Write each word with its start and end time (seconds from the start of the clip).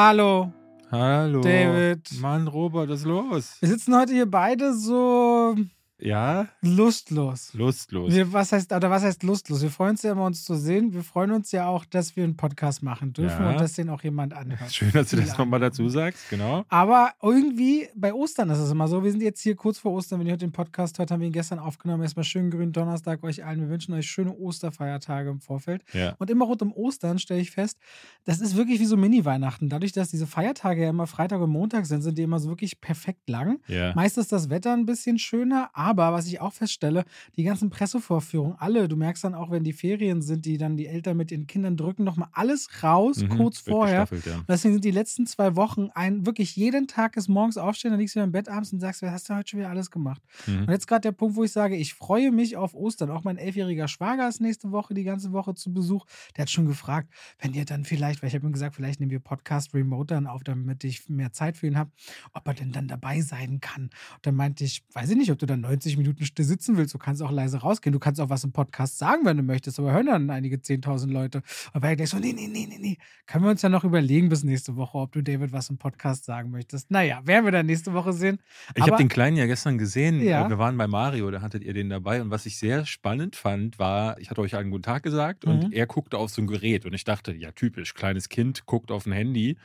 Hallo, 0.00 0.52
Hallo. 0.92 1.40
David. 1.40 2.08
Mann, 2.20 2.46
Robert, 2.46 2.88
was 2.88 3.00
ist 3.00 3.04
los? 3.04 3.56
Wir 3.58 3.68
sitzen 3.68 3.96
heute 3.96 4.12
hier 4.12 4.30
beide 4.30 4.72
so 4.72 5.56
Ja? 6.00 6.48
lustlos. 6.62 7.52
Lustlos. 7.54 8.12
Wir, 8.14 8.32
was 8.32 8.52
heißt, 8.52 8.72
oder 8.72 8.90
was 8.90 9.02
heißt 9.02 9.22
lustlos? 9.22 9.62
Wir 9.62 9.70
freuen 9.70 9.90
uns 9.92 10.02
ja 10.02 10.12
immer, 10.12 10.24
uns 10.26 10.44
zu 10.44 10.54
sehen. 10.54 10.92
Wir 10.92 11.02
freuen 11.02 11.30
uns 11.32 11.50
ja 11.52 11.66
auch, 11.66 11.84
dass 11.84 12.14
wir 12.16 12.24
einen 12.24 12.36
Podcast 12.36 12.82
machen 12.82 13.12
dürfen 13.12 13.42
Ja. 13.42 13.50
und 13.50 13.60
dass 13.60 13.72
den 13.74 13.88
auch 13.90 14.02
jemand 14.02 14.32
anhört. 14.32 14.72
Schön, 14.72 14.90
dass 14.92 15.10
du 15.10 15.16
das 15.16 15.36
nochmal 15.36 15.60
dazu 15.60 15.88
sagst, 15.88 16.30
genau. 16.30 16.64
Aber 16.68 17.12
irgendwie 17.22 17.88
bei 17.96 18.14
Ostern 18.14 18.50
ist 18.50 18.58
es 18.58 18.70
immer 18.70 18.86
so. 18.88 19.02
Wir 19.02 19.10
sind 19.10 19.22
jetzt 19.22 19.40
hier 19.40 19.56
kurz 19.56 19.78
vor 19.78 19.92
Ostern. 19.92 20.20
Wenn 20.20 20.26
ihr 20.28 20.34
heute 20.34 20.46
den 20.46 20.52
Podcast 20.52 20.98
hört, 20.98 21.10
haben 21.10 21.20
wir 21.20 21.26
ihn 21.26 21.32
gestern 21.32 21.58
aufgenommen. 21.58 22.02
Erstmal 22.02 22.24
schönen 22.24 22.50
grünen 22.50 22.72
Donnerstag 22.72 23.22
euch 23.24 23.44
allen. 23.44 23.60
Wir 23.60 23.68
wünschen 23.68 23.94
euch 23.94 24.06
schöne 24.08 24.32
Osterfeiertage 24.32 25.30
im 25.30 25.40
Vorfeld. 25.40 25.82
Ja. 25.92 26.14
Und 26.18 26.30
immer 26.30 26.44
rund 26.44 26.62
um 26.62 26.72
Ostern 26.72 27.18
stelle 27.18 27.40
ich 27.40 27.50
fest, 27.50 27.78
das 28.24 28.40
ist 28.40 28.56
wirklich 28.56 28.80
wie 28.80 28.86
so 28.86 28.96
Mini-Weihnachten. 28.96 29.68
Dadurch, 29.68 29.92
dass 29.92 30.10
diese 30.10 30.26
Feiertage 30.26 30.82
ja 30.82 30.90
immer 30.90 31.06
Freitag 31.06 31.40
und 31.40 31.50
Montag 31.50 31.86
sind, 31.86 32.02
sind 32.02 32.18
die 32.18 32.22
immer 32.22 32.38
so 32.38 32.48
wirklich 32.48 32.80
perfekt 32.80 33.28
lang. 33.28 33.60
Ja. 33.66 33.94
Meist 33.94 34.18
ist 34.18 34.32
das 34.32 34.48
Wetter 34.50 34.72
ein 34.72 34.86
bisschen 34.86 35.18
schöner, 35.18 35.70
aber 35.72 35.87
was 35.96 36.26
ich 36.26 36.40
auch 36.40 36.52
feststelle, 36.52 37.04
die 37.36 37.44
ganzen 37.44 37.70
Pressevorführungen, 37.70 38.56
alle, 38.58 38.88
du 38.88 38.96
merkst 38.96 39.24
dann 39.24 39.34
auch, 39.34 39.50
wenn 39.50 39.64
die 39.64 39.72
Ferien 39.72 40.22
sind, 40.22 40.44
die 40.44 40.58
dann 40.58 40.76
die 40.76 40.86
Eltern 40.86 41.16
mit 41.16 41.30
ihren 41.32 41.46
Kindern 41.46 41.76
drücken, 41.76 42.04
nochmal 42.04 42.28
alles 42.32 42.68
raus, 42.82 43.18
Mhm, 43.18 43.28
kurz 43.36 43.58
vorher. 43.60 44.06
ja. 44.24 44.44
Deswegen 44.48 44.74
sind 44.74 44.84
die 44.84 44.90
letzten 44.90 45.26
zwei 45.26 45.56
Wochen 45.56 45.88
ein, 45.94 46.26
wirklich 46.26 46.56
jeden 46.56 46.86
Tag 46.86 47.16
ist 47.16 47.28
morgens 47.28 47.56
aufstehen, 47.56 47.90
dann 47.92 48.00
liegst 48.00 48.14
du 48.14 48.18
wieder 48.18 48.24
im 48.24 48.32
Bett 48.32 48.48
abends 48.48 48.72
und 48.72 48.80
sagst, 48.80 49.02
was 49.02 49.10
hast 49.10 49.28
du 49.30 49.34
heute 49.34 49.48
schon 49.50 49.60
wieder 49.60 49.70
alles 49.70 49.90
gemacht? 49.90 50.22
Mhm. 50.46 50.60
Und 50.62 50.70
jetzt 50.70 50.86
gerade 50.86 51.00
der 51.02 51.12
Punkt, 51.12 51.36
wo 51.36 51.44
ich 51.44 51.52
sage, 51.52 51.76
ich 51.76 51.94
freue 51.94 52.30
mich 52.32 52.56
auf 52.56 52.74
Ostern. 52.74 53.10
Auch 53.10 53.24
mein 53.24 53.36
elfjähriger 53.38 53.88
Schwager 53.88 54.28
ist 54.28 54.40
nächste 54.40 54.70
Woche 54.72 54.94
die 54.94 55.04
ganze 55.04 55.32
Woche 55.32 55.54
zu 55.54 55.72
Besuch. 55.72 56.04
Der 56.36 56.42
hat 56.42 56.50
schon 56.50 56.66
gefragt, 56.66 57.12
wenn 57.40 57.54
ihr 57.54 57.64
dann 57.64 57.84
vielleicht, 57.84 58.22
weil 58.22 58.28
ich 58.28 58.34
habe 58.34 58.46
ihm 58.46 58.52
gesagt, 58.52 58.74
vielleicht 58.74 59.00
nehmen 59.00 59.10
wir 59.10 59.20
Podcast 59.20 59.74
Remote 59.74 60.14
dann 60.14 60.26
auf, 60.26 60.42
damit 60.44 60.84
ich 60.84 61.08
mehr 61.08 61.32
Zeit 61.32 61.56
für 61.56 61.66
ihn 61.66 61.78
habe, 61.78 61.90
ob 62.32 62.46
er 62.46 62.54
denn 62.54 62.72
dann 62.72 62.88
dabei 62.88 63.20
sein 63.20 63.60
kann. 63.60 63.84
Und 63.84 63.90
dann 64.22 64.34
meinte 64.34 64.64
ich, 64.64 64.82
weiß 64.92 65.10
ich 65.10 65.16
nicht, 65.16 65.30
ob 65.30 65.38
du 65.38 65.46
dann 65.46 65.60
90 65.60 65.77
Minuten 65.96 66.24
still 66.24 66.44
sitzen 66.44 66.76
willst. 66.76 66.92
Du 66.94 66.98
kannst 66.98 67.22
auch 67.22 67.30
leise 67.30 67.58
rausgehen. 67.58 67.92
Du 67.92 67.98
kannst 67.98 68.20
auch 68.20 68.28
was 68.28 68.44
im 68.44 68.52
Podcast 68.52 68.98
sagen, 68.98 69.24
wenn 69.24 69.36
du 69.36 69.42
möchtest, 69.42 69.78
aber 69.78 69.92
hören 69.92 70.06
dann 70.06 70.30
einige 70.30 70.56
10.000 70.56 71.10
Leute. 71.10 71.42
Aber 71.72 71.88
er 71.88 71.96
denkt 71.96 72.10
so, 72.10 72.18
nee, 72.18 72.32
nee, 72.32 72.48
nee, 72.48 72.66
nee, 72.68 72.78
nee. 72.80 72.98
Können 73.26 73.44
wir 73.44 73.50
uns 73.50 73.62
ja 73.62 73.68
noch 73.68 73.84
überlegen 73.84 74.28
bis 74.28 74.42
nächste 74.44 74.76
Woche, 74.76 74.98
ob 74.98 75.12
du 75.12 75.22
David 75.22 75.52
was 75.52 75.70
im 75.70 75.78
Podcast 75.78 76.24
sagen 76.24 76.50
möchtest. 76.50 76.90
Naja, 76.90 77.20
werden 77.24 77.44
wir 77.44 77.52
dann 77.52 77.66
nächste 77.66 77.92
Woche 77.94 78.12
sehen. 78.12 78.38
Ich 78.74 78.82
habe 78.82 78.96
den 78.96 79.08
Kleinen 79.08 79.36
ja 79.36 79.46
gestern 79.46 79.78
gesehen. 79.78 80.20
Ja. 80.22 80.46
Äh, 80.46 80.50
Wir 80.50 80.58
waren 80.58 80.76
bei 80.76 80.86
Mario, 80.86 81.30
da 81.30 81.40
hattet 81.42 81.62
ihr 81.64 81.74
den 81.74 81.88
dabei. 81.90 82.20
Und 82.22 82.30
was 82.30 82.46
ich 82.46 82.58
sehr 82.58 82.84
spannend 82.86 83.36
fand, 83.36 83.78
war, 83.78 84.18
ich 84.18 84.30
hatte 84.30 84.40
euch 84.40 84.56
einen 84.56 84.70
guten 84.70 84.82
Tag 84.82 85.02
gesagt 85.02 85.46
Mhm. 85.46 85.50
und 85.52 85.72
er 85.74 85.86
guckte 85.86 86.18
auf 86.18 86.30
so 86.30 86.42
ein 86.42 86.46
Gerät. 86.46 86.84
Und 86.86 86.94
ich 86.94 87.04
dachte, 87.04 87.32
ja, 87.32 87.52
typisch, 87.52 87.94
kleines 87.94 88.28
Kind 88.28 88.66
guckt 88.66 88.90
auf 88.90 89.06
ein 89.06 89.12
Handy. 89.12 89.56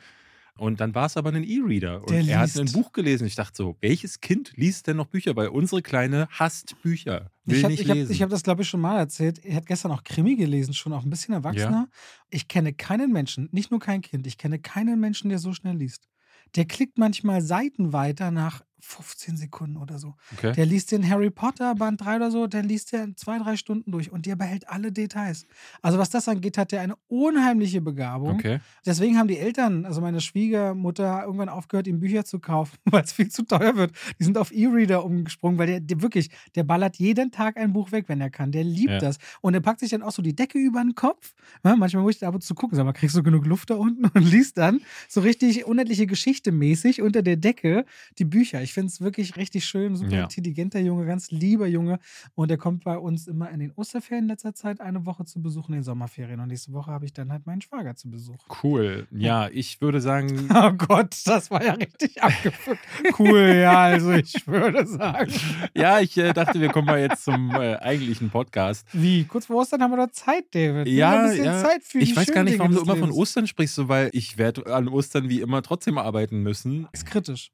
Und 0.56 0.80
dann 0.80 0.94
war 0.94 1.06
es 1.06 1.16
aber 1.16 1.32
ein 1.32 1.42
E-Reader. 1.42 2.02
Und 2.02 2.10
Der 2.10 2.22
er 2.22 2.38
hat 2.38 2.54
liest. 2.54 2.60
ein 2.60 2.72
Buch 2.72 2.92
gelesen. 2.92 3.26
Ich 3.26 3.34
dachte 3.34 3.56
so, 3.56 3.76
welches 3.80 4.20
Kind 4.20 4.52
liest 4.54 4.86
denn 4.86 4.96
noch 4.96 5.06
Bücher? 5.06 5.34
Weil 5.34 5.48
unsere 5.48 5.82
Kleine 5.82 6.28
hasst 6.30 6.80
Bücher. 6.82 7.30
Will 7.44 7.58
Ich 7.72 7.88
habe 7.88 8.04
hab, 8.04 8.20
hab 8.20 8.30
das, 8.30 8.42
glaube 8.42 8.62
ich, 8.62 8.68
schon 8.68 8.80
mal 8.80 8.98
erzählt. 8.98 9.44
Er 9.44 9.56
hat 9.56 9.66
gestern 9.66 9.90
auch 9.90 10.04
Krimi 10.04 10.36
gelesen, 10.36 10.72
schon 10.72 10.92
auch 10.92 11.02
ein 11.02 11.10
bisschen 11.10 11.34
erwachsener. 11.34 11.88
Ich 12.30 12.46
kenne 12.46 12.72
keinen 12.72 13.12
Menschen, 13.12 13.48
nicht 13.50 13.70
nur 13.70 13.80
kein 13.80 14.00
Kind, 14.00 14.26
ich 14.26 14.38
kenne 14.38 14.58
keinen 14.60 15.00
Menschen, 15.00 15.28
der 15.28 15.38
so 15.38 15.52
schnell 15.52 15.76
liest. 15.76 16.08
Der 16.54 16.66
klickt 16.66 16.98
manchmal 16.98 17.42
Seiten 17.42 17.92
weiter 17.92 18.30
nach 18.30 18.62
15 18.84 19.36
Sekunden 19.36 19.76
oder 19.76 19.98
so. 19.98 20.14
okay. 20.36 20.52
Der 20.52 20.66
liest 20.66 20.92
den 20.92 21.08
Harry 21.08 21.30
Potter 21.30 21.74
Band 21.74 22.00
3 22.02 22.16
oder 22.16 22.30
so, 22.30 22.46
der 22.46 22.62
liest 22.62 22.92
der 22.92 23.04
in 23.04 23.16
zwei, 23.16 23.38
drei 23.38 23.56
Stunden 23.56 23.90
durch 23.90 24.12
und 24.12 24.26
der 24.26 24.36
behält 24.36 24.68
alle 24.68 24.92
Details. 24.92 25.46
Also 25.82 25.98
was 25.98 26.10
das 26.10 26.28
angeht, 26.28 26.58
hat 26.58 26.72
er 26.72 26.80
eine 26.82 26.94
unheimliche 27.08 27.80
Begabung. 27.80 28.34
okay. 28.36 28.60
Deswegen 28.86 29.18
haben 29.18 29.28
die 29.28 29.38
Eltern, 29.38 29.86
also 29.86 30.00
meine 30.00 30.20
Schwiegermutter, 30.20 31.22
irgendwann 31.24 31.48
aufgehört, 31.48 31.86
ihm 31.86 32.00
Bücher 32.00 32.24
zu 32.24 32.38
kaufen, 32.38 32.76
weil 32.84 33.02
es 33.04 33.12
viel 33.12 33.28
zu 33.30 33.42
teuer 33.44 33.76
wird. 33.76 33.92
Die 34.20 34.24
sind 34.24 34.38
auf 34.38 34.52
E-Reader 34.52 35.04
umgesprungen, 35.04 35.58
weil 35.58 35.66
der, 35.66 35.80
der 35.80 36.02
wirklich, 36.02 36.30
der 36.54 36.64
ballert 36.64 36.96
jeden 36.96 37.30
Tag 37.30 37.56
ein 37.56 37.72
Buch 37.72 37.90
weg, 37.92 38.04
wenn 38.08 38.20
er 38.20 38.30
kann. 38.30 38.52
Der 38.52 38.64
liebt 38.64 38.90
Ja. 38.90 38.98
das. 38.98 39.18
Und 39.40 39.54
der 39.54 39.60
packt 39.60 39.80
sich 39.80 39.90
dann 39.90 40.02
auch 40.02 40.12
so 40.12 40.22
die 40.22 40.34
Decke 40.36 40.58
über 40.58 40.82
den 40.82 40.94
Kopf. 40.94 41.34
Ja, 41.64 41.74
manchmal 41.76 42.02
muss 42.02 42.14
ich 42.14 42.20
da 42.20 42.28
ab 42.28 42.34
und 42.34 42.42
zu 42.44 42.54
gucken, 42.54 42.76
sag 42.76 42.84
mal, 42.84 42.92
kriegst 42.92 43.16
du 43.16 43.22
genug 43.22 43.46
Luft 43.46 43.70
da 43.70 43.76
unten? 43.76 44.04
Und 44.14 44.22
liest 44.22 44.58
dann 44.58 44.80
so 45.08 45.20
richtig 45.22 45.64
unendliche 45.66 46.06
Geschichte 46.06 46.52
mäßig 46.52 47.02
unter 47.02 47.22
der 47.22 47.36
Decke 47.36 47.84
die 48.18 48.24
Bücher. 48.24 48.62
Ich 48.62 48.72
finde 48.74 48.88
es 48.88 49.00
wirklich 49.00 49.36
richtig 49.36 49.64
schön, 49.64 49.96
super 49.96 50.10
Ja. 50.10 50.22
intelligenter 50.24 50.80
Junge, 50.80 51.06
ganz 51.06 51.30
lieber 51.30 51.66
Junge. 51.66 51.98
Und 52.34 52.48
der 52.50 52.58
kommt 52.58 52.84
bei 52.84 52.98
uns 52.98 53.26
immer 53.26 53.50
in 53.50 53.60
den 53.60 53.72
Osterferien 53.76 54.24
in 54.24 54.28
letzter 54.28 54.54
Zeit 54.54 54.80
eine 54.80 55.06
Woche 55.06 55.24
zu 55.24 55.40
Besuch 55.40 55.68
in 55.68 55.74
den 55.76 55.82
Sommerferien. 55.82 56.40
Und 56.40 56.48
nächste 56.48 56.72
Woche 56.72 56.90
habe 56.90 57.04
ich 57.06 57.12
dann 57.12 57.32
halt 57.32 57.46
meinen 57.46 57.60
Schwager 57.62 57.94
zu 57.96 58.10
Besuch. 58.10 58.36
Cool. 58.62 59.06
Ja, 59.10 59.48
ich 59.48 59.80
würde 59.80 60.00
sagen, 60.00 60.48
Oh 60.54 60.72
Gott, 60.72 61.16
das 61.24 61.50
war 61.50 61.64
ja 61.64 61.72
richtig 61.72 62.22
abgefuckt. 62.22 62.80
Cool, 63.18 63.54
ja, 63.60 63.78
also 63.84 64.12
ich 64.12 64.46
würde 64.46 64.86
sagen. 64.86 65.32
ja, 65.74 66.00
ich 66.00 66.16
äh, 66.18 66.32
dachte, 66.32 66.60
wir 66.60 66.70
kommen 66.70 66.86
mal 66.86 67.00
jetzt 67.00 67.24
zum 67.24 67.50
äh, 67.52 67.76
eigentlichen 67.76 68.30
Podcast. 68.30 68.86
Wie? 68.92 69.24
Kurz 69.24 69.46
vor 69.46 69.56
Ostern 69.56 69.82
haben 69.82 69.92
wir 69.92 70.06
doch 70.06 70.12
Zeit, 70.12 70.44
David. 70.52 70.88
Ja, 70.88 71.30
ja. 71.32 71.62
Zeit 71.62 71.82
für 71.84 71.98
ich 71.98 72.16
weiß 72.16 72.32
gar 72.32 72.42
nicht, 72.44 72.58
warum 72.58 72.72
du 72.72 72.80
immer 72.80 72.94
von 72.96 73.10
Lebens. 73.10 73.16
Ostern 73.16 73.46
sprichst, 73.46 73.74
so, 73.76 73.88
weil 73.88 74.10
ich 74.12 74.36
werde 74.38 74.66
an 74.74 74.88
Ostern 74.88 75.28
wie 75.28 75.40
immer 75.40 75.62
trotzdem 75.62 75.96
arbeiten 75.98 76.40
müssen. 76.42 76.88
Ist 76.92 77.06
kritisch. 77.06 77.52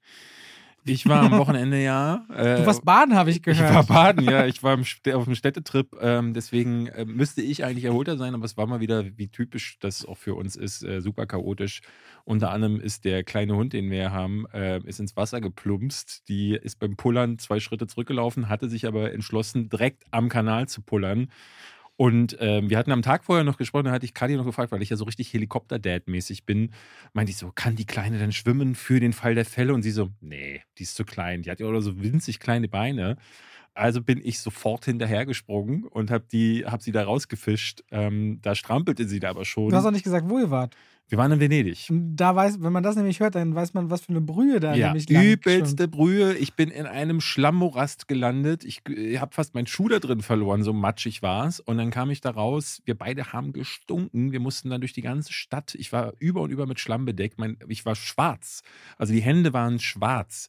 Ich 0.85 1.07
war 1.07 1.23
am 1.23 1.39
Wochenende 1.39 1.83
ja. 1.83 2.25
Äh, 2.35 2.57
Du 2.57 2.67
warst 2.67 2.85
baden, 2.85 3.15
habe 3.15 3.31
ich 3.31 3.37
ich 3.37 3.43
gehört. 3.43 3.75
war 3.75 3.85
baden, 3.85 4.25
ja. 4.25 4.47
Ich 4.47 4.63
war 4.63 4.75
im 4.75 4.85
auf 5.15 5.27
einem 5.27 5.35
Städtetrip. 5.35 5.97
Ähm, 6.01 6.35
deswegen 6.35 6.87
äh, 6.89 7.05
müsste 7.05 7.43
ich 7.43 7.65
eigentlich 7.65 7.85
erholter 7.85 8.17
sein, 8.17 8.35
aber 8.35 8.45
es 8.45 8.57
war 8.57 8.67
mal 8.67 8.81
wieder, 8.81 9.05
wie 9.17 9.29
typisch 9.29 9.79
das 9.81 10.05
auch 10.05 10.17
für 10.17 10.35
uns 10.35 10.57
ist, 10.57 10.83
äh, 10.83 11.01
super 11.01 11.27
chaotisch. 11.27 11.81
Unter 12.25 12.51
anderem 12.51 12.81
ist 12.81 13.05
der 13.05 13.25
kleine 13.25 13.57
Hund, 13.57 13.73
den 13.73 13.91
wir 13.91 14.13
haben, 14.13 14.47
äh, 14.53 14.81
ist 14.85 15.01
ins 15.01 15.17
Wasser 15.17 15.41
geplumpst. 15.41 16.29
Die 16.29 16.53
ist 16.55 16.79
beim 16.79 16.97
Pullern 16.97 17.39
zwei 17.39 17.61
Schritte 17.61 17.87
zurückgelaufen, 17.87 18.49
hatte 18.49 18.69
sich 18.69 18.87
aber 18.87 19.13
entschlossen, 19.13 19.69
direkt 19.69 20.05
am 20.11 20.29
Kanal 20.29 20.69
zu 20.69 20.83
pullern. 20.83 21.29
Und 22.01 22.39
ähm, 22.41 22.71
wir 22.71 22.79
hatten 22.79 22.93
am 22.93 23.03
Tag 23.03 23.25
vorher 23.25 23.45
noch 23.45 23.59
gesprochen, 23.59 23.85
da 23.85 23.91
hatte 23.91 24.07
ich 24.07 24.15
Kadi 24.15 24.35
noch 24.35 24.47
gefragt, 24.47 24.73
weil 24.73 24.81
ich 24.81 24.89
ja 24.89 24.97
so 24.97 25.05
richtig 25.05 25.35
Helikopter-Dad-mäßig 25.35 26.47
bin. 26.47 26.73
Meinte 27.13 27.29
ich 27.29 27.37
so, 27.37 27.53
kann 27.55 27.77
die 27.77 27.85
Kleine 27.85 28.19
denn 28.19 28.33
schwimmen 28.33 28.75
für 28.75 29.01
den 29.01 29.13
Fall 29.13 29.35
der 29.35 29.45
Fälle? 29.45 29.75
Und 29.75 29.83
sie 29.83 29.91
so, 29.91 30.09
nee, 30.23 30.63
die 30.79 30.85
ist 30.85 30.97
zu 30.97 31.05
klein. 31.05 31.43
Die 31.43 31.51
hat 31.51 31.61
ja 31.61 31.67
oder 31.67 31.83
so 31.83 32.03
winzig 32.03 32.41
kleine 32.41 32.69
Beine. 32.69 33.19
Also 33.75 34.01
bin 34.01 34.19
ich 34.25 34.41
sofort 34.41 34.87
hinterhergesprungen 34.87 35.85
und 35.85 36.11
habe 36.11 36.25
hab 36.65 36.81
sie 36.81 36.93
da 36.93 37.05
rausgefischt. 37.05 37.83
Ähm, 37.91 38.39
da 38.41 38.55
strampelte 38.55 39.07
sie 39.07 39.21
da 39.21 39.29
aber 39.29 39.45
schon. 39.45 39.69
Du 39.69 39.77
hast 39.77 39.85
auch 39.85 39.91
nicht 39.91 40.05
gesagt, 40.05 40.27
wo 40.31 40.39
ihr 40.39 40.51
wart. 40.51 40.75
Wir 41.11 41.19
waren 41.19 41.33
in 41.33 41.41
Venedig. 41.41 41.89
Da 41.91 42.37
weiß, 42.37 42.63
wenn 42.63 42.73
man 42.73 42.85
das 42.85 42.95
nämlich 42.95 43.19
hört, 43.19 43.35
dann 43.35 43.53
weiß 43.53 43.75
man, 43.75 43.91
was 43.91 44.03
für 44.03 44.11
eine 44.11 44.21
Brühe 44.21 44.61
da 44.61 44.75
Ja, 44.77 44.87
nämlich 44.87 45.11
lang 45.11 45.25
übelste 45.25 45.89
Brühe. 45.89 46.35
Ich 46.37 46.55
bin 46.55 46.71
in 46.71 46.87
einem 46.87 47.21
Schlammmorast 47.21 48.07
gelandet. 48.07 48.65
Ich, 48.65 48.83
ich 48.89 49.21
habe 49.21 49.35
fast 49.35 49.57
meinen 49.57 49.67
Schuh 49.67 49.89
da 49.89 49.99
drin 49.99 50.23
verloren, 50.23 50.63
so 50.63 50.73
matschig 50.73 51.21
war 51.21 51.49
es. 51.49 51.59
Und 51.59 51.79
dann 51.79 51.91
kam 51.91 52.11
ich 52.11 52.21
da 52.21 52.31
raus. 52.31 52.81
Wir 52.85 52.97
beide 52.97 53.33
haben 53.33 53.53
gestunken. 53.53 54.31
Wir 54.31 54.39
mussten 54.39 54.71
dann 54.71 54.81
durch 54.81 54.93
die 54.93 55.03
ganze 55.03 55.33
Stadt. 55.33 55.75
Ich 55.75 55.93
war 55.93 56.13
über 56.21 56.43
und 56.43 56.51
über 56.51 56.67
mit 56.67 56.79
Schlamm 56.79 57.07
bedeckt. 57.07 57.41
Mein, 57.41 57.57
ich 57.67 57.85
war 57.85 57.97
schwarz. 57.97 58.63
Also 58.97 59.13
die 59.13 59.21
Hände 59.21 59.53
waren 59.53 59.81
schwarz. 59.81 60.49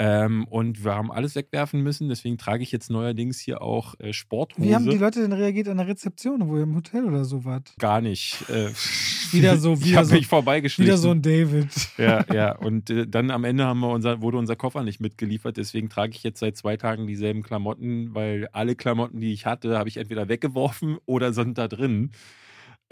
Ähm, 0.00 0.44
und 0.48 0.82
wir 0.84 0.94
haben 0.94 1.12
alles 1.12 1.34
wegwerfen 1.34 1.82
müssen. 1.82 2.08
Deswegen 2.08 2.38
trage 2.38 2.62
ich 2.62 2.72
jetzt 2.72 2.90
neuerdings 2.90 3.38
hier 3.38 3.60
auch 3.60 3.94
äh, 4.00 4.12
Sporthose. 4.12 4.66
Wie 4.66 4.74
haben 4.74 4.88
die 4.88 4.96
Leute 4.96 5.20
denn 5.20 5.32
reagiert 5.32 5.68
an 5.68 5.76
der 5.76 5.86
Rezeption, 5.88 6.48
wo 6.48 6.56
ihr 6.56 6.62
im 6.62 6.74
Hotel 6.74 7.04
oder 7.04 7.24
so 7.24 7.44
wart? 7.44 7.74
Gar 7.78 8.00
nicht. 8.00 8.44
Äh, 8.48 8.70
Wieder 9.32 9.58
so- 9.58 9.74
ich 9.80 9.84
wieder 9.84 9.98
habe 9.98 10.06
so- 10.06 10.14
mich 10.14 10.26
vorbeigeschlichen. 10.26 10.86
Wieder 10.90 10.98
so 10.98 11.10
ein 11.10 11.22
David. 11.22 11.68
Ja, 11.98 12.24
ja. 12.32 12.56
Und 12.56 12.88
äh, 12.90 13.06
dann 13.06 13.30
am 13.30 13.44
Ende 13.44 13.64
haben 13.66 13.80
wir 13.80 13.90
unser, 13.90 14.22
wurde 14.22 14.38
unser 14.38 14.56
Koffer 14.56 14.82
nicht 14.84 15.00
mitgeliefert. 15.00 15.56
Deswegen 15.58 15.88
trage 15.90 16.12
ich 16.14 16.22
jetzt 16.22 16.40
seit 16.40 16.56
zwei 16.56 16.76
Tagen 16.78 17.06
dieselben 17.06 17.42
Klamotten, 17.42 18.14
weil 18.14 18.48
alle 18.52 18.74
Klamotten, 18.74 19.20
die 19.20 19.32
ich 19.34 19.44
hatte, 19.44 19.76
habe 19.78 19.88
ich 19.90 19.98
entweder 19.98 20.28
weggeworfen 20.28 20.96
oder 21.04 21.32
sind 21.34 21.58
da 21.58 21.68
drin. 21.68 22.10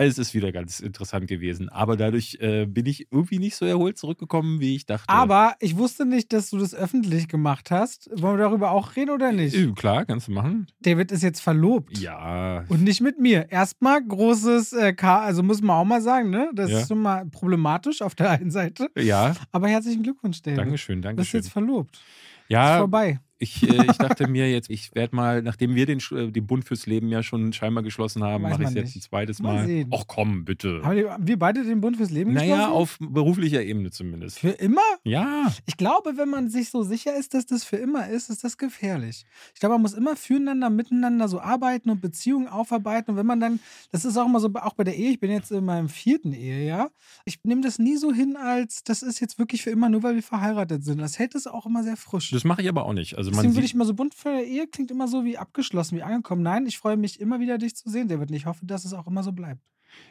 Es 0.01 0.17
ist 0.17 0.33
wieder 0.33 0.53
ganz 0.53 0.79
interessant 0.79 1.27
gewesen. 1.27 1.69
Aber 1.71 1.97
dadurch 1.97 2.39
äh, 2.41 2.67
bin 2.67 2.87
ich 2.87 3.09
irgendwie 3.11 3.41
nicht 3.41 3.57
so 3.57 3.65
erholt 3.65 3.99
zurückgekommen, 3.99 4.61
wie 4.61 4.77
ich 4.77 4.87
dachte. 4.87 5.09
Aber 5.09 5.57
ich 5.59 5.77
wusste 5.77 6.07
nicht, 6.07 6.33
dass 6.33 6.51
du 6.51 6.59
das 6.59 6.73
öffentlich 6.73 7.27
gemacht 7.27 7.73
hast. 7.73 8.09
Wollen 8.15 8.39
wir 8.39 8.45
darüber 8.45 8.71
auch 8.71 8.95
reden 8.95 9.11
oder 9.11 9.33
nicht? 9.33 9.57
Äh, 9.57 9.73
klar, 9.73 10.05
kannst 10.07 10.29
du 10.29 10.33
machen. 10.33 10.69
David 10.81 11.11
ist 11.11 11.25
jetzt 11.25 11.41
verlobt. 11.41 11.99
Ja. 11.99 12.65
Und 12.69 12.85
nicht 12.85 13.01
mit 13.01 13.19
mir. 13.19 13.51
Erstmal 13.51 14.01
großes 14.07 14.73
äh, 14.73 14.93
K, 14.93 15.19
also 15.21 15.43
muss 15.43 15.61
man 15.63 15.77
auch 15.77 15.85
mal 15.85 16.01
sagen, 16.01 16.31
ne? 16.31 16.49
Das 16.55 16.71
Ja. 16.71 16.79
ist 16.79 16.89
schon 16.89 17.03
mal 17.03 17.27
problematisch 17.27 18.01
auf 18.01 18.15
der 18.15 18.31
einen 18.31 18.53
Seite. 18.53 18.89
Ja, 18.97 19.35
Aber 19.51 19.67
herzlichen 19.67 20.05
Glückwunsch, 20.05 20.41
David. 20.43 20.59
Dankeschön, 20.61 21.03
Du 21.03 21.09
bist 21.09 21.19
Dankeschön. 21.19 21.41
jetzt 21.41 21.51
verlobt. 21.53 21.97
Ist 21.97 22.03
Ja, 22.51 22.79
vorbei. 22.79 23.19
Ich, 23.39 23.63
äh, 23.69 23.87
ich 23.91 23.97
dachte 23.99 24.27
mir 24.29 24.51
jetzt, 24.51 24.69
ich 24.69 24.95
werde 24.95 25.15
mal, 25.15 25.43
nachdem 25.43 25.75
wir 25.75 25.87
den, 25.87 26.01
äh, 26.11 26.31
den 26.33 26.47
Bund 26.47 26.65
fürs 26.65 26.87
Leben 26.87 27.09
ja 27.09 27.23
schon 27.23 27.53
scheinbar 27.53 27.85
geschlossen 27.85 28.25
haben, 28.25 28.43
mache 28.43 28.63
ich 28.63 28.69
es 28.69 28.75
jetzt 28.75 28.85
nicht. 28.87 28.97
ein 28.97 29.01
zweites 29.03 29.41
Mal. 29.41 29.87
Ach 29.93 30.05
komm, 30.07 30.45
bitte. 30.45 30.81
Haben 30.83 31.27
wir 31.27 31.39
beide 31.39 31.63
den 31.65 31.81
Bund 31.81 31.97
fürs 31.97 32.11
Leben 32.11 32.33
Naja, 32.33 32.57
geschlossen? 32.57 32.73
auf 32.73 32.99
beruflicher 33.01 33.63
Ebene 33.63 33.91
zumindest. 33.91 34.39
Für 34.41 34.51
immer? 34.51 34.81
Ja, 35.05 35.53
Ich 35.67 35.77
glaube, 35.77 36.17
wenn 36.17 36.29
man 36.29 36.49
sich 36.51 36.71
so 36.71 36.83
sicher 36.83 37.17
ist, 37.17 37.35
dass 37.35 37.47
das 37.47 37.65
für 37.65 37.77
immer 37.77 38.09
ist, 38.09 38.29
ist 38.31 38.43
das 38.45 38.57
gefährlich. 38.59 39.25
Ich 39.55 39.61
glaube, 39.61 39.75
man 39.77 39.83
muss 39.83 39.95
immer 39.95 40.17
füreinander, 40.17 40.69
miteinander 40.71 41.29
so 41.29 41.41
arbeiten 41.41 41.91
und 41.91 42.01
Beziehungen 42.01 42.49
aufarbeiten. 42.49 43.13
Und 43.13 43.17
wenn 43.19 43.27
man 43.27 43.39
dann, 43.41 43.61
das 43.93 44.05
ist 44.05 44.17
auch 44.17 44.27
immer 44.27 44.41
so, 44.41 44.51
auch 44.55 44.75
bei 44.75 44.85
der 44.85 44.97
Ehe, 44.97 45.11
ich 45.11 45.21
bin 45.21 45.31
jetzt 45.31 45.53
in 45.53 45.65
meinem 45.65 45.89
vierten 45.89 46.33
Ehejahr, 46.33 46.91
ich 47.25 47.39
nehme 47.45 47.61
das 47.61 47.79
nie 47.79 47.97
so 47.97 48.13
hin, 48.13 48.37
als 48.37 48.83
das 48.83 49.03
ist 49.03 49.21
jetzt 49.21 49.39
wirklich 49.39 49.63
für 49.63 49.71
immer, 49.71 49.89
nur 49.89 50.03
weil 50.03 50.17
wir 50.17 50.23
verheiratet 50.23 50.85
sind. 50.85 50.99
Das 51.01 51.19
hält 51.19 51.35
es 51.35 51.47
auch 51.47 51.67
immer 51.67 51.83
sehr 51.85 51.97
frisch. 51.97 52.31
das 52.31 52.45
mache 52.45 52.63
ich 52.63 52.69
aber 52.69 52.85
auch 52.85 52.93
nicht. 52.95 53.17
Also 53.17 53.28
man 53.31 53.43
Deswegen 53.43 53.55
würde 53.55 53.67
ich 53.67 53.75
mal 53.75 53.85
so 53.85 53.95
bunt 53.95 54.15
für 54.15 54.31
der 54.31 54.47
Ehe 54.47 54.67
klingt 54.67 54.91
immer 54.91 55.09
so 55.09 55.25
wie 55.25 55.39
abgeschlossen, 55.39 55.97
wie 55.97 56.03
angekommen. 56.03 56.43
Nein, 56.43 56.67
ich 56.67 56.79
freue 56.79 56.97
mich 56.97 57.21
immer 57.21 57.41
wieder, 57.41 57.59
dich 57.59 57.77
zu 57.77 57.89
sehen, 57.91 58.09
David. 58.09 58.31
Und 58.31 58.37
ich 58.37 58.47
hoffe, 58.47 58.67
dass 58.67 58.85
es 58.85 58.93
auch 58.93 59.07
immer 59.07 59.23
so 59.23 59.33
bleibt. 59.33 59.63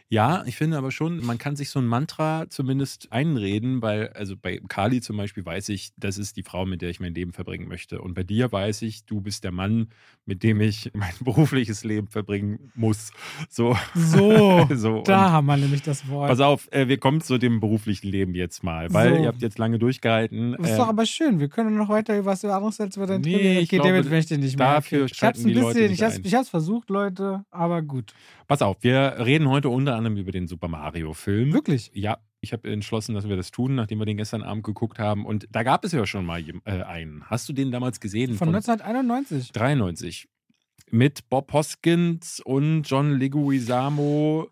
Ja, 0.09 0.43
ich 0.45 0.55
finde 0.55 0.77
aber 0.77 0.91
schon, 0.91 1.25
man 1.25 1.37
kann 1.37 1.57
sich 1.57 1.69
so 1.69 1.79
ein 1.79 1.85
Mantra 1.85 2.45
zumindest 2.49 3.11
einreden, 3.11 3.81
weil, 3.81 4.07
also 4.09 4.35
bei 4.37 4.61
Kali 4.69 5.01
zum 5.01 5.17
Beispiel 5.17 5.45
weiß 5.45 5.67
ich, 5.69 5.89
das 5.97 6.17
ist 6.17 6.37
die 6.37 6.43
Frau, 6.43 6.65
mit 6.65 6.81
der 6.81 6.89
ich 6.89 7.01
mein 7.01 7.13
Leben 7.13 7.33
verbringen 7.33 7.67
möchte. 7.67 8.01
Und 8.01 8.13
bei 8.13 8.23
dir 8.23 8.49
weiß 8.49 8.83
ich, 8.83 9.03
du 9.05 9.19
bist 9.19 9.43
der 9.43 9.51
Mann, 9.51 9.89
mit 10.25 10.43
dem 10.43 10.61
ich 10.61 10.91
mein 10.93 11.11
berufliches 11.19 11.83
Leben 11.83 12.07
verbringen 12.07 12.71
muss. 12.73 13.11
So. 13.49 13.75
So, 13.95 14.65
so 14.73 15.01
da 15.01 15.31
haben 15.31 15.45
wir 15.47 15.57
nämlich 15.57 15.81
das 15.81 16.07
Wort. 16.07 16.29
Pass 16.29 16.39
auf, 16.39 16.71
äh, 16.71 16.87
wir 16.87 16.99
kommen 16.99 17.19
zu 17.19 17.37
dem 17.37 17.59
beruflichen 17.59 18.07
Leben 18.07 18.33
jetzt 18.33 18.63
mal, 18.63 18.93
weil 18.93 19.15
So. 19.15 19.21
ihr 19.23 19.27
habt 19.27 19.41
jetzt 19.41 19.57
lange 19.57 19.77
durchgehalten. 19.77 20.55
Das 20.57 20.67
ist 20.69 20.75
äh, 20.75 20.77
doch 20.77 20.87
aber 20.87 21.05
schön. 21.05 21.41
Wir 21.41 21.49
können 21.49 21.75
noch 21.75 21.89
weiter 21.89 22.17
über 22.17 22.27
was 22.27 22.45
anderes 22.45 22.79
als 22.79 22.95
über 22.95 23.07
dein 23.07 23.19
Nee, 23.19 23.59
ich 23.59 23.67
Okay, 23.67 23.75
glaube, 23.77 23.89
David 23.89 24.09
möchte 24.09 24.37
nicht 24.37 24.57
mehr. 24.57 24.75
dafür 24.75 25.03
Okay. 25.03 25.11
Ich 25.13 25.21
hab's 25.21 25.43
ein 25.43 25.53
bisschen, 25.53 25.91
ich 25.91 26.01
hab's, 26.01 26.19
ich 26.23 26.33
hab's 26.33 26.47
versucht, 26.47 26.89
Leute, 26.89 27.43
aber 27.51 27.81
gut. 27.81 28.13
Pass 28.47 28.61
auf, 28.61 28.77
wir 28.79 29.15
reden 29.19 29.49
heute 29.49 29.67
unter 29.67 29.96
anderem 29.97 30.17
über 30.17 30.31
den 30.31 30.47
Super 30.47 30.67
Mario-Film. 30.67 31.53
Wirklich? 31.53 31.91
Ja, 31.93 32.19
ich 32.41 32.53
habe 32.53 32.71
entschlossen, 32.71 33.15
dass 33.15 33.27
wir 33.27 33.35
das 33.35 33.51
tun, 33.51 33.75
nachdem 33.75 33.99
wir 33.99 34.05
den 34.05 34.17
gestern 34.17 34.43
Abend 34.43 34.63
geguckt 34.63 34.99
haben. 34.99 35.25
Und 35.25 35.47
da 35.51 35.63
gab 35.63 35.83
es 35.83 35.91
ja 35.91 36.05
schon 36.05 36.25
mal 36.25 36.43
äh, 36.65 36.83
einen. 36.83 37.23
Hast 37.25 37.49
du 37.49 37.53
den 37.53 37.71
damals 37.71 37.99
gesehen? 37.99 38.35
Von 38.35 38.49
1991. 38.49 39.51
93. 39.51 40.27
Mit 40.89 41.29
Bob 41.29 41.51
Hoskins 41.51 42.39
und 42.39 42.83
John 42.83 43.17
Leguizamo. 43.17 44.49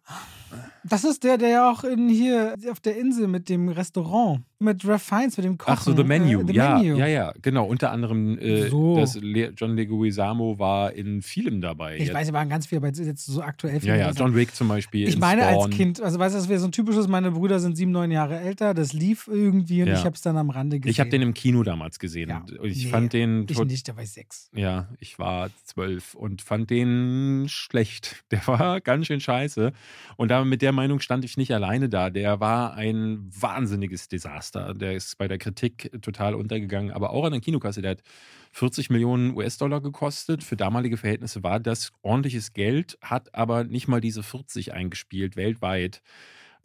Das 0.83 1.03
ist 1.03 1.23
der, 1.23 1.37
der 1.37 1.49
ja 1.49 1.71
auch 1.71 1.83
in 1.83 2.09
hier 2.09 2.55
auf 2.69 2.79
der 2.79 2.97
Insel 2.97 3.27
mit 3.27 3.49
dem 3.49 3.69
Restaurant, 3.69 4.43
mit 4.59 4.87
Ralph 4.87 5.03
Fiennes, 5.03 5.37
mit 5.37 5.45
dem 5.45 5.57
Kochen. 5.57 5.73
Ach 5.77 5.81
so, 5.81 5.95
The 5.95 6.03
Menu. 6.03 6.41
Äh, 6.41 6.45
The 6.47 6.53
ja, 6.53 6.77
Menu. 6.77 6.97
ja, 6.97 7.07
ja, 7.07 7.33
genau. 7.41 7.65
Unter 7.65 7.91
anderem 7.91 8.37
äh, 8.39 8.69
So. 8.69 8.97
das 8.97 9.15
Le 9.15 9.51
John 9.55 9.75
Leguizamo 9.75 10.57
war 10.59 10.93
in 10.93 11.21
vielem 11.21 11.61
dabei. 11.61 11.95
Ich 11.97 12.03
Jetzt- 12.05 12.13
weiß, 12.13 12.27
wir 12.27 12.33
waren 12.33 12.49
ganz 12.49 12.67
viel, 12.67 12.77
aber 12.77 12.87
jetzt 12.87 13.25
so 13.25 13.41
aktuell 13.41 13.83
ja, 13.83 13.95
ja, 13.95 14.11
John 14.11 14.33
Wick 14.35 14.55
zum 14.55 14.67
Beispiel. 14.67 15.07
Ich 15.07 15.15
in 15.15 15.19
meine 15.19 15.43
als 15.45 15.55
Spawn. 15.57 15.69
Kind, 15.71 16.01
also 16.01 16.17
weißt 16.19 16.35
du, 16.35 16.39
das 16.39 16.49
wäre 16.49 16.59
so 16.59 16.67
ein 16.67 16.71
typisches, 16.71 17.07
meine 17.07 17.31
Brüder 17.31 17.59
sind 17.59 17.75
sieben, 17.75 17.91
neun 17.91 18.11
Jahre 18.11 18.39
älter, 18.39 18.73
das 18.73 18.93
lief 18.93 19.27
irgendwie 19.27 19.81
und 19.81 19.89
Ja. 19.89 19.95
ich 19.95 20.05
habe 20.05 20.15
es 20.15 20.21
dann 20.21 20.37
am 20.37 20.49
Rande 20.49 20.79
gesehen. 20.79 20.91
Ich 20.91 20.99
habe 20.99 21.09
den 21.09 21.21
im 21.21 21.33
Kino 21.33 21.63
damals 21.63 21.99
gesehen. 21.99 22.29
Ja. 22.29 22.45
Und 22.59 22.65
ich 22.69 22.85
Nee, 22.85 22.89
fand 22.91 23.13
den 23.13 23.45
Ich 23.49 23.59
nicht, 23.63 23.87
da 23.89 23.95
war 23.95 24.03
ich 24.03 24.11
sechs. 24.11 24.49
Ja, 24.55 24.87
ich 24.99 25.19
war 25.19 25.49
zwölf 25.65 26.13
und 26.15 26.41
fand 26.41 26.69
den 26.69 27.45
schlecht. 27.49 28.23
Der 28.31 28.45
war 28.47 28.79
ganz 28.81 29.07
schön 29.07 29.19
scheiße. 29.19 29.73
Und 30.17 30.29
da 30.31 30.43
mit 30.45 30.61
der 30.61 30.71
Meinung 30.71 30.99
stand 30.99 31.25
ich 31.25 31.35
nicht 31.37 31.53
alleine 31.53 31.89
da. 31.89 32.09
Der 32.09 32.39
war 32.39 32.73
ein 32.75 33.29
wahnsinniges 33.37 34.07
Desaster. 34.07 34.44
Der 34.51 34.93
ist 34.93 35.17
bei 35.17 35.27
der 35.27 35.37
Kritik 35.37 35.91
total 36.01 36.35
untergegangen, 36.35 36.91
aber 36.91 37.11
auch 37.11 37.25
an 37.25 37.31
der 37.31 37.41
Kinokasse. 37.41 37.81
Der 37.81 37.91
hat 37.91 38.03
40 38.51 38.89
Millionen 38.89 39.35
US-Dollar 39.35 39.81
gekostet. 39.81 40.43
Für 40.43 40.55
damalige 40.55 40.97
Verhältnisse 40.97 41.43
war 41.43 41.59
das 41.59 41.91
ordentliches 42.01 42.53
Geld, 42.53 42.97
hat 43.01 43.33
aber 43.33 43.63
nicht 43.63 43.87
mal 43.87 44.01
diese 44.01 44.23
40 44.23 44.73
eingespielt 44.73 45.35
weltweit. 45.35 46.01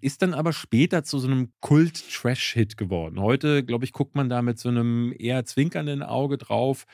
Ist 0.03 0.23
dann 0.23 0.33
aber 0.33 0.53
später 0.53 1.05
zu 1.05 1.19
so 1.19 1.29
einem 1.29 1.53
Kult-Trash-Hit 1.61 2.79
geworden. 2.79 3.21
Heute, 3.21 3.63
glaube 3.63 3.85
ich, 3.85 3.93
guckt 3.93 4.15
man 4.15 4.31
da 4.31 4.41
mit 4.41 4.59
so 4.59 4.71
einem 4.71 5.15
eher 5.19 5.45
zwinkernden 5.45 6.03
Auge 6.03 6.39
drauf. 6.39 6.87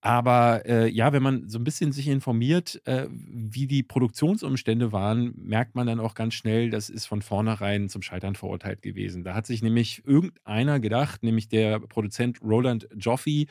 Aber 0.00 0.62
äh, 0.64 0.88
ja, 0.88 1.12
wenn 1.12 1.24
man 1.24 1.48
so 1.48 1.58
ein 1.58 1.64
bisschen 1.64 1.90
sich 1.90 2.06
informiert, 2.06 2.80
äh, 2.86 3.08
wie 3.10 3.66
die 3.66 3.82
Produktionsumstände 3.82 4.92
waren, 4.92 5.34
merkt 5.36 5.74
man 5.74 5.88
dann 5.88 5.98
auch 5.98 6.14
ganz 6.14 6.34
schnell, 6.34 6.70
das 6.70 6.88
ist 6.88 7.06
von 7.06 7.20
vornherein 7.20 7.88
zum 7.88 8.02
Scheitern 8.02 8.36
verurteilt 8.36 8.80
gewesen. 8.82 9.24
Da 9.24 9.34
hat 9.34 9.46
sich 9.46 9.60
nämlich 9.60 10.02
irgendeiner 10.06 10.78
gedacht, 10.78 11.24
nämlich 11.24 11.48
der 11.48 11.80
Produzent 11.80 12.40
Roland 12.42 12.88
Joffe, 12.96 13.46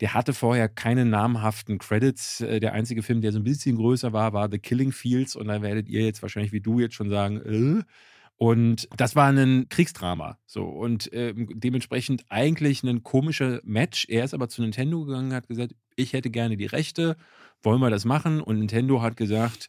der 0.00 0.14
hatte 0.14 0.32
vorher 0.32 0.68
keine 0.68 1.04
namhaften 1.04 1.78
Credits. 1.78 2.40
Äh, 2.40 2.60
Der 2.60 2.72
einzige 2.72 3.02
Film, 3.02 3.20
der 3.20 3.32
so 3.32 3.38
ein 3.40 3.44
bisschen 3.44 3.76
größer 3.76 4.12
war, 4.12 4.32
war 4.32 4.48
The 4.50 4.58
Killing 4.60 4.92
Fields. 4.92 5.36
Und 5.36 5.48
da 5.48 5.60
werdet 5.62 5.88
ihr 5.88 6.02
jetzt 6.04 6.22
wahrscheinlich 6.22 6.52
wie 6.52 6.60
du 6.60 6.78
jetzt 6.80 6.94
schon 6.94 7.10
sagen, 7.10 7.38
äh, 7.80 7.82
und 8.42 8.88
das 8.96 9.16
war 9.16 9.30
ein 9.30 9.68
Kriegsdrama. 9.68 10.38
So. 10.46 10.64
Und 10.64 11.10
ähm, 11.12 11.46
dementsprechend 11.52 12.24
eigentlich 12.30 12.82
ein 12.82 13.02
komischer 13.02 13.60
Match. 13.64 14.06
Er 14.08 14.24
ist 14.24 14.32
aber 14.32 14.48
zu 14.48 14.62
Nintendo 14.62 15.04
gegangen 15.04 15.28
und 15.28 15.34
hat 15.34 15.46
gesagt, 15.46 15.74
ich 15.94 16.14
hätte 16.14 16.30
gerne 16.30 16.56
die 16.56 16.64
Rechte, 16.64 17.18
wollen 17.62 17.82
wir 17.82 17.90
das 17.90 18.06
machen? 18.06 18.40
Und 18.40 18.58
Nintendo 18.58 19.02
hat 19.02 19.18
gesagt, 19.18 19.68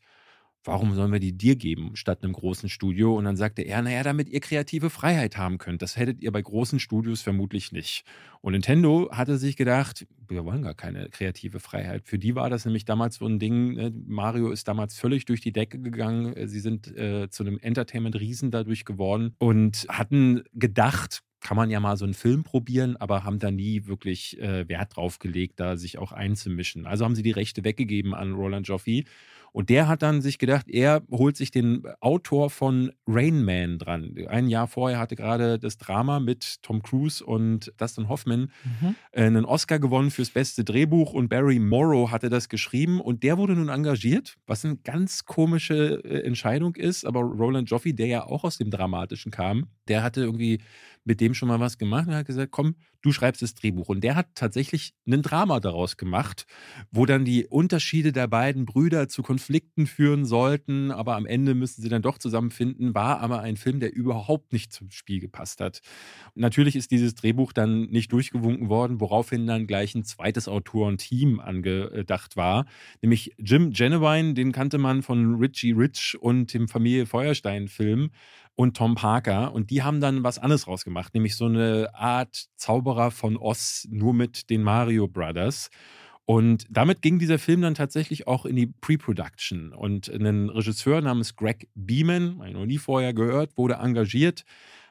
warum 0.64 0.94
sollen 0.94 1.12
wir 1.12 1.20
die 1.20 1.38
dir 1.38 1.56
geben, 1.56 1.96
statt 1.96 2.24
einem 2.24 2.34
großen 2.34 2.70
Studio? 2.70 3.16
Und 3.16 3.26
dann 3.26 3.38
sagte 3.38 3.62
er, 3.64 3.82
naja, 3.82 4.04
damit 4.04 4.30
ihr 4.30 4.40
kreative 4.40 4.90
Freiheit 4.90 5.38
haben 5.38 5.58
könnt. 5.58 5.82
Das 5.82 5.98
hättet 5.98 6.22
ihr 6.22 6.32
bei 6.32 6.42
großen 6.42 6.80
Studios 6.80 7.22
vermutlich 7.22 7.72
nicht. 7.72 8.04
Und 8.42 8.54
Nintendo 8.54 9.10
hatte 9.12 9.38
sich 9.38 9.56
gedacht, 9.56 10.06
wir 10.28 10.46
wollen 10.46 10.62
gar 10.62 10.74
keine 10.74 11.10
kreative 11.10 11.60
Freiheit. 11.60 12.04
Für 12.06 12.20
die 12.20 12.36
war 12.36 12.50
das 12.50 12.66
nämlich 12.66 12.86
damals 12.86 13.16
so 13.16 13.26
ein 13.26 13.40
Ding. 13.40 13.74
ne? 13.74 13.94
Mario 14.06 14.52
ist 14.52 14.68
damals 14.68 14.98
völlig 14.98 15.26
durch 15.26 15.42
die 15.42 15.52
Decke 15.52 15.80
gegangen. 15.80 16.34
Sie 16.48 16.60
sind 16.60 16.88
äh, 16.96 17.30
zu 17.30 17.44
einem 17.44 17.58
Entertainment-Riesen 17.58 18.52
dadurch 18.52 18.86
geworden 18.86 19.36
und 19.40 19.86
hatten 19.90 20.44
gedacht, 20.54 21.24
kann 21.42 21.58
man 21.58 21.72
ja 21.72 21.80
mal 21.80 21.98
so 21.98 22.06
einen 22.06 22.14
Film 22.14 22.44
probieren, 22.44 22.96
aber 22.98 23.24
haben 23.24 23.40
da 23.40 23.52
nie 23.52 23.88
wirklich 23.88 24.40
äh, 24.40 24.70
Wert 24.70 24.96
drauf 24.96 25.20
gelegt, 25.20 25.60
da 25.60 25.76
sich 25.76 25.98
auch 25.98 26.12
einzumischen. 26.12 26.86
Also 26.86 27.04
haben 27.04 27.16
sie 27.16 27.24
die 27.24 27.32
Rechte 27.32 27.64
weggegeben 27.64 28.14
an 28.14 28.34
Roland 28.34 28.68
Joffe. 28.68 29.04
Und 29.54 29.70
der 29.70 29.88
hat 29.88 30.02
dann 30.02 30.22
sich 30.22 30.38
gedacht, 30.38 30.68
er 30.70 31.02
holt 31.12 31.36
sich 31.36 31.52
den 31.52 31.84
Autor 32.00 32.50
von 32.50 32.92
Rain 33.06 33.44
Man 33.44 33.80
dran. 33.80 34.16
Ein 34.30 34.48
Jahr 34.48 34.68
vorher 34.68 34.98
hatte 35.00 35.16
gerade 35.16 35.60
das 35.60 35.78
Drama 35.78 36.20
mit 36.22 36.62
Tom 36.62 36.82
Cruise 36.82 37.24
und 37.24 37.74
Dustin 37.78 38.08
Hoffman 38.08 38.52
Mhm. 38.82 38.96
äh, 39.12 39.24
einen 39.24 39.46
Oscar 39.46 39.80
gewonnen 39.80 40.10
fürs 40.12 40.30
beste 40.30 40.64
Drehbuch 40.64 41.14
und 41.14 41.28
Barry 41.30 41.60
Morrow 41.60 42.12
hatte 42.12 42.30
das 42.30 42.48
geschrieben 42.50 43.02
und 43.02 43.24
der 43.24 43.38
wurde 43.38 43.54
nun 43.54 43.70
engagiert, 43.70 44.38
was 44.48 44.64
eine 44.64 44.78
ganz 44.78 45.26
komische 45.26 46.02
äh, 46.06 46.24
Entscheidung 46.26 46.76
ist. 46.76 47.06
Aber 47.06 47.20
Roland 47.22 47.70
Joffe, 47.70 47.94
der 47.94 48.08
ja 48.08 48.24
auch 48.26 48.44
aus 48.44 48.58
dem 48.58 48.72
Dramatischen 48.72 49.32
kam, 49.32 49.68
der 49.88 50.04
hatte 50.04 50.22
irgendwie 50.22 50.62
mit 51.04 51.20
dem 51.20 51.34
schon 51.34 51.48
mal 51.50 51.60
was 51.60 51.78
gemacht 51.78 52.08
und 52.08 52.16
hat 52.16 52.26
gesagt, 52.28 52.52
komm, 52.52 52.76
du 53.02 53.12
schreibst 53.12 53.42
das 53.42 53.54
Drehbuch. 53.56 53.90
Und 53.90 54.04
der 54.04 54.16
hat 54.16 54.28
tatsächlich 54.36 54.94
ein 55.08 55.22
Drama 55.22 55.60
daraus 55.60 55.98
gemacht, 55.98 56.46
wo 56.92 57.06
dann 57.06 57.26
die 57.26 57.46
Unterschiede 57.48 58.12
der 58.12 58.28
beiden 58.28 58.66
Brüder 58.66 59.08
zu 59.08 59.24
Konflikten 59.24 59.88
führen 59.88 60.26
sollten, 60.26 60.92
aber 60.92 61.16
am 61.16 61.26
Ende 61.26 61.56
müssen 61.56 61.82
sie 61.82 61.90
dann 61.90 62.02
doch 62.02 62.18
zusammenfinden, 62.18 62.94
war 62.96 63.20
aber 63.20 63.42
ein 63.42 63.58
Film, 63.58 63.80
der 63.80 63.94
überhaupt 63.94 64.54
nicht 64.54 64.72
zum 64.74 64.92
Spiel 64.92 65.20
gepasst 65.20 65.62
hat. 65.62 65.82
Natürlich 66.36 66.76
ist 66.76 66.92
dieses 66.92 67.16
Drehbuch 67.16 67.54
dann 67.54 67.84
nicht 67.88 68.12
durchgewunken 68.12 68.70
worden, 68.70 69.00
woraufhin 69.00 69.48
dann 69.48 69.68
gleich 69.68 69.96
ein 69.96 70.04
zweites 70.04 70.48
Autorenteam 70.48 71.40
angedacht 71.40 72.38
war, 72.38 72.66
nämlich 73.02 73.34
Jim 73.38 73.72
Genevine, 73.72 74.34
den 74.34 74.52
kannte 74.52 74.78
man 74.78 75.02
von 75.02 75.36
Richie 75.36 75.72
Rich 75.72 76.18
und 76.20 76.54
dem 76.54 76.68
Familie 76.68 77.06
Feuerstein-Film 77.06 78.12
und 78.56 78.78
Tom 78.78 78.96
Parker. 78.96 79.54
Und 79.54 79.70
die 79.70 79.84
haben 79.84 80.02
dann 80.02 80.24
was 80.24 80.40
anderes 80.40 80.68
rausgemacht, 80.68 81.14
nämlich 81.14 81.36
so 81.36 81.46
eine 81.46 81.90
Art 81.94 82.46
Zauberer 82.92 83.12
von 83.12 83.38
Oz, 83.38 83.88
nur 83.90 84.14
mit 84.14 84.50
den 84.50 84.64
Mario 84.64 85.08
Brothers. 85.08 85.70
Und 86.26 86.66
damit 86.70 87.02
ging 87.02 87.20
dieser 87.20 87.40
Film 87.40 87.62
dann 87.62 87.74
tatsächlich 87.74 88.28
auch 88.28 88.46
in 88.46 88.56
die 88.56 88.68
Pre-Production. 88.68 89.74
Und 89.74 90.08
ein 90.10 90.50
Regisseur 90.50 91.02
namens 91.02 91.36
Greg 91.36 91.68
Beeman, 91.74 92.42
ich 92.46 92.54
noch 92.54 92.66
nie 92.66 92.78
vorher 92.78 93.14
gehört, 93.14 93.58
wurde 93.58 93.76
engagiert. 93.76 94.44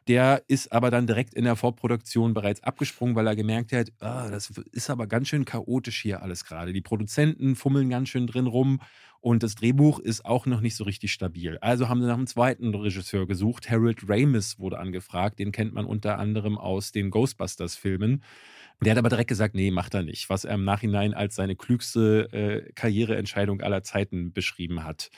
Der 0.09 0.43
ist 0.49 0.73
aber 0.73 0.91
dann 0.91 1.07
direkt 1.07 1.35
in 1.35 1.45
der 1.45 1.57
Vorproduktion 1.57 2.35
bereits 2.35 2.63
abgesprungen, 2.63 3.15
weil 3.15 3.27
er 3.27 3.37
gemerkt 3.37 3.73
hat, 3.73 3.93
ah, 4.01 4.29
das 4.29 4.51
ist 4.73 4.91
aber 4.91 5.07
ganz 5.07 5.29
schön 5.29 5.45
chaotisch 5.45 6.01
hier 6.01 6.23
alles 6.23 6.45
gerade. 6.45 6.73
Die 6.73 6.81
Produzenten 6.81 7.55
fummeln 7.55 7.91
ganz 7.91 8.09
schön 8.09 8.27
drin 8.27 8.47
rum 8.47 8.81
und 9.21 9.43
das 9.43 9.55
Drehbuch 9.55 9.99
ist 9.99 10.25
auch 10.25 10.47
noch 10.47 10.63
nicht 10.63 10.77
so 10.77 10.85
richtig 10.85 11.13
stabil. 11.13 11.59
Also 11.59 11.89
haben 11.89 12.01
sie 12.01 12.07
nach 12.07 12.17
einem 12.17 12.27
zweiten 12.27 12.75
Regisseur 12.75 13.27
gesucht. 13.27 13.71
Harold 13.71 14.09
Ramis 14.09 14.59
wurde 14.59 14.79
angefragt. 14.79 15.39
Den 15.39 15.53
kennt 15.53 15.75
man 15.75 15.85
unter 15.85 16.19
anderem 16.19 16.57
aus 16.57 16.91
den 16.91 17.11
Ghostbusters-Filmen. 17.11 18.23
Der 18.83 18.93
hat 18.93 18.99
aber 18.99 19.11
direkt 19.11 19.29
gesagt, 19.29 19.55
nee, 19.55 19.71
macht 19.71 19.93
er 19.93 20.03
nicht, 20.03 20.31
was 20.31 20.47
er 20.47 20.55
im 20.55 20.65
Nachhinein 20.65 21.13
als 21.13 21.35
seine 21.35 21.55
klügste 21.55 22.33
äh, 22.33 22.73
Karriereentscheidung 22.73 23.61
aller 23.61 23.83
Zeiten 23.83 24.33
beschrieben 24.33 24.85
hat. 24.85 25.11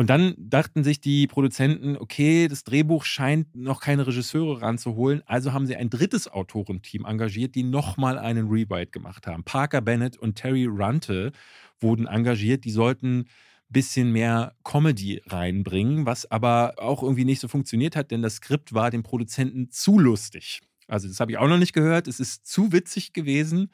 Und 0.00 0.08
dann 0.08 0.32
dachten 0.38 0.82
sich 0.82 1.02
die 1.02 1.26
Produzenten, 1.26 1.98
okay, 1.98 2.48
das 2.48 2.64
Drehbuch 2.64 3.04
scheint 3.04 3.54
noch 3.54 3.82
keine 3.82 4.06
Regisseure 4.06 4.62
ranzuholen, 4.62 5.20
also 5.26 5.52
haben 5.52 5.66
sie 5.66 5.76
ein 5.76 5.90
drittes 5.90 6.26
Autorenteam 6.26 7.04
engagiert, 7.04 7.54
die 7.54 7.64
nochmal 7.64 8.16
einen 8.16 8.48
Rewrite 8.48 8.92
gemacht 8.92 9.26
haben. 9.26 9.44
Parker 9.44 9.82
Bennett 9.82 10.16
und 10.16 10.36
Terry 10.36 10.64
Runte 10.64 11.32
wurden 11.80 12.06
engagiert, 12.06 12.64
die 12.64 12.70
sollten 12.70 13.26
bisschen 13.68 14.10
mehr 14.10 14.54
Comedy 14.64 15.20
reinbringen, 15.26 16.06
was 16.06 16.30
aber 16.30 16.76
auch 16.78 17.02
irgendwie 17.02 17.26
nicht 17.26 17.40
so 17.40 17.48
funktioniert 17.48 17.94
hat, 17.94 18.10
denn 18.10 18.22
das 18.22 18.36
Skript 18.36 18.72
war 18.72 18.90
dem 18.90 19.02
Produzenten 19.02 19.68
zu 19.68 19.98
lustig. 19.98 20.62
Also 20.90 21.08
das 21.08 21.20
habe 21.20 21.32
ich 21.32 21.36
auch 21.38 21.46
noch 21.46 21.58
nicht 21.58 21.74
gehört. 21.74 22.08
Es 22.08 22.20
ist 22.20 22.46
zu 22.46 22.72
witzig 22.72 23.12
gewesen. 23.12 23.70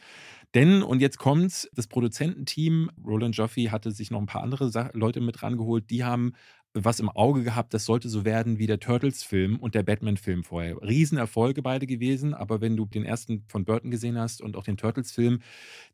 Denn, 0.54 0.82
und 0.82 1.00
jetzt 1.00 1.18
kommt's, 1.18 1.68
das 1.74 1.86
Produzententeam, 1.86 2.90
Roland 3.04 3.36
Joffe 3.36 3.70
hatte 3.70 3.90
sich 3.90 4.10
noch 4.10 4.20
ein 4.20 4.26
paar 4.26 4.42
andere 4.42 4.90
Leute 4.94 5.20
mit 5.20 5.42
rangeholt, 5.42 5.90
die 5.90 6.04
haben 6.04 6.32
was 6.84 7.00
im 7.00 7.08
Auge 7.08 7.42
gehabt, 7.42 7.72
das 7.72 7.84
sollte 7.86 8.08
so 8.08 8.24
werden 8.24 8.58
wie 8.58 8.66
der 8.66 8.78
Turtles-Film 8.78 9.58
und 9.58 9.74
der 9.74 9.82
Batman-Film 9.82 10.44
vorher. 10.44 10.76
Riesenerfolge 10.82 11.62
beide 11.62 11.86
gewesen, 11.86 12.34
aber 12.34 12.60
wenn 12.60 12.76
du 12.76 12.84
den 12.84 13.04
ersten 13.04 13.44
von 13.48 13.64
Burton 13.64 13.90
gesehen 13.90 14.18
hast 14.18 14.42
und 14.42 14.56
auch 14.56 14.64
den 14.64 14.76
Turtles-Film, 14.76 15.40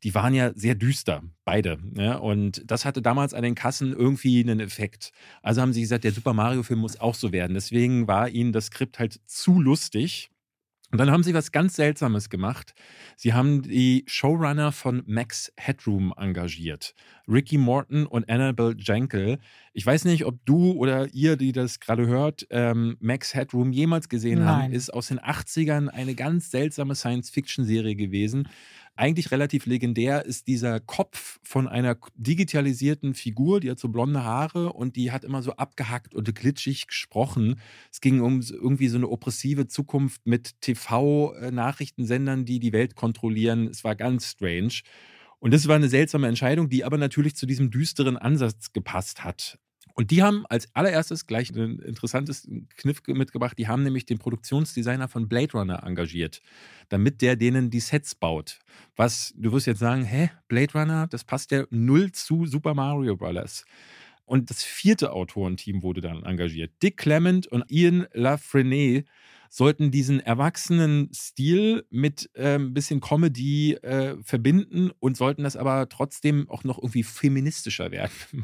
die 0.03 0.13
waren 0.13 0.33
ja 0.33 0.51
sehr 0.55 0.75
düster, 0.75 1.23
beide. 1.45 1.79
Ne? 1.93 2.19
Und 2.19 2.63
das 2.69 2.85
hatte 2.85 3.01
damals 3.01 3.33
an 3.33 3.43
den 3.43 3.55
Kassen 3.55 3.93
irgendwie 3.93 4.41
einen 4.41 4.59
Effekt. 4.59 5.13
Also 5.41 5.61
haben 5.61 5.73
sie 5.73 5.81
gesagt, 5.81 6.03
der 6.03 6.11
Super 6.11 6.33
Mario-Film 6.33 6.79
muss 6.79 6.99
auch 6.99 7.15
so 7.15 7.31
werden. 7.31 7.53
Deswegen 7.53 8.07
war 8.07 8.29
ihnen 8.29 8.51
das 8.51 8.65
Skript 8.65 8.99
halt 8.99 9.21
zu 9.25 9.61
lustig 9.61 10.32
und 10.93 10.99
dann 10.99 11.09
haben 11.09 11.23
sie 11.23 11.33
was 11.33 11.51
ganz 11.51 11.75
Seltsames 11.75 12.29
gemacht. 12.29 12.75
Sie 13.15 13.33
haben 13.33 13.63
die 13.63 14.03
Showrunner 14.05 14.71
von 14.71 15.01
Max 15.07 15.51
Headroom 15.57 16.13
engagiert. 16.15 16.93
Ricky 17.27 17.57
Morton 17.57 18.05
und 18.05 18.29
Annabelle 18.29 18.75
Jankel. 18.77 19.39
Ich 19.73 19.87
weiß 19.87 20.05
nicht, 20.05 20.23
ob 20.23 20.45
du 20.45 20.73
oder 20.73 21.11
ihr, 21.11 21.35
die 21.35 21.51
das 21.51 21.79
gerade 21.79 22.05
hört, 22.05 22.45
ähm, 22.51 22.95
Max 22.99 23.33
Headroom 23.33 23.71
jemals 23.71 24.07
gesehen 24.07 24.41
Nein. 24.41 24.47
haben. 24.47 24.73
Ist 24.73 24.93
aus 24.93 25.07
den 25.07 25.19
80ern 25.19 25.87
eine 25.87 26.13
ganz 26.13 26.51
seltsame 26.51 26.93
Science-Fiction-Serie 26.93 27.95
gewesen 27.95 28.47
eigentlich 28.95 29.31
relativ 29.31 29.65
legendär 29.65 30.25
ist 30.25 30.47
dieser 30.47 30.79
Kopf 30.79 31.39
von 31.43 31.67
einer 31.67 31.97
digitalisierten 32.15 33.15
Figur, 33.15 33.59
die 33.59 33.71
hat 33.71 33.79
so 33.79 33.89
blonde 33.89 34.23
Haare 34.23 34.71
und 34.73 34.95
die 34.95 35.11
hat 35.11 35.23
immer 35.23 35.41
so 35.41 35.53
abgehackt 35.53 36.13
und 36.13 36.33
glitschig 36.35 36.87
gesprochen. 36.87 37.59
Es 37.91 38.01
ging 38.01 38.21
um 38.21 38.41
irgendwie 38.41 38.87
so 38.89 38.97
eine 38.97 39.09
oppressive 39.09 39.67
Zukunft 39.67 40.21
mit 40.25 40.61
TV-Nachrichtensendern, 40.61 42.45
die 42.45 42.59
die 42.59 42.73
Welt 42.73 42.95
kontrollieren. 42.95 43.67
Es 43.67 43.83
war 43.83 43.95
ganz 43.95 44.29
strange. 44.31 44.81
Und 45.39 45.53
das 45.53 45.67
war 45.67 45.75
eine 45.75 45.89
seltsame 45.89 46.27
Entscheidung, 46.27 46.69
die 46.69 46.85
aber 46.85 46.97
natürlich 46.97 47.35
zu 47.35 47.45
diesem 47.45 47.71
düsteren 47.71 48.17
Ansatz 48.17 48.71
gepasst 48.73 49.23
hat. 49.23 49.57
Und 49.95 50.09
die 50.09 50.23
haben 50.23 50.45
als 50.47 50.67
allererstes 50.73 51.27
gleich 51.27 51.51
ein 51.51 51.79
interessantes 51.79 52.47
Kniff 52.77 53.01
mitgebracht. 53.07 53.57
Die 53.57 53.67
haben 53.67 53.83
nämlich 53.83 54.05
den 54.05 54.17
Produktionsdesigner 54.17 55.07
von 55.07 55.29
Blade 55.29 55.51
Runner 55.53 55.83
engagiert, 55.83 56.41
damit 56.89 57.21
der 57.21 57.35
denen 57.35 57.69
die 57.69 57.79
Sets 57.79 58.15
baut. 58.15 58.59
Was, 58.95 59.33
du 59.37 59.51
wirst 59.51 59.67
jetzt 59.67 59.79
sagen, 59.79 60.03
hä, 60.03 60.31
Blade 60.47 60.73
Runner, 60.73 61.07
das 61.07 61.23
passt 61.23 61.51
ja 61.51 61.65
null 61.69 62.11
zu 62.11 62.47
Super 62.47 62.73
Mario 62.73 63.15
Bros. 63.17 63.65
Und 64.25 64.49
das 64.49 64.63
vierte 64.63 65.11
Autorenteam 65.11 65.83
wurde 65.83 66.01
dann 66.01 66.23
engagiert. 66.23 66.71
Dick 66.81 66.97
Clement 66.97 67.45
und 67.47 67.69
Ian 67.69 68.07
Lafreniere 68.13 69.03
sollten 69.53 69.91
diesen 69.91 70.19
erwachsenen 70.19 71.11
Stil 71.13 71.85
mit 71.91 72.27
äh, 72.33 72.55
ein 72.55 72.73
bisschen 72.73 73.01
Comedy 73.01 73.73
äh, 73.75 74.15
verbinden 74.23 74.89
und 74.99 75.15
sollten 75.15 75.43
das 75.43 75.55
aber 75.55 75.87
trotzdem 75.89 76.49
auch 76.49 76.63
noch 76.63 76.79
irgendwie 76.79 77.03
feministischer 77.03 77.91
werden. 77.91 78.11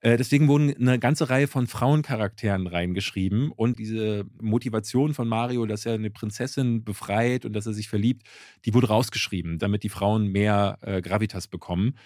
Äh, 0.00 0.16
deswegen 0.16 0.46
wurden 0.46 0.72
eine 0.76 1.00
ganze 1.00 1.28
Reihe 1.28 1.48
von 1.48 1.66
Frauencharakteren 1.66 2.68
reingeschrieben 2.68 3.50
und 3.50 3.80
diese 3.80 4.26
Motivation 4.40 5.12
von 5.12 5.26
Mario, 5.26 5.66
dass 5.66 5.86
er 5.86 5.94
eine 5.94 6.08
Prinzessin 6.08 6.84
befreit 6.84 7.44
und 7.44 7.52
dass 7.52 7.66
er 7.66 7.72
sich 7.72 7.88
verliebt, 7.88 8.22
die 8.64 8.74
wurde 8.74 8.86
rausgeschrieben, 8.86 9.58
damit 9.58 9.82
die 9.82 9.88
Frauen 9.88 10.28
mehr 10.28 10.78
äh, 10.82 11.02
Gravitas 11.02 11.48
bekommen. 11.48 11.96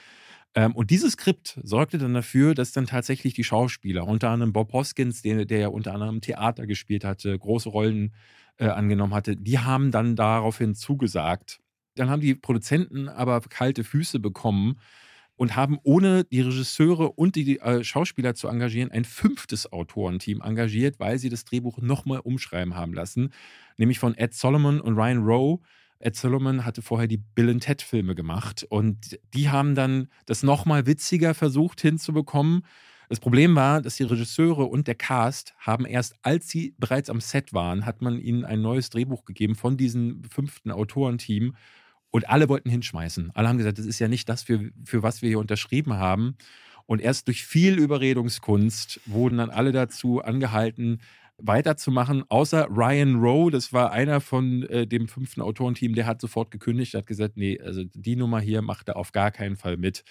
Ähm, 0.55 0.73
und 0.75 0.91
dieses 0.91 1.13
Skript 1.13 1.59
sorgte 1.63 1.99
dann 1.99 2.15
dafür, 2.15 2.55
dass 2.55 2.73
dann 2.73 2.87
tatsächlich 2.87 3.35
die 3.35 3.45
Schauspieler, 3.45 4.07
unter 4.07 4.31
anderem 4.31 4.53
Bob 4.53 4.73
Hoskins, 4.73 5.23
der, 5.23 5.45
der 5.45 5.59
ja 5.59 5.69
unter 5.69 5.95
anderem 5.95 6.21
Theater 6.21 6.67
gespielt 6.67 7.05
hatte, 7.05 7.39
große 7.39 7.69
Rollen 7.69 8.15
äh, 8.59 8.67
angenommen 8.67 9.15
hatte, 9.15 9.37
die 9.37 9.59
haben 9.59 9.91
dann 9.91 10.17
daraufhin 10.17 10.75
zugesagt. 10.75 11.61
Dann 11.95 12.11
haben 12.11 12.21
die 12.21 12.35
Produzenten 12.35 13.09
aber 13.09 13.41
kalte 13.41 13.85
Füße 13.85 14.19
bekommen 14.19 14.79
und 15.37 15.57
haben 15.57 15.79
ohne 15.83 16.25
die 16.25 16.41
Regisseure 16.43 17.13
und 17.13 17.35
die 17.35 17.59
äh, 17.59 17.83
Schauspieler 17.83 18.35
zu 18.35 18.49
engagieren 18.49 18.91
ein 18.91 19.05
fünftes 19.05 19.73
Autorenteam 19.73 20.43
engagiert, 20.43 21.01
weil 21.01 21.19
sie 21.19 21.31
das 21.31 21.45
Drehbuch 21.45 21.79
nochmal 21.79 22.21
umschreiben 22.21 22.77
haben 22.77 22.93
lassen, 22.93 23.33
nämlich 23.79 23.99
von 23.99 24.15
Ed 24.17 24.35
Solomon 24.35 24.81
und 24.81 24.97
Ryan 24.97 25.25
Rowe 25.25 25.61
Ed 26.03 26.17
Solomon 26.17 26.65
hatte 26.65 26.83
vorher 26.83 27.07
die 27.07 27.17
Bill 27.19 27.51
and 27.51 27.63
Ted 27.63 27.81
Filme 27.81 28.15
gemacht 28.15 28.67
und 28.69 29.19
die 29.35 29.51
haben 29.51 29.75
dann 29.75 30.09
das 30.27 30.43
nochmal 30.43 30.87
witziger 30.87 31.33
versucht 31.33 31.81
hinzubekommen. 31.81 32.63
Das 33.09 33.21
Problem 33.21 33.55
war, 33.55 33.83
dass 33.83 33.97
die 33.97 34.05
Regisseure 34.05 34.65
und 34.65 34.89
der 34.89 34.95
Cast 34.95 35.55
haben 35.59 35.85
erst, 35.85 36.17
als 36.23 36.49
sie 36.49 36.75
bereits 36.79 37.11
am 37.11 37.21
Set 37.21 37.53
waren, 37.53 37.87
hat 37.87 38.03
man 38.03 38.19
ihnen 38.19 38.45
ein 38.45 38.63
neues 38.63 38.91
Drehbuch 38.91 39.25
gegeben 39.25 39.55
von 39.55 39.77
diesem 39.77 40.23
fünften 40.25 40.71
Autorenteam 40.71 41.55
und 42.11 42.29
alle 42.29 42.49
wollten 42.49 42.71
hinschmeißen. 42.71 43.31
Alle 43.35 43.49
haben 43.49 43.59
gesagt, 43.59 43.79
das 43.79 43.87
ist 43.87 43.99
ja 43.99 44.09
nicht 44.09 44.29
das, 44.29 44.43
für, 44.43 44.71
für 44.85 45.03
was 45.03 45.23
wir 45.23 45.29
hier 45.29 45.39
unterschrieben 45.39 45.95
haben. 45.95 46.37
Und 46.87 47.01
erst 47.01 47.29
durch 47.29 47.45
viel 47.45 47.79
Überredungskunst 47.79 49.01
wurden 49.07 49.39
dann 49.39 49.51
alle 49.51 49.73
dazu 49.73 50.21
angehalten, 50.21 51.01
weiterzumachen, 51.43 52.25
außer 52.29 52.69
Ryan 52.71 53.17
Rowe, 53.17 53.51
das 53.51 53.73
war 53.73 53.93
einer 53.93 54.21
von 54.21 54.63
äh, 54.65 54.87
dem 54.87 55.09
fünften 55.09 55.41
Autorenteam, 55.41 55.95
der 55.95 56.07
hat 56.07 56.21
sofort 56.21 56.51
gekündigt, 56.51 56.95
hat 56.95 57.07
gesagt, 57.07 57.37
nee, 57.37 57.61
also 57.61 57.83
die 57.85 58.17
Nummer 58.17 58.41
hier 58.41 58.63
macht 58.63 58.89
er 58.89 58.97
auf 58.97 59.13
gar 59.13 59.31
keinen 59.31 59.57
Fall 59.57 59.77
mit. 59.77 60.05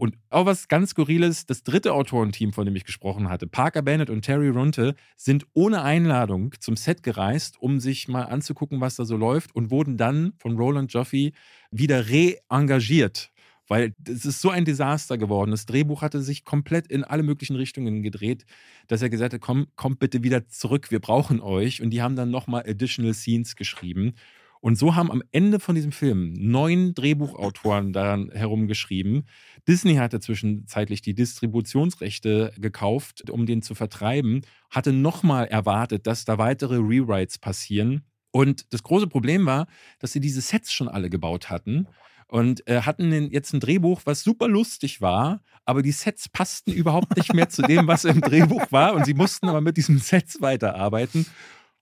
Und 0.00 0.16
auch 0.30 0.46
was 0.46 0.68
ganz 0.68 0.90
Skurriles, 0.90 1.44
das 1.44 1.62
dritte 1.62 1.92
Autorenteam, 1.92 2.54
von 2.54 2.64
dem 2.64 2.74
ich 2.74 2.84
gesprochen 2.86 3.28
hatte, 3.28 3.46
Parker 3.46 3.82
Bennett 3.82 4.08
und 4.08 4.22
Terry 4.22 4.48
Runte, 4.48 4.94
sind 5.14 5.46
ohne 5.52 5.82
Einladung 5.82 6.54
zum 6.58 6.76
Set 6.76 7.02
gereist, 7.02 7.60
um 7.60 7.80
sich 7.80 8.08
mal 8.08 8.22
anzugucken, 8.22 8.80
was 8.80 8.96
da 8.96 9.04
so 9.04 9.18
läuft 9.18 9.54
und 9.54 9.70
wurden 9.70 9.98
dann 9.98 10.32
von 10.38 10.56
Roland 10.56 10.90
Joffe 10.90 11.32
wieder 11.70 12.08
re-engagiert. 12.08 13.30
Weil 13.70 13.94
es 14.04 14.26
ist 14.26 14.40
so 14.40 14.50
ein 14.50 14.64
Desaster 14.64 15.16
geworden. 15.16 15.52
Das 15.52 15.64
Drehbuch 15.64 16.02
hatte 16.02 16.20
sich 16.22 16.44
komplett 16.44 16.88
in 16.88 17.04
alle 17.04 17.22
möglichen 17.22 17.54
Richtungen 17.54 18.02
gedreht, 18.02 18.44
dass 18.88 19.00
er 19.00 19.10
gesagt 19.10 19.32
hat, 19.32 19.40
komm, 19.40 19.68
kommt 19.76 20.00
bitte 20.00 20.24
wieder 20.24 20.48
zurück, 20.48 20.90
wir 20.90 20.98
brauchen 20.98 21.40
euch. 21.40 21.80
Und 21.80 21.90
die 21.90 22.02
haben 22.02 22.16
dann 22.16 22.32
nochmal 22.32 22.64
Additional 22.66 23.14
Scenes 23.14 23.54
geschrieben. 23.54 24.14
Und 24.60 24.76
so 24.76 24.96
haben 24.96 25.12
am 25.12 25.22
Ende 25.30 25.60
von 25.60 25.76
diesem 25.76 25.92
Film 25.92 26.32
neun 26.32 26.94
Drehbuchautoren 26.94 27.92
daran 27.92 28.32
herumgeschrieben. 28.32 29.28
Disney 29.68 29.94
hatte 29.94 30.18
zwischenzeitlich 30.18 31.00
die 31.00 31.14
Distributionsrechte 31.14 32.52
gekauft, 32.58 33.30
um 33.30 33.46
den 33.46 33.62
zu 33.62 33.76
vertreiben, 33.76 34.42
hatte 34.68 34.92
nochmal 34.92 35.46
erwartet, 35.46 36.08
dass 36.08 36.24
da 36.24 36.38
weitere 36.38 36.74
Rewrites 36.78 37.38
passieren. 37.38 38.02
Und 38.32 38.72
das 38.72 38.82
große 38.82 39.06
Problem 39.06 39.46
war, 39.46 39.68
dass 40.00 40.10
sie 40.10 40.20
diese 40.20 40.40
Sets 40.40 40.72
schon 40.72 40.88
alle 40.88 41.08
gebaut 41.08 41.50
hatten 41.50 41.86
und 42.30 42.66
äh, 42.68 42.82
hatten 42.82 43.30
jetzt 43.32 43.52
ein 43.52 43.60
Drehbuch, 43.60 44.02
was 44.04 44.22
super 44.22 44.46
lustig 44.48 45.00
war, 45.00 45.42
aber 45.64 45.82
die 45.82 45.92
Sets 45.92 46.28
passten 46.28 46.72
überhaupt 46.72 47.16
nicht 47.16 47.34
mehr 47.34 47.48
zu 47.48 47.62
dem, 47.62 47.88
was 47.88 48.04
im 48.04 48.20
Drehbuch 48.20 48.70
war 48.70 48.94
und 48.94 49.04
sie 49.04 49.14
mussten 49.14 49.48
aber 49.48 49.60
mit 49.60 49.76
diesen 49.76 49.98
Sets 49.98 50.40
weiterarbeiten. 50.40 51.26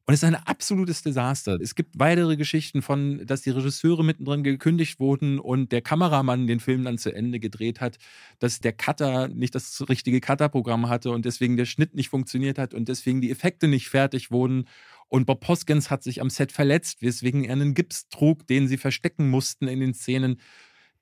Und 0.08 0.14
es 0.14 0.22
ist 0.22 0.26
ein 0.26 0.36
absolutes 0.36 1.02
Desaster. 1.02 1.60
Es 1.60 1.74
gibt 1.74 1.98
weitere 1.98 2.38
Geschichten 2.38 2.80
von, 2.80 3.26
dass 3.26 3.42
die 3.42 3.50
Regisseure 3.50 4.02
mittendrin 4.02 4.42
gekündigt 4.42 5.00
wurden 5.00 5.38
und 5.38 5.70
der 5.70 5.82
Kameramann 5.82 6.46
den 6.46 6.60
Film 6.60 6.84
dann 6.84 6.96
zu 6.96 7.14
Ende 7.14 7.38
gedreht 7.38 7.82
hat, 7.82 7.98
dass 8.38 8.60
der 8.60 8.72
Cutter 8.72 9.28
nicht 9.28 9.54
das 9.54 9.86
richtige 9.86 10.22
Cutter-Programm 10.22 10.88
hatte 10.88 11.10
und 11.10 11.26
deswegen 11.26 11.58
der 11.58 11.66
Schnitt 11.66 11.94
nicht 11.94 12.08
funktioniert 12.08 12.58
hat 12.58 12.72
und 12.72 12.88
deswegen 12.88 13.20
die 13.20 13.30
Effekte 13.30 13.68
nicht 13.68 13.90
fertig 13.90 14.30
wurden 14.30 14.64
und 15.08 15.26
Bob 15.26 15.46
Hoskins 15.46 15.90
hat 15.90 16.02
sich 16.02 16.22
am 16.22 16.30
Set 16.30 16.52
verletzt, 16.52 17.02
weswegen 17.02 17.44
er 17.44 17.52
einen 17.52 17.74
Gips 17.74 18.08
trug, 18.08 18.46
den 18.46 18.66
sie 18.66 18.78
verstecken 18.78 19.28
mussten 19.28 19.68
in 19.68 19.80
den 19.80 19.92
Szenen. 19.92 20.40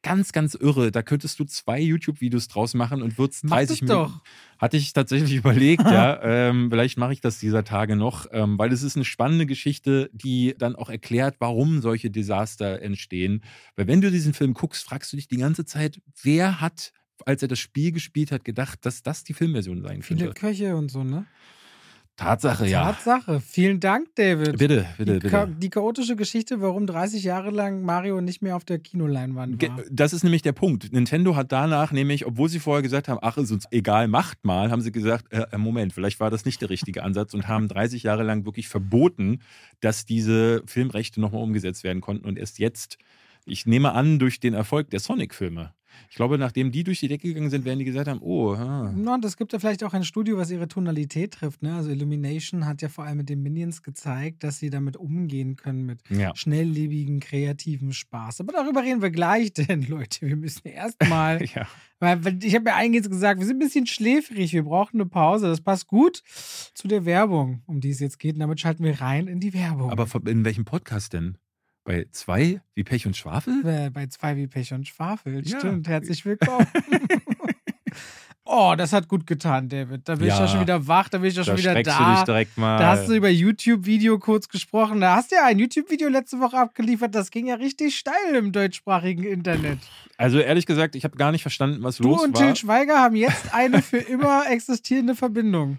Ganz, 0.06 0.30
ganz 0.30 0.54
irre. 0.54 0.92
Da 0.92 1.02
könntest 1.02 1.40
du 1.40 1.44
zwei 1.44 1.80
YouTube-Videos 1.80 2.46
draus 2.46 2.75
machen 2.75 3.02
und 3.02 3.18
würdest 3.18 3.50
30 3.50 3.82
Minuten. 3.82 4.20
Hatte 4.56 4.76
ich 4.76 4.92
tatsächlich 4.92 5.34
überlegt, 5.34 5.82
ja. 5.82 6.20
Ähm, 6.26 6.68
vielleicht 6.70 6.96
mache 6.96 7.12
ich 7.12 7.20
das 7.20 7.40
dieser 7.40 7.64
Tage 7.64 7.96
noch, 7.96 8.26
ähm, 8.30 8.56
weil 8.56 8.72
es 8.72 8.84
ist 8.84 8.94
eine 8.94 9.04
spannende 9.04 9.46
Geschichte, 9.46 10.08
die 10.12 10.54
dann 10.56 10.76
auch 10.76 10.90
erklärt, 10.90 11.36
warum 11.40 11.80
solche 11.80 12.08
Desaster 12.10 12.80
entstehen. 12.82 13.42
Weil 13.75 13.88
wenn 13.88 14.00
du 14.00 14.12
diesen 14.12 14.32
Film 14.32 14.54
guckst, 14.54 14.84
fragst 14.84 15.12
du 15.12 15.16
dich 15.16 15.26
die 15.26 15.38
ganze 15.38 15.64
Zeit, 15.64 16.00
wer 16.22 16.60
hat, 16.60 16.92
als 17.25 17.42
er 17.42 17.48
das 17.48 17.58
Spiel 17.58 17.90
gespielt 17.90 18.30
hat, 18.30 18.44
gedacht, 18.44 18.86
dass 18.86 19.02
das 19.02 19.25
die 19.25 19.34
Filmversion 19.34 19.82
sein 19.82 20.02
könnte. 20.02 20.25
Viele 20.25 20.34
Köche 20.34 20.76
und 20.76 20.88
so, 20.90 21.02
ne? 21.02 21.26
Tatsache, 22.16 22.66
ja. 22.66 22.92
Tatsache. 22.92 23.40
Vielen 23.40 23.78
Dank, 23.78 24.14
David. 24.14 24.56
Bitte, 24.56 24.87
bitte, 24.96 25.18
die, 25.18 25.18
bitte. 25.18 25.49
die 25.58 25.68
chaotische 25.68 26.16
Geschichte, 26.16 26.62
warum 26.62 26.87
30 26.87 27.23
Jahre 27.23 27.50
lang 27.50 27.82
Mario 27.82 28.23
nicht 28.23 28.40
mehr 28.40 28.56
auf 28.56 28.64
der 28.64 28.78
Kinoleinwand 28.78 29.62
war. 29.62 29.85
Das 29.90 30.14
ist 30.14 30.25
nämlich 30.25 30.40
der 30.40 30.52
Punkt. 30.52 30.92
Nintendo 30.92 31.37
hat 31.37 31.52
danach 31.52 31.92
nämlich, 31.92 32.25
obwohl 32.25 32.49
sie 32.49 32.58
vorher 32.58 32.82
gesagt 32.82 33.08
haben, 33.08 33.18
ach, 33.20 33.37
ist 33.37 33.52
uns 33.52 33.66
egal, 33.70 34.08
macht 34.08 34.44
mal, 34.46 34.70
haben 34.70 34.80
sie 34.80 34.92
gesagt, 34.92 35.30
äh, 35.30 35.44
äh, 35.52 35.58
Moment, 35.58 35.92
vielleicht 35.92 36.18
war 36.18 36.30
das 36.30 36.46
nicht 36.46 36.62
der 36.62 36.70
richtige 36.70 37.02
Ansatz 37.02 37.35
und 37.35 37.49
haben 37.49 37.68
30 37.68 38.02
Jahre 38.02 38.23
lang 38.23 38.46
wirklich 38.46 38.68
verboten, 38.68 39.40
dass 39.80 40.06
diese 40.06 40.62
Filmrechte 40.64 41.20
nochmal 41.20 41.42
umgesetzt 41.42 41.85
werden 41.85 42.00
konnten 42.00 42.26
und 42.26 42.38
erst 42.38 42.58
jetzt, 42.58 42.96
ich 43.44 43.66
nehme 43.66 43.92
an, 43.92 44.18
durch 44.18 44.40
den 44.40 44.54
Erfolg 44.54 44.88
der 44.88 45.00
Sonic-Filme. 45.00 45.75
Ich 46.10 46.16
glaube, 46.16 46.38
nachdem 46.38 46.72
die 46.72 46.84
durch 46.84 47.00
die 47.00 47.08
Decke 47.08 47.28
gegangen 47.28 47.50
sind, 47.50 47.64
werden 47.64 47.78
die 47.78 47.84
gesagt 47.84 48.08
haben, 48.08 48.20
oh, 48.20 48.52
ah, 48.52 48.92
Ja, 48.96 49.14
und 49.14 49.24
es 49.24 49.36
gibt 49.36 49.52
ja 49.52 49.58
vielleicht 49.58 49.84
auch 49.84 49.92
ein 49.92 50.04
Studio, 50.04 50.36
was 50.36 50.50
ihre 50.50 50.68
Tonalität 50.68 51.34
trifft. 51.34 51.62
Ne? 51.62 51.74
Also 51.74 51.90
Illumination 51.90 52.66
hat 52.66 52.82
ja 52.82 52.88
vor 52.88 53.04
allem 53.04 53.18
mit 53.18 53.28
den 53.28 53.42
Minions 53.42 53.82
gezeigt, 53.82 54.44
dass 54.44 54.58
sie 54.58 54.70
damit 54.70 54.96
umgehen 54.96 55.56
können 55.56 55.86
mit 55.86 56.00
ja. 56.10 56.34
schnelllebigen, 56.34 57.20
kreativen 57.20 57.92
Spaß. 57.92 58.40
Aber 58.40 58.52
darüber 58.52 58.82
reden 58.82 59.02
wir 59.02 59.10
gleich, 59.10 59.52
denn 59.54 59.82
Leute, 59.82 60.26
wir 60.26 60.36
müssen 60.36 60.68
erstmal, 60.68 61.44
ja. 61.54 61.66
weil 61.98 62.24
weil 62.24 62.42
ich 62.42 62.54
habe 62.54 62.70
ja 62.70 62.76
eingehend 62.76 63.10
gesagt, 63.10 63.40
wir 63.40 63.46
sind 63.46 63.56
ein 63.56 63.66
bisschen 63.66 63.86
schläfrig, 63.86 64.52
wir 64.52 64.64
brauchen 64.64 65.00
eine 65.00 65.08
Pause. 65.08 65.48
Das 65.48 65.60
passt 65.60 65.86
gut 65.86 66.22
zu 66.74 66.88
der 66.88 67.04
Werbung, 67.04 67.62
um 67.66 67.80
die 67.80 67.90
es 67.90 68.00
jetzt 68.00 68.18
geht. 68.18 68.34
Und 68.34 68.40
damit 68.40 68.60
schalten 68.60 68.84
wir 68.84 69.00
rein 69.00 69.26
in 69.26 69.40
die 69.40 69.54
Werbung. 69.54 69.90
Aber 69.90 70.06
in 70.26 70.44
welchem 70.44 70.64
Podcast 70.64 71.12
denn? 71.12 71.38
Bei 71.86 72.04
zwei 72.10 72.60
wie 72.74 72.82
Pech 72.82 73.06
und 73.06 73.16
Schwafel? 73.16 73.64
Äh, 73.64 73.90
bei 73.90 74.06
zwei 74.08 74.36
wie 74.36 74.48
Pech 74.48 74.72
und 74.74 74.88
Schwafel. 74.88 75.46
Ja. 75.46 75.58
Stimmt, 75.60 75.86
herzlich 75.86 76.24
willkommen. 76.26 76.66
oh, 78.44 78.74
das 78.76 78.92
hat 78.92 79.06
gut 79.06 79.24
getan, 79.24 79.68
David. 79.68 80.00
Da 80.08 80.16
bin 80.16 80.26
ich 80.26 80.34
Ja. 80.34 80.40
ja 80.40 80.48
schon 80.48 80.60
wieder 80.62 80.88
wach, 80.88 81.08
da 81.08 81.18
bin 81.18 81.30
ich 81.30 81.36
ja 81.36 81.44
schon 81.44 81.54
Da 81.54 81.60
wieder 81.60 81.70
streckst 81.70 81.96
du 81.96 82.02
da. 82.02 82.14
dich 82.16 82.24
direkt 82.24 82.58
mal. 82.58 82.78
Da 82.78 82.88
hast 82.88 83.08
du 83.08 83.14
über 83.14 83.28
YouTube-Video 83.28 84.18
kurz 84.18 84.48
gesprochen. 84.48 85.00
Da 85.00 85.14
hast 85.14 85.30
du 85.30 85.36
ja 85.36 85.44
ein 85.46 85.60
YouTube-Video 85.60 86.08
letzte 86.08 86.40
Woche 86.40 86.58
abgeliefert. 86.58 87.14
Das 87.14 87.30
ging 87.30 87.46
ja 87.46 87.54
richtig 87.54 87.96
steil 87.96 88.34
im 88.34 88.50
deutschsprachigen 88.50 89.22
Internet. 89.22 89.78
also 90.16 90.40
ehrlich 90.40 90.66
gesagt, 90.66 90.96
ich 90.96 91.04
habe 91.04 91.16
gar 91.16 91.30
nicht 91.30 91.42
verstanden, 91.42 91.84
was 91.84 91.98
Du 91.98 92.08
los 92.08 92.24
und 92.24 92.34
war. 92.34 92.42
Till 92.42 92.56
Schweiger 92.56 92.98
haben 92.98 93.14
jetzt 93.14 93.54
eine 93.54 93.80
für 93.80 93.98
immer 93.98 94.50
existierende 94.50 95.14
Verbindung. 95.14 95.78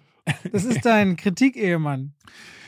Das 0.53 0.63
ist 0.63 0.81
dein 0.85 1.17
Kritik-Ehemann. 1.17 2.13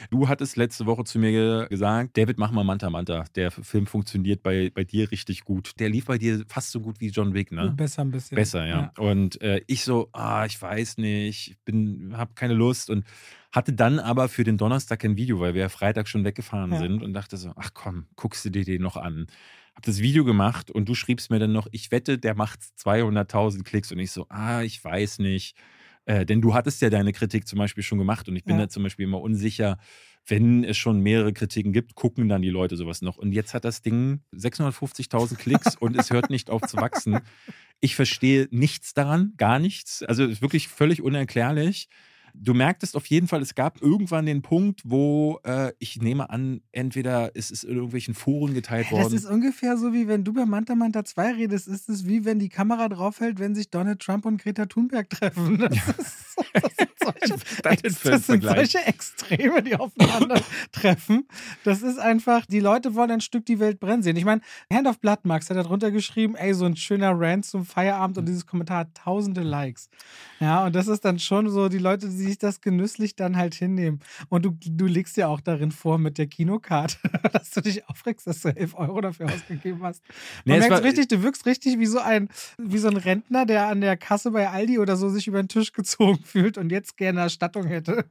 Du 0.10 0.28
hattest 0.28 0.56
letzte 0.58 0.86
Woche 0.86 1.04
zu 1.04 1.20
mir 1.20 1.32
ge- 1.32 1.68
gesagt, 1.70 2.18
David, 2.18 2.38
mach 2.38 2.52
mal 2.52 2.64
Manta 2.64 2.90
Manta. 2.90 3.26
Der 3.36 3.52
Film 3.52 3.86
funktioniert 3.88 4.42
bei, 4.44 4.72
bei 4.74 4.84
dir 4.84 5.12
richtig 5.12 5.44
gut. 5.44 5.72
Der 5.80 5.90
lief 5.90 6.06
bei 6.06 6.18
dir 6.18 6.44
fast 6.48 6.72
so 6.72 6.80
gut 6.80 7.00
wie 7.00 7.10
John 7.10 7.34
Wick, 7.34 7.52
ne? 7.52 7.74
Besser 7.76 8.02
ein 8.04 8.12
bisschen. 8.12 8.36
Besser, 8.36 8.66
ja. 8.66 8.92
Und 8.98 9.42
äh, 9.42 9.62
ich 9.68 9.84
so, 9.84 10.10
ah, 10.14 10.46
ich 10.46 10.62
weiß 10.62 10.98
nicht, 10.98 11.50
ich 11.50 11.58
bin, 11.66 12.14
habe 12.18 12.34
keine 12.36 12.54
Lust 12.54 12.90
und 12.90 13.06
hatte 13.52 13.74
dann 13.74 14.00
aber 14.00 14.30
für 14.30 14.44
den 14.44 14.58
Donnerstag 14.58 15.04
ein 15.04 15.18
Video, 15.18 15.40
weil 15.40 15.54
wir 15.54 15.62
ja 15.62 15.70
Freitag 15.70 16.08
schon 16.08 16.24
weggefahren 16.24 16.72
Ja. 16.74 16.80
sind 16.80 17.02
und 17.04 17.14
dachte 17.14 17.38
so, 17.38 17.52
ach 17.56 17.72
komm, 17.74 18.06
guckst 18.16 18.46
du 18.46 18.50
dir 18.50 18.64
den 18.66 18.82
noch 18.82 18.96
an. 18.98 19.28
Hab 19.76 19.84
das 19.84 20.00
Video 20.00 20.26
gemacht 20.26 20.70
und 20.72 20.90
du 20.90 20.94
schriebst 20.96 21.32
mir 21.32 21.40
dann 21.40 21.54
noch, 21.54 21.68
ich 21.72 21.92
wette, 21.92 22.18
der 22.18 22.36
macht 22.36 22.60
200.000 22.78 23.64
Klicks 23.64 23.92
und 23.92 24.00
ich 24.00 24.12
so, 24.12 24.26
ah, 24.30 24.62
ich 24.62 24.84
weiß 24.84 25.20
nicht. 25.20 25.56
Äh, 26.10 26.26
denn 26.26 26.42
du 26.42 26.56
hattest 26.56 26.82
ja 26.82 26.90
deine 26.90 27.14
Kritik 27.14 27.48
zum 27.48 27.60
Beispiel 27.60 27.84
schon 27.84 28.00
gemacht 28.00 28.28
und 28.28 28.36
ich 28.36 28.44
bin 28.44 28.56
Ja. 28.56 28.64
da 28.64 28.70
zum 28.70 28.82
Beispiel 28.82 29.06
immer 29.06 29.22
unsicher, 29.22 29.78
wenn 30.26 30.64
es 30.64 30.76
schon 30.76 31.02
mehrere 31.02 31.34
Kritiken 31.34 31.72
gibt, 31.72 31.94
gucken 31.94 32.28
dann 32.28 32.42
die 32.42 32.50
Leute 32.50 32.78
sowas 32.78 33.04
noch. 33.04 33.18
Und 33.18 33.32
jetzt 33.32 33.54
hat 33.54 33.64
das 33.64 33.84
Ding 33.84 34.22
650.000 34.34 35.38
Klicks 35.38 35.76
und 35.76 35.96
es 35.96 36.10
hört 36.10 36.32
nicht 36.32 36.50
auf 36.50 36.64
zu 36.64 36.78
wachsen. 36.78 37.20
Ich 37.80 37.96
verstehe 37.96 38.48
nichts 38.50 38.96
daran, 38.96 39.34
gar 39.38 39.60
nichts. 39.60 40.02
Also 40.02 40.24
es 40.24 40.32
ist 40.32 40.42
wirklich 40.42 40.68
völlig 40.68 41.04
unerklärlich. 41.04 41.90
Du 42.34 42.54
merktest 42.54 42.96
auf 42.96 43.06
jeden 43.08 43.28
Fall, 43.28 43.42
es 43.42 43.56
gab 43.56 43.82
irgendwann 43.82 44.26
den 44.26 44.42
Punkt, 44.42 44.82
wo 44.86 45.40
äh, 45.44 45.72
ich 45.80 46.02
nehme 46.02 46.30
an, 46.30 46.62
entweder 46.72 47.32
es 47.36 47.52
ist 47.52 47.64
in 47.64 47.76
irgendwelchen 47.76 48.14
Foren 48.14 48.54
geteilt 48.54 48.88
Ja, 48.92 48.98
Das 48.98 49.04
worden. 49.06 49.16
ist 49.16 49.26
ungefähr 49.26 49.78
so, 49.78 49.94
wie 49.94 50.08
wenn 50.08 50.24
du 50.24 50.34
bei 50.34 50.46
Manta 50.46 50.76
Manta 50.76 51.04
2 51.06 51.34
redest, 51.34 51.68
ist 51.68 51.90
es 51.90 52.08
wie 52.08 52.26
wenn 52.26 52.40
die 52.40 52.50
Kamera 52.50 52.90
draufhält, 52.90 53.40
wenn 53.40 53.56
sich 53.56 53.70
Donald 53.70 54.00
Trump 54.00 54.26
und 54.26 54.42
Greta 54.42 54.66
Thunberg 54.66 55.10
treffen. 55.10 55.58
Das, 55.60 55.72
ist, 55.98 56.36
so- 56.36 56.44
das 56.54 56.76
sind 56.78 56.90
solche, 57.00 57.34
ist 57.84 58.06
das 58.06 58.12
das 58.12 58.28
sind 58.28 58.44
solche 58.44 58.80
Extreme, 58.86 59.62
die 59.64 59.76
aufeinander 59.76 60.42
treffen. 60.72 61.28
Das 61.64 61.82
ist 61.82 62.00
einfach, 62.00 62.46
die 62.46 62.60
Leute 62.60 62.96
wollen 62.96 63.12
ein 63.12 63.22
Stück 63.22 63.46
die 63.46 63.60
Welt 63.60 63.80
brennen 63.80 64.04
sehen. 64.04 64.16
Ich 64.16 64.26
meine, 64.26 64.42
Hand 64.72 64.88
of 64.88 65.00
Blood 65.00 65.26
Max 65.26 65.50
hat 65.50 65.58
da 65.58 65.64
drunter 65.64 65.92
geschrieben, 65.92 66.36
ey, 66.36 66.54
so 66.54 66.66
ein 66.66 66.76
schöner 66.76 67.12
Rant 67.20 67.46
zum 67.46 67.66
Feierabend 67.66 68.18
und 68.18 68.26
dieses 68.28 68.46
Kommentar 68.46 68.80
hat 68.80 68.96
tausende 68.96 69.42
Likes. 69.42 69.90
Ja, 70.40 70.66
und 70.66 70.76
das 70.76 70.88
ist 70.88 71.04
dann 71.06 71.20
schon 71.20 71.50
so, 71.50 71.70
die 71.70 71.78
Leute, 71.78 72.08
die 72.08 72.16
sich 72.26 72.38
das 72.38 72.62
genüsslich 72.62 73.16
dann 73.16 73.38
halt 73.38 73.56
hinnehmen. 73.56 74.00
Und 74.30 74.46
du, 74.46 74.58
du 74.60 74.86
legst 74.86 75.18
ja 75.18 75.28
auch 75.28 75.42
darin 75.42 75.72
vor 75.72 75.98
mit 75.98 76.18
der 76.18 76.28
Kinokarte, 76.28 76.98
dass 77.34 77.52
du 77.52 77.62
dich 77.62 77.88
aufregst, 77.90 78.28
dass 78.28 78.42
du 78.42 78.50
11 78.56 78.76
Euro 78.76 79.02
dafür 79.02 79.28
ausgegeben 79.34 79.84
hast. 79.84 80.04
Nee, 80.46 80.58
merkt 80.60 80.72
war- 80.72 80.84
richtig, 80.84 81.08
du 81.08 81.24
wirkst 81.24 81.46
richtig 81.46 81.80
wie 81.80 81.86
so 81.86 82.00
ein, 82.00 82.30
wie 82.58 82.78
so 82.78 82.88
ein 82.88 82.98
Rentner, 82.98 83.46
der 83.46 83.68
an 83.68 83.82
der 83.82 83.98
Kasse 83.98 84.32
bei 84.32 84.50
Aldi 84.50 84.80
oder 84.80 84.96
so 84.98 85.10
sich 85.10 85.28
über 85.28 85.42
den 85.42 85.48
Tisch 85.50 85.74
gezogen 85.74 86.20
fühlt 86.24 86.58
und 86.58 86.72
jetzt 86.72 86.98
gerne 86.98 87.22
Erstattung 87.22 87.66
hätte. 87.68 88.06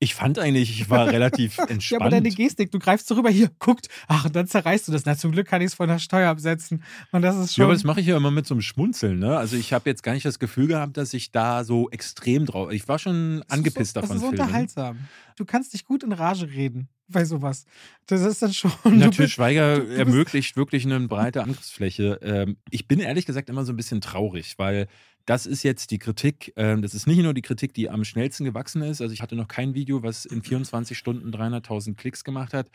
Ich 0.00 0.14
fand 0.14 0.38
eigentlich, 0.38 0.70
ich 0.80 0.88
war 0.90 1.06
relativ 1.12 1.56
Ja, 1.56 1.64
aber 1.64 1.72
entspannt. 1.72 2.12
deine 2.12 2.30
Gestik, 2.30 2.70
du 2.70 2.78
greifst 2.78 3.08
so 3.08 3.16
rüber, 3.16 3.30
hier, 3.30 3.50
guckt, 3.58 3.88
ach, 4.06 4.26
und 4.26 4.36
dann 4.36 4.46
zerreißt 4.46 4.86
du 4.86 4.92
das. 4.92 5.04
Na, 5.06 5.16
zum 5.16 5.32
Glück 5.32 5.48
kann 5.48 5.60
ich 5.60 5.66
es 5.68 5.74
von 5.74 5.88
der 5.88 5.98
Steuer 5.98 6.30
absetzen. 6.30 6.84
Und 7.10 7.22
das 7.22 7.34
ist 7.36 7.50
Ja, 7.50 7.54
schon. 7.54 7.64
aber 7.64 7.72
das 7.74 7.82
mache 7.84 8.00
ich 8.00 8.06
ja 8.06 8.16
immer 8.16 8.30
mit 8.30 8.46
so 8.46 8.54
einem 8.54 8.62
Schmunzeln. 8.62 9.18
Ne? 9.18 9.36
Also 9.36 9.56
ich 9.56 9.72
habe 9.72 9.90
jetzt 9.90 10.02
gar 10.04 10.12
nicht 10.12 10.24
das 10.24 10.38
Gefühl 10.38 10.68
gehabt, 10.68 10.96
dass 10.96 11.14
ich 11.14 11.32
da 11.32 11.64
so 11.64 11.90
extrem 11.90 12.46
drauf. 12.46 12.70
Ich 12.70 12.86
war 12.86 12.98
schon 13.00 13.40
das 13.40 13.50
angepisst 13.50 13.94
so, 13.94 14.00
davon. 14.00 14.16
Das 14.16 14.22
ist 14.22 14.28
Filmen. 14.28 14.40
unterhaltsam. 14.40 14.98
Du 15.36 15.44
kannst 15.44 15.72
dich 15.74 15.84
gut 15.84 16.04
in 16.04 16.12
Rage 16.12 16.48
reden 16.48 16.88
bei 17.08 17.24
sowas. 17.24 17.64
Das 18.06 18.20
ist 18.22 18.40
dann 18.42 18.52
schon. 18.52 18.70
Na, 18.84 19.06
du 19.06 19.10
Til 19.10 19.24
bist- 19.24 19.32
Schweiger 19.34 19.80
du- 19.80 19.86
du 19.86 19.94
ermöglicht 19.96 20.56
wirklich 20.56 20.84
eine 20.84 21.00
breite 21.08 21.42
Angriffsfläche. 21.42 22.20
Ähm, 22.22 22.56
ich 22.70 22.86
bin 22.86 23.00
ehrlich 23.00 23.26
gesagt 23.26 23.50
immer 23.50 23.64
so 23.64 23.72
ein 23.72 23.76
bisschen 23.76 24.00
traurig, 24.00 24.54
weil 24.58 24.86
das 25.28 25.44
ist 25.44 25.62
jetzt 25.62 25.90
die 25.90 25.98
Kritik. 25.98 26.54
Ähm, 26.56 26.80
das 26.80 26.94
ist 26.94 27.06
nicht 27.06 27.18
nur 27.18 27.34
die 27.34 27.42
Kritik, 27.42 27.74
die 27.74 27.90
am 27.90 28.02
schnellsten 28.04 28.44
gewachsen 28.44 28.80
ist. 28.80 29.02
Also 29.02 29.12
ich 29.12 29.20
hatte 29.20 29.36
noch 29.36 29.46
kein 29.46 29.74
Video, 29.74 30.02
was 30.02 30.24
in 30.24 30.42
24 30.42 30.96
Stunden 30.96 31.30
300.000 31.30 31.96
Klicks 31.96 32.24
gemacht 32.24 32.54
hat. 32.54 32.70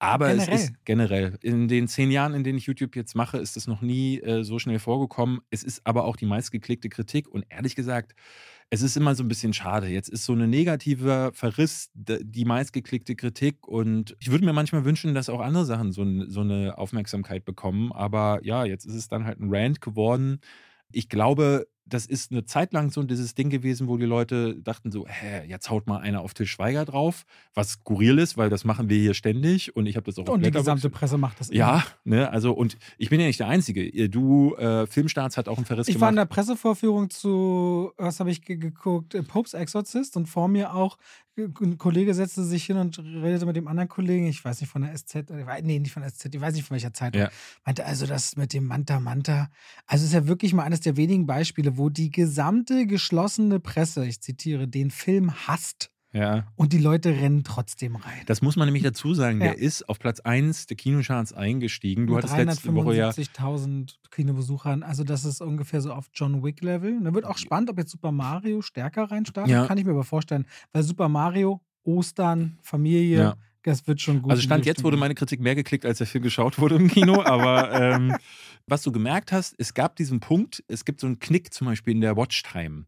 Aber 0.00 0.30
es 0.30 0.46
Generell. 0.46 0.54
ist 0.54 0.84
generell, 0.84 1.38
in 1.42 1.68
den 1.68 1.86
zehn 1.86 2.10
Jahren, 2.10 2.34
in 2.34 2.42
denen 2.42 2.58
ich 2.58 2.66
YouTube 2.66 2.96
jetzt 2.96 3.14
mache, 3.14 3.38
ist 3.38 3.54
das 3.54 3.68
noch 3.68 3.82
nie 3.82 4.18
äh, 4.18 4.42
so 4.42 4.58
schnell 4.58 4.80
vorgekommen. 4.80 5.42
Es 5.50 5.62
ist 5.62 5.86
aber 5.86 6.04
auch 6.04 6.16
die 6.16 6.26
meistgeklickte 6.26 6.88
Kritik. 6.88 7.28
Und 7.28 7.44
ehrlich 7.48 7.76
gesagt, 7.76 8.16
es 8.68 8.82
ist 8.82 8.96
immer 8.96 9.14
so 9.14 9.22
ein 9.22 9.28
bisschen 9.28 9.52
schade. 9.52 9.86
Jetzt 9.86 10.08
ist 10.08 10.24
so 10.24 10.32
eine 10.32 10.48
negative 10.48 11.30
Verriss 11.34 11.88
die 11.94 12.44
meistgeklickte 12.44 13.14
Kritik 13.14 13.68
und 13.68 14.16
ich 14.18 14.32
würde 14.32 14.44
mir 14.44 14.52
manchmal 14.52 14.84
wünschen, 14.84 15.14
dass 15.14 15.28
auch 15.28 15.40
andere 15.40 15.66
Sachen 15.66 15.92
so, 15.92 16.04
so 16.28 16.40
eine 16.40 16.78
Aufmerksamkeit 16.78 17.44
bekommen. 17.44 17.92
Aber 17.92 18.40
ja, 18.42 18.64
jetzt 18.64 18.86
ist 18.86 18.94
es 18.94 19.06
dann 19.06 19.24
halt 19.24 19.38
ein 19.38 19.54
Rant 19.54 19.80
geworden. 19.80 20.40
Ich 20.90 21.08
glaube, 21.08 21.66
das 21.84 22.06
ist 22.06 22.30
eine 22.30 22.44
Zeit 22.44 22.72
lang 22.72 22.90
so 22.90 23.02
dieses 23.02 23.34
Ding 23.34 23.50
gewesen, 23.50 23.88
wo 23.88 23.96
die 23.96 24.04
Leute 24.06 24.54
dachten 24.62 24.90
so, 24.92 25.06
hä, 25.06 25.46
jetzt 25.46 25.68
haut 25.68 25.86
mal 25.86 25.98
einer 25.98 26.20
auf 26.20 26.32
Til 26.34 26.46
Schweiger 26.46 26.84
drauf, 26.84 27.24
was 27.54 27.70
skurril 27.72 28.18
ist, 28.18 28.36
weil 28.36 28.50
das 28.50 28.64
machen 28.64 28.88
wir 28.88 28.98
hier 28.98 29.14
ständig 29.14 29.74
und 29.76 29.86
ich 29.86 29.96
habe 29.96 30.04
das 30.06 30.18
auch 30.18 30.28
Und 30.28 30.44
die 30.46 30.50
gesamte 30.50 30.90
Presse 30.90 31.18
macht 31.18 31.40
das 31.40 31.50
immer. 31.50 31.58
Ja, 31.58 31.84
ne, 32.04 32.30
also 32.30 32.52
und 32.52 32.76
ich 32.98 33.10
bin 33.10 33.20
ja 33.20 33.26
nicht 33.26 33.40
der 33.40 33.48
Einzige. 33.48 34.08
Du, 34.08 34.54
äh, 34.56 34.86
Filmstarts 34.86 35.36
hat 35.36 35.48
auch 35.48 35.56
einen 35.56 35.66
Verriss 35.66 35.88
Ich 35.88 36.00
war 36.00 36.08
in 36.08 36.14
gemacht. 36.14 36.30
der 36.30 36.34
Pressevorführung 36.34 37.10
zu, 37.10 37.92
was 37.96 38.20
habe 38.20 38.30
ich 38.30 38.42
ge- 38.42 38.56
geguckt? 38.56 39.14
Äh, 39.14 39.22
Popes 39.22 39.54
Exorcist 39.54 40.16
und 40.16 40.26
vor 40.26 40.48
mir 40.48 40.74
auch 40.74 40.98
äh, 41.36 41.48
ein 41.62 41.78
Kollege 41.78 42.14
setzte 42.14 42.44
sich 42.44 42.64
hin 42.64 42.76
und 42.76 42.98
redete 42.98 43.46
mit 43.46 43.56
dem 43.56 43.66
anderen 43.68 43.88
Kollegen, 43.88 44.26
ich 44.26 44.44
weiß 44.44 44.60
nicht 44.60 44.70
von 44.70 44.82
der 44.82 44.94
SZ, 44.96 45.14
äh, 45.30 45.62
nee, 45.62 45.78
nicht 45.78 45.92
von 45.92 46.02
der 46.02 46.12
SZ, 46.12 46.34
ich 46.34 46.40
weiß 46.40 46.54
nicht 46.54 46.64
von 46.66 46.74
welcher 46.74 46.92
Zeitung. 46.92 47.22
Ja. 47.22 47.30
Meinte 47.64 47.84
also 47.86 48.06
das 48.06 48.36
mit 48.36 48.52
dem 48.52 48.66
Manta 48.66 49.00
Manta. 49.00 49.50
Also 49.86 50.02
es 50.04 50.10
ist 50.10 50.14
ja 50.14 50.26
wirklich 50.26 50.52
mal 50.54 50.64
eines 50.64 50.80
der 50.80 50.96
wenigen 50.96 51.26
Beispiele, 51.26 51.71
wo 51.76 51.88
die 51.88 52.10
gesamte 52.10 52.86
geschlossene 52.86 53.60
Presse, 53.60 54.06
ich 54.06 54.20
zitiere, 54.20 54.68
den 54.68 54.90
Film 54.90 55.32
hasst 55.46 55.90
Ja. 56.12 56.46
und 56.56 56.72
die 56.72 56.78
Leute 56.78 57.10
rennen 57.10 57.42
trotzdem 57.44 57.96
rein. 57.96 58.22
Das 58.26 58.42
muss 58.42 58.56
man 58.56 58.66
nämlich 58.66 58.82
dazu 58.82 59.14
sagen. 59.14 59.40
Der 59.40 59.48
Ja. 59.52 59.54
ist 59.54 59.88
auf 59.88 59.98
Platz 59.98 60.20
1 60.20 60.66
der 60.66 60.76
Kinocharts 60.76 61.32
eingestiegen. 61.32 62.06
Du 62.06 62.14
Mit 62.14 62.24
hattest 62.24 62.36
letzte 62.38 62.74
Woche 62.74 62.94
ja. 62.96 63.08
375.000 63.10 63.96
Kinobesuchern. 64.10 64.82
Also 64.82 65.04
das 65.04 65.24
ist 65.24 65.40
ungefähr 65.40 65.80
so 65.80 65.92
auf 65.92 66.06
John 66.14 66.42
Wick 66.44 66.60
Level. 66.62 67.00
Da 67.02 67.14
wird 67.14 67.24
auch 67.24 67.38
spannend, 67.38 67.70
ob 67.70 67.78
jetzt 67.78 67.90
Super 67.90 68.12
Mario 68.12 68.60
stärker 68.62 69.04
reinstartet. 69.10 69.50
Ja. 69.52 69.66
Kann 69.66 69.78
ich 69.78 69.84
mir 69.84 69.92
aber 69.92 70.04
vorstellen. 70.04 70.46
Weil 70.72 70.82
Super 70.82 71.08
Mario, 71.08 71.60
Ostern, 71.84 72.58
Familie, 72.62 73.18
Ja. 73.18 73.36
das 73.62 73.86
wird 73.86 74.00
schon 74.00 74.22
gut. 74.22 74.30
Also 74.32 74.42
Stand 74.42 74.66
jetzt 74.66 74.84
wurde 74.84 74.96
meine 74.96 75.14
Kritik 75.14 75.40
mehr 75.40 75.54
geklickt, 75.54 75.86
als 75.86 75.98
der 75.98 76.06
Film 76.06 76.22
geschaut 76.24 76.58
wurde 76.58 76.76
im 76.76 76.88
Kino. 76.88 77.22
Aber 77.22 77.72
ähm, 77.72 78.14
was 78.72 78.82
du 78.82 78.90
gemerkt 78.90 79.32
hast, 79.32 79.54
es 79.58 79.74
gab 79.74 79.96
diesen 79.96 80.20
Punkt, 80.20 80.64
es 80.66 80.86
gibt 80.86 80.98
so 81.00 81.06
einen 81.06 81.18
Knick 81.18 81.52
zum 81.52 81.66
Beispiel 81.66 81.92
in 81.92 82.00
der 82.00 82.16
Watchtime. 82.16 82.86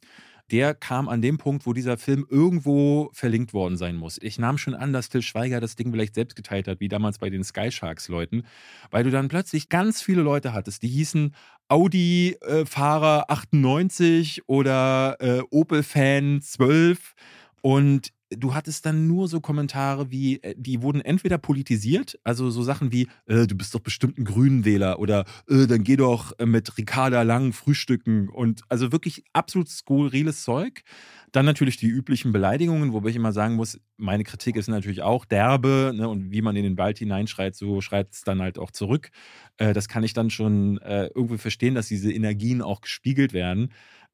Der 0.51 0.75
kam 0.75 1.11
an 1.11 1.21
dem 1.21 1.37
Punkt, 1.37 1.67
wo 1.67 1.75
dieser 1.75 1.99
Film 1.99 2.27
irgendwo 2.31 3.11
verlinkt 3.13 3.53
worden 3.53 3.77
sein 3.77 3.97
muss. 3.97 4.19
Ich 4.23 4.39
nahm 4.39 4.57
schon 4.57 4.75
an, 4.75 4.95
dass 4.95 5.11
Till 5.11 5.21
Schweiger 5.21 5.61
das 5.61 5.77
Ding 5.77 5.91
vielleicht 5.91 6.15
selbst 6.15 6.37
geteilt 6.37 6.69
hat, 6.69 6.81
wie 6.81 6.89
damals 6.89 7.19
bei 7.19 7.29
den 7.29 7.45
Sky 7.45 7.71
Sharks-Leuten, 7.71 8.45
weil 8.91 9.05
du 9.05 9.11
dann 9.11 9.29
plötzlich 9.29 9.69
ganz 9.69 10.01
viele 10.01 10.23
Leute 10.23 10.55
hattest, 10.55 10.83
die 10.83 10.89
hießen 10.89 11.35
Audi-Fahrer 11.69 13.31
98 13.31 14.49
oder 14.49 15.17
äh, 15.21 15.43
Opel-Fan 15.51 16.41
12 16.41 17.15
und 17.61 18.11
du 18.37 18.55
hattest 18.55 18.87
dann 18.87 19.07
nur 19.07 19.29
so 19.29 19.41
Kommentare 19.41 20.11
wie, 20.11 20.43
äh, 20.43 20.55
die 20.57 20.83
wurden 20.83 21.01
entweder 21.01 21.39
politisiert, 21.39 22.19
also 22.25 22.51
so 22.51 22.63
Sachen 22.63 22.93
wie, 22.93 23.09
äh, 23.27 23.47
du 23.47 23.55
bist 23.57 23.75
doch 23.75 23.81
bestimmt 23.81 24.19
ein 24.19 24.25
Grünenwähler 24.25 24.99
oder 24.99 25.25
äh, 25.49 25.67
dann 25.67 25.85
geh 25.85 25.97
doch 25.97 26.39
äh, 26.39 26.47
mit 26.47 26.77
Ricarda 26.79 27.23
Lang 27.23 27.53
frühstücken 27.53 28.29
und 28.29 28.63
also 28.69 28.93
wirklich 28.93 29.25
absolut 29.33 29.69
skurriles 29.69 30.43
Zeug. 30.43 30.83
Dann 31.33 31.47
natürlich 31.47 31.77
die 31.77 31.89
üblichen 31.89 32.31
Beleidigungen, 32.31 32.93
wobei 32.93 33.09
ich 33.09 33.17
immer 33.17 33.33
sagen 33.33 33.57
muss, 33.57 33.81
meine 33.97 34.23
Kritik 34.23 34.55
ist 34.55 34.69
natürlich 34.69 35.03
auch 35.03 35.25
derbe 35.25 35.93
ne, 35.93 36.09
und 36.09 36.31
wie 36.31 36.43
man 36.43 36.55
in 36.55 36.63
den 36.63 36.79
Wald 36.79 36.99
hineinschreit, 36.99 37.57
so 37.57 37.81
schreit 37.81 38.13
es 38.13 38.23
dann 38.23 38.41
halt 38.41 38.57
auch 38.57 38.71
zurück. 38.71 39.11
Äh, 39.57 39.73
das 39.73 39.89
kann 39.89 40.05
ich 40.05 40.13
dann 40.13 40.31
schon 40.31 40.79
äh, 40.79 41.11
irgendwie 41.13 41.39
verstehen, 41.39 41.75
dass 41.75 41.89
diese 41.89 42.13
Energien 42.13 42.63
auch 42.63 42.81
gespiegelt 42.83 43.33
werden. 43.33 43.71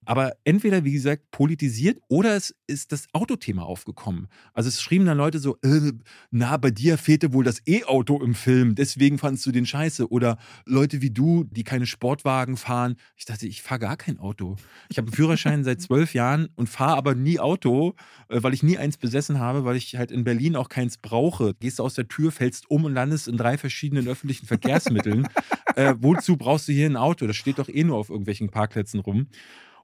Aber 0.06 0.32
entweder, 0.44 0.84
wie 0.84 0.92
gesagt, 0.92 1.30
politisiert 1.30 1.98
oder 2.08 2.34
es 2.34 2.54
ist 2.66 2.92
das 2.92 3.06
Autothema 3.12 3.62
aufgekommen. 3.62 4.28
Also 4.54 4.68
es 4.68 4.80
schrieben 4.80 5.06
dann 5.06 5.18
Leute 5.18 5.38
so, 5.38 5.56
äh, 5.62 5.92
na, 6.30 6.56
bei 6.56 6.70
dir 6.70 6.96
fehlte 6.96 7.32
wohl 7.32 7.44
das 7.44 7.60
E-Auto 7.66 8.22
im 8.22 8.34
Film, 8.34 8.74
deswegen 8.74 9.18
fandest 9.18 9.44
du 9.46 9.52
den 9.52 9.66
scheiße. 9.66 10.10
Oder 10.10 10.38
Leute 10.64 11.02
wie 11.02 11.10
du, 11.10 11.44
die 11.44 11.64
keine 11.64 11.86
Sportwagen 11.86 12.56
fahren. 12.56 12.96
Ich 13.16 13.26
dachte, 13.26 13.46
ich 13.46 13.62
fahre 13.62 13.80
gar 13.80 13.96
kein 13.96 14.18
Auto. 14.18 14.56
Ich 14.88 14.96
habe 14.96 15.08
einen 15.08 15.14
Führerschein 15.14 15.64
seit 15.64 15.80
zwölf 15.82 16.14
Jahren 16.14 16.48
und 16.56 16.68
fahre 16.68 16.96
aber 16.96 17.14
nie 17.14 17.38
Auto, 17.38 17.94
äh, 18.28 18.42
weil 18.42 18.54
ich 18.54 18.62
nie 18.62 18.78
eins 18.78 18.96
besessen 18.96 19.38
habe, 19.38 19.64
weil 19.64 19.76
ich 19.76 19.96
halt 19.96 20.10
in 20.10 20.24
Berlin 20.24 20.56
auch 20.56 20.70
keins 20.70 20.96
brauche. 20.96 21.54
Gehst 21.54 21.78
du 21.78 21.82
aus 21.82 21.94
der 21.94 22.08
Tür, 22.08 22.32
fällst 22.32 22.70
um 22.70 22.84
und 22.84 22.94
landest 22.94 23.28
in 23.28 23.36
drei 23.36 23.58
verschiedenen 23.58 24.08
öffentlichen 24.08 24.46
Verkehrsmitteln. 24.46 25.28
äh, 25.76 25.94
wozu 25.98 26.36
brauchst 26.36 26.68
du 26.68 26.72
hier 26.72 26.86
ein 26.86 26.96
Auto? 26.96 27.26
Das 27.26 27.36
steht 27.36 27.58
doch 27.58 27.68
eh 27.68 27.84
nur 27.84 27.98
auf 27.98 28.08
irgendwelchen 28.08 28.48
Parkplätzen 28.48 29.00
rum. 29.00 29.26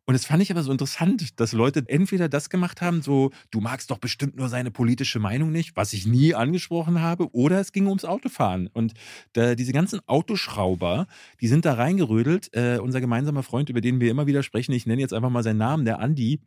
Und 0.07 0.15
das 0.15 0.25
fand 0.25 0.41
ich 0.41 0.53
aber 0.53 0.63
so 0.63 0.71
interessant, 0.71 1.41
dass 1.41 1.53
Leute 1.53 1.83
entweder 1.89 2.29
das 2.29 2.49
gemacht 2.49 2.81
haben, 2.81 3.03
so, 3.03 3.33
du 3.51 3.61
magst 3.61 3.91
doch 3.91 3.99
bestimmt 3.99 4.37
nur 4.37 4.49
seine 4.49 4.71
politische 4.71 5.19
Meinung 5.19 5.51
nicht, 5.51 5.77
was 5.77 5.93
ich 5.93 6.07
nie 6.07 6.33
angesprochen 6.33 7.01
habe, 7.01 7.35
oder 7.35 7.61
es 7.61 7.73
ging 7.73 7.89
ums 7.89 8.05
Autofahren. 8.05 8.69
Und 8.73 8.95
da, 9.33 9.57
diese 9.57 9.73
ganzen 9.73 10.01
Autoschrauber, 10.07 11.09
die 11.41 11.49
sind 11.49 11.65
da 11.65 11.75
reingerödelt. 11.75 12.55
Äh, 12.55 12.79
unser 12.79 13.01
gemeinsamer 13.01 13.43
Freund, 13.43 13.69
über 13.69 13.81
den 13.81 13.99
wir 13.99 14.11
immer 14.11 14.29
wieder 14.29 14.45
sprechen, 14.45 14.73
ich 14.73 14.87
nenne 14.87 15.01
jetzt 15.01 15.13
einfach 15.13 15.31
mal 15.31 15.43
seinen 15.43 15.59
Namen, 15.59 15.85
der 15.85 15.99
Andi, 15.99 16.41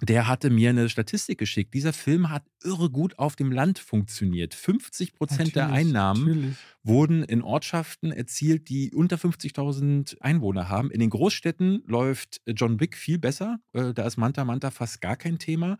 der 0.00 0.28
hatte 0.28 0.50
mir 0.50 0.70
eine 0.70 0.88
Statistik 0.90 1.38
geschickt. 1.38 1.72
Dieser 1.72 1.92
Film 1.94 2.28
hat 2.28 2.44
irre 2.62 2.90
gut 2.90 3.18
auf 3.18 3.34
dem 3.34 3.50
Land 3.50 3.78
funktioniert. 3.78 4.54
50 4.54 5.14
Prozent 5.14 5.56
der 5.56 5.70
Einnahmen 5.70 6.26
natürlich. 6.26 6.56
wurden 6.82 7.22
in 7.22 7.40
Ortschaften 7.42 8.12
erzielt, 8.12 8.68
die 8.68 8.92
unter 8.92 9.16
50.000 9.16 10.20
Einwohner 10.20 10.68
haben. 10.68 10.90
In 10.90 11.00
den 11.00 11.08
Großstädten 11.08 11.82
läuft 11.86 12.42
John 12.46 12.78
Wick 12.78 12.96
viel 12.96 13.18
besser. 13.18 13.58
Äh, 13.72 13.94
da 13.94 14.06
ist 14.06 14.18
Manta 14.18 14.44
Manta 14.44 14.70
fast 14.70 15.00
gar 15.00 15.16
kein 15.16 15.38
Thema. 15.38 15.78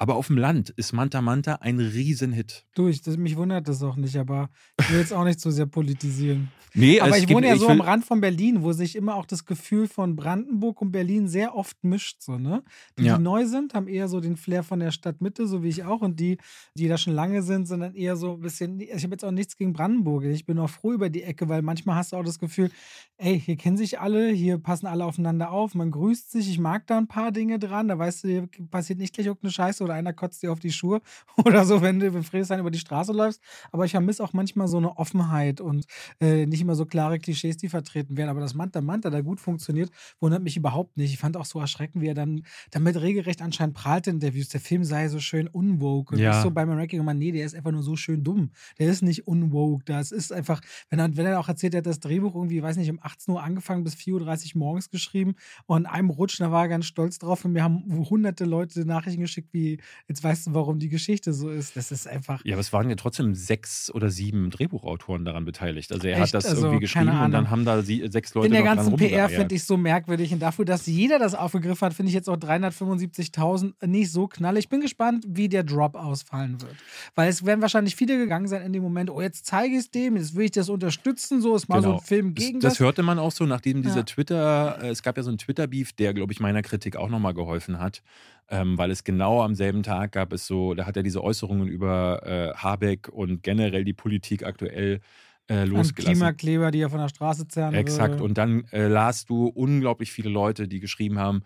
Aber 0.00 0.14
auf 0.14 0.28
dem 0.28 0.38
Land 0.38 0.70
ist 0.70 0.92
Manta 0.92 1.20
Manta 1.20 1.56
ein 1.56 1.80
Riesenhit. 1.80 2.64
Du, 2.74 2.86
ich, 2.86 3.02
das, 3.02 3.16
mich 3.16 3.36
wundert 3.36 3.66
das 3.66 3.82
auch 3.82 3.96
nicht, 3.96 4.16
aber 4.16 4.48
ich 4.80 4.90
will 4.90 5.00
jetzt 5.00 5.12
auch 5.12 5.24
nicht 5.24 5.40
so 5.40 5.50
sehr 5.50 5.66
politisieren. 5.66 6.50
Nee, 6.74 7.00
aber 7.00 7.18
ich 7.18 7.28
wohne 7.28 7.48
ja 7.48 7.56
so 7.56 7.68
am 7.68 7.80
Rand 7.80 8.04
von 8.04 8.20
Berlin, 8.20 8.62
wo 8.62 8.72
sich 8.72 8.94
immer 8.94 9.16
auch 9.16 9.26
das 9.26 9.44
Gefühl 9.44 9.88
von 9.88 10.14
Brandenburg 10.16 10.80
und 10.80 10.92
Berlin 10.92 11.26
sehr 11.26 11.56
oft 11.56 11.82
mischt. 11.82 12.22
So, 12.22 12.38
ne? 12.38 12.62
Die, 12.98 13.04
ja. 13.04 13.16
die 13.16 13.22
neu 13.22 13.46
sind, 13.46 13.74
haben 13.74 13.88
eher 13.88 14.06
so 14.06 14.20
den 14.20 14.36
Flair 14.36 14.62
von 14.62 14.78
der 14.78 14.90
Stadtmitte, 14.90 15.46
so 15.46 15.62
wie 15.62 15.68
ich 15.68 15.84
auch. 15.84 16.02
Und 16.02 16.20
die, 16.20 16.38
die 16.74 16.86
da 16.86 16.98
schon 16.98 17.14
lange 17.14 17.42
sind, 17.42 17.66
sind 17.66 17.80
dann 17.80 17.94
eher 17.94 18.16
so 18.16 18.34
ein 18.34 18.40
bisschen. 18.40 18.80
Ich 18.80 19.02
habe 19.02 19.14
jetzt 19.14 19.24
auch 19.24 19.30
nichts 19.32 19.56
gegen 19.56 19.72
Brandenburg. 19.72 20.24
Ich 20.24 20.46
bin 20.46 20.58
auch 20.58 20.70
froh 20.70 20.92
über 20.92 21.10
die 21.10 21.22
Ecke, 21.22 21.48
weil 21.48 21.62
manchmal 21.62 21.96
hast 21.96 22.12
du 22.12 22.16
auch 22.16 22.24
das 22.24 22.38
Gefühl, 22.38 22.70
ey, 23.16 23.40
hier 23.40 23.56
kennen 23.56 23.76
sich 23.76 23.98
alle, 23.98 24.28
hier 24.28 24.58
passen 24.58 24.86
alle 24.86 25.04
aufeinander 25.04 25.50
auf, 25.50 25.74
man 25.74 25.90
grüßt 25.90 26.30
sich. 26.30 26.48
Ich 26.48 26.58
mag 26.58 26.86
da 26.86 26.98
ein 26.98 27.08
paar 27.08 27.32
Dinge 27.32 27.58
dran. 27.58 27.88
Da 27.88 27.98
weißt 27.98 28.24
du, 28.24 28.28
hier 28.28 28.48
passiert 28.70 28.98
nicht 28.98 29.14
gleich 29.14 29.26
irgendeine 29.26 29.52
Scheiße 29.52 29.82
oder 29.88 29.96
einer 29.96 30.12
kotzt 30.12 30.42
dir 30.42 30.52
auf 30.52 30.60
die 30.60 30.72
Schuhe 30.72 31.00
oder 31.44 31.64
so, 31.64 31.82
wenn 31.82 31.98
du 32.00 32.06
in 32.06 32.22
Friedrichshain 32.22 32.60
über 32.60 32.70
die 32.70 32.78
Straße 32.78 33.12
läufst. 33.12 33.40
Aber 33.72 33.84
ich 33.84 33.92
vermisse 33.92 34.22
auch 34.22 34.32
manchmal 34.32 34.68
so 34.68 34.76
eine 34.76 34.96
Offenheit 34.96 35.60
und 35.60 35.86
äh, 36.20 36.46
nicht 36.46 36.60
immer 36.60 36.74
so 36.74 36.86
klare 36.86 37.18
Klischees, 37.18 37.56
die 37.56 37.68
vertreten 37.68 38.16
werden. 38.16 38.30
Aber 38.30 38.40
dass 38.40 38.54
Manta 38.54 38.80
Manta 38.80 39.10
da 39.10 39.20
gut 39.20 39.40
funktioniert, 39.40 39.90
wundert 40.20 40.42
mich 40.42 40.56
überhaupt 40.56 40.96
nicht. 40.96 41.12
Ich 41.12 41.18
fand 41.18 41.36
auch 41.36 41.44
so 41.44 41.60
erschreckend, 41.60 42.02
wie 42.02 42.08
er 42.08 42.14
dann 42.14 42.42
damit 42.70 43.00
regelrecht 43.00 43.42
anscheinend 43.42 43.74
prahlt 43.74 44.06
in 44.06 44.16
Interviews. 44.16 44.48
Der 44.48 44.60
Film 44.60 44.84
sei 44.84 45.08
so 45.08 45.20
schön 45.20 45.48
unwoke. 45.48 46.14
Und 46.14 46.20
ja. 46.20 46.32
ich 46.32 46.42
so 46.42 46.50
bei 46.50 46.66
meinem 46.66 46.78
Ranking 46.78 47.00
immer, 47.00 47.14
nee, 47.14 47.32
der 47.32 47.46
ist 47.46 47.54
einfach 47.54 47.72
nur 47.72 47.82
so 47.82 47.96
schön 47.96 48.22
dumm. 48.24 48.50
Der 48.78 48.88
ist 48.88 49.02
nicht 49.02 49.26
unwoke. 49.26 49.84
Das 49.84 50.12
ist 50.12 50.32
einfach, 50.32 50.60
wenn 50.90 50.98
er, 50.98 51.16
wenn 51.16 51.26
er 51.26 51.40
auch 51.40 51.48
erzählt, 51.48 51.74
er 51.74 51.78
hat 51.78 51.86
das 51.86 52.00
Drehbuch 52.00 52.34
irgendwie, 52.34 52.62
weiß 52.62 52.76
nicht, 52.76 52.90
um 52.90 52.98
18 53.00 53.34
Uhr 53.34 53.42
angefangen 53.42 53.84
bis 53.84 53.94
4.30 53.94 54.54
Uhr 54.54 54.58
morgens 54.58 54.90
geschrieben 54.90 55.34
und 55.66 55.78
in 55.78 55.86
einem 55.86 56.10
Rutsch, 56.10 56.40
da 56.40 56.50
war 56.50 56.62
er 56.62 56.68
ganz 56.68 56.86
stolz 56.86 57.18
drauf 57.18 57.44
und 57.44 57.52
mir 57.52 57.62
haben 57.62 57.84
hunderte 58.10 58.44
Leute 58.44 58.84
Nachrichten 58.84 59.20
geschickt, 59.20 59.48
wie, 59.52 59.77
jetzt 60.08 60.22
weißt 60.22 60.48
du, 60.48 60.54
warum 60.54 60.78
die 60.78 60.88
Geschichte 60.88 61.32
so 61.32 61.50
ist. 61.50 61.76
Das 61.76 61.90
ist 61.90 62.06
einfach. 62.06 62.44
Ja, 62.44 62.54
aber 62.54 62.60
es 62.60 62.72
waren 62.72 62.88
ja 62.88 62.96
trotzdem 62.96 63.34
sechs 63.34 63.90
oder 63.92 64.10
sieben 64.10 64.50
Drehbuchautoren 64.50 65.24
daran 65.24 65.44
beteiligt. 65.44 65.92
Also 65.92 66.06
er 66.06 66.14
Echt? 66.14 66.22
hat 66.22 66.34
das 66.34 66.46
also, 66.46 66.66
irgendwie 66.66 66.80
geschrieben 66.80 67.08
und 67.08 67.32
dann 67.32 67.50
haben 67.50 67.64
da 67.64 67.82
sie, 67.82 68.06
sechs 68.10 68.34
Leute 68.34 68.46
In 68.46 68.52
der 68.52 68.62
ganzen 68.62 68.96
PR 68.96 69.28
finde 69.28 69.54
ich 69.54 69.64
so 69.64 69.76
merkwürdig 69.76 70.32
und 70.32 70.40
dafür, 70.40 70.64
dass 70.64 70.86
jeder 70.86 71.18
das 71.18 71.34
aufgegriffen 71.34 71.86
hat, 71.86 71.94
finde 71.94 72.08
ich 72.08 72.14
jetzt 72.14 72.28
auch 72.28 72.36
375.000 72.36 73.86
nicht 73.86 74.10
so 74.10 74.28
knalle. 74.28 74.58
Ich 74.58 74.68
bin 74.68 74.80
gespannt, 74.80 75.24
wie 75.28 75.48
der 75.48 75.64
Drop 75.64 75.94
ausfallen 75.94 76.60
wird. 76.60 76.74
Weil 77.14 77.28
es 77.28 77.44
werden 77.44 77.62
wahrscheinlich 77.62 77.96
viele 77.96 78.18
gegangen 78.18 78.48
sein 78.48 78.62
in 78.62 78.72
dem 78.72 78.82
Moment, 78.82 79.10
oh, 79.10 79.20
jetzt 79.20 79.46
zeige 79.46 79.74
ich 79.74 79.80
es 79.80 79.90
dem, 79.90 80.16
jetzt 80.16 80.34
will 80.34 80.46
ich 80.46 80.52
das 80.52 80.68
unterstützen, 80.68 81.40
so 81.40 81.54
ist 81.56 81.68
mal 81.68 81.80
genau. 81.80 81.94
so 81.94 81.98
ein 81.98 82.04
Film 82.04 82.34
gegen 82.34 82.60
das. 82.60 82.74
Das 82.74 82.80
hörte 82.80 83.02
man 83.02 83.18
auch 83.18 83.32
so, 83.32 83.44
nachdem 83.44 83.82
dieser 83.82 83.98
ja. 83.98 84.02
Twitter, 84.02 84.78
äh, 84.82 84.88
es 84.88 85.02
gab 85.02 85.16
ja 85.16 85.22
so 85.22 85.30
einen 85.30 85.38
Twitter-Beef, 85.38 85.92
der, 85.92 86.14
glaube 86.14 86.32
ich, 86.32 86.40
meiner 86.40 86.62
Kritik 86.62 86.96
auch 86.96 87.08
nochmal 87.08 87.34
geholfen 87.34 87.78
hat 87.78 88.02
ähm, 88.50 88.78
weil 88.78 88.90
es 88.90 89.04
genau 89.04 89.42
am 89.42 89.54
selben 89.54 89.82
Tag 89.82 90.12
gab 90.12 90.32
es 90.32 90.46
so, 90.46 90.74
da 90.74 90.86
hat 90.86 90.96
er 90.96 91.02
diese 91.02 91.22
Äußerungen 91.22 91.68
über 91.68 92.22
äh, 92.24 92.56
Habeck 92.56 93.08
und 93.08 93.42
generell 93.42 93.84
die 93.84 93.92
Politik 93.92 94.44
aktuell 94.44 95.00
äh, 95.48 95.64
losgelassen. 95.64 96.14
Klimakleber, 96.14 96.70
die 96.70 96.80
er 96.80 96.90
von 96.90 97.00
der 97.00 97.08
Straße 97.08 97.48
zerren 97.48 97.74
Exakt. 97.74 98.14
Würde. 98.14 98.24
Und 98.24 98.38
dann 98.38 98.64
äh, 98.70 98.86
las 98.86 99.24
du 99.24 99.46
unglaublich 99.46 100.12
viele 100.12 100.30
Leute, 100.30 100.68
die 100.68 100.80
geschrieben 100.80 101.18
haben, 101.18 101.42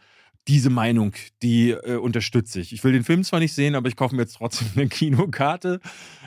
diese 0.48 0.70
Meinung, 0.70 1.12
die 1.42 1.70
äh, 1.70 1.96
unterstütze 1.96 2.60
ich. 2.60 2.72
Ich 2.72 2.82
will 2.82 2.92
den 2.92 3.04
Film 3.04 3.22
zwar 3.22 3.38
nicht 3.38 3.54
sehen, 3.54 3.74
aber 3.76 3.88
ich 3.88 3.96
kaufe 3.96 4.16
mir 4.16 4.22
jetzt 4.22 4.36
trotzdem 4.36 4.68
eine 4.74 4.88
Kinokarte. 4.88 5.80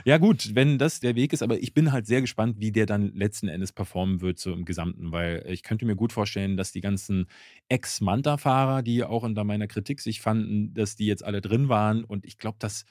Ja, 0.06 0.17
gut, 0.17 0.56
wenn 0.56 0.78
das 0.78 1.01
der 1.01 1.15
Weg 1.15 1.34
ist, 1.34 1.43
aber 1.43 1.58
ich 1.60 1.73
bin 1.73 1.91
halt 1.91 2.08
sehr 2.08 2.21
gespannt, 2.21 2.58
wie 2.60 2.71
der 2.71 2.86
dann 2.86 3.13
letzten 3.13 3.49
Endes 3.49 3.73
performen 3.73 4.21
wird, 4.21 4.39
so 4.39 4.54
im 4.54 4.63
Gesamten, 4.63 5.12
weil 5.12 5.45
ich 5.49 5.63
könnte 5.63 5.86
mir 5.86 5.95
gut 5.95 6.13
vorstellen, 6.13 6.56
dass 6.56 6.71
die 6.71 6.82
ganzen 6.82 7.28
Ex-Manta-Fahrer, 7.67 8.84
die 8.84 9.04
auch 9.04 9.23
unter 9.23 9.43
meiner 9.43 9.67
Kritik 9.67 9.99
sich 9.99 10.21
fanden, 10.21 10.73
dass 10.73 10.95
die 10.95 11.08
jetzt 11.08 11.23
alle 11.23 11.41
drin 11.41 11.67
waren 11.67 12.04
und 12.06 12.25
ich 12.25 12.38
glaube, 12.38 12.58
das 12.60 12.86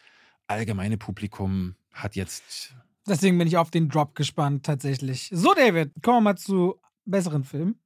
allgemeine 0.47 0.99
Publikum 0.99 1.75
hat 1.91 2.17
jetzt. 2.17 2.75
Deswegen 3.07 3.39
bin 3.39 3.49
ich 3.49 3.57
auf 3.57 3.71
den 3.71 3.89
Drop 3.89 4.15
gespannt, 4.15 4.67
tatsächlich. 4.67 5.31
So, 5.33 5.55
David, 5.55 5.93
kommen 6.03 6.19
wir 6.19 6.33
mal 6.33 6.37
zu 6.37 6.81
besseren 7.07 7.45
Filmen. 7.45 7.79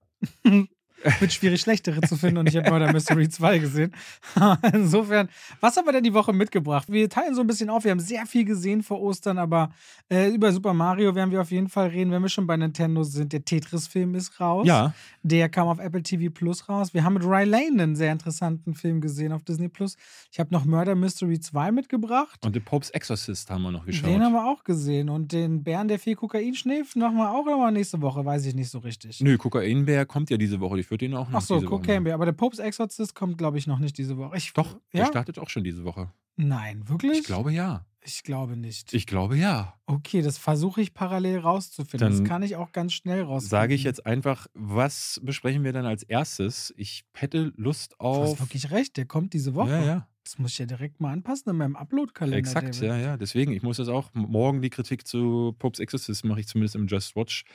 Wird 1.20 1.32
schwierig, 1.32 1.60
schlechtere 1.60 2.00
zu 2.00 2.16
finden 2.16 2.38
und 2.38 2.48
ich 2.48 2.56
habe 2.56 2.70
Murder 2.70 2.92
Mystery 2.92 3.28
2 3.28 3.58
gesehen. 3.58 3.92
Insofern, 4.72 5.28
was 5.60 5.76
haben 5.76 5.86
wir 5.86 5.92
denn 5.92 6.02
die 6.02 6.14
Woche 6.14 6.32
mitgebracht? 6.32 6.90
Wir 6.90 7.08
teilen 7.08 7.34
so 7.34 7.40
ein 7.40 7.46
bisschen 7.46 7.70
auf. 7.70 7.84
Wir 7.84 7.92
haben 7.92 8.00
sehr 8.00 8.26
viel 8.26 8.44
gesehen 8.44 8.82
vor 8.82 9.00
Ostern, 9.00 9.38
aber 9.38 9.70
äh, 10.10 10.28
über 10.28 10.52
Super 10.52 10.74
Mario 10.74 11.14
werden 11.14 11.30
wir 11.30 11.40
auf 11.40 11.50
jeden 11.50 11.68
Fall 11.68 11.88
reden, 11.88 12.10
wenn 12.10 12.22
wir 12.22 12.28
schon 12.28 12.46
bei 12.46 12.56
Nintendo 12.56 13.04
sind. 13.04 13.32
Der 13.32 13.44
Tetris-Film 13.44 14.14
ist 14.16 14.40
raus. 14.40 14.66
Ja. 14.66 14.92
Der 15.22 15.48
kam 15.48 15.68
auf 15.68 15.78
Apple 15.78 16.02
TV 16.02 16.32
Plus 16.32 16.68
raus. 16.68 16.94
Wir 16.94 17.04
haben 17.04 17.14
mit 17.14 17.24
Ry 17.24 17.44
Lane 17.44 17.82
einen 17.82 17.96
sehr 17.96 18.10
interessanten 18.10 18.74
Film 18.74 19.00
gesehen 19.00 19.32
auf 19.32 19.44
Disney 19.44 19.68
Plus. 19.68 19.96
Ich 20.32 20.40
habe 20.40 20.52
noch 20.52 20.64
Murder 20.64 20.96
Mystery 20.96 21.38
2 21.38 21.70
mitgebracht. 21.70 22.44
Und 22.44 22.54
The 22.54 22.60
Pope's 22.60 22.90
Exorcist 22.90 23.50
haben 23.50 23.62
wir 23.62 23.70
noch 23.70 23.86
geschaut. 23.86 24.10
Den 24.10 24.22
haben 24.22 24.32
wir 24.32 24.46
auch 24.46 24.64
gesehen. 24.64 25.10
Und 25.10 25.32
den 25.32 25.62
Bären, 25.62 25.86
der 25.86 25.98
viel 25.98 26.16
Kokain 26.16 26.54
schläft, 26.54 26.96
machen 26.96 27.16
wir 27.16 27.30
auch 27.30 27.44
nochmal 27.44 27.70
nächste 27.70 28.00
Woche. 28.02 28.24
Weiß 28.24 28.44
ich 28.46 28.54
nicht 28.54 28.70
so 28.70 28.78
richtig. 28.78 29.20
Nö, 29.20 29.36
Kokainbär 29.38 30.04
kommt 30.04 30.30
ja 30.30 30.36
diese 30.36 30.58
Woche. 30.58 30.87
Ich 30.88 30.90
würde 30.90 31.04
den 31.04 31.14
auch 31.16 31.28
noch 31.28 31.40
Ach 31.40 31.42
so, 31.42 31.60
Bear. 31.60 32.14
Aber 32.14 32.24
der 32.24 32.32
Pope's 32.32 32.58
Exorcist 32.58 33.14
kommt, 33.14 33.36
glaube 33.36 33.58
ich, 33.58 33.66
noch 33.66 33.78
nicht 33.78 33.98
diese 33.98 34.16
Woche. 34.16 34.38
Ich, 34.38 34.54
Doch, 34.54 34.72
ja? 34.90 35.02
der 35.02 35.06
startet 35.08 35.38
auch 35.38 35.50
schon 35.50 35.62
diese 35.62 35.84
Woche. 35.84 36.10
Nein, 36.36 36.88
wirklich? 36.88 37.18
Ich 37.18 37.24
glaube 37.24 37.52
ja. 37.52 37.84
Ich 38.00 38.22
glaube 38.22 38.56
nicht. 38.56 38.94
Ich 38.94 39.06
glaube 39.06 39.36
ja. 39.36 39.74
Okay, 39.84 40.22
das 40.22 40.38
versuche 40.38 40.80
ich 40.80 40.94
parallel 40.94 41.40
rauszufinden. 41.40 42.08
Dann 42.08 42.18
das 42.20 42.26
kann 42.26 42.42
ich 42.42 42.56
auch 42.56 42.72
ganz 42.72 42.94
schnell 42.94 43.20
rausfinden. 43.20 43.50
Sage 43.50 43.74
ich 43.74 43.82
jetzt 43.82 44.06
einfach, 44.06 44.46
was 44.54 45.20
besprechen 45.22 45.62
wir 45.62 45.74
dann 45.74 45.84
als 45.84 46.04
erstes? 46.04 46.72
Ich 46.78 47.04
hätte 47.12 47.52
Lust 47.56 48.00
auf. 48.00 48.16
Du 48.16 48.32
hast 48.32 48.40
wirklich 48.40 48.70
recht, 48.70 48.96
der 48.96 49.04
kommt 49.04 49.34
diese 49.34 49.54
Woche. 49.54 49.72
Ja, 49.72 49.84
ja. 49.84 50.08
Das 50.28 50.38
muss 50.38 50.52
ich 50.52 50.58
ja 50.58 50.66
direkt 50.66 51.00
mal 51.00 51.10
anpassen 51.10 51.48
in 51.48 51.56
meinem 51.56 51.74
Upload-Kalender. 51.74 52.36
Exakt, 52.36 52.76
David. 52.76 52.82
ja, 52.82 52.98
ja. 52.98 53.16
Deswegen, 53.16 53.54
ich 53.54 53.62
muss 53.62 53.78
das 53.78 53.88
auch. 53.88 54.10
Morgen 54.12 54.60
die 54.60 54.68
Kritik 54.68 55.06
zu 55.06 55.54
Pope's 55.58 55.80
Exorcist 55.80 56.22
mache 56.22 56.40
ich 56.40 56.46
zumindest 56.46 56.76
im 56.76 56.86
Just 56.86 57.16
Watch. 57.16 57.46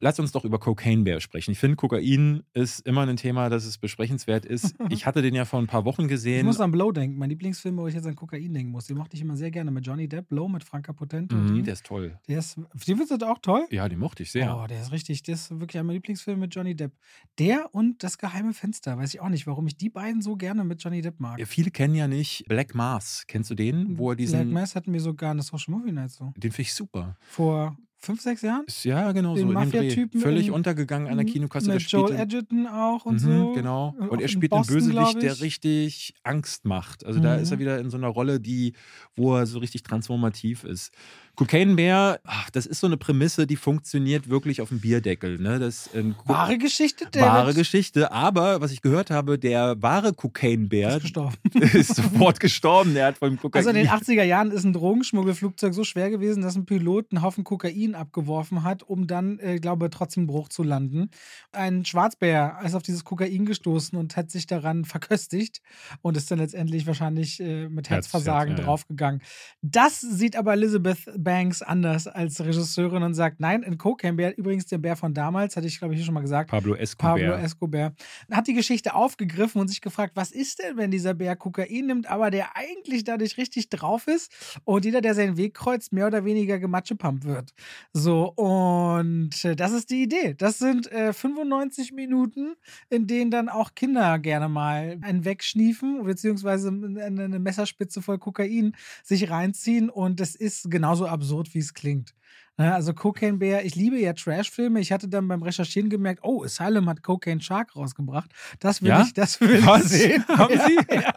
Lass 0.00 0.18
uns 0.18 0.32
doch 0.32 0.46
über 0.46 0.58
Cocaine 0.58 1.02
Bear 1.02 1.20
sprechen. 1.20 1.50
Ich 1.50 1.58
finde, 1.58 1.76
Kokain 1.76 2.42
ist 2.54 2.86
immer 2.86 3.06
ein 3.06 3.18
Thema, 3.18 3.50
das 3.50 3.66
es 3.66 3.76
besprechenswert 3.76 4.46
ist. 4.46 4.74
ich 4.88 5.04
hatte 5.04 5.20
den 5.20 5.34
ja 5.34 5.44
vor 5.44 5.58
ein 5.58 5.66
paar 5.66 5.84
Wochen 5.84 6.08
gesehen. 6.08 6.38
Ich 6.38 6.44
muss 6.44 6.58
an 6.58 6.72
Blow 6.72 6.90
denken. 6.90 7.18
Mein 7.18 7.28
Lieblingsfilm, 7.28 7.76
wo 7.76 7.86
ich 7.86 7.94
jetzt 7.94 8.06
an 8.06 8.16
Kokain 8.16 8.54
denken 8.54 8.72
muss. 8.72 8.86
Den 8.86 8.96
mochte 8.96 9.14
ich 9.14 9.20
immer 9.20 9.36
sehr 9.36 9.50
gerne 9.50 9.70
mit 9.70 9.86
Johnny 9.86 10.08
Depp. 10.08 10.30
Blow 10.30 10.48
mit 10.48 10.64
Franka 10.64 10.94
Potente. 10.94 11.36
Mhm, 11.36 11.64
der 11.64 11.74
ist 11.74 11.84
toll. 11.84 12.18
Der 12.28 12.38
ist, 12.38 12.56
den 12.56 12.96
findest 12.96 13.20
du 13.20 13.26
auch 13.26 13.40
toll? 13.40 13.66
Ja, 13.70 13.90
den 13.90 13.98
mochte 13.98 14.22
ich 14.22 14.32
sehr. 14.32 14.56
Oh, 14.56 14.66
der 14.66 14.80
ist 14.80 14.90
richtig. 14.90 15.22
Der 15.24 15.34
ist 15.34 15.50
wirklich 15.60 15.82
mein 15.82 15.92
Lieblingsfilm 15.92 16.40
mit 16.40 16.54
Johnny 16.54 16.74
Depp. 16.74 16.92
Der 17.38 17.74
und 17.74 18.02
Das 18.02 18.16
geheime 18.16 18.54
Fenster. 18.54 18.96
Weiß 18.96 19.12
ich 19.12 19.20
auch 19.20 19.28
nicht, 19.28 19.46
warum 19.46 19.66
ich 19.66 19.76
die 19.76 19.90
beiden 19.90 20.22
so 20.22 20.36
gerne 20.36 20.64
mit 20.64 20.82
Johnny 20.82 21.02
Depp 21.02 21.20
mag. 21.20 21.38
Ja, 21.38 21.44
viele 21.44 21.70
kennen 21.70 21.94
ja 21.94 22.05
ja 22.10 22.16
nicht 22.16 22.44
Black 22.48 22.74
Mars. 22.74 23.24
Kennst 23.26 23.50
du 23.50 23.54
den? 23.54 23.98
Wo 23.98 24.10
er 24.10 24.16
diesen. 24.16 24.40
Black 24.40 24.52
Mass 24.52 24.74
hatten 24.74 24.92
wir 24.92 25.00
sogar 25.00 25.30
eine 25.30 25.42
Social 25.42 25.74
Movie 25.74 25.92
Night 25.92 26.10
so. 26.10 26.32
Den 26.36 26.52
finde 26.52 26.62
ich 26.62 26.74
super. 26.74 27.16
Vor 27.28 27.76
fünf, 27.98 28.20
sechs 28.20 28.42
Jahren? 28.42 28.64
Ja, 28.84 29.12
genau 29.12 29.34
Den 29.34 29.42
so. 29.44 29.48
in. 29.48 29.54
Mafia-Typen 29.54 30.20
Völlig 30.20 30.48
in- 30.48 30.52
untergegangen 30.52 31.08
an 31.08 31.16
der 31.16 31.26
Kinokasse. 31.26 31.66
Der 31.66 31.74
Mit 31.76 31.84
Joel 31.90 32.06
spielte- 32.06 32.22
Edgerton 32.22 32.66
auch 32.66 33.04
und 33.06 33.14
Mhm, 33.22 33.38
so. 33.38 33.52
Genau. 33.52 33.94
Äh, 34.00 34.04
Und 34.04 34.18
er 34.18 34.22
in 34.22 34.28
spielt 34.28 34.50
Boston, 34.50 34.90
glaub 34.90 35.04
Bösewicht, 35.14 35.22
der 35.22 35.32
ich. 35.32 35.40
richtig 35.42 36.14
Angst 36.22 36.64
macht. 36.64 37.04
Also 37.04 37.20
da 37.20 37.34
ist 37.36 37.50
er 37.50 37.56
Mhm. 37.56 37.60
wieder 37.60 37.78
in 37.80 37.90
so 37.90 37.96
einer 37.96 38.08
Rolle, 38.08 38.38
die, 38.40 38.74
wo 39.16 39.36
er 39.36 39.46
so 39.46 39.58
richtig 39.58 39.82
transformativ 39.82 40.64
ist. 40.64 40.92
Cocaine 41.34 41.74
Bear, 41.74 42.18
ach, 42.24 42.48
das 42.48 42.64
ist 42.64 42.80
so 42.80 42.86
eine 42.86 42.96
Prämisse, 42.96 43.46
die 43.46 43.56
funktioniert 43.56 44.30
wirklich 44.30 44.62
auf 44.62 44.70
dem 44.70 44.80
Bierdeckel. 44.80 45.38
Ne? 45.38 45.58
Das, 45.58 45.90
ähm, 45.94 46.14
Wahre 46.24 46.56
Geschichte, 46.56 47.04
David. 47.10 47.20
wahre 47.28 47.52
Geschichte. 47.54 48.10
Aber 48.10 48.62
was 48.62 48.72
ich 48.72 48.80
gehört 48.80 49.10
habe, 49.10 49.38
der 49.38 49.76
wahre 49.82 50.14
Cocaine 50.14 50.68
Bear 50.68 50.96
Ist 50.96 51.02
gestorben. 51.02 51.36
ist 51.74 51.94
sofort 51.94 52.40
gestorben. 52.40 52.94
Der 52.94 53.08
hat 53.08 53.18
vom 53.18 53.36
Kokain. 53.38 53.58
Also 53.60 53.68
in 53.68 53.76
den 53.76 53.88
80er 53.88 54.22
Jahren 54.24 54.50
ist 54.50 54.64
ein 54.64 54.72
Drogenschmuggelflugzeug 54.72 55.74
so 55.74 55.84
schwer 55.84 56.08
gewesen, 56.08 56.42
dass 56.42 56.56
ein 56.56 56.64
Pilot 56.64 57.12
einen 57.12 57.20
Haufen 57.20 57.44
Kokain 57.44 57.85
abgeworfen 57.94 58.62
hat, 58.62 58.82
um 58.82 59.06
dann, 59.06 59.38
äh, 59.38 59.58
glaube 59.58 59.90
trotzdem 59.90 60.26
Bruch 60.26 60.48
zu 60.48 60.62
landen. 60.62 61.10
Ein 61.52 61.84
Schwarzbär 61.84 62.58
ist 62.64 62.74
auf 62.74 62.82
dieses 62.82 63.04
Kokain 63.04 63.46
gestoßen 63.46 63.98
und 63.98 64.16
hat 64.16 64.30
sich 64.30 64.46
daran 64.46 64.84
verköstigt 64.84 65.60
und 66.02 66.16
ist 66.16 66.30
dann 66.30 66.38
letztendlich 66.38 66.86
wahrscheinlich 66.86 67.40
äh, 67.40 67.68
mit 67.68 67.90
Herz- 67.90 68.06
Herzversagen 68.06 68.50
Herz, 68.50 68.58
ja, 68.58 68.64
ja. 68.64 68.66
draufgegangen. 68.66 69.22
Das 69.62 70.00
sieht 70.00 70.36
aber 70.36 70.52
Elizabeth 70.54 70.98
Banks 71.16 71.62
anders 71.62 72.06
als 72.06 72.40
Regisseurin 72.40 73.02
und 73.02 73.14
sagt, 73.14 73.40
nein, 73.40 73.62
in 73.62 73.78
Cocaine 73.78 74.16
Bear, 74.16 74.32
übrigens 74.36 74.66
der 74.66 74.78
Bär 74.78 74.96
von 74.96 75.14
damals, 75.14 75.56
hatte 75.56 75.66
ich 75.66 75.78
glaube 75.78 75.94
ich 75.94 75.98
hier 75.98 76.06
schon 76.06 76.14
mal 76.14 76.20
gesagt, 76.20 76.50
Pablo 76.50 76.74
Escobar. 76.74 77.16
Pablo 77.16 77.34
Escobar. 77.34 77.92
Hat 78.30 78.46
die 78.46 78.54
Geschichte 78.54 78.94
aufgegriffen 78.94 79.60
und 79.60 79.68
sich 79.68 79.80
gefragt, 79.80 80.12
was 80.14 80.30
ist 80.32 80.58
denn, 80.62 80.76
wenn 80.76 80.90
dieser 80.90 81.14
Bär 81.14 81.36
Kokain 81.36 81.86
nimmt, 81.86 82.06
aber 82.08 82.30
der 82.30 82.56
eigentlich 82.56 83.04
dadurch 83.04 83.36
richtig 83.36 83.68
drauf 83.68 84.06
ist 84.06 84.32
und 84.64 84.84
jeder, 84.84 85.00
der 85.00 85.14
seinen 85.14 85.36
Weg 85.36 85.54
kreuzt, 85.54 85.92
mehr 85.92 86.06
oder 86.06 86.24
weniger 86.24 86.58
gematschepumpt 86.58 87.24
wird. 87.24 87.52
So, 87.92 88.32
und 88.34 89.44
äh, 89.44 89.56
das 89.56 89.72
ist 89.72 89.90
die 89.90 90.02
Idee. 90.02 90.34
Das 90.34 90.58
sind 90.58 90.90
äh, 90.92 91.12
95 91.12 91.92
Minuten, 91.92 92.54
in 92.90 93.06
denen 93.06 93.30
dann 93.30 93.48
auch 93.48 93.74
Kinder 93.74 94.18
gerne 94.18 94.48
mal 94.48 94.98
einen 95.02 95.24
wegschniefen, 95.24 96.04
beziehungsweise 96.04 96.68
eine, 96.68 97.38
Messerspitze 97.38 98.02
voll 98.02 98.18
Kokain 98.18 98.74
sich 99.02 99.30
reinziehen 99.30 99.88
und 99.90 100.20
es 100.20 100.34
ist 100.34 100.70
genauso 100.70 101.06
absurd, 101.06 101.54
wie 101.54 101.58
es 101.58 101.74
klingt. 101.74 102.14
Ne, 102.58 102.74
Also 102.74 102.94
Cocaine 102.94 103.36
Bear, 103.36 103.64
ich 103.64 103.74
liebe 103.74 103.98
ja 104.00 104.14
Trash-Filme. 104.14 104.80
Ich 104.80 104.90
hatte 104.90 105.08
dann 105.08 105.28
beim 105.28 105.42
Recherchieren 105.42 105.90
gemerkt, 105.90 106.20
oh, 106.22 106.42
Asylum 106.42 106.88
hat 106.88 107.02
Cocaine 107.02 107.40
Shark 107.42 107.76
rausgebracht. 107.76 108.30
Das 108.60 108.80
will 108.80 108.88
Ja? 108.88 109.02
ich, 109.02 109.12
das 109.12 109.38
will 109.42 109.64
Was? 109.66 109.92
ich 109.92 110.02
sehen. 110.02 110.24
Haben 110.28 110.54
ja, 110.58 110.66
Sie? 110.66 110.78
Ja. 110.90 111.12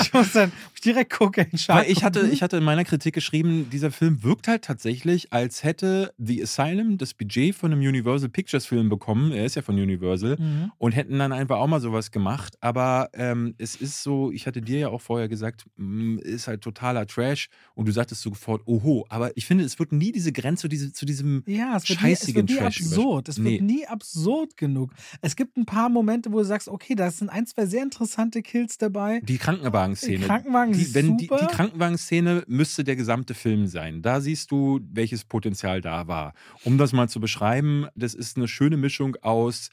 Ich 0.00 0.12
muss 0.14 0.32
dann 0.32 0.50
direkt 0.80 1.12
Shark. 1.12 1.68
Weil 1.68 1.90
ich 1.90 2.04
hatte, 2.04 2.28
ich 2.30 2.42
hatte 2.42 2.58
in 2.58 2.64
meiner 2.64 2.84
Kritik 2.84 3.14
geschrieben, 3.14 3.68
dieser 3.70 3.90
Film 3.90 4.22
wirkt 4.22 4.46
halt 4.46 4.62
tatsächlich, 4.62 5.32
als 5.32 5.64
hätte 5.64 6.12
The 6.18 6.42
Asylum 6.42 6.98
das 6.98 7.14
Budget 7.14 7.54
von 7.54 7.72
einem 7.72 7.80
Universal 7.80 8.28
Pictures 8.28 8.66
Film 8.66 8.88
bekommen. 8.88 9.32
Er 9.32 9.44
ist 9.44 9.56
ja 9.56 9.62
von 9.62 9.74
Universal. 9.74 10.36
Mhm. 10.38 10.72
Und 10.78 10.92
hätten 10.92 11.18
dann 11.18 11.32
einfach 11.32 11.56
auch 11.58 11.66
mal 11.66 11.80
sowas 11.80 12.10
gemacht. 12.10 12.56
Aber 12.60 13.08
ähm, 13.14 13.54
es 13.58 13.74
ist 13.74 14.02
so, 14.02 14.30
ich 14.32 14.46
hatte 14.46 14.60
dir 14.60 14.78
ja 14.78 14.88
auch 14.88 15.00
vorher 15.00 15.28
gesagt, 15.28 15.64
mh, 15.76 16.20
ist 16.22 16.46
halt 16.46 16.60
totaler 16.60 17.06
Trash. 17.06 17.48
Und 17.74 17.86
du 17.88 17.92
sagtest 17.92 18.22
sofort, 18.22 18.62
oho. 18.66 19.06
Aber 19.08 19.36
ich 19.36 19.46
finde, 19.46 19.64
es 19.64 19.78
wird 19.78 19.92
nie 19.92 20.12
diese 20.12 20.32
Grenze 20.32 20.58
zu, 20.58 20.68
diese, 20.68 20.92
zu 20.92 21.06
diesem 21.06 21.42
Ja, 21.46 21.74
wird, 21.74 22.02
nie, 22.02 22.12
es 22.12 22.20
scheißigen 22.20 22.48
wird 22.48 22.50
nie 22.50 22.56
Trash 22.56 22.80
absurd. 22.80 23.28
Es 23.28 23.38
Nee. 23.38 23.52
wird 23.52 23.62
nie 23.62 23.86
absurd 23.86 24.56
genug. 24.56 24.92
Es 25.20 25.36
gibt 25.36 25.56
ein 25.56 25.66
paar 25.66 25.88
Momente, 25.88 26.32
wo 26.32 26.38
du 26.38 26.44
sagst, 26.44 26.68
okay, 26.68 26.94
da 26.94 27.10
sind 27.10 27.28
ein, 27.28 27.46
zwei 27.46 27.66
sehr 27.66 27.82
interessante 27.82 28.42
Kills 28.42 28.78
dabei. 28.78 29.20
Die 29.20 29.38
Krankenwagenszene. 29.38 30.18
Die 30.18 30.24
Krankenwagen 30.72 30.86
die, 30.86 30.94
wenn 30.94 31.16
die, 31.16 31.26
die 31.28 31.54
Krankenwagenszene 31.54 32.44
müsste 32.46 32.84
der 32.84 32.96
gesamte 32.96 33.34
Film 33.34 33.66
sein. 33.66 34.02
Da 34.02 34.20
siehst 34.20 34.50
du, 34.50 34.80
welches 34.90 35.24
Potenzial 35.24 35.80
da 35.80 36.08
war. 36.08 36.34
Um 36.64 36.78
das 36.78 36.92
mal 36.92 37.08
zu 37.08 37.20
beschreiben, 37.20 37.86
das 37.94 38.14
ist 38.14 38.36
eine 38.36 38.48
schöne 38.48 38.76
Mischung 38.76 39.16
aus 39.22 39.70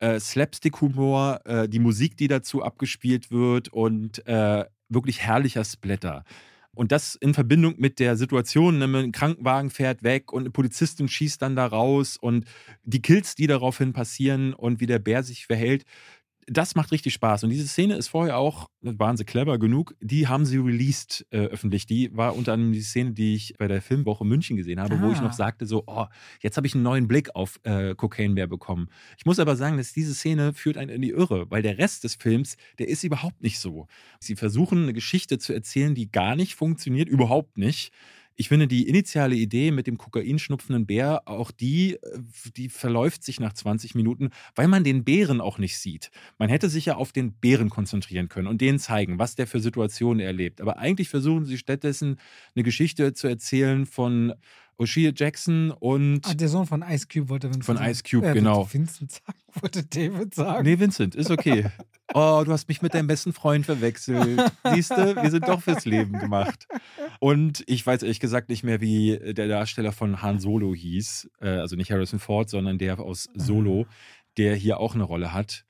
äh, 0.00 0.18
Slapstick-Humor, 0.20 1.40
äh, 1.44 1.68
die 1.68 1.78
Musik, 1.78 2.16
die 2.16 2.28
dazu 2.28 2.62
abgespielt 2.62 3.30
wird 3.30 3.68
und 3.68 4.26
äh, 4.26 4.64
wirklich 4.88 5.20
herrlicher 5.20 5.64
Splatter. 5.64 6.24
Und 6.74 6.90
das 6.90 7.14
in 7.14 7.34
Verbindung 7.34 7.74
mit 7.78 8.00
der 8.00 8.16
Situation, 8.16 8.78
ne, 8.78 8.84
ein 8.86 9.12
Krankenwagen 9.12 9.70
fährt 9.70 10.02
weg 10.02 10.32
und 10.32 10.42
eine 10.42 10.50
Polizistin 10.50 11.08
schießt 11.08 11.40
dann 11.40 11.54
da 11.54 11.66
raus 11.66 12.16
und 12.16 12.46
die 12.82 13.00
Kills, 13.00 13.36
die 13.36 13.46
daraufhin 13.46 13.92
passieren 13.92 14.54
und 14.54 14.80
wie 14.80 14.86
der 14.86 14.98
Bär 14.98 15.22
sich 15.22 15.46
verhält, 15.46 15.84
das 16.46 16.74
macht 16.74 16.92
richtig 16.92 17.14
Spaß. 17.14 17.44
Und 17.44 17.50
diese 17.50 17.66
Szene 17.66 17.96
ist 17.96 18.08
vorher 18.08 18.36
auch, 18.38 18.68
waren 18.80 19.16
sie 19.16 19.24
clever 19.24 19.58
genug, 19.58 19.94
die 20.00 20.28
haben 20.28 20.44
sie 20.44 20.58
released 20.58 21.26
äh, 21.30 21.38
öffentlich. 21.46 21.86
Die 21.86 22.10
war 22.16 22.36
unter 22.36 22.52
anderem 22.52 22.72
die 22.72 22.82
Szene, 22.82 23.12
die 23.12 23.34
ich 23.34 23.54
bei 23.58 23.68
der 23.68 23.80
Filmwoche 23.82 24.24
München 24.24 24.56
gesehen 24.56 24.80
habe, 24.80 25.00
wo 25.00 25.10
ich 25.10 25.18
Ah. 25.18 25.22
noch 25.22 25.32
sagte, 25.32 25.66
so, 25.66 25.84
oh, 25.86 26.06
jetzt 26.40 26.56
habe 26.56 26.66
ich 26.66 26.74
einen 26.74 26.82
neuen 26.84 27.08
Blick 27.08 27.34
auf 27.34 27.58
äh, 27.64 27.94
Cocaine 27.94 28.34
Bear 28.34 28.46
bekommen. 28.46 28.88
Ich 29.18 29.24
muss 29.26 29.38
aber 29.38 29.56
sagen, 29.56 29.76
dass 29.76 29.92
diese 29.92 30.14
Szene 30.14 30.52
führt 30.52 30.76
einen 30.76 30.90
in 30.90 31.02
die 31.02 31.10
Irre, 31.10 31.50
weil 31.50 31.62
der 31.62 31.78
Rest 31.78 32.04
des 32.04 32.14
Films, 32.16 32.56
der 32.78 32.88
ist 32.88 33.04
überhaupt 33.04 33.42
nicht 33.42 33.58
so. 33.58 33.86
Sie 34.20 34.36
versuchen 34.36 34.82
eine 34.84 34.92
Geschichte 34.92 35.38
zu 35.38 35.52
erzählen, 35.52 35.94
die 35.94 36.10
gar 36.10 36.36
nicht 36.36 36.54
funktioniert, 36.54 37.08
überhaupt 37.08 37.58
nicht. 37.58 37.92
Ich 38.36 38.48
finde 38.48 38.66
die 38.66 38.88
initiale 38.88 39.36
Idee 39.36 39.70
mit 39.70 39.86
dem 39.86 39.96
kokainschnupfenden 39.96 40.86
Bär, 40.86 41.22
auch 41.26 41.52
die, 41.52 41.94
äh, 41.94 41.98
die 42.56 42.68
verläuft 42.68 43.22
sich 43.22 43.38
nach 43.38 43.52
20 43.52 43.94
Minuten, 43.94 44.30
weil 44.56 44.66
man 44.66 44.82
den 44.82 45.04
Bären 45.04 45.40
auch 45.40 45.58
nicht 45.58 45.78
sieht. 45.78 46.10
Man 46.38 46.48
hätte 46.48 46.68
sich 46.68 46.86
ja 46.86 46.96
auf 46.96 47.12
den 47.12 47.32
Bären 47.34 47.70
konzentrieren 47.70 48.28
können 48.28 48.48
und 48.48 48.60
denen 48.60 48.80
zeigen, 48.80 49.18
was 49.18 49.36
der 49.36 49.46
für 49.46 49.60
Situationen 49.60 50.20
erlebt. 50.20 50.60
Aber 50.60 50.78
eigentlich 50.78 51.08
versuchen 51.08 51.44
sie 51.44 51.58
stattdessen 51.58 52.18
eine 52.56 52.64
Geschichte 52.64 53.12
zu 53.12 53.28
erzählen 53.28 53.86
von 53.86 54.34
O'Shea 54.78 55.12
Jackson 55.14 55.70
und 55.70 56.20
Ah, 56.24 56.34
der 56.34 56.48
Sohn 56.48 56.66
von 56.66 56.82
Ice 56.82 57.06
Cube 57.12 57.28
wollte 57.28 57.46
Vincent 57.48 57.64
Von 57.64 57.76
sagen. 57.76 57.90
Ice 57.90 58.02
Cube, 58.08 58.26
äh, 58.28 58.34
genau. 58.34 58.68
Vincent 58.72 59.12
sagen, 59.12 59.38
wollte 59.60 59.84
David 59.84 60.34
sagen. 60.34 60.64
Nee, 60.64 60.78
Vincent, 60.78 61.14
ist 61.14 61.30
okay. 61.30 61.66
Oh, 62.12 62.42
du 62.44 62.52
hast 62.52 62.68
mich 62.68 62.82
mit 62.82 62.92
deinem 62.92 63.06
besten 63.06 63.32
Freund 63.32 63.64
verwechselt. 63.64 64.38
Siehst 64.72 64.90
du, 64.90 65.16
wir 65.16 65.30
sind 65.30 65.48
doch 65.48 65.62
fürs 65.62 65.86
Leben 65.86 66.12
gemacht. 66.18 66.68
Und 67.18 67.64
ich 67.66 67.84
weiß 67.84 68.02
ehrlich 68.02 68.20
gesagt 68.20 68.50
nicht 68.50 68.62
mehr, 68.62 68.82
wie 68.82 69.18
der 69.32 69.48
Darsteller 69.48 69.90
von 69.90 70.20
Han 70.20 70.38
Solo 70.38 70.74
hieß. 70.74 71.30
Äh, 71.40 71.48
Also 71.48 71.76
nicht 71.76 71.90
Harrison 71.90 72.18
Ford, 72.18 72.50
sondern 72.50 72.76
der 72.76 73.00
aus 73.00 73.30
Solo, 73.34 73.86
der 74.36 74.54
hier 74.54 74.80
auch 74.80 74.94
eine 74.94 75.04
Rolle 75.04 75.32
hat. 75.32 75.64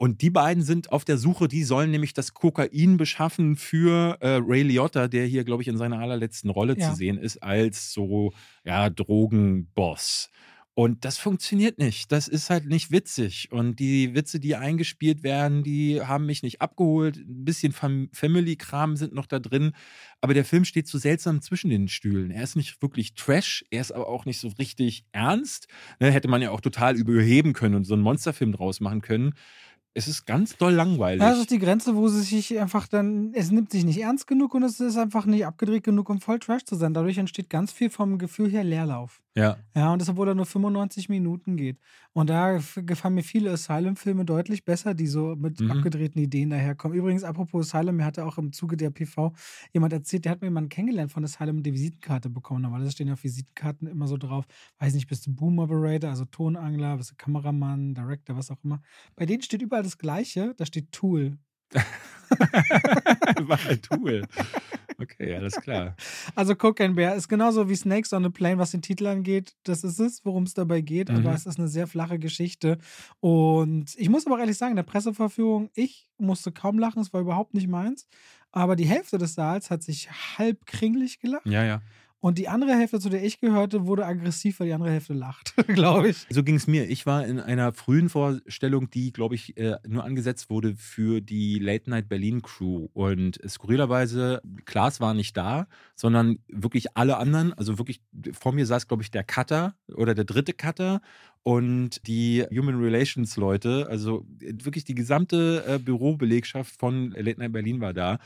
Und 0.00 0.22
die 0.22 0.30
beiden 0.30 0.62
sind 0.62 0.92
auf 0.92 1.04
der 1.04 1.18
Suche, 1.18 1.48
die 1.48 1.64
sollen 1.64 1.90
nämlich 1.90 2.12
das 2.14 2.32
Kokain 2.32 2.96
beschaffen 2.96 3.56
für 3.56 4.16
äh, 4.20 4.40
Ray 4.40 4.62
Liotta, 4.62 5.08
der 5.08 5.26
hier, 5.26 5.42
glaube 5.44 5.62
ich, 5.62 5.68
in 5.68 5.76
seiner 5.76 5.98
allerletzten 5.98 6.50
Rolle 6.50 6.76
Ja. 6.78 6.90
zu 6.90 6.96
sehen 6.96 7.18
ist, 7.18 7.42
als 7.42 7.92
so, 7.92 8.32
ja, 8.64 8.90
Drogenboss. 8.90 10.30
Und 10.74 11.04
das 11.04 11.18
funktioniert 11.18 11.78
nicht. 11.78 12.12
Das 12.12 12.28
ist 12.28 12.50
halt 12.50 12.66
nicht 12.66 12.92
witzig. 12.92 13.48
Und 13.50 13.80
die 13.80 14.14
Witze, 14.14 14.38
die 14.38 14.54
eingespielt 14.54 15.24
werden, 15.24 15.64
die 15.64 16.00
haben 16.00 16.24
mich 16.26 16.44
nicht 16.44 16.60
abgeholt. 16.62 17.16
Ein 17.16 17.44
bisschen 17.44 17.72
Fam 17.72 18.08
Family-Kram 18.12 18.96
sind 18.96 19.12
noch 19.12 19.26
da 19.26 19.40
drin. 19.40 19.72
Aber 20.20 20.34
der 20.34 20.44
Film 20.44 20.64
steht 20.64 20.86
so 20.86 20.96
seltsam 20.96 21.42
zwischen 21.42 21.70
den 21.70 21.88
Stühlen. 21.88 22.30
Er 22.30 22.44
ist 22.44 22.54
nicht 22.54 22.80
wirklich 22.80 23.14
Trash, 23.14 23.64
er 23.72 23.80
ist 23.80 23.90
aber 23.90 24.06
auch 24.06 24.24
nicht 24.24 24.38
so 24.38 24.46
richtig 24.60 25.04
ernst. 25.10 25.66
Ne, 25.98 26.12
hätte 26.12 26.28
man 26.28 26.42
ja 26.42 26.52
auch 26.52 26.60
total 26.60 26.94
überheben 26.96 27.54
können 27.54 27.74
und 27.74 27.84
so 27.84 27.94
einen 27.94 28.04
Monsterfilm 28.04 28.52
draus 28.52 28.78
machen 28.78 29.00
können. 29.00 29.34
Es 29.94 30.06
ist 30.06 30.26
ganz 30.26 30.56
doll 30.56 30.72
langweilig. 30.74 31.22
Das 31.22 31.38
ist 31.38 31.50
die 31.50 31.58
Grenze, 31.58 31.96
wo 31.96 32.06
sie 32.08 32.22
sich 32.22 32.58
einfach 32.60 32.86
dann, 32.86 33.32
es 33.34 33.50
nimmt 33.50 33.72
sich 33.72 33.84
nicht 33.84 34.00
ernst 34.00 34.26
genug 34.28 34.54
und 34.54 34.62
es 34.62 34.78
ist 34.78 34.96
einfach 34.96 35.26
nicht 35.26 35.44
abgedreht 35.44 35.82
genug, 35.82 36.08
um 36.08 36.20
voll 36.20 36.38
Trash 36.38 36.64
zu 36.64 36.76
sein. 36.76 36.94
Dadurch 36.94 37.18
entsteht 37.18 37.50
ganz 37.50 37.72
viel 37.72 37.90
vom 37.90 38.18
Gefühl 38.18 38.48
her 38.50 38.62
Leerlauf. 38.62 39.20
ja. 39.34 39.58
Ja, 39.74 39.92
und 39.92 40.00
das, 40.00 40.08
obwohl 40.08 40.28
er 40.28 40.34
nur 40.34 40.46
95 40.46 41.08
Minuten 41.08 41.56
geht. 41.56 41.78
Und 42.12 42.30
da 42.30 42.58
gefallen 42.76 43.14
mir 43.14 43.22
viele 43.22 43.50
Asylum-Filme 43.52 44.24
deutlich 44.24 44.64
besser, 44.64 44.94
die 44.94 45.06
so 45.06 45.36
mit 45.36 45.60
Mhm. 45.60 45.70
abgedrehten 45.70 46.20
Ideen 46.20 46.50
daherkommen. 46.50 46.96
Übrigens, 46.98 47.22
apropos 47.24 47.72
Asylum, 47.72 47.96
mir 47.96 48.04
hatte 48.04 48.24
auch 48.24 48.38
im 48.38 48.52
Zuge 48.52 48.76
der 48.76 48.90
PV 48.90 49.32
jemand 49.72 49.92
erzählt, 49.92 50.24
der 50.24 50.32
hat 50.32 50.40
mir 50.40 50.48
jemanden 50.48 50.68
kennengelernt 50.70 51.12
von 51.12 51.22
Asylum 51.24 51.58
und 51.58 51.62
die 51.64 51.72
Visitenkarte 51.72 52.28
bekommen. 52.30 52.62
Normalerweise 52.62 52.92
stehen 52.92 53.06
ja 53.08 53.12
auf 53.14 53.22
Visitenkarten 53.24 53.86
immer 53.88 54.08
so 54.08 54.16
drauf, 54.16 54.44
weiß 54.78 54.94
nicht, 54.94 55.08
bist 55.08 55.26
du 55.26 55.34
Boom 55.34 55.58
Operator, 55.60 56.10
also 56.10 56.24
Tonangler, 56.24 56.96
bist 56.96 57.12
du 57.12 57.14
Kameramann, 57.16 57.94
Director, 57.94 58.36
was 58.36 58.50
auch 58.50 58.58
immer. 58.64 58.80
Bei 59.16 59.26
denen 59.26 59.42
steht 59.42 59.62
überall 59.62 59.77
das 59.82 59.98
Gleiche, 59.98 60.54
da 60.56 60.66
steht 60.66 60.92
Tool. 60.92 61.38
War 63.40 63.58
ein 63.68 63.80
Tool. 63.82 64.22
Okay, 65.00 65.34
alles 65.36 65.54
klar. 65.54 65.94
Also 66.34 66.56
Cocaine 66.56 66.94
Bear 66.94 67.14
ist 67.14 67.28
genauso 67.28 67.68
wie 67.68 67.76
Snakes 67.76 68.12
on 68.12 68.24
a 68.24 68.30
Plane, 68.30 68.58
was 68.58 68.72
den 68.72 68.82
Titel 68.82 69.06
angeht. 69.06 69.54
Das 69.62 69.84
ist 69.84 70.00
es, 70.00 70.24
worum 70.24 70.42
es 70.42 70.54
dabei 70.54 70.80
geht. 70.80 71.08
Aber 71.10 71.20
Mhm. 71.20 71.34
es 71.36 71.46
ist 71.46 71.58
eine 71.58 71.68
sehr 71.68 71.86
flache 71.86 72.18
Geschichte. 72.18 72.78
Und 73.20 73.94
ich 73.96 74.08
muss 74.08 74.26
aber 74.26 74.36
auch 74.36 74.40
ehrlich 74.40 74.58
sagen, 74.58 74.72
in 74.72 74.76
der 74.76 74.82
Presseverführung, 74.82 75.70
ich 75.74 76.10
musste 76.18 76.50
kaum 76.52 76.78
lachen. 76.78 77.00
Es 77.00 77.12
war 77.12 77.20
überhaupt 77.20 77.54
nicht 77.54 77.68
meins. 77.68 78.08
Aber 78.50 78.74
die 78.76 78.86
Hälfte 78.86 79.18
des 79.18 79.34
Saals 79.34 79.70
hat 79.70 79.82
sich 79.82 80.10
halb 80.36 80.66
kringlich 80.66 81.20
gelacht. 81.20 81.46
Ja, 81.46 81.64
ja. 81.64 81.80
Und 82.20 82.38
die 82.38 82.48
andere 82.48 82.72
Hälfte, 82.72 82.98
zu 82.98 83.10
der 83.10 83.22
ich 83.22 83.40
gehörte, 83.40 83.86
wurde 83.86 84.04
aggressiv, 84.04 84.58
weil 84.58 84.66
die 84.66 84.72
andere 84.72 84.90
Hälfte 84.90 85.14
lacht, 85.14 85.54
glaube 85.68 86.08
ich. 86.08 86.26
So 86.30 86.42
ging 86.42 86.56
es 86.56 86.66
mir. 86.66 86.88
Ich 86.90 87.06
war 87.06 87.24
in 87.24 87.38
einer 87.38 87.72
frühen 87.72 88.08
Vorstellung, 88.08 88.90
die, 88.90 89.12
glaube 89.12 89.36
ich, 89.36 89.56
äh, 89.56 89.76
nur 89.86 90.02
angesetzt 90.04 90.50
wurde 90.50 90.74
für 90.74 91.20
die 91.20 91.60
Late 91.60 91.88
Night 91.88 92.08
Berlin 92.08 92.42
Crew. 92.42 92.88
Und 92.92 93.38
skurrilerweise, 93.48 94.42
Klaas 94.64 95.00
war 95.00 95.14
nicht 95.14 95.36
da, 95.36 95.68
sondern 95.94 96.40
wirklich 96.48 96.96
alle 96.96 97.18
anderen. 97.18 97.52
Also 97.52 97.78
wirklich, 97.78 98.00
vor 98.32 98.52
mir 98.52 98.66
saß, 98.66 98.88
glaube 98.88 99.04
ich, 99.04 99.12
der 99.12 99.22
Cutter 99.22 99.74
oder 99.94 100.14
der 100.14 100.24
dritte 100.24 100.54
Cutter 100.54 101.00
und 101.44 102.06
die 102.08 102.44
Human 102.50 102.80
Relations 102.80 103.36
Leute, 103.36 103.86
also 103.88 104.26
wirklich 104.40 104.84
die 104.84 104.94
gesamte 104.96 105.64
äh, 105.66 105.78
Bürobelegschaft 105.78 106.78
von 106.78 107.12
Late 107.12 107.38
Night 107.38 107.52
Berlin 107.52 107.80
war 107.80 107.94
da. 107.94 108.18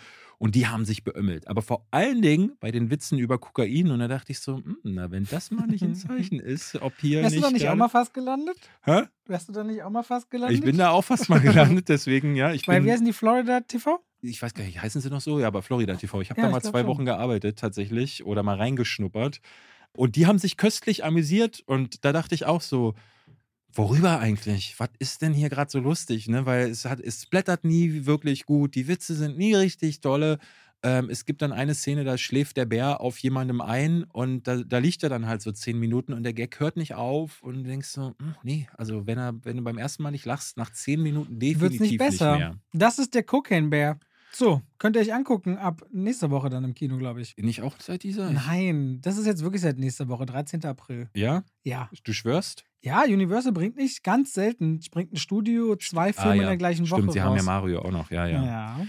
Und 0.42 0.56
die 0.56 0.66
haben 0.66 0.84
sich 0.84 1.04
beömmelt. 1.04 1.46
Aber 1.46 1.62
vor 1.62 1.86
allen 1.92 2.20
Dingen 2.20 2.56
bei 2.58 2.72
den 2.72 2.90
Witzen 2.90 3.16
über 3.16 3.38
Kokain. 3.38 3.92
Und 3.92 4.00
da 4.00 4.08
dachte 4.08 4.32
ich 4.32 4.40
so, 4.40 4.56
hm, 4.56 4.76
na, 4.82 5.08
wenn 5.12 5.24
das 5.24 5.52
mal 5.52 5.68
nicht 5.68 5.84
ein 5.84 5.94
Zeichen 5.94 6.40
ist, 6.40 6.82
ob 6.82 6.94
hier 7.00 7.22
Wärst 7.22 7.36
du 7.36 7.40
da 7.42 7.50
nicht 7.52 7.68
auch 7.68 7.76
mal 7.76 7.88
fast 7.88 8.12
gelandet? 8.12 8.56
Hä? 8.82 9.02
Wärst 9.26 9.48
du 9.48 9.52
da 9.52 9.62
nicht 9.62 9.84
auch 9.84 9.90
mal 9.90 10.02
fast 10.02 10.32
gelandet? 10.32 10.58
Ich 10.58 10.64
bin 10.64 10.78
da 10.78 10.90
auch 10.90 11.02
fast 11.02 11.28
mal 11.28 11.38
gelandet, 11.38 11.88
deswegen, 11.88 12.34
ja. 12.34 12.52
Ich 12.52 12.66
Weil 12.66 12.80
bin, 12.80 12.86
wir 12.86 12.96
sind 12.96 13.06
die 13.06 13.12
Florida 13.12 13.60
TV? 13.60 14.00
ich 14.20 14.42
weiß 14.42 14.52
gar 14.54 14.64
nicht, 14.64 14.82
heißen 14.82 15.00
sie 15.00 15.10
noch 15.10 15.20
so? 15.20 15.38
Ja, 15.38 15.46
aber 15.46 15.62
Florida 15.62 15.94
TV. 15.94 16.20
Ich 16.22 16.30
habe 16.30 16.40
Ja, 16.40 16.48
da 16.48 16.52
mal 16.52 16.60
zwei 16.60 16.80
schon. 16.80 16.88
Wochen 16.88 17.04
gearbeitet, 17.04 17.60
tatsächlich, 17.60 18.24
oder 18.26 18.42
mal 18.42 18.56
reingeschnuppert. 18.56 19.40
Und 19.92 20.16
die 20.16 20.26
haben 20.26 20.40
sich 20.40 20.56
köstlich 20.56 21.04
amüsiert. 21.04 21.62
Und 21.66 22.04
da 22.04 22.12
dachte 22.12 22.34
ich 22.34 22.46
auch 22.46 22.62
so, 22.62 22.94
worüber 23.74 24.18
eigentlich? 24.18 24.74
Was 24.78 24.90
ist 24.98 25.22
denn 25.22 25.32
hier 25.32 25.48
gerade 25.48 25.70
so 25.70 25.78
lustig? 25.78 26.28
Ne? 26.28 26.46
Weil 26.46 26.70
es, 26.70 26.84
hat, 26.84 27.00
es 27.00 27.26
blättert 27.26 27.64
nie 27.64 28.06
wirklich 28.06 28.46
gut, 28.46 28.74
die 28.74 28.88
Witze 28.88 29.14
sind 29.14 29.38
nie 29.38 29.54
richtig 29.54 30.00
dolle. 30.00 30.38
Ähm, 30.84 31.10
es 31.10 31.24
gibt 31.24 31.42
dann 31.42 31.52
eine 31.52 31.74
Szene, 31.74 32.02
da 32.02 32.18
schläft 32.18 32.56
der 32.56 32.64
Bär 32.64 33.00
auf 33.00 33.18
jemandem 33.18 33.60
ein 33.60 34.02
und 34.02 34.48
da, 34.48 34.56
da 34.56 34.78
liegt 34.78 35.04
er 35.04 35.08
dann 35.08 35.26
halt 35.26 35.40
so 35.40 35.52
zehn 35.52 35.78
Minuten 35.78 36.12
und 36.12 36.24
der 36.24 36.32
Gag 36.32 36.58
hört 36.58 36.76
nicht 36.76 36.94
auf 36.94 37.40
und 37.42 37.54
du 37.54 37.62
denkst 37.62 37.88
so, 37.88 38.14
hm, 38.18 38.34
nee, 38.42 38.68
also 38.76 39.06
wenn, 39.06 39.16
er, 39.16 39.32
wenn 39.44 39.58
du 39.58 39.62
beim 39.62 39.78
ersten 39.78 40.02
Mal 40.02 40.10
nicht 40.10 40.24
lachst, 40.24 40.56
nach 40.56 40.70
zehn 40.70 41.00
Minuten 41.00 41.40
Wird's 41.40 41.58
definitiv 41.58 41.80
nicht 41.80 41.98
besser. 41.98 42.36
mehr. 42.36 42.58
Das 42.72 42.98
ist 42.98 43.14
der 43.14 43.22
Cocaine 43.22 43.68
Bear. 43.68 44.00
So, 44.34 44.62
könnt 44.78 44.96
ihr 44.96 45.02
euch 45.02 45.12
angucken. 45.12 45.58
Ab 45.58 45.82
nächster 45.92 46.30
Woche 46.30 46.48
dann 46.48 46.64
im 46.64 46.74
Kino, 46.74 46.96
glaube 46.96 47.20
ich. 47.20 47.34
Nicht 47.36 47.60
auch 47.62 47.74
seit 47.78 48.02
dieser? 48.02 48.30
Nein, 48.30 49.00
das 49.02 49.18
ist 49.18 49.26
jetzt 49.26 49.42
wirklich 49.42 49.60
seit 49.62 49.78
nächster 49.78 50.08
Woche, 50.08 50.24
13. 50.26 50.64
April. 50.64 51.10
Ja? 51.14 51.44
Ja. 51.64 51.90
Du 52.04 52.12
schwörst? 52.12 52.64
Ja, 52.80 53.02
Universal 53.04 53.52
bringt 53.52 53.76
nicht 53.76 54.02
ganz 54.02 54.32
selten, 54.32 54.80
bringt 54.90 55.12
ein 55.12 55.16
Studio 55.16 55.76
zwei 55.76 56.12
Filme 56.12 56.30
Ah, 56.30 56.34
ja. 56.34 56.42
in 56.42 56.48
der 56.48 56.56
gleichen 56.56 56.88
Woche. 56.90 57.00
Stimmt, 57.02 57.12
sie 57.12 57.20
haben 57.20 57.32
ja 57.32 57.40
raus. 57.40 57.46
Mario 57.46 57.82
auch 57.82 57.90
noch, 57.90 58.10
ja, 58.10 58.26
ja. 58.26 58.42
Ja. 58.44 58.86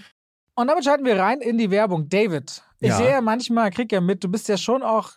Und 0.56 0.68
damit 0.68 0.84
schalten 0.86 1.06
wir 1.06 1.18
rein 1.20 1.42
in 1.42 1.58
die 1.58 1.70
Werbung. 1.72 2.08
David, 2.10 2.64
ich 2.80 2.88
Ja. 2.90 2.98
sehe 2.98 3.10
ja 3.12 3.22
manchmal, 3.22 3.70
krieg 3.72 3.92
ja 3.92 4.02
mit, 4.02 4.24
du 4.24 4.30
bist 4.30 4.48
ja 4.48 4.58
schon 4.58 4.82
auch 4.82 5.12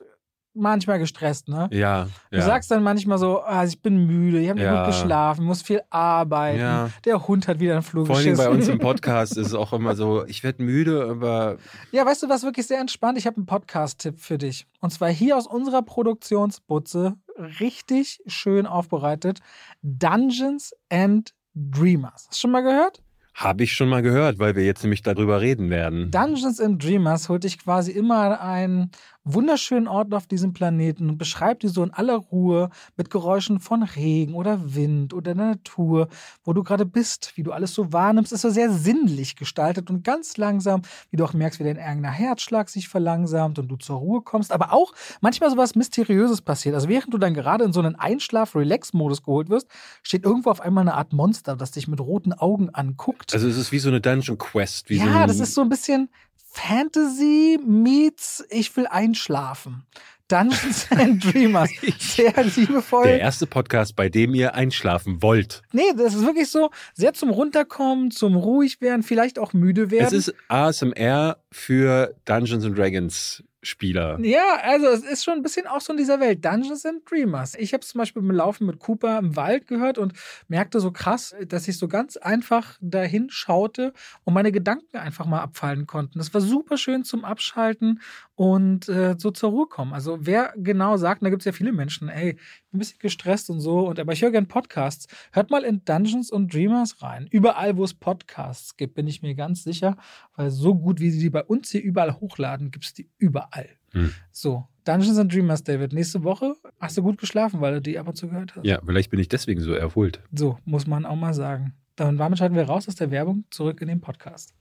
manchmal 0.57 0.99
gestresst, 0.99 1.49
ne? 1.49 1.69
Ja, 1.73 2.09
Du 2.31 2.39
ja. 2.39 2.43
sagst 2.45 2.71
dann 2.71 2.83
manchmal 2.83 3.19
so, 3.19 3.41
ah, 3.43 3.65
ich 3.65 3.81
bin 3.83 4.07
müde, 4.07 4.41
ich 4.41 4.49
habe 4.49 4.59
nicht 4.59 4.65
Ja. 4.67 4.85
gut 4.85 4.95
geschlafen, 4.95 5.45
muss 5.45 5.63
viel 5.63 5.83
arbeiten. 5.91 6.59
Ja. 6.61 6.91
Der 7.05 7.27
Hund 7.29 7.47
hat 7.49 7.61
wieder 7.61 7.75
einen 7.75 7.83
Flug 7.83 8.07
Vor 8.07 8.17
allem 8.17 8.37
bei 8.37 8.49
uns 8.49 8.69
im 8.69 8.79
Podcast 8.81 9.37
ist 9.37 9.49
es 9.49 9.55
auch 9.55 9.73
immer 9.73 9.95
so, 9.95 10.25
ich 10.27 10.43
werde 10.43 10.63
müde, 10.63 11.07
aber 11.11 11.57
Ja, 11.93 12.05
weißt 12.07 12.23
du, 12.23 12.29
was 12.29 12.43
wirklich 12.43 12.67
sehr 12.67 12.81
entspannt? 12.81 13.19
Ich 13.19 13.27
habe 13.27 13.37
einen 13.37 13.47
Podcast-Tipp 13.47 14.19
für 14.19 14.39
dich. 14.39 14.67
Und 14.81 14.91
zwar 14.91 15.09
hier 15.11 15.37
aus 15.37 15.47
unserer 15.47 15.83
Produktionsbutze, 15.83 17.15
richtig 17.61 18.21
schön 18.27 18.67
aufbereitet. 18.67 19.41
Dungeons 19.83 20.73
and 20.91 21.33
Dreamers. 21.55 22.27
Hast 22.29 22.33
du 22.35 22.39
schon 22.41 22.51
mal 22.51 22.63
gehört? 22.63 23.03
habe 23.39 23.65
ich 23.65 23.73
schon 23.75 23.91
mal 23.91 24.01
gehört, 24.01 24.39
weil 24.39 24.57
wir 24.57 24.65
jetzt 24.65 24.83
nämlich 24.83 25.03
darüber 25.03 25.43
reden 25.43 25.69
werden. 25.69 26.11
Dungeons 26.11 26.59
and 26.59 26.83
Dreamers 26.83 27.29
holt 27.29 27.45
dich 27.45 27.59
quasi 27.59 27.93
immer 27.93 28.41
einen 28.41 28.91
wunderschönen 29.27 29.89
Ort 29.89 30.15
auf 30.15 30.27
diesem 30.27 30.53
Planeten 30.53 31.11
und 31.11 31.19
beschreibt 31.19 31.63
die 31.63 31.69
so 31.69 31.83
in 31.83 31.93
aller 31.93 32.17
Ruhe 32.17 32.71
mit 32.97 33.11
Geräuschen 33.11 33.61
von 33.61 33.83
Regen 33.83 34.35
oder 34.35 34.75
Wind 34.75 35.13
oder 35.13 35.35
der 35.35 35.45
Natur, 35.45 36.09
wo 36.45 36.53
du 36.53 36.63
gerade 36.63 36.87
bist, 36.87 37.33
wie 37.35 37.43
du 37.43 37.53
alles 37.53 37.75
so 37.75 37.93
wahrnimmst, 37.93 38.33
ist 38.33 38.43
so 38.43 38.51
sehr 38.51 38.71
sinnlich 38.71 39.35
gestaltet 39.37 39.91
und 39.91 40.05
ganz 40.05 40.37
langsam, 40.37 40.83
wie 41.11 41.17
du 41.17 41.25
auch 41.25 41.33
merkst, 41.35 41.59
wie 41.59 41.65
dein 41.65 41.79
eigener 41.79 42.11
Herzschlag 42.11 42.69
sich 42.69 42.89
verlangsamt 42.89 43.59
und 43.59 43.69
du 43.69 43.77
zur 43.77 43.97
Ruhe 43.97 44.23
kommst, 44.23 44.53
aber 44.53 44.73
auch 44.73 44.93
manchmal 45.21 45.51
so 45.51 45.57
was 45.57 45.75
Mysteriöses 45.75 46.41
passiert. 46.43 46.75
Also 46.77 46.89
während 46.89 47.13
du 47.13 47.19
dann 47.19 47.35
gerade 47.35 47.65
in 47.65 47.73
so 47.73 47.81
einen 47.81 47.97
Einschlaf-Relax-Modus 47.97 49.23
geholt 49.25 49.49
wirst, 49.49 49.67
steht 50.03 50.25
irgendwo 50.25 50.51
auf 50.51 50.61
einmal 50.61 50.83
eine 50.83 50.95
Art 50.95 51.13
Monster, 51.13 51.57
das 51.57 51.73
dich 51.73 51.89
mit 51.89 52.01
roten 52.01 52.33
Augen 52.33 52.71
anguckt. 52.71 53.35
Also 53.35 53.49
es 53.49 53.57
ist 53.57 53.73
wie 53.73 53.81
so 53.81 53.89
eine 53.89 54.01
Dungeon 54.01 54.39
Quest. 54.39 54.89
Wie 54.89 54.99
so 54.99 55.05
Ja, 55.05 55.23
ein, 55.23 55.29
das 55.29 55.41
ist 55.41 55.55
so 55.55 55.63
ein 55.63 55.69
bisschen 55.69 56.09
Fantasy 56.57 57.59
meets 57.65 58.45
Ich 58.51 58.75
will 58.77 58.87
einschlafen. 58.87 59.85
Dungeons 60.29 60.89
and 60.91 61.23
Dreamers. 61.23 61.71
Sehr 61.99 62.33
liebevoll. 62.43 63.05
der 63.05 63.21
erste 63.21 63.47
Podcast, 63.47 63.95
bei 63.95 64.09
dem 64.09 64.35
ihr 64.35 64.55
einschlafen 64.55 65.23
wollt. 65.23 65.63
Nee, 65.73 65.83
das 65.97 66.15
ist 66.15 66.25
wirklich 66.25 66.49
so 66.51 66.71
sehr 66.95 67.13
zum 67.13 67.31
Runterkommen, 67.31 68.11
zum 68.11 68.35
ruhig 68.35 68.81
werden, 68.81 69.03
vielleicht 69.05 69.39
auch 69.39 69.53
müde 69.53 69.91
werden. 69.93 70.07
Es 70.07 70.13
ist 70.29 70.35
ASMR 70.49 71.37
für 71.57 72.15
Dungeons 72.27 72.65
and 72.65 72.77
Dragons 72.77 73.43
Spieler. 73.67 74.19
Ja, 74.21 74.61
also 74.63 74.87
es 74.87 75.03
ist 75.03 75.25
schon 75.25 75.35
ein 75.35 75.43
bisschen 75.43 75.67
auch 75.67 75.81
so 75.81 75.93
in 75.93 75.97
dieser 75.97 76.21
Welt. 76.21 76.45
Dungeons 76.45 76.87
and 76.87 77.01
Dreamers. 77.11 77.57
Ich 77.57 77.73
habe 77.73 77.85
zum 77.85 77.99
Beispiel 77.99 78.23
beim 78.23 78.37
Laufen 78.37 78.67
mit 78.67 78.79
Cooper 78.79 79.19
im 79.19 79.35
Wald 79.35 79.67
gehört 79.67 79.99
und 79.99 80.13
merkte 80.47 80.79
so 80.79 80.93
krass, 80.93 81.35
dass 81.49 81.67
ich 81.67 81.77
so 81.77 81.89
ganz 81.89 82.17
einfach 82.17 82.79
dahin 82.81 83.29
schaute 83.29 83.93
und 84.25 84.35
meine 84.35 84.53
Gedanken 84.53 84.99
einfach 84.99 85.27
mal 85.27 85.41
abfallen 85.41 85.87
konnten. 85.87 86.19
Das 86.19 86.33
war 86.33 86.41
super 86.41 86.77
schön 86.77 87.03
zum 87.03 87.25
Abschalten 87.25 88.01
und 88.37 88.89
äh, 88.89 89.17
so 89.19 89.31
zur 89.31 89.51
Ruhe 89.51 89.67
kommen. 89.67 89.95
Also 89.95 90.19
wer 90.21 90.53
genau 90.57 90.97
sagt, 90.97 91.23
und 91.23 91.25
da 91.25 91.31
gibt 91.31 91.43
es 91.43 91.47
ja 91.47 91.53
viele 91.53 91.73
Menschen, 91.73 92.09
ey, 92.09 92.31
ich 92.31 92.37
bin 92.37 92.77
ein 92.77 92.79
bisschen 92.79 92.99
gestresst 93.01 93.51
und 93.51 93.61
so, 93.61 93.89
und 93.89 93.99
aber 93.99 94.13
ich 94.13 94.23
höre 94.23 94.31
gern 94.31 94.47
Podcasts. 94.47 95.07
Hört 95.33 95.51
mal 95.51 95.65
in 95.65 95.85
Dungeons 95.85 96.33
and 96.33 96.53
Dreamers 96.53 97.03
rein. 97.03 97.27
Überall, 97.31 97.77
wo 97.77 97.85
es 97.85 97.95
Podcasts 97.95 98.77
gibt, 98.77 98.95
bin 98.95 99.09
ich 99.09 99.23
mir 99.23 99.35
ganz 99.35 99.65
sicher, 99.65 99.97
weil 100.37 100.51
so 100.51 100.75
gut, 100.75 101.01
wie 101.01 101.11
sie 101.11 101.19
die 101.19 101.31
bei 101.31 101.45
uns 101.49 101.71
hier 101.71 101.83
überall 101.83 102.15
hochladen, 102.15 102.71
gibt 102.71 102.85
es 102.85 102.95
die 102.95 103.09
überall. 103.19 103.69
Hm. 103.93 104.13
So, 104.31 104.67
Dungeons 104.85 105.19
and 105.19 105.33
Dreamers, 105.33 105.65
David. 105.65 105.93
Nächste 105.93 106.23
Woche 106.23 106.55
hast 106.81 106.97
du 106.97 107.03
gut 107.03 107.19
geschlafen, 107.19 107.61
weil 107.61 107.75
du 107.75 107.81
die 107.83 107.99
ab 107.99 108.09
und 108.09 108.17
zu 108.17 108.29
gehört 108.29 108.55
hast. 108.57 108.65
Ja, 108.65 108.81
vielleicht 108.85 109.11
bin 109.11 109.21
ich 109.21 109.29
deswegen 109.29 109.61
so 109.61 109.73
erholt. 109.73 110.21
So, 110.33 110.59
muss 110.65 110.87
man 110.87 111.07
auch 111.07 111.17
mal 111.17 111.35
sagen. 111.35 111.75
Dann 111.97 112.19
damit 112.19 112.39
schalten 112.39 112.55
wir 112.55 112.65
raus 112.65 112.89
aus 112.89 112.95
der 112.95 113.11
Werbung 113.11 113.45
zurück 113.51 113.81
in 113.81 113.89
den 113.89 114.01
Podcast. 114.01 114.55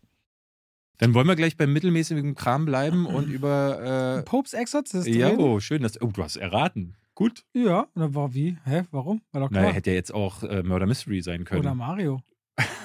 Dann 0.98 1.14
wollen 1.14 1.28
wir 1.28 1.36
gleich 1.36 1.58
beim 1.58 1.74
mittelmäßigen 1.74 2.36
Kram 2.36 2.66
bleiben 2.66 3.06
und 3.06 3.30
über. 3.30 4.24
Popes 4.26 4.54
Exorzist. 4.54 5.08
Äh, 5.08 5.18
ja, 5.18 5.28
reden? 5.28 5.42
oh, 5.42 5.60
schön. 5.60 5.82
Dass, 5.82 6.02
oh, 6.02 6.08
du 6.08 6.24
hast 6.24 6.38
erraten. 6.38 6.96
Gut. 7.14 7.46
Ja, 7.54 7.88
und 7.94 8.02
dann 8.02 8.14
war 8.14 8.34
wie? 8.34 8.58
Hä, 8.66 8.84
warum? 8.92 9.22
War 9.32 9.42
doch 9.42 9.50
Na, 9.50 9.62
klar. 9.62 9.74
hätte 9.74 9.92
ja 9.92 9.96
jetzt 9.96 10.14
auch 10.14 10.44
äh, 10.44 10.64
Murder 10.64 10.86
Mystery 10.86 11.22
sein 11.22 11.46
können. 11.46 11.62
Oder 11.62 11.74
Mario. 11.74 12.22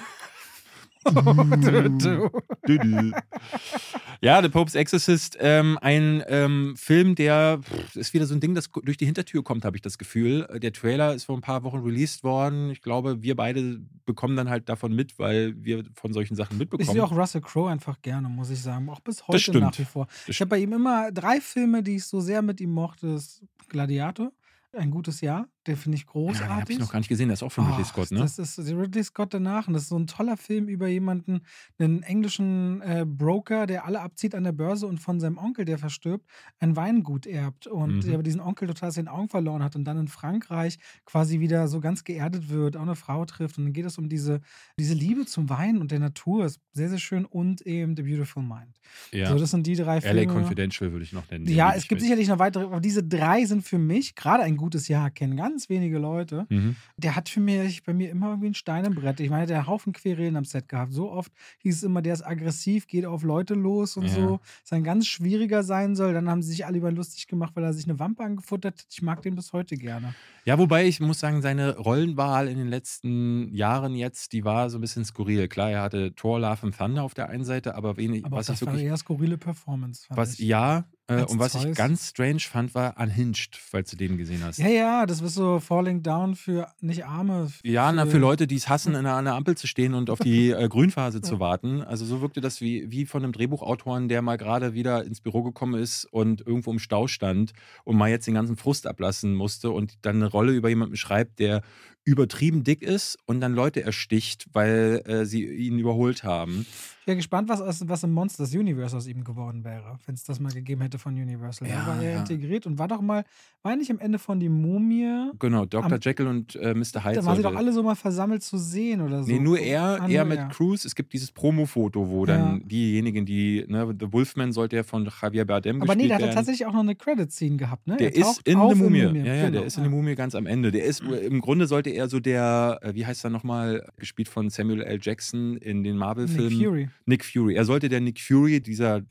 Ja, 4.22 4.42
The 4.42 4.48
Pope's 4.50 4.74
Exorcist, 4.74 5.38
ähm, 5.40 5.78
ein 5.80 6.22
ähm, 6.28 6.74
Film, 6.76 7.14
der 7.14 7.60
pff, 7.62 7.96
ist 7.96 8.12
wieder 8.12 8.26
so 8.26 8.34
ein 8.34 8.40
Ding, 8.40 8.54
das 8.54 8.68
durch 8.84 8.98
die 8.98 9.06
Hintertür 9.06 9.42
kommt, 9.42 9.64
habe 9.64 9.76
ich 9.76 9.82
das 9.82 9.96
Gefühl. 9.96 10.46
Der 10.62 10.72
Trailer 10.72 11.14
ist 11.14 11.24
vor 11.24 11.36
ein 11.36 11.40
paar 11.40 11.62
Wochen 11.64 11.78
released 11.78 12.22
worden. 12.22 12.70
Ich 12.70 12.82
glaube, 12.82 13.22
wir 13.22 13.34
beide 13.34 13.80
bekommen 14.04 14.36
dann 14.36 14.50
halt 14.50 14.68
davon 14.68 14.94
mit, 14.94 15.18
weil 15.18 15.54
wir 15.56 15.84
von 15.94 16.12
solchen 16.12 16.34
Sachen 16.36 16.54
Ich 16.54 16.58
mitbekommen. 16.60 16.92
sehe 16.92 17.02
auch 17.02 17.12
Russell 17.12 17.40
Crowe 17.40 17.70
einfach 17.70 18.00
gerne, 18.02 18.28
muss 18.28 18.50
ich 18.50 18.60
sagen. 18.60 18.88
Auch 18.90 19.00
bis 19.00 19.26
heute 19.26 19.58
nach 19.58 19.78
wie 19.78 19.84
vor. 19.84 20.06
Ich 20.26 20.40
habe 20.40 20.50
bei 20.50 20.58
ihm 20.58 20.72
immer 20.72 21.10
drei 21.12 21.40
Filme, 21.40 21.82
die 21.82 21.96
ich 21.96 22.04
so 22.04 22.20
sehr 22.20 22.42
mit 22.42 22.60
ihm 22.60 22.72
mochte. 22.72 23.14
Das 23.14 23.22
ist 23.24 23.42
Gladiator, 23.68 24.32
ein 24.72 24.90
gutes 24.90 25.20
Jahr, 25.22 25.46
den 25.66 25.76
finde 25.76 25.96
ich 25.96 26.02
ja, 26.04 26.12
den 26.12 26.14
habe 26.14 26.32
großartig. 26.32 26.76
ich 26.76 26.80
noch 26.80 26.90
gar 26.92 26.98
nicht 27.00 27.08
gesehen. 27.08 27.28
Der 27.28 27.34
ist 27.34 27.42
auch 27.42 27.52
von 27.52 27.66
Ridley 27.66 27.82
Ach, 27.84 27.88
Scott, 27.88 28.10
ne? 28.12 28.20
Das 28.20 28.38
ist 28.38 28.58
Ridley 28.58 29.04
Scott 29.04 29.34
danach. 29.34 29.68
Und 29.68 29.74
das 29.74 29.82
ist 29.84 29.88
so 29.90 29.98
ein 29.98 30.06
toller 30.06 30.36
Film 30.36 30.68
über 30.68 30.88
jemanden, 30.88 31.40
einen 31.78 32.02
englischen 32.02 32.80
äh, 32.80 33.04
Broker, 33.06 33.66
der 33.66 33.84
alle 33.84 34.00
abzieht 34.00 34.34
an 34.34 34.44
der 34.44 34.52
Börse 34.52 34.86
und 34.86 34.98
von 34.98 35.20
seinem 35.20 35.36
Onkel, 35.38 35.64
der 35.66 35.78
verstirbt, 35.78 36.26
ein 36.58 36.76
Weingut 36.76 37.26
erbt. 37.26 37.66
Und 37.66 37.96
Mhm. 37.96 38.00
der 38.00 38.14
aber 38.14 38.22
diesen 38.22 38.40
Onkel 38.40 38.68
total 38.68 38.88
aus 38.88 38.94
den 38.94 39.08
Augen 39.08 39.28
verloren 39.28 39.62
hat 39.62 39.76
und 39.76 39.84
dann 39.84 39.98
in 39.98 40.08
Frankreich 40.08 40.78
quasi 41.04 41.40
wieder 41.40 41.68
so 41.68 41.80
ganz 41.80 42.04
geerdet 42.04 42.48
wird, 42.48 42.76
auch 42.76 42.82
eine 42.82 42.96
Frau 42.96 43.24
trifft. 43.26 43.58
Und 43.58 43.64
dann 43.64 43.72
geht 43.72 43.84
es 43.86 43.98
um 43.98 44.08
diese, 44.08 44.40
diese 44.78 44.94
Liebe 44.94 45.26
zum 45.26 45.48
Wein 45.50 45.78
und 45.78 45.90
der 45.90 45.98
Natur. 46.00 46.46
Ist 46.46 46.60
sehr, 46.72 46.88
sehr 46.88 46.98
schön. 46.98 47.24
Und 47.26 47.60
eben 47.62 47.96
The 47.96 48.02
Beautiful 48.02 48.42
Mind. 48.42 48.80
Ja. 49.12 49.28
So, 49.28 49.38
das 49.38 49.50
sind 49.50 49.66
die 49.66 49.74
drei 49.76 49.96
LA 49.98 50.00
Filme. 50.00 50.26
Confidential 50.32 50.92
würde 50.92 51.04
ich 51.04 51.12
noch 51.12 51.28
nennen. 51.30 51.46
Ja, 51.46 51.72
es 51.74 51.82
gibt 51.82 52.00
mit. 52.00 52.02
sicherlich 52.02 52.28
noch 52.28 52.38
weitere, 52.38 52.64
aber 52.64 52.80
diese 52.80 53.02
drei 53.02 53.44
sind 53.44 53.62
für 53.62 53.78
mich, 53.78 54.14
gerade 54.14 54.42
ein 54.42 54.56
gutes 54.56 54.88
Jahr, 54.88 55.10
kennen 55.10 55.36
ganz 55.50 55.68
wenige 55.68 55.98
Leute. 55.98 56.46
Mhm. 56.48 56.76
Der 56.96 57.16
hat 57.16 57.28
für 57.28 57.40
mich 57.40 57.82
bei 57.82 57.92
mir 57.92 58.10
immer 58.10 58.28
irgendwie 58.30 58.48
ein 58.48 58.54
Stein 58.54 58.84
im 58.84 58.94
Brett. 58.94 59.20
Ich 59.20 59.30
meine, 59.30 59.46
der 59.46 59.58
hat 59.60 59.66
Haufen 59.66 59.92
Querelen 59.92 60.36
am 60.36 60.44
Set 60.44 60.68
gehabt. 60.68 60.92
So 60.92 61.10
oft 61.10 61.32
hieß 61.58 61.76
es 61.76 61.82
immer, 61.82 62.02
der 62.02 62.14
ist 62.14 62.26
aggressiv, 62.26 62.86
geht 62.86 63.04
auf 63.04 63.22
Leute 63.22 63.54
los 63.54 63.96
und 63.96 64.04
Ja. 64.06 64.14
so. 64.14 64.40
Dass 64.62 64.72
er 64.72 64.76
ein 64.78 64.84
ganz 64.84 65.06
schwieriger 65.06 65.62
sein 65.62 65.96
soll. 65.96 66.12
Dann 66.14 66.28
haben 66.28 66.42
sie 66.42 66.50
sich 66.50 66.66
alle 66.66 66.78
über 66.78 66.90
lustig 66.92 67.26
gemacht, 67.26 67.52
weil 67.54 67.64
er 67.64 67.72
sich 67.72 67.84
eine 67.84 67.98
Wampe 67.98 68.22
angefuttert 68.22 68.78
hat. 68.78 68.86
Ich 68.90 69.02
mag 69.02 69.22
den 69.22 69.34
bis 69.34 69.52
heute 69.52 69.76
gerne. 69.76 70.14
Ja, 70.44 70.58
wobei 70.58 70.86
ich 70.86 71.00
muss 71.00 71.20
sagen, 71.20 71.42
seine 71.42 71.76
Rollenwahl 71.76 72.48
in 72.48 72.58
den 72.58 72.68
letzten 72.68 73.54
Jahren 73.54 73.94
jetzt, 73.94 74.32
die 74.32 74.44
war 74.44 74.70
so 74.70 74.78
ein 74.78 74.80
bisschen 74.80 75.04
skurril. 75.04 75.48
Klar, 75.48 75.70
er 75.70 75.82
hatte 75.82 76.14
Thor, 76.14 76.40
Love 76.40 76.62
and 76.62 76.76
Thunder 76.76 77.02
auf 77.02 77.14
der 77.14 77.28
einen 77.28 77.44
Seite, 77.44 77.74
aber 77.74 77.96
wenig, 77.96 78.24
Aber 78.24 78.36
was 78.38 78.46
das 78.46 78.60
ich 78.60 78.66
war 78.66 78.72
wirklich 78.74 78.86
eher 78.88 78.96
skurrile 78.96 79.36
Performance. 79.38 80.06
Was, 80.10 80.34
ich. 80.34 80.40
ja, 80.46 80.84
Äh, 81.10 81.24
und 81.24 81.38
was 81.38 81.56
ich 81.56 81.74
ganz 81.74 82.10
strange 82.10 82.40
fand, 82.40 82.74
war 82.74 82.96
Unhinged, 82.98 83.56
falls 83.56 83.90
du 83.90 83.96
den 83.96 84.16
gesehen 84.16 84.44
hast. 84.44 84.58
Ja, 84.58 84.68
ja, 84.68 85.06
das 85.06 85.20
ist 85.20 85.34
so 85.34 85.58
Falling 85.58 86.02
Down 86.02 86.36
für 86.36 86.68
nicht 86.80 87.04
Arme. 87.04 87.50
Ja, 87.64 87.90
na, 87.90 88.06
für 88.06 88.18
Leute, 88.18 88.46
die 88.46 88.54
es 88.54 88.68
hassen, 88.68 88.90
in 88.90 89.00
einer, 89.00 89.14
an 89.14 89.24
der 89.24 89.34
Ampel 89.34 89.56
zu 89.56 89.66
stehen 89.66 89.94
und 89.94 90.08
auf 90.08 90.20
die 90.20 90.50
äh, 90.50 90.68
Grünphase 90.68 91.20
zu 91.20 91.40
warten. 91.40 91.82
Also 91.82 92.04
so 92.04 92.20
wirkte 92.20 92.40
das 92.40 92.60
wie, 92.60 92.90
wie 92.90 93.06
von 93.06 93.24
einem 93.24 93.32
Drehbuchautoren, 93.32 94.08
der 94.08 94.22
mal 94.22 94.36
gerade 94.36 94.74
wieder 94.74 95.04
ins 95.04 95.20
Büro 95.20 95.42
gekommen 95.42 95.80
ist 95.80 96.04
und 96.04 96.46
irgendwo 96.46 96.70
im 96.70 96.78
Stau 96.78 97.08
stand 97.08 97.52
und 97.84 97.96
mal 97.96 98.08
jetzt 98.08 98.26
den 98.26 98.34
ganzen 98.34 98.56
Frust 98.56 98.86
ablassen 98.86 99.34
musste 99.34 99.70
und 99.70 99.94
dann 100.02 100.16
eine 100.16 100.26
Rolle 100.26 100.52
über 100.52 100.68
jemanden 100.68 100.96
schreibt, 100.96 101.40
der 101.40 101.62
übertrieben 102.04 102.64
dick 102.64 102.82
ist 102.82 103.18
und 103.26 103.40
dann 103.40 103.54
Leute 103.54 103.82
ersticht, 103.82 104.46
weil 104.52 105.02
äh, 105.06 105.24
sie 105.26 105.44
ihn 105.44 105.78
überholt 105.78 106.24
haben. 106.24 106.66
Ich 107.02 107.06
wäre 107.06 107.16
gespannt, 107.16 107.48
was, 107.48 107.60
aus, 107.60 107.88
was 107.88 108.02
im 108.04 108.12
Monsters 108.12 108.54
Universe 108.54 108.96
aus 108.96 109.06
ihm 109.06 109.24
geworden 109.24 109.64
wäre, 109.64 109.98
wenn 110.06 110.14
es 110.14 110.22
das 110.22 110.38
mal 110.38 110.52
gegeben 110.52 110.82
hätte 110.82 110.98
von 110.98 111.14
Universal. 111.14 111.66
Ja, 111.68 111.80
da 111.80 111.86
war 111.88 112.02
er 112.02 112.12
ja. 112.12 112.18
integriert 112.20 112.66
und 112.66 112.78
war 112.78 112.88
doch 112.88 113.00
mal, 113.00 113.24
war 113.62 113.72
er 113.72 113.76
nicht 113.76 113.90
am 113.90 113.98
Ende 113.98 114.18
von 114.18 114.38
die 114.38 114.48
Mumie? 114.48 115.30
Genau, 115.38 115.64
Dr. 115.66 115.92
Am- 115.92 115.98
Jekyll 116.00 116.26
und 116.26 116.54
äh, 116.56 116.74
Mr. 116.74 117.04
Hyde. 117.04 117.16
Da 117.16 117.24
waren 117.24 117.36
sie 117.36 117.42
doch 117.42 117.54
alle 117.56 117.72
so 117.72 117.82
mal 117.82 117.96
versammelt 117.96 118.42
zu 118.42 118.58
sehen 118.58 119.00
oder 119.00 119.22
so. 119.24 119.30
Nee, 119.32 119.40
nur 119.40 119.58
er, 119.58 120.02
Ah, 120.02 120.08
er 120.08 120.24
mit 120.24 120.38
er. 120.38 120.48
Cruz. 120.48 120.84
Es 120.84 120.94
gibt 120.94 121.12
dieses 121.12 121.32
Promo-Foto, 121.32 122.08
wo 122.10 122.26
dann 122.26 122.60
Ja. 122.60 122.66
diejenigen, 122.66 123.24
die, 123.26 123.64
ne, 123.66 123.92
The 123.98 124.12
Wolfman 124.12 124.52
sollte 124.52 124.76
ja 124.76 124.82
von 124.84 125.08
Javier 125.20 125.44
Bardem 125.46 125.82
Aber 125.82 125.96
nee, 125.96 126.06
der 126.06 126.16
hat 126.16 126.22
werden. 126.22 126.34
tatsächlich 126.34 126.66
auch 126.66 126.72
noch 126.72 126.80
eine 126.80 126.94
Credit-Scene 126.94 127.56
gehabt, 127.56 127.86
ne? 127.88 127.96
Der 127.96 128.14
Er 128.14 128.20
ist 128.30 128.40
in 128.46 128.58
der 128.58 128.76
Mumie. 128.76 128.98
Ja, 128.98 129.08
ja, 129.10 129.22
der 129.22 129.50
Genau, 129.50 129.62
ist 129.64 129.76
in 129.78 129.82
der 129.84 129.90
Mumie 129.90 130.14
ganz 130.14 130.34
am 130.34 130.46
Ende. 130.46 130.70
Der 130.70 130.84
ist, 130.84 131.00
im 131.02 131.40
Grunde 131.40 131.66
sollte 131.66 131.90
er 131.90 131.99
so 132.08 132.20
der, 132.20 132.78
äh, 132.82 132.94
wie 132.94 133.06
heißt 133.06 133.24
er 133.24 133.30
nochmal, 133.30 133.86
gespielt 133.98 134.28
von 134.28 134.50
Samuel 134.50 134.82
L. 134.82 134.98
Jackson 135.00 135.56
in 135.56 135.82
den 135.82 135.94
Nick 135.94 136.00
Marvel-Filmen. 136.00 136.60
Fury. 136.60 136.88
Nick 137.06 137.24
Fury. 137.24 137.54
Er 137.54 137.64
sollte 137.64 137.88
der 137.88 138.00
Nick 138.00 138.20
Fury, 138.20 138.60
dieser. 138.60 139.02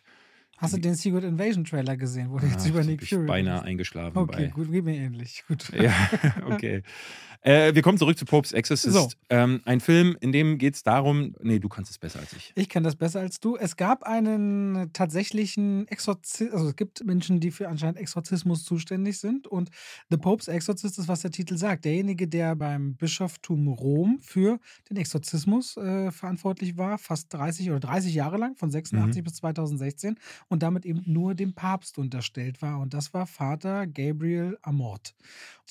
Hast 0.62 0.74
du 0.74 0.78
den 0.78 0.96
Secret 0.96 1.24
Invasion 1.24 1.64
Trailer 1.64 1.96
gesehen, 1.98 2.30
wo 2.32 2.38
du 2.40 2.46
jetzt 2.46 2.66
Ah, 2.66 2.70
über 2.70 2.82
ich 2.82 2.88
Nick 2.88 3.00
bin 3.00 3.08
Fury 3.08 3.26
beinahe 3.26 3.54
redest? 3.56 3.68
eingeschlafen 3.68 4.18
Okay, 4.18 4.46
bei. 4.48 4.52
gut, 4.52 4.72
geht 4.72 4.84
mir 4.84 4.96
ähnlich. 4.96 5.44
Gut. 5.48 5.72
Ja, 5.74 5.94
okay. 6.46 6.84
Äh, 7.42 7.74
wir 7.74 7.82
kommen 7.82 7.98
zurück 7.98 8.18
zu 8.18 8.26
Popes 8.26 8.52
Exorcist. 8.52 8.94
So. 8.94 9.08
Ähm, 9.30 9.62
ein 9.64 9.80
Film, 9.80 10.18
in 10.20 10.34
dem 10.34 10.58
geht 10.58 10.76
es 10.76 10.84
darum. 10.84 11.34
Nee, 11.42 11.60
du 11.60 11.70
kannst 11.70 11.90
es 11.90 11.98
besser 11.98 12.20
als 12.20 12.34
ich. 12.34 12.52
Ich 12.56 12.68
kann 12.68 12.84
das 12.84 12.98
besser 12.98 13.22
als 13.22 13.40
du. 13.40 13.56
Es 13.56 13.78
gab 13.78 14.04
einen 14.04 14.92
tatsächlichen 14.92 15.88
Exorzismus, 15.88 16.52
also 16.54 16.68
es 16.68 16.76
gibt 16.76 17.06
Menschen, 17.06 17.40
die 17.40 17.52
für 17.52 17.70
anscheinend 17.70 17.98
Exorzismus 17.98 18.66
zuständig 18.66 19.20
sind. 19.20 19.48
Und 19.48 19.70
The 20.10 20.18
Pope's 20.18 20.50
Exorcist 20.50 21.00
ist, 21.00 21.08
was 21.08 21.22
der 21.22 21.32
Titel 21.32 21.56
sagt. 21.56 21.86
Derjenige, 21.86 22.28
der 22.28 22.58
beim 22.58 22.96
Bischoftum 22.96 23.70
Rom 23.70 24.20
für 24.22 24.60
den 24.90 24.98
Exorzismus 24.98 25.78
äh, 25.78 26.12
verantwortlich 26.12 26.78
war, 26.78 26.98
fast 26.98 27.34
30 27.34 27.70
oder 27.70 27.80
30 27.80 28.14
Jahre 28.14 28.36
lang, 28.38 28.58
von 28.58 28.70
86 28.70 29.24
bis 29.24 29.36
2016, 29.36 30.18
und 30.50 30.64
damit 30.64 30.86
eben 30.86 31.04
nur 31.06 31.36
dem 31.36 31.54
Papst 31.54 31.98
unterstellt 31.98 32.62
war. 32.62 32.80
Und 32.80 32.94
das 32.94 33.14
war 33.14 33.26
Vater 33.26 33.88
Gabriel 33.88 34.58
Amort. 34.62 35.16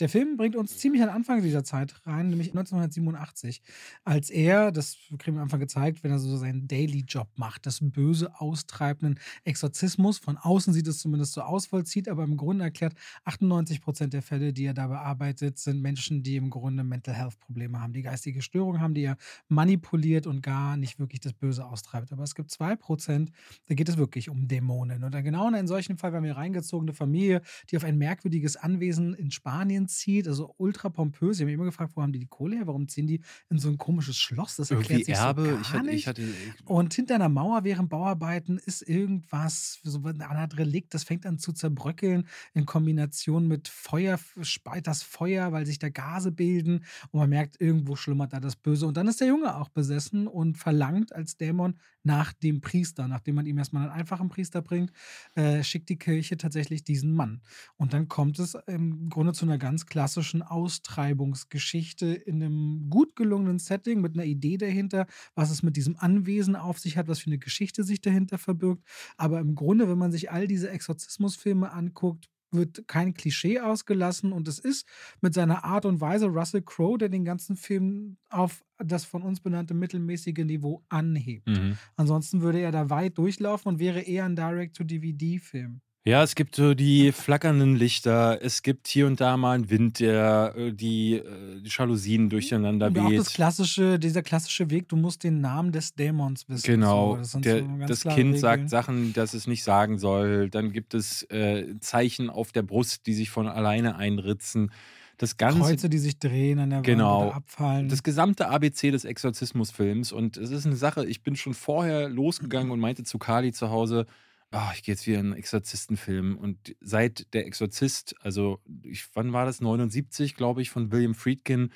Der 0.01 0.09
Film 0.09 0.36
bringt 0.36 0.55
uns 0.55 0.78
ziemlich 0.78 1.03
an 1.03 1.09
Anfang 1.09 1.42
dieser 1.42 1.64
Zeit 1.64 2.07
rein, 2.07 2.28
nämlich 2.28 2.51
1987, 2.51 3.62
als 4.05 4.30
er, 4.30 4.70
das 4.70 4.96
kriegen 5.18 5.36
wir 5.36 5.40
am 5.40 5.46
Anfang 5.46 5.59
gezeigt, 5.59 6.05
wenn 6.05 6.12
er 6.12 6.20
so 6.20 6.36
seinen 6.36 6.68
Daily-Job 6.68 7.26
macht, 7.34 7.66
das 7.66 7.80
böse 7.82 8.40
austreibenden 8.40 9.18
Exorzismus, 9.42 10.18
von 10.18 10.36
außen 10.36 10.72
sieht 10.72 10.86
es 10.86 11.01
zumindest 11.01 11.32
so 11.32 11.40
aus, 11.40 11.66
vollzieht, 11.66 12.09
aber 12.09 12.22
im 12.22 12.36
Grunde 12.36 12.62
erklärt, 12.62 12.94
98 13.24 13.80
Prozent 13.80 14.12
der 14.12 14.22
Fälle, 14.22 14.53
die 14.53 14.66
er 14.66 14.74
da 14.74 14.86
bearbeitet, 14.86 15.59
sind 15.59 15.82
Menschen, 15.82 16.22
die 16.22 16.36
im 16.36 16.51
Grunde 16.51 16.84
Mental 16.84 17.14
Health-Probleme 17.14 17.80
haben, 17.80 17.92
die 17.92 18.03
geistige 18.03 18.40
Störungen 18.40 18.80
haben, 18.80 18.94
die 18.94 19.03
er 19.03 19.16
manipuliert 19.49 20.28
und 20.28 20.42
gar 20.42 20.76
nicht 20.76 21.01
wirklich 21.01 21.20
das 21.20 21.32
Böse 21.32 21.66
austreibt. 21.66 22.12
Aber 22.12 22.22
es 22.22 22.36
gibt 22.36 22.53
zwei 22.53 22.76
Prozent, 22.76 23.32
da 23.66 23.74
geht 23.74 23.88
es 23.88 23.96
wirklich 23.96 24.28
um 24.28 24.46
Dämonen. 24.46 25.03
Und 25.03 25.12
dann 25.12 25.24
genau 25.24 25.49
in 25.49 25.57
einem 25.57 25.66
solchen 25.66 25.99
Fall, 25.99 26.12
wir 26.12 26.18
haben 26.18 26.24
hier 26.24 26.36
reingezogene 26.36 26.92
Familie, 26.92 27.42
die 27.70 27.76
auf 27.76 27.82
ein 27.82 27.99
merkwürdiges 27.99 28.57
Anwesen 28.57 29.14
in 29.14 29.32
Spanien 29.32 29.88
zieht, 29.89 30.28
also 30.28 30.55
ultra 30.59 30.89
pompös. 30.89 31.36
Ich 31.36 31.41
habe 31.41 31.47
mich 31.47 31.55
immer 31.55 31.64
gefragt, 31.64 31.93
wo 31.97 32.03
haben 32.03 32.12
die 32.12 32.18
die 32.18 32.26
Kohle 32.26 32.57
her? 32.57 32.66
Warum 32.66 32.89
ziehen 32.89 33.07
die 33.07 33.20
in 33.51 33.59
so 33.59 33.68
ein 33.68 33.78
komisches 33.78 34.16
Schloss? 34.16 34.57
Das 34.57 34.70
erklärt 34.70 34.91
Irgendwie 35.01 35.12
sich 35.12 35.14
Erbe. 35.14 35.43
so 35.43 35.49
gar 35.51 35.61
ich, 35.61 35.72
hatte, 35.72 35.84
nicht. 35.86 35.95
ich 35.97 36.07
hatte. 36.07 36.22
Und 36.64 36.95
hinter 36.95 37.16
einer 37.16 37.28
Mauer 37.28 37.64
während 37.64 37.89
Bauarbeiten 37.89 38.59
ist 38.59 38.82
irgendwas, 38.82 39.80
so 39.82 40.03
eine 40.05 40.28
Art 40.28 40.59
Relikt, 40.59 40.95
das 40.95 41.05
fängt 41.05 41.26
an 41.26 41.39
zu 41.39 41.53
zerbröckeln 41.53 42.28
in 42.55 42.66
Kombination 42.66 43.49
mit 43.49 43.68
Feuer, 43.68 44.18
speit 44.43 44.86
das 44.86 45.03
Feuer, 45.03 45.53
weil 45.53 45.66
sich 45.66 45.78
da 45.78 45.89
Gase 45.89 46.30
bilden 46.32 46.84
und 47.11 47.20
man 47.20 47.30
merkt, 47.30 47.61
irgendwo 47.61 47.97
schlummert 47.97 48.32
da 48.32 48.41
das 48.41 48.57
Böse. 48.57 48.86
Und 48.86 48.97
dann 48.97 49.09
ist 49.09 49.20
der 49.20 49.28
Junge 49.28 49.57
auch 49.57 49.68
besessen 49.68 50.26
und 50.26 50.57
verlangt 50.59 51.14
als 51.14 51.36
Dämon 51.36 51.78
nach 52.03 52.32
dem 52.32 52.61
Priester. 52.61 53.09
Nachdem 53.09 53.36
man 53.36 53.46
ihm 53.46 53.59
erstmal 53.59 53.84
einen 53.84 53.92
einfachen 53.92 54.28
Priester 54.28 54.62
bringt, 54.62 54.92
äh, 55.34 55.62
schickt 55.62 55.88
die 55.88 55.99
Kirche 55.99 56.36
tatsächlich 56.36 56.84
diesen 56.84 57.12
Mann. 57.12 57.42
Und 57.76 57.92
dann 57.92 58.09
kommt 58.09 58.38
es 58.38 58.55
im 58.66 59.09
Grunde 59.09 59.32
zu 59.32 59.44
einer 59.44 59.59
ganz 59.59 59.86
klassischen 59.86 60.42
Austreibungsgeschichte 60.42 62.07
in 62.07 62.42
einem 62.42 62.90
gut 62.90 63.16
gelungenen 63.16 63.59
Setting 63.59 64.01
mit 64.01 64.14
einer 64.14 64.24
Idee 64.24 64.57
dahinter, 64.57 65.07
was 65.34 65.51
es 65.51 65.62
mit 65.62 65.76
diesem 65.76 65.96
Anwesen 65.96 66.57
auf 66.57 66.78
sich 66.78 66.96
hat, 66.96 67.09
was 67.09 67.20
für 67.20 67.30
eine 67.30 67.38
Geschichte 67.38 67.84
sich 67.84 68.01
dahinter 68.01 68.38
verbirgt. 68.38 68.84
Aber 69.16 69.40
im 69.40 69.55
Grunde, 69.55 69.88
wenn 69.88 69.99
man 69.99 70.12
sich 70.12 70.30
all 70.30 70.46
diese 70.46 70.70
Exorzismusfilme 70.70 71.72
anguckt, 71.72 72.28
wird 72.51 72.88
kein 72.88 73.14
Klischee 73.14 73.61
ausgelassen 73.61 74.32
und 74.32 74.49
es 74.49 74.59
ist 74.59 74.86
mit 75.20 75.34
seiner 75.34 75.64
Art 75.64 75.84
und 75.84 76.01
Weise 76.01 76.26
Russell 76.26 76.62
Crowe, 76.62 76.99
der 76.99 77.09
den 77.09 77.24
ganzen 77.24 77.57
Film 77.57 78.16
auf 78.30 78.64
das 78.78 79.05
von 79.05 79.22
uns 79.22 79.40
benannte 79.40 79.74
mittelmäßige 79.74 80.44
Niveau 80.44 80.84
anhebt. 80.88 81.49
Mhm. 81.49 81.76
Ansonsten 81.96 82.40
würde 82.40 82.61
er 82.61 82.72
da 82.72 82.90
weit 82.90 83.18
durchlaufen 83.18 83.72
und 83.72 83.78
wäre 83.78 84.01
eher 84.01 84.24
ein 84.24 84.36
Direct-to-DVD-Film. 84.36 85.80
Ja, 86.09 86.23
es 86.23 86.35
gibt 86.35 86.57
so 86.57 86.73
die 86.73 87.13
flackernden 87.13 87.77
Lichter. 87.77 88.39
Es 88.43 88.63
gibt 88.63 88.89
hier 88.89 89.07
und 89.07 89.21
da 89.21 89.37
mal 89.37 89.57
einen 89.57 89.69
Wind, 89.69 90.01
der 90.01 90.55
äh, 90.57 90.73
die, 90.73 91.17
äh, 91.17 91.61
die 91.61 91.69
Jalousien 91.69 92.31
durcheinander 92.31 92.87
Und 92.87 92.99
auch 92.99 93.11
das 93.13 93.27
weht. 93.27 93.35
klassische, 93.35 93.99
dieser 93.99 94.23
klassische 94.23 94.71
Weg, 94.71 94.89
du 94.89 94.97
musst 94.97 95.23
den 95.23 95.43
Namen 95.43 95.71
des 95.71 95.95
Dämons 95.95 96.49
wissen. 96.49 96.65
Genau, 96.67 97.13
So, 97.13 97.17
das 97.19 97.31
sind 97.33 97.45
der, 97.45 97.59
so 97.59 97.67
ganz 97.67 97.89
das 97.89 98.01
klare 98.01 98.17
Kind 98.17 98.29
Regeln. 98.29 98.41
sagt 98.41 98.71
Sachen, 98.71 99.13
dass 99.13 99.35
es 99.35 99.47
nicht 99.47 99.63
sagen 99.65 99.99
soll. 99.99 100.49
Dann 100.49 100.73
gibt 100.73 100.95
es 100.95 101.25
äh, 101.25 101.75
Zeichen 101.81 102.31
auf 102.31 102.53
der 102.53 102.63
Brust, 102.63 103.07
die 103.07 103.13
sich 103.13 103.29
von 103.29 103.47
alleine 103.47 103.97
einritzen. 103.97 104.71
Das 105.19 105.37
Ganze, 105.37 105.59
Kreuze, 105.61 105.91
die 105.91 105.99
sich 105.99 106.19
drehen 106.19 106.59
an 106.59 106.71
der 106.71 106.81
Genau. 106.81 107.19
Wand 107.21 107.27
oder 107.27 107.37
abfallen. 107.37 107.89
das 107.91 108.03
gesamte 108.03 108.49
ABC 108.49 108.91
des 108.93 109.05
Exorzismusfilms. 109.05 110.13
Und 110.13 110.39
es 110.39 110.53
ist 110.53 110.65
eine 110.65 110.77
Sache, 110.77 111.05
ich 111.05 111.23
bin 111.23 111.37
schon 111.37 111.53
vorher 111.53 112.09
losgegangen 112.09 112.71
und 112.71 112.81
meinte 112.81 113.03
zu 113.05 113.19
Kali 113.19 113.53
zu 113.53 113.69
Hause, 113.69 114.07
ah, 114.51 114.70
ich 114.74 114.82
gehe 114.82 114.94
jetzt 114.94 115.07
wieder 115.07 115.18
in 115.20 115.26
einen 115.26 115.34
Exorzistenfilm. 115.36 116.36
Und 116.36 116.74
seit 116.80 117.32
der 117.34 117.46
Exorzist, 117.46 118.14
also 118.20 118.61
ich, 118.82 119.07
wann 119.14 119.32
war 119.32 119.44
das? 119.46 119.61
79, 119.61 120.34
glaube 120.34 120.62
ich, 120.62 120.70
von 120.70 120.90
William 120.92 121.14
Friedkin, 121.14 121.70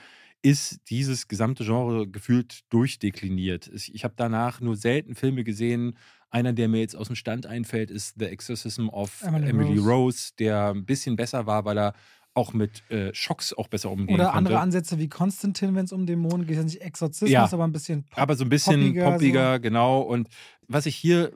ist 0.45 0.81
dieses 0.91 1.29
gesamte 1.29 1.65
Genre 1.65 2.09
gefühlt 2.09 2.63
durchdekliniert. 2.71 3.71
Ich, 3.75 4.03
habe 4.05 4.15
danach 4.17 4.61
nur 4.61 4.77
selten 4.77 5.15
Filme 5.15 5.45
gesehen. 5.45 5.97
Einer, 6.31 6.53
der 6.53 6.69
mir 6.69 6.81
jetzt 6.81 6.97
aus 6.97 7.07
dem 7.09 7.17
Stand 7.17 7.47
einfällt, 7.47 7.91
ist 7.91 8.17
The 8.19 8.25
Exorcism 8.27 8.89
of 8.89 9.23
Emily 9.23 9.49
Emily, 9.51 9.79
Rose. 9.79 9.89
Rose. 9.89 10.31
der 10.39 10.71
ein 10.71 10.85
bisschen 10.85 11.15
besser 11.15 11.47
war, 11.47 11.65
weil 11.65 11.79
er 11.79 11.95
auch 12.35 12.55
mit 12.55 12.83
äh, 12.91 13.15
Schocks 13.15 13.53
auch 13.53 13.69
besser 13.69 13.91
umgehen 13.91 14.15
oder 14.15 14.25
konnte. 14.25 14.39
andere 14.39 14.59
Ansätze 14.61 14.99
wie 14.99 15.09
Konstantin, 15.09 15.75
wenn 15.75 15.85
es 15.85 15.93
um 15.93 16.07
Dämonen 16.07 16.47
geht. 16.47 16.57
Ja 16.57 16.63
nicht 16.63 16.81
Exorzismus, 16.81 17.31
Ja. 17.31 17.45
aber 17.53 17.65
ein 17.65 17.73
bisschen 17.73 18.05
pop 18.05 18.19
aber 18.19 18.35
so 18.37 18.45
ein 18.45 18.49
bisschen 18.49 18.81
poppiger, 18.81 19.11
poppiger, 19.13 19.55
so. 19.57 19.61
genau. 19.61 20.01
Und 20.01 20.29
was 20.67 20.87
ich 20.87 20.97
hier 20.97 21.33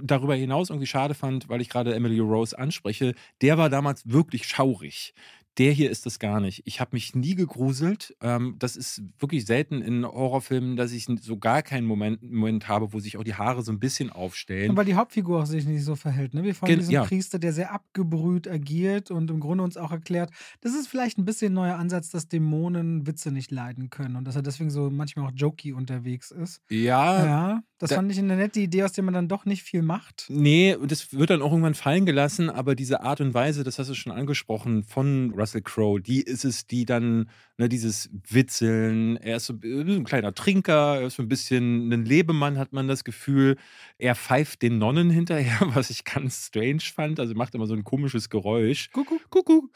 darüber 0.00 0.34
hinaus 0.34 0.70
irgendwie 0.70 0.86
schade 0.86 1.14
fand, 1.14 1.48
weil 1.48 1.60
ich 1.60 1.68
gerade 1.68 1.94
Emily 1.94 2.18
Rose 2.18 2.58
anspreche, 2.58 3.14
der 3.42 3.58
war 3.58 3.70
damals 3.70 4.08
wirklich 4.10 4.46
schaurig. 4.46 5.14
Der 5.58 5.70
hier 5.72 5.90
ist 5.90 6.04
das 6.04 6.18
gar 6.18 6.40
nicht. 6.40 6.62
Ich 6.64 6.80
habe 6.80 6.90
mich 6.94 7.14
nie 7.14 7.34
gegruselt. 7.36 8.16
Ähm, 8.20 8.56
das 8.58 8.76
ist 8.76 9.02
wirklich 9.20 9.44
selten 9.46 9.82
in 9.82 10.04
Horrorfilmen, 10.04 10.74
dass 10.76 10.90
ich 10.92 11.06
so 11.20 11.36
gar 11.38 11.62
keinen 11.62 11.86
Moment, 11.86 12.22
Moment 12.22 12.66
habe, 12.66 12.92
wo 12.92 12.98
sich 12.98 13.16
auch 13.16 13.22
die 13.24 13.34
Haare 13.34 13.62
so 13.62 13.70
ein 13.70 13.78
bisschen 13.78 14.10
aufstellen. 14.10 14.70
Und 14.70 14.76
weil 14.76 14.84
die 14.84 14.96
Hauptfigur 14.96 15.42
auch 15.42 15.46
sich 15.46 15.64
nicht 15.64 15.84
so 15.84 15.94
verhält. 15.94 16.34
Ne? 16.34 16.42
Wir 16.42 16.54
folgen 16.54 16.72
Gen- 16.72 16.78
diesem 16.80 16.92
ja. 16.94 17.04
Priester, 17.04 17.38
der 17.38 17.52
sehr 17.52 17.72
abgebrüht 17.72 18.48
agiert 18.48 19.10
und 19.12 19.30
im 19.30 19.38
Grunde 19.38 19.62
uns 19.62 19.76
auch 19.76 19.92
erklärt, 19.92 20.30
das 20.60 20.74
ist 20.74 20.88
vielleicht 20.88 21.18
ein 21.18 21.24
bisschen 21.24 21.52
ein 21.52 21.54
neuer 21.54 21.76
Ansatz, 21.76 22.10
dass 22.10 22.26
Dämonen 22.28 23.06
Witze 23.06 23.30
nicht 23.30 23.50
leiden 23.52 23.90
können 23.90 24.16
und 24.16 24.24
dass 24.26 24.34
er 24.36 24.42
deswegen 24.42 24.70
so 24.70 24.90
manchmal 24.90 25.26
auch 25.28 25.32
jokey 25.34 25.72
unterwegs 25.72 26.30
ist. 26.32 26.62
ja, 26.68 27.24
Ja, 27.24 27.62
das 27.78 27.90
da- 27.90 27.96
fand 27.96 28.10
ich 28.10 28.18
eine 28.18 28.36
nette 28.36 28.60
Idee, 28.60 28.82
aus 28.84 28.92
der 28.92 29.04
man 29.04 29.14
dann 29.14 29.28
doch 29.28 29.44
nicht 29.44 29.62
viel 29.62 29.82
macht. 29.82 30.26
Nee, 30.28 30.74
und 30.74 30.90
das 30.90 31.12
wird 31.12 31.30
dann 31.30 31.42
auch 31.42 31.50
irgendwann 31.50 31.74
fallen 31.74 32.06
gelassen, 32.06 32.50
aber 32.50 32.74
diese 32.74 33.02
Art 33.02 33.20
und 33.20 33.34
Weise, 33.34 33.62
das 33.62 33.78
hast 33.78 33.88
du 33.90 33.94
schon 33.94 34.12
angesprochen, 34.12 34.82
von 34.82 35.32
Russell 35.44 35.60
Crowe, 35.60 36.00
die 36.00 36.22
ist 36.22 36.44
es, 36.44 36.66
die 36.66 36.86
dann, 36.86 37.28
ne, 37.58 37.68
dieses 37.68 38.08
Witzeln, 38.30 39.18
er 39.18 39.36
ist 39.36 39.46
so 39.46 39.54
ein 39.62 40.04
kleiner 40.04 40.34
Trinker, 40.34 41.00
er 41.00 41.06
ist 41.08 41.16
so 41.16 41.22
ein 41.22 41.28
bisschen 41.28 41.92
ein 41.92 42.06
Lebemann, 42.06 42.58
hat 42.58 42.72
man 42.72 42.88
das 42.88 43.04
Gefühl. 43.04 43.56
Er 43.98 44.14
pfeift 44.14 44.62
den 44.62 44.78
Nonnen 44.78 45.10
hinterher, 45.10 45.58
was 45.74 45.90
ich 45.90 46.04
ganz 46.04 46.46
strange 46.46 46.80
fand. 46.80 47.20
Also 47.20 47.34
macht 47.34 47.54
immer 47.54 47.66
so 47.66 47.74
ein 47.74 47.84
komisches 47.84 48.30
Geräusch. 48.30 48.90
Kuckuck. 48.90 49.30
Kuckuck. 49.30 49.70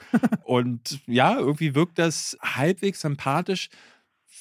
Und 0.45 1.01
ja, 1.07 1.39
irgendwie 1.39 1.75
wirkt 1.75 1.99
das 1.99 2.39
halbwegs 2.41 3.03
sympathisch. 3.03 3.69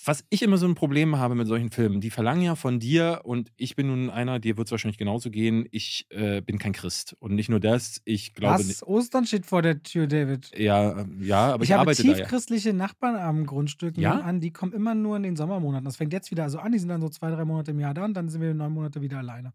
Was 0.08 0.24
ich 0.30 0.42
immer 0.42 0.58
so 0.58 0.66
ein 0.66 0.76
Problem 0.76 1.18
habe 1.18 1.36
mit 1.36 1.48
solchen 1.48 1.70
Filmen, 1.70 2.00
die 2.00 2.10
verlangen 2.10 2.42
ja 2.44 2.56
von 2.56 2.80
dir, 2.80 3.22
und 3.24 3.52
ich 3.58 3.76
bin 3.76 3.88
nun 3.88 4.10
einer, 4.10 4.40
dir 4.40 4.58
wird 4.58 4.68
es 4.68 4.72
wahrscheinlich 4.72 4.98
genauso 4.98 5.30
gehen, 5.30 5.68
ich 5.72 6.08
äh, 6.10 6.42
bin 6.42 6.58
kein 6.58 6.72
Christ. 6.72 7.16
Und 7.20 7.36
nicht 7.36 7.50
nur 7.50 7.60
das, 7.60 8.02
ich 8.06 8.34
glaube. 8.34 8.60
Was? 8.60 8.84
Ostern 8.84 9.26
steht 9.26 9.46
vor 9.46 9.62
der 9.62 9.84
Tür, 9.84 10.08
David. 10.08 10.58
Ja, 10.58 11.00
ähm, 11.00 11.22
ja, 11.22 11.54
aber 11.54 11.64
ich, 11.64 11.70
ich 11.70 11.74
habe 11.74 11.82
arbeite 11.82 12.04
da 12.04 12.10
ja. 12.10 12.16
tiefchristliche 12.16 12.74
Nachbarn 12.74 13.16
am 13.16 13.46
Grundstück 13.46 13.98
Ja? 13.98 14.20
an, 14.20 14.40
die 14.40 14.52
kommen 14.52 14.74
immer 14.74 14.96
nur 14.96 15.18
in 15.18 15.24
den 15.24 15.36
Sommermonaten. 15.36 15.86
Das 15.86 15.98
fängt 15.98 16.14
jetzt 16.14 16.32
wieder 16.32 16.44
also 16.44 16.60
an, 16.60 16.72
die 16.72 16.80
sind 16.80 16.90
dann 16.90 17.02
so 17.02 17.10
zwei, 17.10 17.30
drei 17.30 17.46
Monate 17.46 17.72
im 17.72 17.80
Jahr 17.80 17.94
da 17.94 18.06
und 18.06 18.14
dann 18.14 18.30
sind 18.30 18.42
wir 18.42 18.54
neun 18.54 18.72
Monate 18.72 19.02
wieder 19.02 19.18
alleine. 19.18 19.54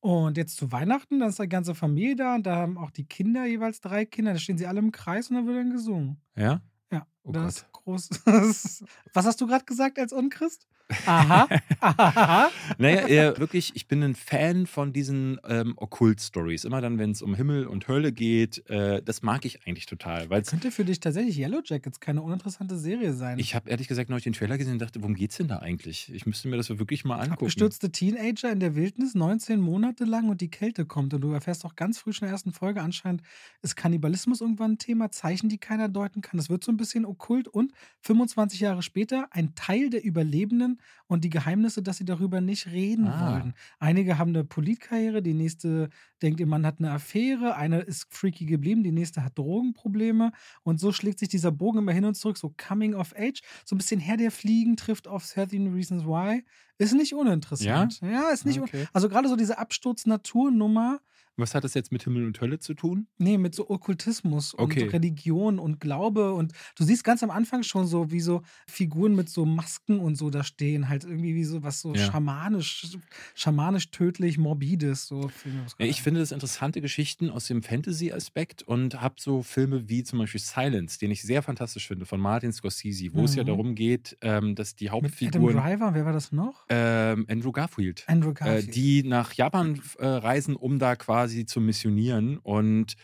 Und 0.00 0.36
jetzt 0.36 0.56
zu 0.56 0.70
Weihnachten, 0.70 1.18
dann 1.20 1.30
ist 1.30 1.40
die 1.40 1.48
ganze 1.48 1.74
Familie 1.74 2.16
da 2.16 2.34
und 2.34 2.46
da 2.46 2.56
haben 2.56 2.78
auch 2.78 2.90
die 2.90 3.04
Kinder 3.04 3.46
jeweils 3.46 3.80
drei 3.80 4.04
Kinder, 4.04 4.34
da 4.34 4.38
stehen 4.38 4.58
sie 4.58 4.66
alle 4.66 4.78
im 4.78 4.92
Kreis 4.92 5.30
und 5.30 5.36
dann 5.36 5.46
wird 5.46 5.56
dann 5.56 5.70
gesungen. 5.70 6.18
Ja? 6.36 6.60
Ja, 6.92 7.06
Oh 7.24 7.32
das 7.32 7.66
Gott. 7.72 7.75
Groß. 7.86 8.10
Was 9.14 9.26
hast 9.26 9.40
du 9.40 9.46
gerade 9.46 9.64
gesagt 9.64 9.98
als 9.98 10.12
Unchrist? 10.12 10.66
Aha. 11.06 11.48
Aha. 11.80 12.50
Naja, 12.78 13.06
eher 13.06 13.38
wirklich, 13.38 13.72
ich 13.74 13.88
bin 13.88 14.02
ein 14.02 14.14
Fan 14.14 14.66
von 14.66 14.92
diesen 14.92 15.40
ähm, 15.48 15.74
Okkult-Stories. 15.76 16.64
Immer 16.64 16.80
dann, 16.80 16.98
wenn 16.98 17.10
es 17.10 17.22
um 17.22 17.34
Himmel 17.34 17.66
und 17.66 17.88
Hölle 17.88 18.12
geht, 18.12 18.68
äh, 18.70 19.02
das 19.02 19.22
mag 19.22 19.44
ich 19.44 19.66
eigentlich 19.66 19.86
total. 19.86 20.30
Weil 20.30 20.42
Könnte 20.42 20.70
für 20.70 20.84
dich 20.84 21.00
tatsächlich 21.00 21.38
Yellow 21.38 21.60
Jackets 21.64 21.98
keine 21.98 22.22
uninteressante 22.22 22.78
Serie 22.78 23.12
sein. 23.14 23.38
ich 23.38 23.54
habe 23.54 23.68
ehrlich 23.68 23.88
gesagt 23.88 24.10
neulich 24.10 24.24
den 24.24 24.32
Trailer 24.32 24.58
gesehen 24.58 24.74
und 24.74 24.82
dachte, 24.82 25.00
worum 25.00 25.14
geht's 25.14 25.36
denn 25.36 25.48
da 25.48 25.58
eigentlich? 25.58 26.12
Ich 26.14 26.26
müsste 26.26 26.48
mir 26.48 26.56
das 26.56 26.68
wirklich 26.70 27.04
mal 27.04 27.16
angucken. 27.16 27.32
Abgestürzte 27.32 27.90
Teenager 27.90 28.50
in 28.52 28.60
der 28.60 28.76
Wildnis, 28.76 29.14
19 29.14 29.60
Monate 29.60 30.04
lang 30.04 30.28
und 30.28 30.40
die 30.40 30.50
Kälte 30.50 30.86
kommt. 30.86 31.14
Und 31.14 31.20
du 31.20 31.32
erfährst 31.32 31.64
auch 31.64 31.74
ganz 31.74 31.98
früh 31.98 32.12
schon 32.12 32.26
in 32.26 32.30
der 32.30 32.34
ersten 32.34 32.52
Folge, 32.52 32.80
anscheinend 32.82 33.22
ist 33.62 33.76
Kannibalismus 33.76 34.40
irgendwann 34.40 34.72
ein 34.72 34.78
Thema, 34.78 35.10
Zeichen, 35.10 35.48
die 35.48 35.58
keiner 35.58 35.88
deuten 35.88 36.20
kann. 36.20 36.38
Das 36.38 36.48
wird 36.48 36.62
so 36.62 36.70
ein 36.70 36.76
bisschen 36.76 37.04
okkult 37.04 37.48
und 37.48 37.72
25 38.02 38.60
Jahre 38.60 38.82
später 38.82 39.28
ein 39.30 39.54
Teil 39.54 39.90
der 39.90 40.04
Überlebenden 40.04 40.75
und 41.06 41.24
die 41.24 41.30
Geheimnisse, 41.30 41.82
dass 41.82 41.96
sie 41.98 42.04
darüber 42.04 42.40
nicht 42.40 42.66
reden 42.66 43.06
Ah. 43.08 43.32
wollen. 43.32 43.54
Einige 43.78 44.18
haben 44.18 44.30
eine 44.30 44.44
Politkarriere, 44.44 45.22
die 45.22 45.34
nächste 45.34 45.88
denkt, 46.22 46.40
ihr 46.40 46.46
Mann 46.46 46.64
hat 46.66 46.78
eine 46.78 46.90
Affäre, 46.92 47.56
eine 47.56 47.80
ist 47.80 48.06
freaky 48.12 48.46
geblieben, 48.46 48.82
die 48.82 48.92
nächste 48.92 49.22
hat 49.24 49.36
Drogenprobleme. 49.38 50.32
Und 50.62 50.80
so 50.80 50.92
schlägt 50.92 51.18
sich 51.18 51.28
dieser 51.28 51.52
Bogen 51.52 51.78
immer 51.78 51.92
hin 51.92 52.04
und 52.04 52.14
zurück, 52.16 52.38
so 52.38 52.54
Coming 52.56 52.94
of 52.94 53.14
Age, 53.16 53.40
so 53.64 53.74
ein 53.74 53.78
bisschen 53.78 54.00
Herr 54.00 54.16
der 54.16 54.30
Fliegen 54.30 54.76
trifft 54.76 55.08
auf 55.08 55.26
13 55.30 55.72
Reasons 55.72 56.04
Why. 56.04 56.44
Ist 56.78 56.92
nicht 56.92 57.14
uninteressant. 57.14 58.00
Ja, 58.02 58.28
ist 58.30 58.44
nicht 58.44 58.60
Okay. 58.60 58.86
Also 58.92 59.08
gerade 59.08 59.28
so 59.28 59.36
diese 59.36 59.58
Absturz-Natur-Nummer, 59.58 61.00
Was 61.36 61.54
hat 61.54 61.64
das 61.64 61.74
jetzt 61.74 61.92
mit 61.92 62.02
Himmel 62.04 62.26
und 62.26 62.40
Hölle 62.40 62.58
zu 62.58 62.74
tun? 62.74 63.08
nee, 63.18 63.38
mit 63.38 63.54
so 63.54 63.70
Okkultismus 63.70 64.52
und 64.54 64.64
Okay. 64.64 64.92
Religion 64.92 65.58
und 65.58 65.80
Glaube. 65.80 66.34
Und 66.34 66.52
du 66.76 66.84
siehst 66.84 67.02
ganz 67.04 67.22
am 67.22 67.30
Anfang 67.30 67.62
schon 67.62 67.86
so, 67.86 68.10
wie 68.10 68.20
so 68.20 68.42
Figuren 68.68 69.14
mit 69.14 69.28
so 69.30 69.46
Masken 69.46 70.00
und 70.00 70.16
so 70.16 70.28
da 70.30 70.44
stehen. 70.44 70.88
Halt 70.88 71.04
irgendwie 71.04 71.34
wie 71.34 71.44
so 71.44 71.62
was 71.62 71.80
so 71.80 71.94
Ja. 71.94 71.96
schamanisch, 71.96 72.98
schamanisch 73.34 73.90
tödlich, 73.90 74.36
morbides. 74.38 75.06
So 75.06 75.30
Ja, 75.78 75.86
ich 75.86 76.02
finde 76.02 76.20
das 76.20 76.32
interessante 76.32 76.80
Geschichten 76.80 77.30
aus 77.30 77.46
dem 77.46 77.62
Fantasy-Aspekt 77.62 78.62
und 78.62 79.00
habe 79.00 79.16
so 79.18 79.42
Filme 79.42 79.88
wie 79.88 80.02
zum 80.04 80.18
Beispiel 80.18 80.40
Silence, 80.40 80.98
den 80.98 81.10
ich 81.10 81.22
sehr 81.22 81.42
fantastisch 81.42 81.86
finde, 81.88 82.06
von 82.06 82.20
Martin 82.20 82.52
Scorsese, 82.52 83.14
wo 83.14 83.24
es 83.24 83.34
ja 83.34 83.44
Mhm. 83.44 83.44
darum 83.44 83.74
geht, 83.74 84.16
ähm, 84.22 84.54
dass 84.54 84.74
die 84.74 84.90
mit 84.98 85.22
Adam 85.24 85.46
Hauptfiguren 85.46 85.48
Driver, 85.48 85.94
wer 85.94 86.04
war 86.06 86.12
das 86.12 86.32
noch? 86.32 86.68
ähm, 86.68 87.26
Andrew 87.28 87.52
Garfield, 87.52 88.08
Andrew 88.08 88.34
äh, 88.42 88.62
Garfield. 88.62 88.76
die 88.76 89.02
nach 89.04 89.32
Japan 89.34 89.80
äh, 89.98 90.06
reisen, 90.06 90.56
um 90.56 90.78
da 90.78 90.96
quasi 90.96 91.25
zu 91.46 91.60
missionieren 91.60 92.38
und 92.38 92.94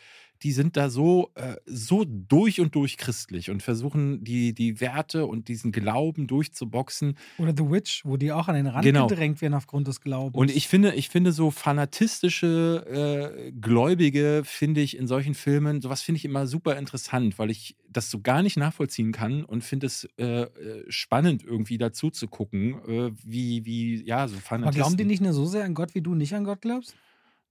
die 0.43 0.51
sind 0.51 0.77
da 0.77 0.91
so, 0.91 1.31
äh, 1.37 1.55
so 1.67 2.05
durch 2.05 2.61
und 2.61 2.75
durch 2.75 2.97
christlich 2.97 3.49
und 3.49 3.63
versuchen 3.63 4.25
die, 4.25 4.53
die 4.55 4.81
Werte 4.81 5.27
und 5.27 5.47
diesen 5.47 5.71
Glauben 5.71 6.27
durchzuboxen. 6.27 7.17
Oder 7.39 7.55
The 7.57 7.71
Witch, 7.71 8.05
wo 8.05 8.17
die 8.17 8.33
auch 8.33 8.49
an 8.49 8.57
den 8.57 8.67
Rand 8.67 8.85
Genau. 8.85 9.07
gedrängt 9.07 9.41
werden 9.41 9.55
aufgrund 9.55 9.87
des 9.87 10.01
Glaubens. 10.01 10.35
Und 10.35 10.51
ich 10.51 10.67
finde, 10.67 10.95
ich 10.95 11.11
finde 11.11 11.31
so 11.31 11.53
fanatistische 11.53 13.45
äh, 13.47 13.53
Gläubige 13.53 14.43
finde 14.45 14.81
ich 14.81 14.97
in 14.97 15.07
solchen 15.07 15.35
Filmen, 15.35 15.81
sowas 15.81 16.03
finde 16.03 16.17
ich 16.17 16.25
immer 16.25 16.47
super 16.47 16.77
interessant, 16.77 17.39
weil 17.39 17.51
ich 17.51 17.77
das 17.89 18.11
so 18.11 18.21
gar 18.21 18.43
nicht 18.43 18.57
nachvollziehen 18.57 19.13
kann 19.13 19.45
und 19.45 19.63
finde 19.63 19.87
es 19.87 20.09
äh, 20.19 20.25
äh, 20.43 20.85
spannend 20.89 21.45
irgendwie 21.45 21.79
dazu 21.79 22.11
zu 22.11 22.27
gucken, 22.27 22.81
äh, 22.89 23.13
wie, 23.25 23.65
wie, 23.65 24.05
ja, 24.05 24.27
so 24.27 24.35
Aber 24.35 24.43
Fanatisten. 24.43 24.81
glauben 24.83 24.97
die 24.97 25.05
nicht 25.05 25.23
nur 25.23 25.33
so 25.33 25.47
sehr 25.47 25.65
an 25.65 25.75
Gott, 25.75 25.95
wie 25.95 26.01
du 26.03 26.15
nicht 26.15 26.35
an 26.35 26.45
Gott 26.45 26.63
glaubst? 26.63 26.97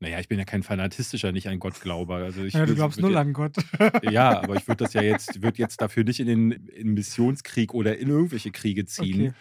Naja, 0.01 0.19
ich 0.19 0.27
bin 0.27 0.39
ja 0.39 0.45
kein 0.45 0.63
fanatistischer, 0.63 1.31
nicht 1.31 1.47
an 1.47 1.59
Gott 1.59 1.79
Glauber. 1.79 2.15
Also 2.15 2.43
ich 2.43 2.53
Ja, 2.55 2.65
du 2.65 2.73
glaubst 2.73 2.99
null 2.99 3.13
ja, 3.13 3.21
an 3.21 3.33
Gott. 3.33 3.55
Ja, 4.11 4.41
aber 4.41 4.55
ich 4.55 4.67
würde 4.67 4.83
das 4.83 4.93
ja 4.93 5.01
jetzt, 5.03 5.43
würde 5.43 5.59
jetzt 5.59 5.79
dafür 5.79 6.03
nicht 6.03 6.19
in 6.19 6.25
den 6.25 6.51
in 6.51 6.95
Missionskrieg 6.95 7.73
oder 7.73 7.97
in 7.97 8.09
irgendwelche 8.09 8.51
Kriege 8.51 8.85
ziehen. 8.85 9.27
Okay. 9.27 9.33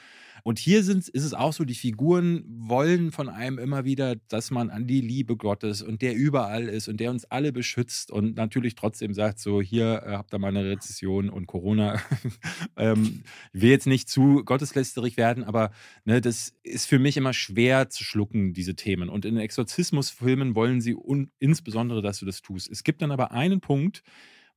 Und 0.43 0.59
hier 0.59 0.83
sind, 0.83 1.09
ist 1.09 1.25
es 1.25 1.35
auch 1.35 1.53
so, 1.53 1.65
die 1.65 1.75
Figuren 1.75 2.45
wollen 2.47 3.13
von 3.13 3.29
einem 3.29 3.59
immer 3.59 3.85
wieder, 3.85 4.17
dass 4.29 4.51
man 4.51 4.71
an 4.71 4.87
die 4.87 5.01
Liebe 5.01 5.37
Gottes 5.37 5.83
und 5.83 6.03
der 6.03 6.15
überall 6.15 6.69
ist 6.69 6.89
und 6.89 6.99
der 6.99 7.11
uns 7.11 7.25
alle 7.25 7.53
beschützt 7.53 8.11
und 8.11 8.37
natürlich 8.37 8.75
trotzdem 8.75 9.15
sagt, 9.15 9.39
so 9.39 9.61
hier 9.61 10.03
äh, 10.07 10.13
habt 10.13 10.33
ihr 10.35 10.39
mal 10.39 10.49
eine 10.49 10.65
Rezession 10.65 11.31
und 11.31 11.47
Corona. 11.47 12.01
ähm, 12.77 13.23
ich 13.53 13.63
will 13.63 13.71
jetzt 13.71 13.87
nicht 13.87 14.09
zu 14.09 14.45
gotteslästerig 14.45 15.17
werden, 15.17 15.45
aber 15.45 15.71
ne, 16.05 16.21
das 16.21 16.55
ist 16.63 16.87
für 16.87 16.99
mich 16.99 17.17
immer 17.17 17.33
schwer 17.33 17.91
zu 17.91 18.05
schlucken, 18.05 18.53
diese 18.53 18.75
Themen. 18.75 19.09
Und 19.09 19.25
in 19.25 19.37
Exorzismusfilmen 19.37 20.55
wollen 20.55 20.81
sie 20.81 20.97
insbesondere, 21.39 22.03
dass 22.03 22.19
du 22.19 22.27
das 22.27 22.43
tust. 22.43 22.71
Es 22.71 22.85
gibt 22.85 23.03
dann 23.03 23.11
aber 23.11 23.33
einen 23.33 23.61
Punkt, 23.61 24.03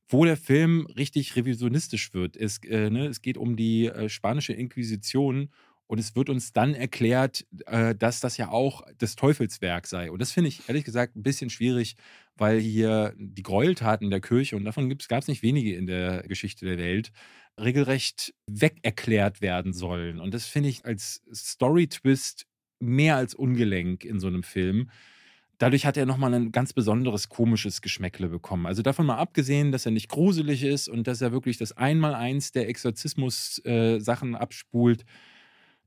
wo 0.08 0.24
der 0.24 0.36
Film 0.36 0.86
richtig 0.96 1.36
revisionistisch 1.36 2.12
wird. 2.14 2.36
Es, 2.36 2.58
äh, 2.64 2.90
ne, 2.90 3.06
es 3.06 3.22
geht 3.22 3.38
um 3.38 3.56
die 3.56 3.86
äh, 3.86 4.08
spanische 4.08 4.52
Inquisition 4.52 5.50
und 5.94 6.00
es 6.00 6.16
wird 6.16 6.28
uns 6.28 6.52
dann 6.52 6.74
erklärt, 6.74 7.46
äh, 7.66 7.94
dass 7.94 8.18
das 8.18 8.36
ja 8.36 8.48
auch 8.48 8.82
das 8.98 9.14
Teufelswerk 9.14 9.86
sei. 9.86 10.10
Und 10.10 10.20
das 10.20 10.32
finde 10.32 10.48
ich 10.48 10.68
ehrlich 10.68 10.82
gesagt 10.82 11.14
ein 11.14 11.22
bisschen 11.22 11.50
schwierig, 11.50 11.94
weil 12.36 12.58
hier 12.58 13.14
die 13.16 13.44
Gräueltaten 13.44 14.10
der 14.10 14.20
Kirche, 14.20 14.56
und 14.56 14.64
davon 14.64 14.88
gab 15.08 15.22
es 15.22 15.28
nicht 15.28 15.44
wenige 15.44 15.76
in 15.76 15.86
der 15.86 16.24
Geschichte 16.24 16.66
der 16.66 16.78
Welt, 16.78 17.12
regelrecht 17.60 18.34
wegerklärt 18.50 19.40
werden 19.40 19.72
sollen. 19.72 20.18
Und 20.18 20.34
das 20.34 20.46
finde 20.46 20.68
ich 20.68 20.84
als 20.84 21.22
Story-Twist 21.32 22.46
mehr 22.80 23.14
als 23.14 23.32
ungelenk 23.36 24.04
in 24.04 24.18
so 24.18 24.26
einem 24.26 24.42
Film. 24.42 24.90
Dadurch 25.58 25.86
hat 25.86 25.96
er 25.96 26.06
nochmal 26.06 26.34
ein 26.34 26.50
ganz 26.50 26.72
besonderes 26.72 27.28
komisches 27.28 27.82
Geschmäckle 27.82 28.28
bekommen. 28.28 28.66
Also 28.66 28.82
davon 28.82 29.06
mal 29.06 29.18
abgesehen, 29.18 29.70
dass 29.70 29.86
er 29.86 29.92
nicht 29.92 30.08
gruselig 30.08 30.64
ist 30.64 30.88
und 30.88 31.06
dass 31.06 31.20
er 31.20 31.30
wirklich 31.30 31.56
das 31.56 31.70
Einmaleins 31.70 32.50
der 32.50 32.68
Exorzismus-Sachen 32.68 34.34
abspult, 34.34 35.04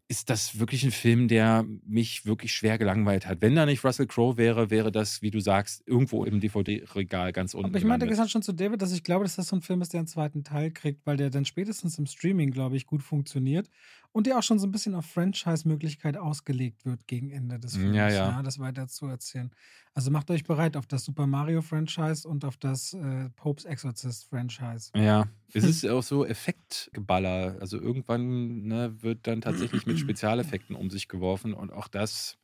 ist 0.09 0.29
das 0.29 0.57
wirklich 0.57 0.85
ein 0.85 0.91
Film, 0.91 1.27
der 1.27 1.65
mich 1.85 2.25
wirklich 2.25 2.53
schwer 2.53 2.77
gelangweilt 2.77 3.27
hat. 3.27 3.41
Wenn 3.41 3.55
da 3.55 3.65
nicht 3.65 3.83
Russell 3.83 4.07
Crowe 4.07 4.37
wäre, 4.37 4.69
wäre 4.69 4.89
das, 4.89 5.21
wie 5.21 5.31
du 5.31 5.41
sagst, 5.41 5.83
irgendwo 5.85 6.23
im 6.23 6.39
DVD-Regal 6.39 7.33
ganz 7.33 7.53
unten. 7.53 7.67
Aber 7.67 7.77
ich 7.77 7.83
meinte 7.83 8.07
gestern 8.07 8.29
schon 8.29 8.41
zu 8.41 8.53
David, 8.53 8.81
dass 8.81 8.93
ich 8.93 9.03
glaube, 9.03 9.25
dass 9.25 9.35
das 9.35 9.47
so 9.47 9.57
ein 9.57 9.61
Film 9.61 9.81
ist, 9.81 9.91
der 9.91 9.99
einen 9.99 10.07
zweiten 10.07 10.45
Teil 10.45 10.71
kriegt, 10.71 11.05
weil 11.05 11.17
der 11.17 11.29
dann 11.29 11.43
spätestens 11.43 11.99
im 11.99 12.05
Streaming, 12.05 12.51
glaube 12.51 12.77
ich, 12.77 12.85
gut 12.85 13.03
funktioniert 13.03 13.69
und 14.11 14.27
der 14.27 14.37
auch 14.39 14.43
schon 14.43 14.59
so 14.59 14.67
ein 14.67 14.71
bisschen 14.71 14.95
auf 14.95 15.05
Franchise-Möglichkeit 15.05 16.17
ausgelegt 16.17 16.85
wird 16.85 17.07
gegen 17.07 17.29
Ende 17.31 17.59
des 17.59 17.77
Ja, 17.93 18.09
Films, 18.09 18.09
ja. 18.09 18.37
das 18.43 18.59
weiter 18.59 18.87
zu 18.87 19.05
erzählen. 19.07 19.51
Also 19.93 20.11
macht 20.11 20.29
euch 20.31 20.43
bereit 20.43 20.77
auf 20.77 20.87
das 20.87 21.03
Super 21.05 21.27
Mario-Franchise 21.27 22.27
und 22.27 22.45
auf 22.45 22.57
das 22.57 22.93
äh, 22.93 23.29
Popes 23.31 23.65
Exorcist-Franchise. 23.65 24.91
Ja, 24.95 25.27
es 25.53 25.63
Hm. 25.63 25.67
ist 25.67 25.85
auch 25.85 26.01
so 26.01 26.25
Effektgeballer. 26.25 27.57
Also 27.59 27.79
irgendwann 27.79 28.63
ne, 28.63 29.01
wird 29.03 29.27
dann 29.27 29.41
tatsächlich 29.41 29.85
mit 29.85 29.99
Spezialeffekten 29.99 30.75
um 30.75 30.89
sich 30.89 31.07
geworfen 31.07 31.53
und 31.53 31.71
auch 31.71 31.87
das, 31.87 32.37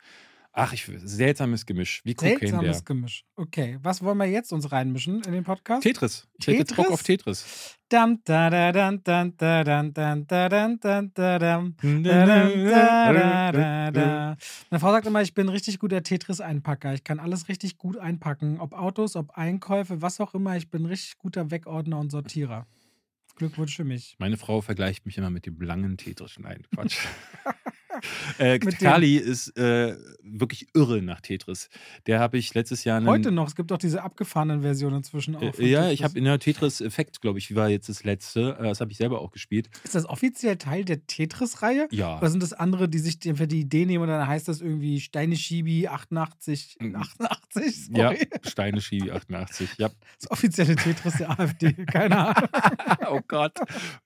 ach, 0.54 0.72
ich 0.74 0.89
seltsames 1.04 1.66
Gemisch, 1.66 2.01
wie 2.06 2.14
Cocaine. 2.14 2.39
Seltsames 2.39 2.86
Gemisch. 2.86 3.26
Okay, 3.36 3.78
was 3.82 4.01
wollen 4.01 4.18
wir 4.18 4.26
jetzt 4.26 4.54
uns 4.54 4.72
reinmischen 4.72 5.22
in 5.24 5.34
den 5.34 5.43
Podcast? 5.43 5.84
Tetris. 5.84 6.28
Ich 6.38 6.47
hätte 6.47 6.60
jetzt 6.60 6.76
Bock 6.76 6.91
auf 6.91 7.04
Tetris. 7.04 7.78
Dam, 7.89 8.22
da, 8.24 8.49
da, 8.49 8.72
dan, 8.72 9.04
dan, 9.04 9.34
da, 9.38 9.64
dan, 9.64 9.93
dan, 9.93 10.26
da, 10.26 10.49
dan, 10.49 10.80
dan, 10.80 11.12
da, 11.14 11.39
dam. 11.39 11.76
Da, 11.82 12.26
dam, 12.26 12.66
da, 12.66 13.51
da, 13.51 13.91
da. 13.91 14.38
Meine 14.70 14.80
Frau 14.80 14.91
sagt 14.91 15.06
immer, 15.06 15.22
ich 15.22 15.34
bin 15.34 15.49
richtig 15.49 15.80
guter 15.80 16.01
Tetris-Einpacker. 16.01 16.93
Ich 16.93 17.04
kann 17.04 17.20
alles 17.20 17.49
richtig 17.49 17.78
gut 17.78 17.97
einpacken. 17.97 18.60
Ob 18.60 18.74
Autos, 18.74 19.16
ob 19.16 19.32
Einkäufe, 19.32 20.01
was 20.01 20.20
auch 20.20 20.34
immer. 20.34 20.56
Ich 20.56 20.72
bin 20.72 20.86
richtig 20.86 21.18
guter 21.18 21.51
Wegordner 21.51 21.99
und 21.99 22.12
Sortierer. 22.12 22.66
Glückwunsch 23.36 23.76
für 23.76 23.84
mich. 23.84 24.16
Meine 24.20 24.38
Frau 24.38 24.62
vergleicht 24.62 25.06
mich 25.06 25.18
immer 25.18 25.30
mit 25.30 25.45
dem 25.45 25.60
langen 25.60 25.97
Tetris. 25.97 26.38
Nein, 26.39 26.64
Quatsch. 26.72 26.97
äh, 28.38 28.60
Kali 28.60 29.18
ist 29.18 29.58
äh, 29.58 29.95
wirklich 30.24 30.68
irre 30.74 31.01
nach 31.01 31.22
Tetris. 31.22 31.70
Der 32.08 32.20
habe 32.20 32.38
ich 32.38 32.54
letztes 32.54 32.84
Jahr. 32.84 33.04
Heute 33.06 33.32
noch, 33.32 33.47
es 33.47 33.56
gibt 33.56 33.72
auch 33.72 33.78
diese 33.78 34.04
abgefahrenen 34.04 34.62
Versionen 34.62 34.97
inzwischen 34.97 35.36
auch. 35.36 35.60
Äh, 35.60 35.68
ja, 35.68 35.89
ich 35.89 36.04
habe 36.04 36.18
in 36.18 36.26
der 36.26 36.39
Tetris 36.39 36.82
Effekt, 36.82 37.22
glaube 37.22 37.39
ich, 37.39 37.49
wie 37.49 37.56
war 37.56 37.70
jetzt 37.70 37.89
das 37.89 38.04
letzte. 38.04 38.58
Äh, 38.60 38.64
das 38.64 38.82
habe 38.82 38.91
ich 38.91 38.97
selber 38.97 39.22
auch 39.22 39.32
gespielt. 39.32 39.70
Ist 39.84 39.95
das 39.95 40.06
offiziell 40.06 40.58
Teil 40.58 40.86
der 40.86 41.06
Tetris-Reihe? 41.06 41.88
Ja. 41.91 42.18
Oder 42.18 42.30
sind 42.30 42.43
das 42.43 42.54
andere, 42.54 42.89
die 42.89 42.99
sich 42.99 43.20
für 43.36 43.47
die 43.47 43.62
Idee 43.62 43.86
nehmen 43.86 44.04
und 44.04 44.10
dann 44.10 44.28
heißt 44.28 44.47
das 44.47 44.62
irgendwie 44.62 44.99
Steine 44.99 45.36
Schibi 45.36 45.88
88, 45.88 46.78
88? 46.80 47.86
Sorry. 47.86 47.97
Ja, 47.97 48.49
Steine 48.49 48.82
Schibi 48.82 49.12
88, 49.12 49.70
ja. 49.78 49.89
Das 50.20 50.32
offizielle 50.32 50.76
Tetris 50.76 51.18
der 51.18 51.39
AfD, 51.39 51.74
keine 51.86 52.28
Ahnung. 52.28 52.49
oh 53.10 53.22
Gott, 53.28 53.60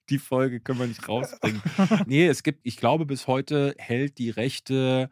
die 0.10 0.20
Folge 0.20 0.60
können 0.60 0.80
wir 0.80 0.88
nicht 0.88 1.08
rausbringen. 1.08 1.62
Nee, 2.06 2.28
es 2.28 2.44
gibt, 2.44 2.62
ich 2.64 2.78
glaube, 2.78 3.06
bis 3.06 3.28
heute 3.28 3.76
hält 3.88 4.18
die 4.18 4.30
Rechte 4.30 5.10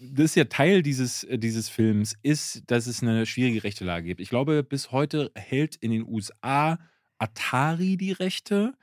das 0.00 0.26
ist 0.26 0.34
ja 0.36 0.44
Teil 0.44 0.82
dieses, 0.82 1.24
äh, 1.24 1.38
dieses 1.38 1.68
Films, 1.68 2.16
ist, 2.22 2.62
dass 2.70 2.86
es 2.86 3.02
eine 3.02 3.26
schwierige 3.26 3.64
rechte 3.64 3.84
Lage 3.84 4.06
gibt. 4.06 4.20
Ich 4.20 4.30
glaube, 4.30 4.62
bis 4.62 4.92
heute 4.92 5.30
hält 5.34 5.76
in 5.76 5.90
den 5.90 6.06
USA 6.06 6.78
Atari 7.18 7.96
die 7.96 8.12
Rechte 8.12 8.74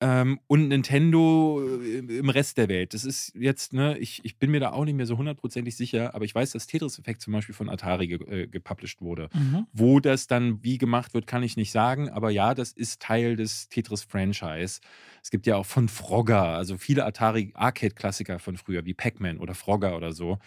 ähm, 0.00 0.40
und 0.46 0.68
Nintendo 0.68 1.62
äh, 1.82 2.18
im 2.18 2.28
Rest 2.28 2.58
der 2.58 2.68
Welt. 2.68 2.92
Das 2.92 3.04
ist 3.04 3.32
jetzt, 3.34 3.72
ne, 3.72 3.96
ich, 3.98 4.20
ich 4.24 4.38
bin 4.38 4.50
mir 4.50 4.60
da 4.60 4.72
auch 4.72 4.84
nicht 4.84 4.94
mehr 4.94 5.06
so 5.06 5.16
hundertprozentig 5.16 5.74
sicher, 5.74 6.14
aber 6.14 6.26
ich 6.26 6.34
weiß, 6.34 6.52
dass 6.52 6.66
Tetris 6.66 6.98
Effect 6.98 7.22
zum 7.22 7.32
Beispiel 7.32 7.54
von 7.54 7.70
Atari 7.70 8.08
ge 8.08 8.42
äh, 8.42 8.46
gepublished 8.46 9.00
wurde. 9.00 9.30
Mhm. 9.32 9.66
Wo 9.72 9.98
das 9.98 10.26
dann 10.26 10.62
wie 10.62 10.76
gemacht 10.76 11.14
wird, 11.14 11.26
kann 11.26 11.42
ich 11.42 11.56
nicht 11.56 11.72
sagen, 11.72 12.10
aber 12.10 12.30
ja, 12.30 12.54
das 12.54 12.72
ist 12.72 13.00
Teil 13.00 13.36
des 13.36 13.70
Tetris-Franchise. 13.70 14.80
Es 15.22 15.30
gibt 15.30 15.46
ja 15.46 15.56
auch 15.56 15.66
von 15.66 15.88
Frogger, 15.88 16.42
also 16.42 16.76
viele 16.76 17.04
Atari-Arcade-Klassiker 17.06 18.38
von 18.38 18.58
früher, 18.58 18.84
wie 18.84 18.94
Pac-Man 18.94 19.38
oder 19.38 19.54
Frogger 19.54 19.96
oder 19.96 20.12
so, 20.12 20.38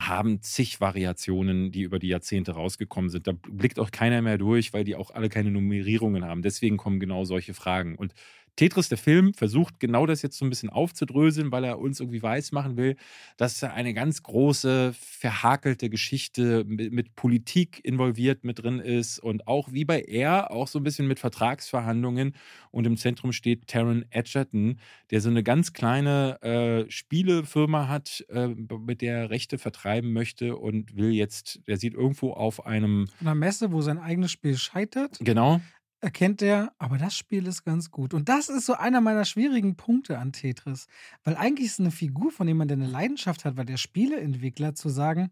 haben 0.00 0.42
zig 0.42 0.80
Variationen, 0.80 1.70
die 1.70 1.82
über 1.82 1.98
die 2.00 2.08
Jahrzehnte 2.08 2.52
rausgekommen 2.52 3.08
sind. 3.08 3.28
Da 3.28 3.32
blickt 3.32 3.78
auch 3.78 3.92
keiner 3.92 4.20
mehr 4.20 4.36
durch, 4.36 4.72
weil 4.72 4.84
die 4.84 4.96
auch 4.96 5.10
alle 5.12 5.28
keine 5.28 5.52
Nummerierungen 5.52 6.24
haben. 6.24 6.42
Deswegen 6.42 6.76
kommen 6.76 7.00
genau 7.00 7.24
solche 7.24 7.54
Fragen. 7.54 7.94
Und 7.94 8.12
Tetris, 8.56 8.88
der 8.88 8.98
Film, 8.98 9.34
versucht 9.34 9.80
genau 9.80 10.06
das 10.06 10.22
jetzt 10.22 10.38
so 10.38 10.44
ein 10.44 10.50
bisschen 10.50 10.70
aufzudröseln, 10.70 11.52
weil 11.52 11.64
er 11.64 11.78
uns 11.78 12.00
irgendwie 12.00 12.22
weiß 12.22 12.52
machen 12.52 12.76
will, 12.76 12.96
dass 13.36 13.60
da 13.60 13.68
eine 13.68 13.94
ganz 13.94 14.22
große, 14.22 14.94
verhakelte 14.98 15.90
Geschichte 15.90 16.64
mit, 16.64 16.92
mit, 16.92 17.16
Politik 17.16 17.80
involviert 17.84 18.44
mit 18.44 18.62
drin 18.62 18.80
ist 18.80 19.18
und 19.18 19.46
auch 19.46 19.72
wie 19.72 19.84
bei 19.84 20.00
er 20.00 20.50
auch 20.50 20.68
so 20.68 20.78
ein 20.78 20.82
bisschen 20.82 21.06
mit 21.06 21.18
Vertragsverhandlungen. 21.18 22.34
Und 22.70 22.86
im 22.86 22.96
Zentrum 22.96 23.32
steht 23.32 23.68
Taron 23.68 24.04
Edgerton, 24.10 24.78
der 25.10 25.20
so 25.20 25.30
eine 25.30 25.42
ganz 25.42 25.72
kleine 25.72 26.42
äh, 26.42 26.90
Spielefirma 26.90 27.88
hat, 27.88 28.24
äh, 28.28 28.48
mit 28.48 29.00
der 29.00 29.16
er 29.16 29.30
Rechte 29.30 29.58
vertreiben 29.58 30.12
möchte 30.12 30.56
und 30.56 30.96
will 30.96 31.10
jetzt, 31.10 31.60
der 31.66 31.76
sieht 31.76 31.94
irgendwo 31.94 32.32
auf 32.32 32.66
einem. 32.66 33.08
Einer 33.20 33.34
Messe, 33.34 33.72
wo 33.72 33.80
sein 33.80 33.98
eigenes 33.98 34.30
Spiel 34.30 34.56
scheitert. 34.56 35.18
Genau 35.20 35.60
erkennt 36.00 36.42
er, 36.42 36.72
aber 36.78 36.98
das 36.98 37.16
Spiel 37.16 37.46
ist 37.46 37.64
ganz 37.64 37.90
gut. 37.90 38.14
Und 38.14 38.28
das 38.28 38.48
ist 38.48 38.66
so 38.66 38.74
einer 38.74 39.00
meiner 39.00 39.24
schwierigen 39.24 39.76
Punkte 39.76 40.18
an 40.18 40.32
Tetris. 40.32 40.86
Weil 41.24 41.36
eigentlich 41.36 41.66
ist 41.66 41.74
es 41.74 41.80
eine 41.80 41.90
Figur 41.90 42.30
von 42.30 42.46
jemandem, 42.46 42.80
der 42.80 42.88
eine 42.88 42.92
Leidenschaft 42.92 43.44
hat, 43.44 43.56
weil 43.56 43.64
der 43.64 43.76
Spieleentwickler 43.76 44.74
zu 44.74 44.88
sagen, 44.88 45.30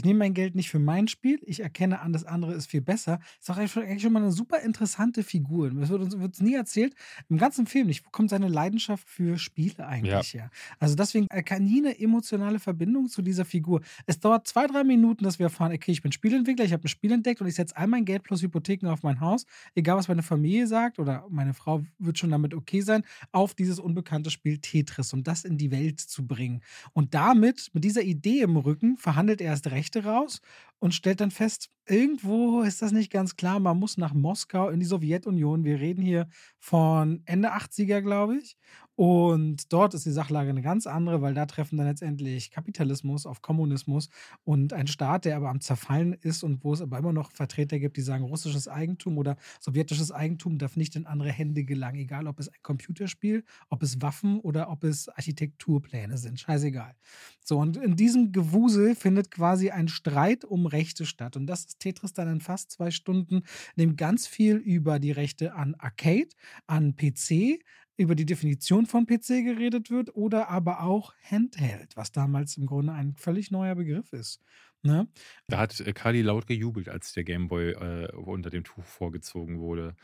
ich 0.00 0.06
nehme 0.06 0.20
mein 0.20 0.32
Geld 0.32 0.54
nicht 0.54 0.70
für 0.70 0.78
mein 0.78 1.08
Spiel, 1.08 1.40
ich 1.42 1.60
erkenne 1.60 2.00
an, 2.00 2.14
das 2.14 2.24
andere 2.24 2.54
ist 2.54 2.70
viel 2.70 2.80
besser. 2.80 3.20
Ist 3.38 3.50
doch 3.50 3.58
eigentlich 3.58 4.00
schon 4.00 4.14
mal 4.14 4.22
eine 4.22 4.32
super 4.32 4.60
interessante 4.60 5.22
Figur. 5.22 5.68
Das 5.72 5.90
wird 5.90 6.00
uns, 6.00 6.14
wird 6.14 6.24
uns 6.24 6.40
nie 6.40 6.54
erzählt, 6.54 6.94
im 7.28 7.36
ganzen 7.36 7.66
Film 7.66 7.88
nicht. 7.88 8.06
Wo 8.06 8.08
kommt 8.08 8.30
seine 8.30 8.48
Leidenschaft 8.48 9.06
für 9.06 9.36
Spiele 9.36 9.86
eigentlich 9.86 10.32
ja. 10.32 10.40
her? 10.40 10.50
Also 10.78 10.94
deswegen 10.94 11.26
er 11.28 11.42
kann 11.42 11.64
nie 11.64 11.80
eine 11.80 12.00
emotionale 12.00 12.60
Verbindung 12.60 13.08
zu 13.08 13.20
dieser 13.20 13.44
Figur. 13.44 13.82
Es 14.06 14.18
dauert 14.18 14.46
zwei, 14.46 14.66
drei 14.66 14.84
Minuten, 14.84 15.22
dass 15.22 15.38
wir 15.38 15.44
erfahren, 15.44 15.70
okay, 15.74 15.92
ich 15.92 16.00
bin 16.00 16.12
Spielentwickler, 16.12 16.64
ich 16.64 16.72
habe 16.72 16.84
ein 16.84 16.88
Spiel 16.88 17.12
entdeckt 17.12 17.42
und 17.42 17.46
ich 17.46 17.56
setze 17.56 17.76
all 17.76 17.86
mein 17.86 18.06
Geld 18.06 18.22
plus 18.22 18.40
Hypotheken 18.40 18.88
auf 18.88 19.02
mein 19.02 19.20
Haus, 19.20 19.44
egal 19.74 19.98
was 19.98 20.08
meine 20.08 20.22
Familie 20.22 20.66
sagt 20.66 20.98
oder 20.98 21.26
meine 21.28 21.52
Frau 21.52 21.84
wird 21.98 22.18
schon 22.18 22.30
damit 22.30 22.54
okay 22.54 22.80
sein, 22.80 23.02
auf 23.32 23.52
dieses 23.52 23.78
unbekannte 23.78 24.30
Spiel 24.30 24.56
Tetris 24.56 25.12
und 25.12 25.26
das 25.26 25.44
in 25.44 25.58
die 25.58 25.70
Welt 25.70 26.00
zu 26.00 26.26
bringen. 26.26 26.62
Und 26.94 27.12
damit, 27.12 27.68
mit 27.74 27.84
dieser 27.84 28.02
Idee 28.02 28.40
im 28.40 28.56
Rücken, 28.56 28.96
verhandelt 28.96 29.42
er 29.42 29.48
erst 29.48 29.70
recht 29.70 29.89
Rechte 29.90 30.04
raus 30.08 30.40
und 30.78 30.94
stellt 30.94 31.20
dann 31.20 31.30
fest, 31.30 31.70
irgendwo 31.86 32.62
ist 32.62 32.80
das 32.82 32.92
nicht 32.92 33.10
ganz 33.12 33.36
klar. 33.36 33.60
Man 33.60 33.78
muss 33.78 33.96
nach 33.96 34.14
Moskau 34.14 34.70
in 34.70 34.80
die 34.80 34.86
Sowjetunion. 34.86 35.64
Wir 35.64 35.80
reden 35.80 36.02
hier 36.02 36.28
von 36.58 37.22
Ende 37.26 37.52
80er, 37.52 38.00
glaube 38.00 38.38
ich. 38.38 38.56
Und 39.00 39.72
dort 39.72 39.94
ist 39.94 40.04
die 40.04 40.10
Sachlage 40.10 40.50
eine 40.50 40.60
ganz 40.60 40.86
andere, 40.86 41.22
weil 41.22 41.32
da 41.32 41.46
treffen 41.46 41.78
dann 41.78 41.86
letztendlich 41.86 42.50
Kapitalismus 42.50 43.24
auf 43.24 43.40
Kommunismus 43.40 44.10
und 44.44 44.74
ein 44.74 44.88
Staat, 44.88 45.24
der 45.24 45.38
aber 45.38 45.48
am 45.48 45.62
Zerfallen 45.62 46.12
ist 46.12 46.42
und 46.42 46.62
wo 46.64 46.74
es 46.74 46.82
aber 46.82 46.98
immer 46.98 47.14
noch 47.14 47.32
Vertreter 47.32 47.78
gibt, 47.78 47.96
die 47.96 48.02
sagen, 48.02 48.24
russisches 48.24 48.68
Eigentum 48.68 49.16
oder 49.16 49.38
sowjetisches 49.58 50.12
Eigentum 50.12 50.58
darf 50.58 50.76
nicht 50.76 50.96
in 50.96 51.06
andere 51.06 51.32
Hände 51.32 51.64
gelangen, 51.64 51.98
egal 51.98 52.26
ob 52.26 52.38
es 52.40 52.50
ein 52.50 52.60
Computerspiel, 52.62 53.42
ob 53.70 53.82
es 53.82 54.02
Waffen 54.02 54.38
oder 54.38 54.68
ob 54.68 54.84
es 54.84 55.08
Architekturpläne 55.08 56.18
sind. 56.18 56.38
Scheißegal. 56.38 56.94
So, 57.42 57.58
und 57.58 57.78
in 57.78 57.96
diesem 57.96 58.32
Gewusel 58.32 58.94
findet 58.94 59.30
quasi 59.30 59.70
ein 59.70 59.88
Streit 59.88 60.44
um 60.44 60.66
Rechte 60.66 61.06
statt. 61.06 61.38
Und 61.38 61.46
das 61.46 61.60
ist 61.60 61.78
Tetris 61.78 62.12
dann 62.12 62.28
in 62.28 62.42
fast 62.42 62.70
zwei 62.70 62.90
Stunden, 62.90 63.44
nimmt 63.76 63.96
ganz 63.96 64.26
viel 64.26 64.56
über 64.56 64.98
die 64.98 65.12
Rechte 65.12 65.54
an 65.54 65.74
Arcade, 65.76 66.28
an 66.66 66.96
PC, 66.96 67.60
über 68.00 68.14
die 68.14 68.24
Definition 68.24 68.86
von 68.86 69.06
PC 69.06 69.44
geredet 69.44 69.90
wird 69.90 70.16
oder 70.16 70.48
aber 70.48 70.82
auch 70.82 71.12
Handheld, 71.22 71.96
was 71.96 72.12
damals 72.12 72.56
im 72.56 72.64
Grunde 72.64 72.94
ein 72.94 73.14
völlig 73.14 73.50
neuer 73.50 73.74
Begriff 73.74 74.12
ist. 74.14 74.40
Ne? 74.82 75.06
Da 75.48 75.58
hat 75.58 75.78
äh, 75.80 75.92
Kali 75.92 76.22
laut 76.22 76.46
gejubelt, 76.46 76.88
als 76.88 77.12
der 77.12 77.24
Gameboy 77.24 77.72
äh, 77.72 78.12
unter 78.12 78.48
dem 78.48 78.64
Tuch 78.64 78.84
vorgezogen 78.84 79.60
wurde. 79.60 79.94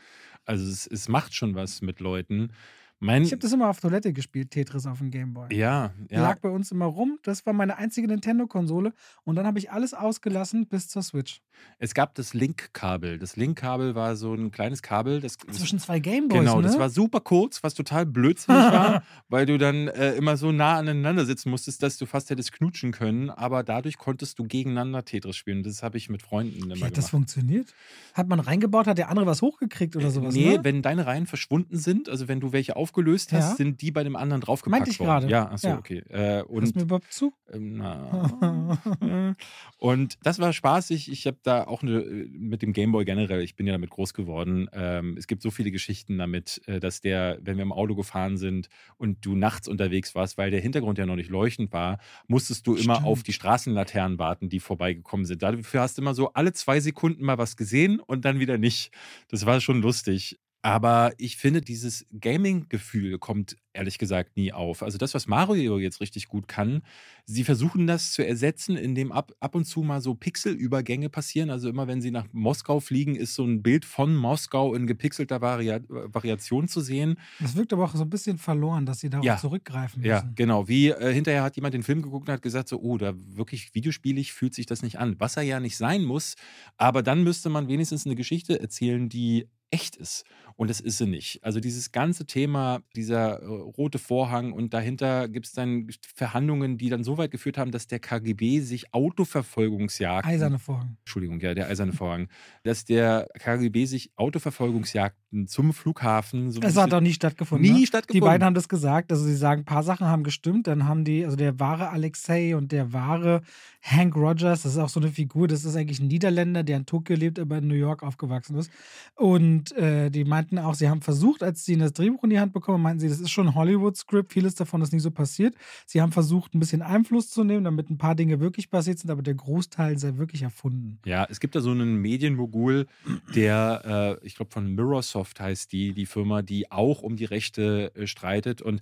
Also 0.45 0.69
es, 0.69 0.85
es 0.85 1.07
macht 1.07 1.33
schon 1.33 1.55
was 1.55 1.81
mit 1.81 1.99
Leuten. 1.99 2.53
Mein 2.99 3.21
ich 3.21 3.31
habe 3.31 3.39
das 3.39 3.53
immer 3.53 3.69
auf 3.69 3.79
Toilette 3.79 4.11
gespielt, 4.11 4.49
Tetris 4.49 4.87
auf 4.87 4.97
dem 4.97 5.11
Gameboy. 5.11 5.53
Ja, 5.53 5.93
ja. 6.09 6.21
Lag 6.21 6.39
bei 6.39 6.49
uns 6.49 6.71
immer 6.71 6.85
rum. 6.85 7.19
Das 7.21 7.45
war 7.45 7.53
meine 7.53 7.77
einzige 7.77 8.07
Nintendo-Konsole. 8.07 8.91
Und 9.23 9.35
dann 9.35 9.45
habe 9.45 9.59
ich 9.59 9.71
alles 9.71 9.93
ausgelassen 9.93 10.65
bis 10.65 10.87
zur 10.87 11.03
Switch. 11.03 11.41
Es 11.77 11.93
gab 11.93 12.15
das 12.15 12.33
Link-Kabel. 12.33 13.19
Das 13.19 13.35
Link-Kabel 13.35 13.93
war 13.93 14.15
so 14.15 14.33
ein 14.33 14.49
kleines 14.49 14.81
Kabel. 14.81 15.21
Das, 15.21 15.37
Zwischen 15.37 15.77
zwei 15.77 15.99
Gameboys. 15.99 16.39
Genau, 16.39 16.57
ne? 16.57 16.63
das 16.63 16.79
war 16.79 16.89
super 16.89 17.19
kurz, 17.19 17.61
was 17.61 17.75
total 17.75 18.07
blödsinnig 18.07 18.63
war, 18.71 19.03
weil 19.29 19.45
du 19.45 19.59
dann 19.59 19.87
äh, 19.89 20.13
immer 20.13 20.35
so 20.37 20.51
nah 20.51 20.77
aneinander 20.77 21.25
sitzen 21.25 21.51
musstest, 21.51 21.83
dass 21.83 21.97
du 21.97 22.07
fast 22.07 22.31
hättest 22.31 22.51
knutschen 22.51 22.91
können. 22.91 23.29
Aber 23.29 23.63
dadurch 23.63 23.99
konntest 23.99 24.39
du 24.39 24.45
gegeneinander 24.45 25.05
Tetris 25.05 25.35
spielen. 25.35 25.61
Das 25.61 25.83
habe 25.83 25.97
ich 25.97 26.09
mit 26.09 26.23
Freunden 26.23 26.55
immer 26.57 26.67
Wie 26.67 26.71
hat 26.71 26.77
gemacht. 26.77 26.97
das 26.97 27.09
funktioniert? 27.11 27.75
Hat 28.15 28.27
man 28.27 28.39
reingebaut, 28.39 28.87
hat 28.87 28.97
der 28.97 29.09
andere 29.09 29.27
was 29.27 29.43
hochgekriegt 29.43 29.95
oder 29.95 30.09
sowas? 30.09 30.33
Nee, 30.33 30.57
ne? 30.57 30.63
wenn 30.63 30.81
deine 30.81 31.05
Reihen 31.05 31.27
verschwunden 31.27 31.77
sind, 31.77 32.09
also 32.09 32.27
wenn 32.27 32.39
du 32.39 32.51
welche 32.53 32.75
auf 32.75 32.86
aufgelöst 32.87 33.33
hast, 33.33 33.51
ja. 33.51 33.55
sind 33.55 33.81
die 33.81 33.91
bei 33.91 34.03
dem 34.03 34.15
anderen 34.15 34.41
draufgepackt 34.41 34.79
Meinte 34.79 34.91
ich 34.91 34.97
gerade. 34.97 35.27
Ja, 35.27 35.51
achso, 35.51 35.67
ja. 35.67 35.77
okay. 35.77 36.03
Äh, 36.09 36.43
und, 36.43 36.61
Hörst 36.61 36.75
mir 36.75 36.83
überhaupt 36.83 37.11
zu? 37.11 37.33
Ähm, 37.51 37.77
na, 37.77 39.35
und 39.77 40.17
das 40.23 40.39
war 40.39 40.53
spaßig. 40.53 41.11
Ich 41.11 41.27
habe 41.27 41.37
da 41.43 41.65
auch 41.65 41.83
eine, 41.83 41.99
mit 41.99 42.61
dem 42.61 42.71
Gameboy 42.71 43.03
generell, 43.03 43.41
ich 43.41 43.55
bin 43.55 43.67
ja 43.67 43.73
damit 43.73 43.89
groß 43.89 44.13
geworden. 44.13 44.69
Ähm, 44.71 45.15
es 45.17 45.27
gibt 45.27 45.41
so 45.41 45.51
viele 45.51 45.71
Geschichten 45.71 46.17
damit, 46.17 46.61
äh, 46.65 46.79
dass 46.79 47.01
der, 47.01 47.39
wenn 47.41 47.57
wir 47.57 47.63
im 47.63 47.73
Auto 47.73 47.95
gefahren 47.95 48.37
sind 48.37 48.69
und 48.97 49.25
du 49.25 49.35
nachts 49.35 49.67
unterwegs 49.67 50.15
warst, 50.15 50.37
weil 50.37 50.49
der 50.49 50.61
Hintergrund 50.61 50.97
ja 50.97 51.05
noch 51.05 51.15
nicht 51.17 51.29
leuchtend 51.29 51.73
war, 51.73 51.99
musstest 52.27 52.65
du 52.67 52.75
immer 52.75 52.95
Stimmt. 52.95 53.07
auf 53.07 53.23
die 53.23 53.33
Straßenlaternen 53.33 54.17
warten, 54.17 54.49
die 54.49 54.59
vorbeigekommen 54.59 55.25
sind. 55.25 55.43
Dafür 55.43 55.81
hast 55.81 55.97
du 55.97 56.01
immer 56.01 56.13
so 56.13 56.31
alle 56.33 56.53
zwei 56.53 56.79
Sekunden 56.79 57.25
mal 57.25 57.37
was 57.37 57.57
gesehen 57.57 57.99
und 57.99 58.23
dann 58.23 58.39
wieder 58.39 58.57
nicht. 58.57 58.91
Das 59.29 59.45
war 59.45 59.59
schon 59.59 59.81
lustig. 59.81 60.39
Aber 60.67 61.13
ich 61.17 61.37
finde, 61.37 61.61
dieses 61.61 62.05
Gaming-Gefühl 62.11 63.19
kommt 63.19 63.55
ehrlich 63.71 63.97
gesagt 63.97 64.35
nie 64.35 64.51
auf. 64.51 64.83
Also 64.83 64.97
das, 64.97 65.13
was 65.13 65.25
Mario 65.25 65.79
jetzt 65.79 66.01
richtig 66.01 66.27
gut 66.27 66.49
kann, 66.49 66.81
sie 67.23 67.45
versuchen 67.45 67.87
das 67.87 68.11
zu 68.11 68.27
ersetzen, 68.27 68.75
indem 68.75 69.13
ab, 69.13 69.31
ab 69.39 69.55
und 69.55 69.63
zu 69.63 69.81
mal 69.81 70.01
so 70.01 70.13
Pixelübergänge 70.13 71.07
passieren. 71.07 71.51
Also 71.51 71.69
immer 71.69 71.87
wenn 71.87 72.01
sie 72.01 72.11
nach 72.11 72.25
Moskau 72.33 72.81
fliegen, 72.81 73.15
ist 73.15 73.33
so 73.33 73.45
ein 73.45 73.63
Bild 73.63 73.85
von 73.85 74.13
Moskau 74.13 74.73
in 74.73 74.87
gepixelter 74.87 75.39
Varia 75.39 75.79
Variation 75.87 76.67
zu 76.67 76.81
sehen. 76.81 77.17
Das 77.39 77.55
wirkt 77.55 77.71
aber 77.71 77.85
auch 77.85 77.95
so 77.95 78.03
ein 78.03 78.09
bisschen 78.09 78.37
verloren, 78.37 78.85
dass 78.85 78.99
sie 78.99 79.09
darauf 79.09 79.25
ja. 79.25 79.37
zurückgreifen 79.37 80.01
müssen. 80.01 80.09
Ja, 80.09 80.29
genau. 80.35 80.67
Wie 80.67 80.89
äh, 80.89 81.13
hinterher 81.13 81.43
hat 81.43 81.55
jemand 81.55 81.75
den 81.75 81.83
Film 81.83 82.01
geguckt 82.01 82.27
und 82.27 82.33
hat 82.33 82.41
gesagt, 82.41 82.67
so, 82.67 82.81
oh, 82.81 82.97
da 82.97 83.13
wirklich 83.15 83.73
videospielig 83.73 84.33
fühlt 84.33 84.53
sich 84.53 84.65
das 84.65 84.83
nicht 84.83 84.99
an. 84.99 85.15
Was 85.17 85.37
er 85.37 85.43
ja 85.43 85.61
nicht 85.61 85.77
sein 85.77 86.03
muss, 86.03 86.35
aber 86.75 87.03
dann 87.03 87.23
müsste 87.23 87.47
man 87.47 87.69
wenigstens 87.69 88.05
eine 88.05 88.15
Geschichte 88.15 88.59
erzählen, 88.59 89.07
die 89.07 89.47
echt 89.71 89.95
ist. 89.95 90.23
Und 90.57 90.71
das 90.71 90.79
ist 90.79 90.97
sie 90.97 91.05
nicht. 91.05 91.43
Also 91.43 91.59
dieses 91.59 91.91
ganze 91.91 92.25
Thema, 92.25 92.81
dieser 92.95 93.43
äh, 93.43 93.45
rote 93.45 93.99
Vorhang 93.99 94.51
und 94.51 94.73
dahinter 94.73 95.29
gibt 95.29 95.45
es 95.45 95.53
dann 95.53 95.87
Verhandlungen, 96.15 96.79
die 96.79 96.89
dann 96.89 97.03
so 97.03 97.19
weit 97.19 97.29
geführt 97.29 97.59
haben, 97.59 97.71
dass 97.71 97.85
der 97.85 97.99
KGB 97.99 98.59
sich 98.61 98.91
Autoverfolgungsjagden. 98.91 100.31
Eiserne 100.31 100.57
Vorhang. 100.57 100.97
Entschuldigung, 101.01 101.39
ja, 101.41 101.53
der 101.53 101.67
eiserne 101.67 101.93
Vorhang. 101.93 102.27
dass 102.63 102.85
der 102.85 103.27
KGB 103.37 103.85
sich 103.85 104.11
Autoverfolgungsjagden 104.15 105.47
zum 105.47 105.73
Flughafen. 105.73 106.51
So 106.51 106.59
Es 106.61 106.75
hat 106.75 106.91
auch 106.91 107.01
nie 107.01 107.13
stattgefunden. 107.13 107.71
nie 107.71 107.81
ne? 107.81 107.87
stattgefunden. 107.87 108.25
Die 108.25 108.27
beiden 108.27 108.43
haben 108.43 108.55
das 108.55 108.67
gesagt. 108.67 109.11
Also 109.11 109.25
sie 109.25 109.35
sagen, 109.35 109.61
ein 109.61 109.65
paar 109.65 109.83
Sachen 109.83 110.07
haben 110.07 110.23
gestimmt. 110.23 110.65
Dann 110.65 110.87
haben 110.87 111.03
die, 111.03 111.23
also 111.23 111.37
der 111.37 111.59
wahre 111.59 111.89
Alexei 111.89 112.55
und 112.55 112.71
der 112.71 112.93
wahre 112.93 113.41
Hank 113.81 114.15
Rogers, 114.15 114.63
das 114.63 114.73
ist 114.73 114.77
auch 114.79 114.89
so 114.89 114.99
eine 114.99 115.09
Figur, 115.09 115.47
das 115.47 115.63
ist 115.63 115.75
eigentlich 115.75 115.99
ein 115.99 116.07
Niederländer, 116.07 116.63
der 116.63 116.77
in 116.77 116.85
Tokio 116.85 117.15
lebt, 117.15 117.39
aber 117.39 117.59
in 117.59 117.67
New 117.67 117.75
York 117.75 118.03
aufgewachsen 118.03 118.57
ist. 118.57 118.71
Und 119.15 119.71
äh, 119.73 120.09
die 120.09 120.23
meinten 120.23 120.46
auch, 120.57 120.75
sie 120.75 120.89
haben 120.89 121.01
versucht, 121.01 121.43
als 121.43 121.65
sie 121.65 121.77
das 121.77 121.93
Drehbuch 121.93 122.23
in 122.23 122.29
die 122.29 122.39
Hand 122.39 122.53
bekommen, 122.53 122.81
meinten 122.83 122.99
sie, 122.99 123.09
das 123.09 123.19
ist 123.19 123.31
schon 123.31 123.47
ein 123.47 123.55
Hollywood-Script, 123.55 124.31
vieles 124.31 124.55
davon 124.55 124.81
ist 124.81 124.93
nie 124.93 124.99
so 124.99 125.11
passiert. 125.11 125.55
Sie 125.85 126.01
haben 126.01 126.11
versucht, 126.11 126.53
ein 126.53 126.59
bisschen 126.59 126.81
Einfluss 126.81 127.29
zu 127.29 127.43
nehmen, 127.43 127.63
damit 127.63 127.89
ein 127.89 127.97
paar 127.97 128.15
Dinge 128.15 128.39
wirklich 128.39 128.69
passiert 128.69 128.99
sind, 128.99 129.11
aber 129.11 129.21
der 129.21 129.35
Großteil 129.35 129.97
sei 129.97 130.17
wirklich 130.17 130.43
erfunden. 130.43 130.99
Ja, 131.05 131.25
es 131.29 131.39
gibt 131.39 131.55
da 131.55 131.61
so 131.61 131.71
einen 131.71 131.97
Medienmogul, 131.97 132.87
der, 133.35 134.19
äh, 134.21 134.25
ich 134.25 134.35
glaube, 134.35 134.51
von 134.51 134.73
Mirrorsoft 134.73 135.39
heißt 135.39 135.71
die, 135.71 135.93
die 135.93 136.05
Firma, 136.05 136.41
die 136.41 136.71
auch 136.71 137.01
um 137.01 137.15
die 137.15 137.25
Rechte 137.25 137.91
äh, 137.95 138.07
streitet. 138.07 138.61
Und 138.61 138.81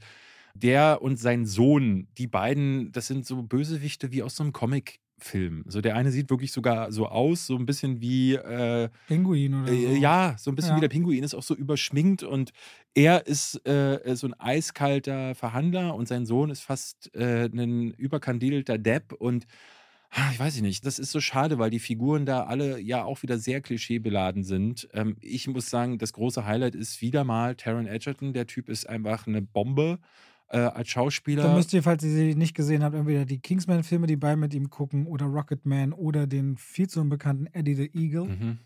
der 0.56 1.02
und 1.02 1.18
sein 1.18 1.46
Sohn, 1.46 2.08
die 2.18 2.28
beiden, 2.28 2.92
das 2.92 3.08
sind 3.08 3.26
so 3.26 3.44
Bösewichte 3.44 4.12
wie 4.12 4.24
aus 4.24 4.36
so 4.36 4.44
einem 4.44 4.54
Comicfilm. 5.20 5.64
So 5.68 5.82
der 5.82 5.96
eine 5.96 6.12
sieht 6.12 6.30
wirklich 6.30 6.52
sogar 6.52 6.92
so 6.92 7.08
aus, 7.08 7.48
so 7.48 7.56
ein 7.56 7.66
bisschen 7.66 8.02
wie 8.02 8.36
äh, 8.36 8.90
Pinguin 9.08 9.54
oder 9.64 9.68
so. 9.68 9.74
äh, 9.74 9.98
ja, 9.98 10.36
so 10.38 10.52
ein 10.52 10.56
bisschen 10.56 10.72
Ja. 10.72 10.78
wie 10.78 10.82
der 10.82 10.90
Pinguin, 10.90 11.24
ist 11.24 11.36
auch 11.36 11.44
so 11.44 11.56
überschminkt 11.56 12.24
und 12.24 12.52
er 12.94 13.28
ist 13.28 13.66
äh, 13.68 14.16
so 14.16 14.28
ein 14.28 14.34
eiskalter 14.40 15.36
Verhandler 15.36 15.96
und 15.96 16.08
sein 16.08 16.26
Sohn 16.26 16.50
ist 16.50 16.62
fast 16.62 17.14
äh, 17.16 17.46
ein 17.46 17.92
überkandidelter 17.92 18.78
Depp 18.78 19.14
und 19.14 19.46
ah, 20.12 20.30
ich 20.32 20.40
weiß 20.40 20.62
nicht, 20.62 20.86
das 20.86 21.00
ist 21.00 21.12
so 21.12 21.20
schade, 21.20 21.58
weil 21.60 21.70
die 21.70 21.80
Figuren 21.80 22.26
da 22.26 22.44
alle 22.44 22.80
ja 22.80 23.04
auch 23.04 23.22
wieder 23.24 23.38
sehr 23.38 23.62
klischeebeladen 23.62 24.44
sind. 24.44 24.88
Ähm, 24.94 25.18
ich 25.22 25.48
muss 25.48 25.70
sagen, 25.70 25.98
das 25.98 26.14
große 26.14 26.46
Highlight 26.46 26.76
ist 26.76 27.02
wieder 27.02 27.24
mal 27.24 27.56
Taron 27.56 27.88
Egerton. 27.88 28.34
Der 28.34 28.48
Typ 28.48 28.70
ist 28.70 28.88
einfach 28.88 29.28
eine 29.28 29.42
Bombe 29.42 30.00
äh, 30.50 30.58
als 30.58 30.90
Schauspieler. 30.90 31.44
Da 31.44 31.56
müsst 31.56 31.74
ihr, 31.74 31.84
falls 31.84 32.04
ihr 32.04 32.12
sie 32.12 32.36
nicht 32.36 32.56
gesehen 32.56 32.84
habt, 32.84 32.96
entweder 32.96 33.26
die 33.26 33.40
Kingsman-Filme, 33.40 34.08
die 34.08 34.16
beide 34.16 34.38
mit 34.38 34.54
ihm 34.54 34.70
gucken, 34.70 35.08
oder 35.08 35.26
Rocketman 35.26 35.94
oder 35.94 36.28
den 36.28 36.58
viel 36.58 36.88
zu 36.88 37.02
unbekannten 37.02 37.48
Eddie 37.48 37.76
the 37.76 37.92
Eagle. 37.94 38.26
mhm. 38.26 38.60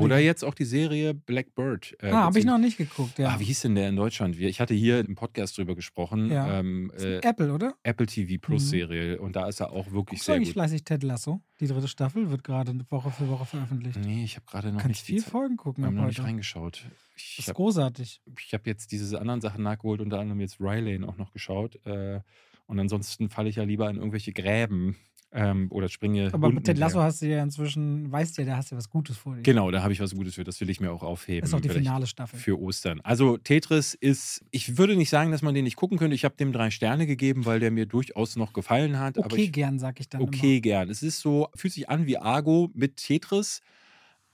Oder 0.00 0.18
jetzt 0.18 0.44
auch 0.44 0.54
die 0.54 0.64
Serie 0.64 1.14
Blackbird. 1.14 1.96
Äh, 2.00 2.10
ah, 2.10 2.24
habe 2.24 2.38
ich 2.38 2.44
noch 2.44 2.58
nicht 2.58 2.78
geguckt, 2.78 3.18
ja. 3.18 3.30
Ah, 3.30 3.40
wie 3.40 3.44
hieß 3.44 3.62
denn 3.62 3.74
der 3.74 3.88
in 3.88 3.96
Deutschland? 3.96 4.38
Ich 4.38 4.60
hatte 4.60 4.74
hier 4.74 5.00
im 5.00 5.14
Podcast 5.14 5.58
drüber 5.58 5.74
gesprochen. 5.74 6.30
Ja. 6.30 6.58
Ähm, 6.60 6.92
äh, 6.98 7.18
Apple, 7.18 7.52
oder? 7.52 7.74
Apple 7.82 8.06
TV 8.06 8.38
Plus 8.40 8.64
Mhm. 8.64 8.68
Serie 8.68 9.20
und 9.20 9.36
da 9.36 9.48
ist 9.48 9.60
er 9.60 9.70
auch 9.72 9.86
wirklich 9.92 10.20
Guckst 10.20 10.24
sehr 10.26 10.38
gut. 10.38 10.48
fleißig 10.48 10.84
Ted 10.84 11.02
Lasso? 11.02 11.40
Die 11.60 11.66
dritte 11.66 11.88
Staffel 11.88 12.30
wird 12.30 12.42
gerade 12.44 12.72
Woche 12.90 13.10
für 13.10 13.28
Woche 13.28 13.44
veröffentlicht. 13.44 13.98
Nee, 14.04 14.24
ich 14.24 14.36
habe 14.36 14.46
gerade 14.46 14.68
noch 14.72 14.80
Kannst 14.80 14.88
nicht 14.88 15.02
viel 15.04 15.22
Folgen 15.22 15.56
gucken 15.56 15.82
wir 15.84 15.88
haben 15.88 15.96
ab 15.98 16.02
noch 16.02 16.08
nicht 16.08 16.22
reingeschaut. 16.22 16.84
Ich 17.16 17.36
Das 17.36 17.38
ist 17.44 17.48
habe 17.48 17.56
großartig. 17.56 18.20
ich 18.46 18.54
hab 18.54 18.66
jetzt 18.66 18.90
diese 18.92 19.20
anderen 19.20 19.40
Sachen 19.40 19.62
nachgeholt, 19.62 20.00
unter 20.00 20.18
anderem 20.18 20.40
jetzt 20.40 20.60
Rylane 20.60 21.06
auch 21.06 21.18
noch 21.18 21.32
geschaut. 21.32 21.78
Äh, 21.86 22.20
und 22.66 22.78
ansonsten 22.80 23.28
falle 23.28 23.48
ich 23.50 23.56
ja 23.56 23.64
lieber 23.64 23.90
in 23.90 23.96
irgendwelche 23.96 24.32
Gräben 24.32 24.96
ähm, 25.32 25.68
oder 25.70 25.88
springe. 25.88 26.30
Aber 26.32 26.50
mit 26.50 26.64
Ted 26.64 26.78
Lasso 26.78 27.00
hast 27.00 27.22
du 27.22 27.26
ja 27.26 27.42
inzwischen, 27.42 28.10
weißt 28.12 28.38
ja, 28.38 28.44
da 28.44 28.56
hast 28.58 28.70
du 28.70 28.74
ja 28.74 28.78
was 28.78 28.90
Gutes 28.90 29.16
vor 29.16 29.34
dir. 29.34 29.42
Genau, 29.42 29.70
da 29.70 29.82
habe 29.82 29.92
ich 29.92 30.00
was 30.00 30.14
Gutes 30.14 30.34
für. 30.34 30.44
Das 30.44 30.60
will 30.60 30.68
ich 30.68 30.80
mir 30.80 30.92
auch 30.92 31.02
aufheben. 31.02 31.40
Das 31.40 31.50
ist 31.50 31.54
auch 31.54 31.60
die 31.60 31.68
finale 31.68 32.06
Staffel. 32.06 32.38
Für 32.38 32.60
Ostern. 32.60 33.00
Also 33.02 33.38
Tetris 33.38 33.94
ist, 33.94 34.44
ich 34.50 34.76
würde 34.76 34.96
nicht 34.96 35.10
sagen, 35.10 35.30
dass 35.30 35.42
man 35.42 35.54
den 35.54 35.64
nicht 35.64 35.76
gucken 35.76 35.98
könnte. 35.98 36.14
Ich 36.14 36.24
habe 36.24 36.36
dem 36.36 36.52
drei 36.52 36.70
Sterne 36.70 37.06
gegeben, 37.06 37.46
weil 37.46 37.60
der 37.60 37.70
mir 37.70 37.86
durchaus 37.86 38.36
noch 38.36 38.52
gefallen 38.52 38.98
hat. 38.98 39.18
Okay, 39.18 39.44
ich, 39.44 39.52
gern, 39.52 39.78
sag 39.78 40.00
ich 40.00 40.08
dann 40.08 40.22
Okay, 40.22 40.60
gern. 40.60 40.90
Es 40.90 41.02
ist 41.02 41.20
so, 41.20 41.48
fühlt 41.54 41.72
sich 41.72 41.88
an 41.88 42.06
wie 42.06 42.18
Argo 42.18 42.70
mit 42.74 42.96
Tetris, 42.96 43.62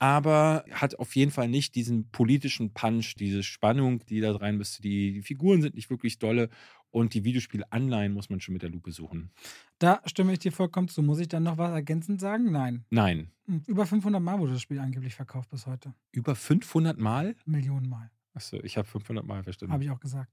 aber 0.00 0.64
hat 0.70 0.98
auf 0.98 1.14
jeden 1.16 1.30
Fall 1.30 1.48
nicht 1.48 1.74
diesen 1.74 2.08
politischen 2.10 2.72
Punch, 2.72 3.14
diese 3.16 3.42
Spannung, 3.42 4.04
die 4.06 4.20
da 4.20 4.34
rein 4.34 4.56
müsste. 4.56 4.82
Die, 4.82 5.12
die 5.12 5.22
Figuren 5.22 5.62
sind 5.62 5.74
nicht 5.74 5.90
wirklich 5.90 6.18
dolle 6.18 6.48
und 6.90 7.14
die 7.14 7.24
Videospiel-Anleihen 7.24 8.12
muss 8.12 8.30
man 8.30 8.40
schon 8.40 8.52
mit 8.54 8.62
der 8.62 8.70
Lupe 8.70 8.92
suchen. 8.92 9.30
Da 9.78 10.00
stimme 10.06 10.32
ich 10.32 10.38
dir 10.38 10.52
vollkommen 10.52 10.88
zu. 10.88 11.02
Muss 11.02 11.18
ich 11.20 11.28
dann 11.28 11.42
noch 11.42 11.58
was 11.58 11.70
ergänzend 11.72 12.20
sagen? 12.20 12.50
Nein. 12.50 12.84
Nein. 12.90 13.30
Hm, 13.46 13.62
Über 13.66 13.86
500 13.86 14.20
Mal 14.22 14.38
wurde 14.38 14.52
das 14.52 14.62
Spiel 14.62 14.78
angeblich 14.78 15.14
verkauft 15.14 15.50
bis 15.50 15.66
heute. 15.66 15.94
Über 16.12 16.34
500 16.34 16.98
Mal? 16.98 17.34
Millionen 17.46 17.88
Mal. 17.88 18.10
Achso, 18.34 18.58
ich 18.62 18.76
habe 18.76 18.86
500 18.86 19.24
Mal 19.26 19.42
verstanden. 19.42 19.72
Habe 19.72 19.84
ich 19.84 19.90
auch 19.90 20.00
gesagt. 20.00 20.32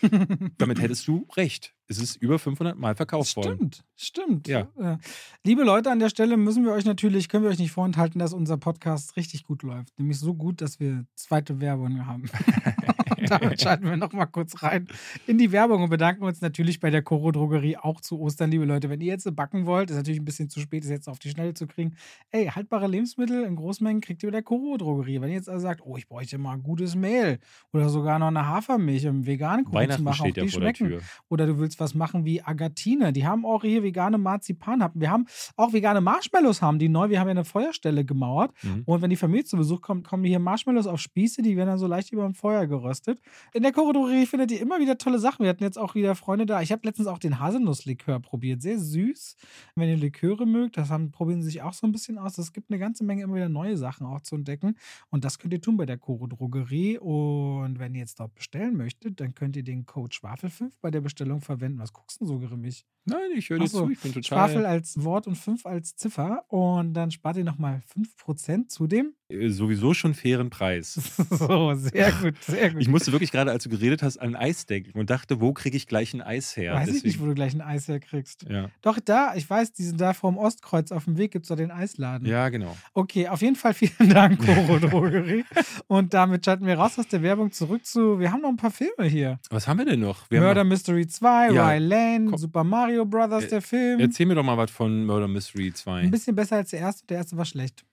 Damit 0.58 0.80
hättest 0.80 1.06
du 1.08 1.26
recht. 1.36 1.74
Es 1.88 1.98
ist 1.98 2.16
über 2.16 2.38
500 2.38 2.78
Mal 2.78 2.94
verkauft 2.94 3.36
worden. 3.36 3.54
Stimmt, 3.54 3.84
stimmt. 3.96 4.48
Ja. 4.48 4.68
Äh, 4.78 4.96
liebe 5.44 5.62
Leute, 5.62 5.90
an 5.90 5.98
der 5.98 6.08
Stelle 6.08 6.36
müssen 6.36 6.64
wir 6.64 6.72
euch 6.72 6.84
natürlich, 6.84 7.28
können 7.28 7.44
wir 7.44 7.50
euch 7.50 7.58
nicht 7.58 7.72
vorenthalten, 7.72 8.18
dass 8.18 8.32
unser 8.32 8.56
Podcast 8.56 9.16
richtig 9.16 9.44
gut 9.44 9.62
läuft. 9.62 9.98
Nämlich 9.98 10.18
so 10.18 10.34
gut, 10.34 10.60
dass 10.60 10.80
wir 10.80 11.04
zweite 11.14 11.60
Werbung 11.60 12.06
haben. 12.06 12.24
damit 13.28 13.60
schalten 13.60 13.84
wir 13.84 13.96
nochmal 13.96 14.26
kurz 14.26 14.62
rein 14.62 14.86
in 15.26 15.38
die 15.38 15.52
Werbung 15.52 15.82
und 15.82 15.90
bedanken 15.90 16.24
uns 16.24 16.40
natürlich 16.40 16.80
bei 16.80 16.90
der 16.90 17.02
Coro 17.02 17.32
Drogerie 17.32 17.76
auch 17.76 18.00
zu 18.00 18.18
Ostern, 18.20 18.50
liebe 18.50 18.64
Leute. 18.64 18.90
Wenn 18.90 19.00
ihr 19.00 19.08
jetzt 19.08 19.34
backen 19.34 19.66
wollt, 19.66 19.90
ist 19.90 19.96
natürlich 19.96 20.20
ein 20.20 20.24
bisschen 20.24 20.48
zu 20.50 20.60
spät, 20.60 20.84
das 20.84 20.90
jetzt 20.90 21.08
auf 21.08 21.18
die 21.18 21.30
Schnelle 21.30 21.54
zu 21.54 21.66
kriegen. 21.66 21.96
Ey, 22.30 22.46
haltbare 22.46 22.86
Lebensmittel 22.86 23.44
in 23.44 23.56
Großmengen 23.56 24.00
kriegt 24.00 24.22
ihr 24.22 24.28
bei 24.28 24.32
der 24.32 24.42
Coro 24.42 24.76
Drogerie. 24.76 25.20
Wenn 25.20 25.28
ihr 25.28 25.36
jetzt 25.36 25.48
also 25.48 25.62
sagt, 25.62 25.82
oh, 25.84 25.96
ich 25.96 26.08
bräuchte 26.08 26.38
mal 26.38 26.58
gutes 26.58 26.94
Mehl 26.94 27.38
oder 27.72 27.88
sogar 27.88 28.18
noch 28.18 28.28
eine 28.28 28.46
Hafermilch, 28.46 29.06
um 29.06 29.26
veganen 29.26 29.64
Kuchen 29.64 29.76
Weihnachten 29.82 30.04
machen, 30.04 30.20
auch 30.20 30.24
steht 30.24 30.36
ja 30.36 30.44
die 30.44 30.48
vor 30.50 30.60
der 30.60 30.72
Tür. 30.72 31.00
oder 31.28 31.46
du 31.46 31.58
willst 31.58 31.80
was 31.80 31.94
machen 31.94 32.24
wie 32.24 32.42
Agatine. 32.42 33.12
Die 33.12 33.26
haben 33.26 33.44
auch 33.44 33.62
hier 33.62 33.82
vegane 33.82 34.18
Marzipan. 34.18 34.88
Wir 34.94 35.10
haben 35.10 35.26
auch 35.56 35.72
vegane 35.72 36.00
Marshmallows 36.00 36.62
haben 36.62 36.78
die 36.78 36.88
neu. 36.88 37.08
Wir 37.08 37.20
haben 37.20 37.28
ja 37.28 37.32
eine 37.32 37.44
Feuerstelle 37.44 38.04
gemauert. 38.04 38.52
Mhm. 38.62 38.82
Und 38.86 39.02
wenn 39.02 39.10
die 39.10 39.16
Familie 39.16 39.44
zu 39.44 39.56
Besuch 39.56 39.80
kommt, 39.80 40.06
kommen 40.06 40.24
hier 40.24 40.38
Marshmallows 40.38 40.86
auf 40.86 41.00
Spieße. 41.00 41.42
Die 41.42 41.56
werden 41.56 41.68
dann 41.68 41.78
so 41.78 41.86
leicht 41.86 42.12
über 42.12 42.24
dem 42.24 42.34
Feuer 42.34 42.66
geröstet. 42.66 43.20
In 43.52 43.62
der 43.62 43.72
Korridorerie 43.72 44.26
findet 44.26 44.50
ihr 44.50 44.60
immer 44.60 44.80
wieder 44.80 44.98
tolle 44.98 45.18
Sachen. 45.18 45.44
Wir 45.44 45.50
hatten 45.50 45.64
jetzt 45.64 45.78
auch 45.78 45.94
wieder 45.94 46.14
Freunde 46.14 46.46
da. 46.46 46.62
Ich 46.62 46.72
habe 46.72 46.82
letztens 46.84 47.08
auch 47.08 47.18
den 47.18 47.38
Haselnusslikör 47.38 48.20
probiert. 48.20 48.62
Sehr 48.62 48.78
süß. 48.78 49.36
Wenn 49.74 49.88
ihr 49.88 49.96
Liköre 49.96 50.46
mögt, 50.46 50.76
das 50.76 50.90
haben, 50.90 51.10
probieren 51.10 51.42
sie 51.42 51.50
sich 51.50 51.62
auch 51.62 51.72
so 51.72 51.86
ein 51.86 51.92
bisschen 51.92 52.18
aus. 52.18 52.38
Es 52.38 52.52
gibt 52.52 52.70
eine 52.70 52.78
ganze 52.78 53.04
Menge 53.04 53.22
immer 53.22 53.36
wieder 53.36 53.48
neue 53.48 53.76
Sachen 53.76 54.06
auch 54.06 54.20
zu 54.20 54.36
entdecken. 54.36 54.76
Und 55.10 55.24
das 55.24 55.38
könnt 55.38 55.52
ihr 55.52 55.60
tun 55.60 55.76
bei 55.76 55.86
der 55.86 55.98
Koro 55.98 56.26
Drogerie. 56.26 56.98
Und 56.98 57.78
wenn 57.78 57.94
ihr 57.94 58.00
jetzt 58.00 58.20
dort 58.20 58.34
bestellen 58.34 58.76
möchtet, 58.76 59.20
dann 59.20 59.34
könnt 59.34 59.56
ihr 59.56 59.61
den 59.62 59.86
Code 59.86 60.14
Schwafel5 60.14 60.72
bei 60.80 60.90
der 60.90 61.00
Bestellung 61.00 61.40
verwenden. 61.40 61.78
Was 61.78 61.92
guckst 61.92 62.20
du 62.20 62.24
denn 62.24 62.40
so 62.40 62.46
grimmig? 62.46 62.84
Nein, 63.04 63.30
ich 63.36 63.50
höre 63.50 63.58
dir 63.58 63.68
so, 63.68 63.86
zu. 63.86 63.90
Ich 63.90 64.00
bin 64.00 64.12
total. 64.12 64.24
Schwafel 64.24 64.66
als 64.66 65.02
Wort 65.02 65.26
und 65.26 65.36
5 65.36 65.66
als 65.66 65.96
Ziffer. 65.96 66.44
Und 66.48 66.94
dann 66.94 67.10
spart 67.10 67.36
ihr 67.36 67.44
nochmal 67.44 67.82
5% 68.26 68.68
zu 68.68 68.86
dem. 68.86 69.14
Äh, 69.32 69.48
sowieso 69.48 69.94
schon 69.94 70.14
fairen 70.14 70.50
Preis. 70.50 70.94
so, 71.30 71.74
sehr 71.74 72.12
gut, 72.12 72.34
sehr 72.42 72.70
gut. 72.72 72.80
Ich 72.82 72.88
musste 72.88 73.12
wirklich 73.12 73.32
gerade, 73.32 73.50
als 73.50 73.64
du 73.64 73.70
geredet 73.70 74.02
hast, 74.02 74.18
an 74.18 74.36
Eis 74.36 74.66
denken 74.66 74.98
und 74.98 75.10
dachte, 75.10 75.40
wo 75.40 75.52
kriege 75.52 75.76
ich 75.76 75.86
gleich 75.86 76.14
ein 76.14 76.20
Eis 76.22 76.56
her? 76.56 76.74
Weiß 76.74 76.88
ich 76.88 77.04
nicht, 77.04 77.18
wo 77.20 77.24
Deswegen- 77.24 77.28
du 77.28 77.34
gleich 77.34 77.54
ein 77.54 77.60
Eis 77.60 77.88
herkriegst. 77.88 78.46
ja. 78.48 78.68
Doch, 78.82 78.98
da, 79.00 79.32
ich 79.36 79.48
weiß, 79.48 79.72
die 79.72 79.84
sind 79.84 80.00
da 80.00 80.12
vorm 80.12 80.36
Ostkreuz 80.38 80.92
auf 80.92 81.04
dem 81.04 81.16
Weg, 81.16 81.32
gibt 81.32 81.44
es 81.44 81.48
da 81.48 81.56
den 81.56 81.70
Eisladen. 81.70 82.26
ja, 82.28 82.48
genau. 82.48 82.76
Okay, 82.94 83.28
auf 83.28 83.40
jeden 83.42 83.56
Fall 83.56 83.74
vielen 83.74 83.92
Dank, 84.10 84.44
Koro 84.44 84.78
Drogerie. 84.78 85.44
Und 85.88 86.14
damit 86.14 86.44
schalten 86.44 86.66
wir 86.66 86.74
raus 86.78 86.98
aus 86.98 87.08
der 87.08 87.22
Werbung 87.22 87.52
zurück 87.52 87.84
zu. 87.86 88.18
Wir 88.20 88.30
haben 88.32 88.42
noch 88.42 88.48
ein 88.50 88.56
paar 88.56 88.70
Filme 88.70 89.04
hier. 89.08 89.38
Was 89.50 89.66
haben 89.68 89.78
wir 89.78 89.84
denn 89.86 90.00
noch? 90.00 90.30
Wir 90.30 90.40
Murder 90.40 90.64
Mystery 90.64 91.06
2, 91.06 91.52
Ja, 91.52 91.68
Rye 91.68 91.78
Lane, 91.78 92.26
komm. 92.30 92.38
Super 92.38 92.64
Mario 92.64 93.04
Brothers, 93.04 93.44
Äh, 93.44 93.48
der 93.48 93.62
Film. 93.62 94.00
Erzähl 94.00 94.26
mir 94.26 94.34
doch 94.34 94.42
mal 94.44 94.56
was 94.56 94.70
von 94.70 95.04
Murder 95.06 95.28
Mystery 95.28 95.72
2. 95.72 96.00
Ein 96.02 96.10
bisschen 96.10 96.34
besser 96.34 96.56
als 96.56 96.70
der 96.70 96.80
erste. 96.80 97.06
Der 97.06 97.18
erste 97.18 97.36
war 97.36 97.44
schlecht. 97.44 97.84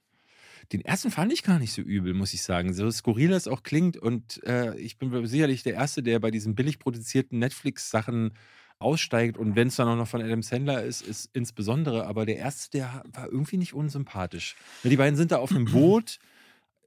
Den 0.72 0.82
ersten 0.82 1.10
fand 1.10 1.34
ich 1.34 1.44
gar 1.44 1.58
nicht 1.58 1.74
so 1.74 1.82
übel, 1.82 2.14
muss 2.14 2.34
ich 2.34 2.44
sagen. 2.44 2.74
So 2.74 2.90
skurril 2.92 3.30
das 3.30 3.48
auch 3.48 3.64
klingt. 3.64 3.98
Und 3.98 4.44
äh, 4.44 4.78
ich 4.78 4.98
bin 4.98 5.26
sicherlich 5.26 5.64
der 5.64 5.74
Erste, 5.74 6.04
der 6.04 6.20
bei 6.20 6.30
diesen 6.30 6.54
billig 6.54 6.78
produzierten 6.78 7.40
Netflix-Sachen 7.40 8.34
aussteigt. 8.78 9.38
Und 9.38 9.56
wenn 9.56 9.70
es 9.70 9.76
dann 9.76 9.88
auch 9.88 9.96
noch 9.96 10.08
von 10.08 10.22
Adam 10.22 10.44
Sandler 10.44 10.84
ist, 10.84 11.02
ist 11.02 11.30
insbesondere. 11.34 12.06
Aber 12.06 12.26
der 12.26 12.38
Erste, 12.38 12.72
der 12.78 13.04
war 13.12 13.28
irgendwie 13.28 13.58
nicht 13.58 13.74
unsympathisch. 13.74 14.56
Die 14.84 14.96
beiden 14.96 15.18
sind 15.18 15.32
da 15.32 15.38
auf 15.38 15.52
einem 15.52 15.66
Boot. 15.72 16.20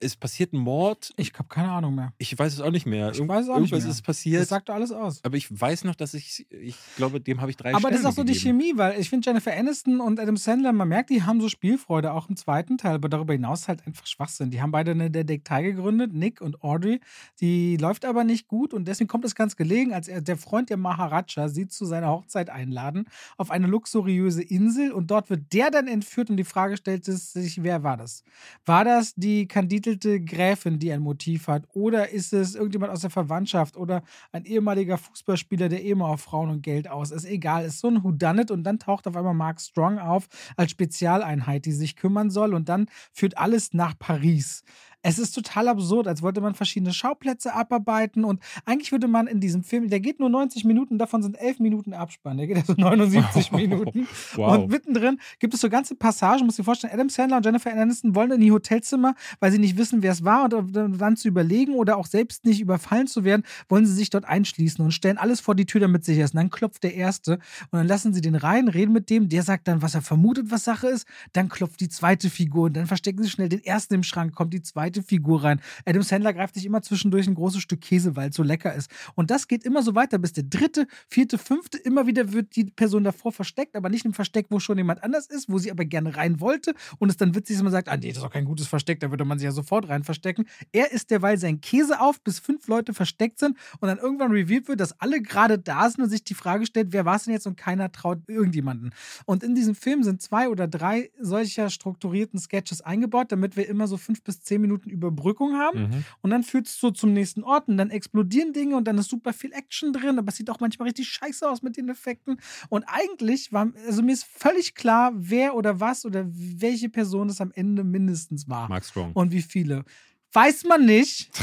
Es 0.02 0.16
passiert 0.16 0.52
ein 0.52 0.58
Mord. 0.58 1.12
Ich 1.16 1.32
habe 1.34 1.48
keine 1.48 1.70
Ahnung 1.70 1.94
mehr. 1.94 2.12
Ich 2.18 2.36
weiß 2.38 2.52
es 2.54 2.60
auch 2.60 2.70
nicht 2.70 2.86
mehr. 2.86 3.10
Ich 3.10 3.16
Irgend- 3.18 3.30
weiß 3.30 3.44
es 3.44 3.50
auch 3.50 3.60
nicht 3.60 3.70
mehr. 3.70 3.84
ist 3.86 4.02
passiert. 4.02 4.42
Das 4.42 4.48
sagt 4.48 4.68
alles 4.70 4.90
aus. 4.92 5.20
aber 5.24 5.36
ich 5.36 5.48
weiß 5.60 5.84
noch, 5.84 5.94
dass 5.94 6.14
ich, 6.14 6.46
ich 6.50 6.76
glaube, 6.96 7.20
dem 7.20 7.40
habe 7.40 7.50
ich 7.50 7.56
drei 7.56 7.70
Aber 7.74 7.88
das 7.90 7.92
ist 7.92 7.98
Sterne 8.00 8.08
auch 8.08 8.16
so 8.16 8.24
die. 8.24 8.34
Chemie, 8.34 8.72
weil 8.76 8.98
ich 9.00 9.08
finde 9.08 9.26
Jennifer 9.28 9.52
Aniston 9.56 10.00
und 10.00 10.18
Adam 10.18 10.36
Sandler, 10.36 10.72
man 10.72 10.88
merkt, 10.88 11.10
die 11.10 11.22
haben 11.22 11.40
so 11.40 11.48
Spielfreude, 11.48 12.12
auch 12.12 12.28
im 12.28 12.36
zweiten 12.36 12.78
Teil, 12.78 12.96
aber 12.96 13.08
darüber 13.08 13.32
hinaus 13.32 13.68
halt 13.68 13.86
einfach 13.86 14.06
Schwachsinn. 14.06 14.50
Die 14.50 14.60
haben 14.60 14.72
beide 14.72 14.90
eine 14.90 15.10
Detektei 15.10 15.62
gegründet, 15.62 16.12
Nick 16.12 16.40
und 16.40 16.62
Audrey. 16.62 17.00
Die 17.40 17.76
läuft 17.76 18.04
aber 18.04 18.24
nicht 18.24 18.48
gut 18.48 18.74
und 18.74 18.86
deswegen 18.88 19.08
kommt 19.08 19.24
es 19.24 19.34
ganz 19.34 19.56
gelegen, 19.56 19.92
als 19.92 20.08
er, 20.08 20.20
der 20.20 20.36
Freund 20.36 20.68
der 20.70 20.76
Maharaja 20.76 21.48
sie 21.48 21.68
zu 21.68 21.84
seiner 21.84 22.08
Hochzeit 22.08 22.50
einladen 22.50 23.04
auf 23.36 23.50
eine 23.50 23.66
luxuriöse 23.66 24.42
Insel 24.42 24.92
und 24.92 25.10
dort 25.10 25.30
wird 25.30 25.52
der 25.52 25.70
dann 25.70 25.86
entführt 25.86 26.30
und 26.30 26.36
die 26.36 26.44
Frage 26.44 26.76
stellt 26.76 27.04
sich, 27.04 27.62
wer 27.62 27.82
war 27.82 27.96
das? 27.96 28.24
War 28.66 28.84
das 28.84 29.14
die 29.14 29.46
verwittelte 29.92 30.20
Gräfin, 30.20 30.78
die 30.78 30.92
ein 30.92 31.00
Motiv 31.00 31.48
hat? 31.48 31.64
Oder 31.72 32.10
ist 32.10 32.32
es 32.32 32.54
irgendjemand 32.54 32.92
aus 32.92 33.00
der 33.00 33.10
Verwandtschaft 33.10 33.76
oder 33.76 34.02
ein 34.32 34.44
ehemaliger 34.44 34.98
Fußballspieler, 34.98 35.68
der 35.68 35.84
eh 35.84 35.90
immer 35.90 36.06
auf 36.06 36.22
Frauen 36.22 36.50
und 36.50 36.62
Geld 36.62 36.88
aus 36.88 37.10
ist? 37.10 37.24
Egal, 37.24 37.64
ist 37.64 37.80
so 37.80 37.88
ein 37.88 38.02
Whodunit 38.02 38.50
und 38.50 38.64
dann 38.64 38.78
taucht 38.78 39.06
auf 39.06 39.16
einmal 39.16 39.34
Mark 39.34 39.60
Strong 39.60 39.98
auf 39.98 40.28
als 40.56 40.70
Spezialeinheit, 40.70 41.66
die 41.66 41.72
sich 41.72 41.96
kümmern 41.96 42.30
soll 42.30 42.54
und 42.54 42.68
dann 42.68 42.86
führt 43.12 43.38
alles 43.38 43.74
nach 43.74 43.98
Paris. 43.98 44.64
Es 45.02 45.18
ist 45.18 45.32
total 45.32 45.68
absurd, 45.68 46.06
als 46.06 46.22
wollte 46.22 46.40
man 46.40 46.54
verschiedene 46.54 46.92
Schauplätze 46.92 47.54
abarbeiten 47.54 48.24
und 48.24 48.40
eigentlich 48.64 48.92
würde 48.92 49.08
man 49.08 49.26
in 49.26 49.40
diesem 49.40 49.62
Film, 49.64 49.88
der 49.88 50.00
geht 50.00 50.20
nur 50.20 50.30
90 50.30 50.64
Minuten, 50.64 50.98
davon 50.98 51.22
sind 51.22 51.34
11 51.34 51.58
Minuten 51.58 51.92
Abspann, 51.92 52.36
der 52.36 52.46
geht 52.46 52.56
also 52.58 52.74
79 52.76 53.52
Minuten. 53.52 54.06
Wow. 54.34 54.58
Und 54.58 54.70
mittendrin 54.70 55.18
gibt 55.40 55.54
es 55.54 55.60
so 55.60 55.68
ganze 55.68 55.96
Passagen, 55.96 56.46
muss 56.46 56.56
dir 56.56 56.64
vorstellen, 56.64 56.92
Adam 56.92 57.08
Sandler 57.08 57.38
und 57.38 57.44
Jennifer 57.44 57.72
Aniston 57.72 58.14
wollen 58.14 58.32
in 58.32 58.40
die 58.40 58.52
Hotelzimmer, 58.52 59.14
weil 59.40 59.50
sie 59.50 59.58
nicht 59.58 59.76
wissen, 59.76 60.02
wer 60.02 60.12
es 60.12 60.24
war 60.24 60.44
und 60.44 60.72
dann 60.72 61.16
zu 61.16 61.28
überlegen 61.28 61.74
oder 61.74 61.96
auch 61.96 62.06
selbst 62.06 62.44
nicht 62.44 62.60
überfallen 62.60 63.06
zu 63.06 63.24
werden, 63.24 63.42
wollen 63.68 63.86
sie 63.86 63.94
sich 63.94 64.10
dort 64.10 64.24
einschließen 64.24 64.84
und 64.84 64.92
stellen 64.92 65.18
alles 65.18 65.40
vor 65.40 65.54
die 65.54 65.66
Tür, 65.66 65.80
damit 65.80 66.04
sicher 66.04 66.24
ist. 66.24 66.34
Und 66.34 66.38
dann 66.38 66.50
klopft 66.50 66.84
der 66.84 66.94
Erste 66.94 67.34
und 67.70 67.78
dann 67.78 67.88
lassen 67.88 68.14
sie 68.14 68.20
den 68.20 68.34
rein, 68.34 68.68
reden 68.68 68.92
mit 68.92 69.10
dem, 69.10 69.28
der 69.28 69.42
sagt 69.42 69.66
dann, 69.66 69.82
was 69.82 69.94
er 69.94 70.02
vermutet, 70.02 70.50
was 70.50 70.64
Sache 70.64 70.88
ist, 70.88 71.06
dann 71.32 71.48
klopft 71.48 71.80
die 71.80 71.88
zweite 71.88 72.30
Figur 72.30 72.66
und 72.66 72.76
dann 72.76 72.86
verstecken 72.86 73.22
sie 73.22 73.30
schnell 73.30 73.48
den 73.48 73.64
Ersten 73.64 73.94
im 73.94 74.02
Schrank, 74.02 74.34
kommt 74.34 74.54
die 74.54 74.62
zweite 74.62 74.91
Figur 75.00 75.44
rein. 75.44 75.60
Adam 75.86 76.02
Sandler 76.02 76.34
greift 76.34 76.54
sich 76.54 76.66
immer 76.66 76.82
zwischendurch 76.82 77.26
ein 77.26 77.34
großes 77.34 77.62
Stück 77.62 77.80
Käse, 77.80 78.16
weil 78.16 78.28
es 78.28 78.36
so 78.36 78.42
lecker 78.42 78.74
ist. 78.74 78.90
Und 79.14 79.30
das 79.30 79.48
geht 79.48 79.64
immer 79.64 79.82
so 79.82 79.94
weiter, 79.94 80.18
bis 80.18 80.34
der 80.34 80.44
dritte, 80.44 80.86
vierte, 81.08 81.38
fünfte, 81.38 81.78
immer 81.78 82.06
wieder 82.06 82.32
wird 82.32 82.54
die 82.56 82.64
Person 82.64 83.04
davor 83.04 83.32
versteckt, 83.32 83.76
aber 83.76 83.88
nicht 83.88 84.04
im 84.04 84.12
Versteck, 84.12 84.46
wo 84.50 84.60
schon 84.60 84.76
jemand 84.76 85.02
anders 85.02 85.26
ist, 85.26 85.48
wo 85.48 85.58
sie 85.58 85.70
aber 85.70 85.84
gerne 85.84 86.16
rein 86.16 86.40
wollte. 86.40 86.74
Und 86.98 87.08
es 87.08 87.16
dann 87.16 87.34
witzig 87.34 87.56
ist, 87.56 87.62
man 87.62 87.72
sagt, 87.72 87.88
ah 87.88 87.96
nee, 87.96 88.08
das 88.08 88.18
ist 88.18 88.24
doch 88.24 88.30
kein 88.30 88.44
gutes 88.44 88.66
Versteck, 88.66 89.00
da 89.00 89.10
würde 89.10 89.24
man 89.24 89.38
sich 89.38 89.46
ja 89.46 89.52
sofort 89.52 89.88
rein 89.88 90.02
verstecken. 90.02 90.44
Er 90.72 90.92
isst 90.92 91.10
derweil 91.10 91.38
seinen 91.38 91.60
Käse 91.60 92.00
auf, 92.00 92.20
bis 92.20 92.38
fünf 92.38 92.66
Leute 92.68 92.92
versteckt 92.92 93.38
sind 93.38 93.56
und 93.80 93.88
dann 93.88 93.98
irgendwann 93.98 94.32
revealed 94.32 94.68
wird, 94.68 94.80
dass 94.80 95.00
alle 95.00 95.22
gerade 95.22 95.58
da 95.58 95.88
sind 95.88 96.02
und 96.02 96.10
sich 96.10 96.24
die 96.24 96.34
Frage 96.34 96.66
stellt, 96.66 96.92
wer 96.92 97.04
war 97.04 97.16
es 97.16 97.24
denn 97.24 97.32
jetzt 97.32 97.46
und 97.46 97.56
keiner 97.56 97.92
traut 97.92 98.18
irgendjemanden. 98.28 98.90
Und 99.24 99.42
in 99.42 99.54
diesem 99.54 99.74
Film 99.74 100.02
sind 100.02 100.20
zwei 100.20 100.48
oder 100.48 100.66
drei 100.66 101.10
solcher 101.20 101.70
strukturierten 101.70 102.38
Sketches 102.38 102.80
eingebaut, 102.80 103.30
damit 103.30 103.56
wir 103.56 103.68
immer 103.68 103.86
so 103.86 103.96
fünf 103.96 104.22
bis 104.22 104.42
zehn 104.42 104.60
Minuten 104.60 104.81
Überbrückung 104.90 105.56
haben. 105.56 105.82
Mhm. 105.82 106.04
Und 106.20 106.30
dann 106.30 106.42
führt 106.42 106.66
es 106.66 106.78
so 106.78 106.90
zum 106.90 107.12
nächsten 107.12 107.42
Ort 107.42 107.68
und 107.68 107.76
dann 107.76 107.90
explodieren 107.90 108.52
Dinge 108.52 108.76
und 108.76 108.84
dann 108.84 108.98
ist 108.98 109.10
super 109.10 109.32
viel 109.32 109.52
Action 109.52 109.92
drin, 109.92 110.18
aber 110.18 110.28
es 110.28 110.36
sieht 110.36 110.50
auch 110.50 110.60
manchmal 110.60 110.88
richtig 110.88 111.08
scheiße 111.08 111.48
aus 111.48 111.62
mit 111.62 111.76
den 111.76 111.88
Effekten. 111.88 112.38
Und 112.68 112.84
eigentlich 112.86 113.52
war, 113.52 113.72
also 113.86 114.02
mir 114.02 114.12
ist 114.12 114.24
völlig 114.24 114.74
klar, 114.74 115.12
wer 115.14 115.54
oder 115.54 115.80
was 115.80 116.04
oder 116.04 116.26
welche 116.28 116.88
Person 116.88 117.28
es 117.28 117.40
am 117.40 117.52
Ende 117.54 117.84
mindestens 117.84 118.48
war. 118.48 118.68
Mark 118.68 118.84
Strong. 118.84 119.12
Und 119.12 119.32
wie 119.32 119.42
viele. 119.42 119.84
Weiß 120.32 120.64
man 120.64 120.86
nicht. 120.86 121.30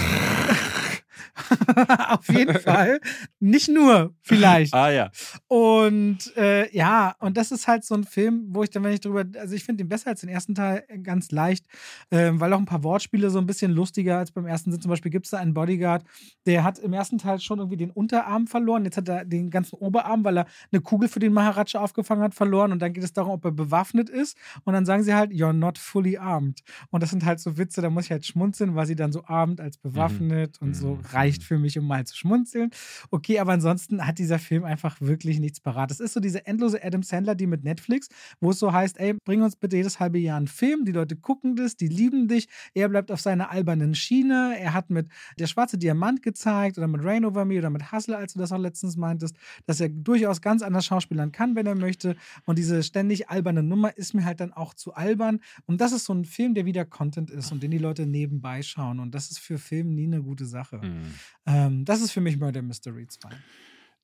Auf 2.10 2.28
jeden 2.30 2.60
Fall. 2.60 3.00
Nicht 3.40 3.70
nur, 3.70 4.14
vielleicht. 4.22 4.74
Ah 4.74 4.92
ja. 4.92 5.12
Und 5.48 6.36
äh, 6.38 6.70
ja, 6.76 7.16
und 7.20 7.38
das 7.38 7.52
ist 7.52 7.68
halt 7.68 7.84
so 7.84 7.96
ein 7.96 8.04
Film, 8.04 8.48
wo 8.50 8.64
ich 8.64 8.70
dann, 8.70 8.84
wenn 8.84 8.94
ich 8.94 9.02
drüber, 9.02 9.26
also 9.40 9.56
ich 9.56 9.64
finde 9.64 9.84
den 9.84 9.90
besser 9.90 10.10
als 10.10 10.22
den 10.22 10.30
ersten 10.30 10.56
Teil 10.56 10.84
äh, 10.88 11.00
ganz 11.00 11.32
leicht, 11.32 11.66
ähm, 12.12 12.40
weil 12.40 12.54
auch 12.54 12.60
ein 12.60 12.66
paar 12.66 12.84
Wortspiele 12.84 13.30
so 13.30 13.40
ein 13.40 13.46
bisschen 13.46 13.72
lustiger 13.72 14.18
als 14.18 14.32
beim 14.32 14.46
ersten 14.46 14.72
sind. 14.72 14.82
Zum 14.82 14.90
Beispiel 14.90 15.12
gibt 15.12 15.26
es 15.26 15.32
da 15.32 15.38
einen 15.38 15.54
Bodyguard, 15.54 16.04
der 16.46 16.64
hat 16.64 16.80
im 16.80 16.94
ersten 16.94 17.18
Teil 17.18 17.40
schon 17.40 17.60
irgendwie 17.60 17.78
den 17.78 17.92
Unterarm 17.92 18.48
verloren. 18.48 18.86
Jetzt 18.86 18.98
hat 18.98 19.10
er 19.10 19.26
den 19.26 19.50
ganzen 19.50 19.76
Oberarm, 19.76 20.24
weil 20.24 20.38
er 20.40 20.46
eine 20.72 20.82
Kugel 20.82 21.10
für 21.10 21.20
den 21.20 21.34
Maharaja 21.34 21.80
aufgefangen 21.82 22.24
hat, 22.24 22.34
verloren. 22.36 22.72
Und 22.72 22.80
dann 22.82 22.94
geht 22.94 23.04
es 23.04 23.14
darum, 23.14 23.34
ob 23.34 23.46
er 23.46 23.52
bewaffnet 23.52 24.10
ist. 24.10 24.38
Und 24.64 24.74
dann 24.74 24.86
sagen 24.86 25.04
sie 25.04 25.14
halt, 25.14 25.32
you're 25.32 25.54
not 25.54 25.78
fully 25.78 26.18
armed. 26.18 26.62
Und 26.90 27.04
das 27.04 27.10
sind 27.10 27.26
halt 27.26 27.40
so 27.40 27.58
Witze, 27.58 27.82
da 27.82 27.90
muss 27.90 28.06
ich 28.06 28.12
halt 28.12 28.26
schmunzeln, 28.26 28.76
weil 28.76 28.86
sie 28.86 28.96
dann 28.96 29.12
so 29.12 29.24
armed 29.26 29.62
als 29.62 29.78
bewaffnet 29.78 30.60
und 30.62 30.76
so 30.76 30.90
Mhm. 30.96 31.02
Reicht 31.14 31.44
für 31.44 31.58
mich, 31.58 31.78
um 31.78 31.88
mal 31.88 32.06
zu 32.06 32.16
schmunzeln. 32.16 32.72
Okay, 33.12 33.40
aber 33.40 33.54
ansonsten 33.54 34.06
hat 34.06 34.20
dieser 34.20 34.40
Film 34.40 34.64
einfach 34.64 35.02
wirklich 35.02 35.40
nichts 35.40 35.60
parat. 35.60 35.92
Es 35.92 36.00
ist 36.00 36.14
so 36.14 36.20
diese 36.20 36.46
endlose 36.46 36.84
Adam 36.84 37.04
Sandler, 37.04 37.36
die 37.36 37.48
mit 37.48 37.64
Netflix, 37.64 38.10
wo 38.40 38.52
es 38.52 38.60
so 38.60 38.72
heißt, 38.74 39.00
ey, 39.00 39.16
bring 39.26 39.42
uns 39.42 39.56
bitte 39.56 39.78
jedes 39.78 40.00
halbe 40.00 40.20
Jahr 40.20 40.38
einen 40.38 40.48
Film, 40.48 40.86
die 40.86 40.92
Leute 40.92 41.16
gucken 41.16 41.56
das, 41.56 41.76
die 41.76 41.88
lieben 41.88 42.28
dich. 42.28 42.48
Er 42.74 42.90
bleibt 42.90 43.12
auf 43.12 43.22
seiner 43.22 43.52
albernen 43.52 43.96
Schiene. 43.96 44.56
Er 44.60 44.74
hat 44.74 44.90
mit 44.90 45.08
Der 45.38 45.48
schwarze 45.48 45.78
Diamant 45.78 46.22
gezeigt 46.22 46.78
oder 46.78 46.88
mit 46.88 47.04
Rain 47.04 47.26
Over 47.26 47.46
Me 47.46 47.58
oder 47.58 47.70
mit 47.70 47.92
Hustle, 47.92 48.18
als 48.18 48.34
du 48.34 48.40
das 48.40 48.52
auch 48.52 48.58
letztens 48.58 48.98
meintest, 48.98 49.36
dass 49.66 49.80
er 49.80 49.90
durchaus 49.90 50.42
ganz 50.42 50.62
anders 50.62 50.86
schauspielern 50.86 51.32
kann, 51.32 51.56
wenn 51.56 51.66
er 51.66 51.76
möchte. 51.76 52.16
Und 52.46 52.58
diese 52.58 52.84
ständig 52.84 53.30
alberne 53.30 53.64
Nummer 53.64 53.96
ist 53.98 54.14
mir 54.14 54.26
halt 54.26 54.40
dann 54.40 54.54
auch 54.54 54.74
zu 54.74 54.94
albern. 54.94 55.40
Und 55.66 55.82
das 55.82 55.92
ist 55.92 56.06
so 56.06 56.14
ein 56.14 56.26
Film, 56.26 56.54
der 56.54 56.66
wieder 56.66 56.86
Content 56.86 57.32
ist 57.32 57.52
und 57.52 57.64
den 57.64 57.72
die 57.72 57.78
Leute 57.78 58.06
nebenbei 58.06 58.62
schauen. 58.62 59.00
Und 59.00 59.16
das 59.16 59.32
ist 59.32 59.40
für 59.40 59.58
Film 59.58 59.94
nie 59.96 60.06
eine 60.06 60.22
gute 60.22 60.46
Sache. 60.46 60.80
Mhm. 60.90 61.14
Ähm, 61.46 61.86
das 61.86 62.02
ist 62.02 62.12
für 62.12 62.22
mich 62.22 62.38
Murder 62.38 62.62
Mystery 62.62 63.08
2. 63.08 63.30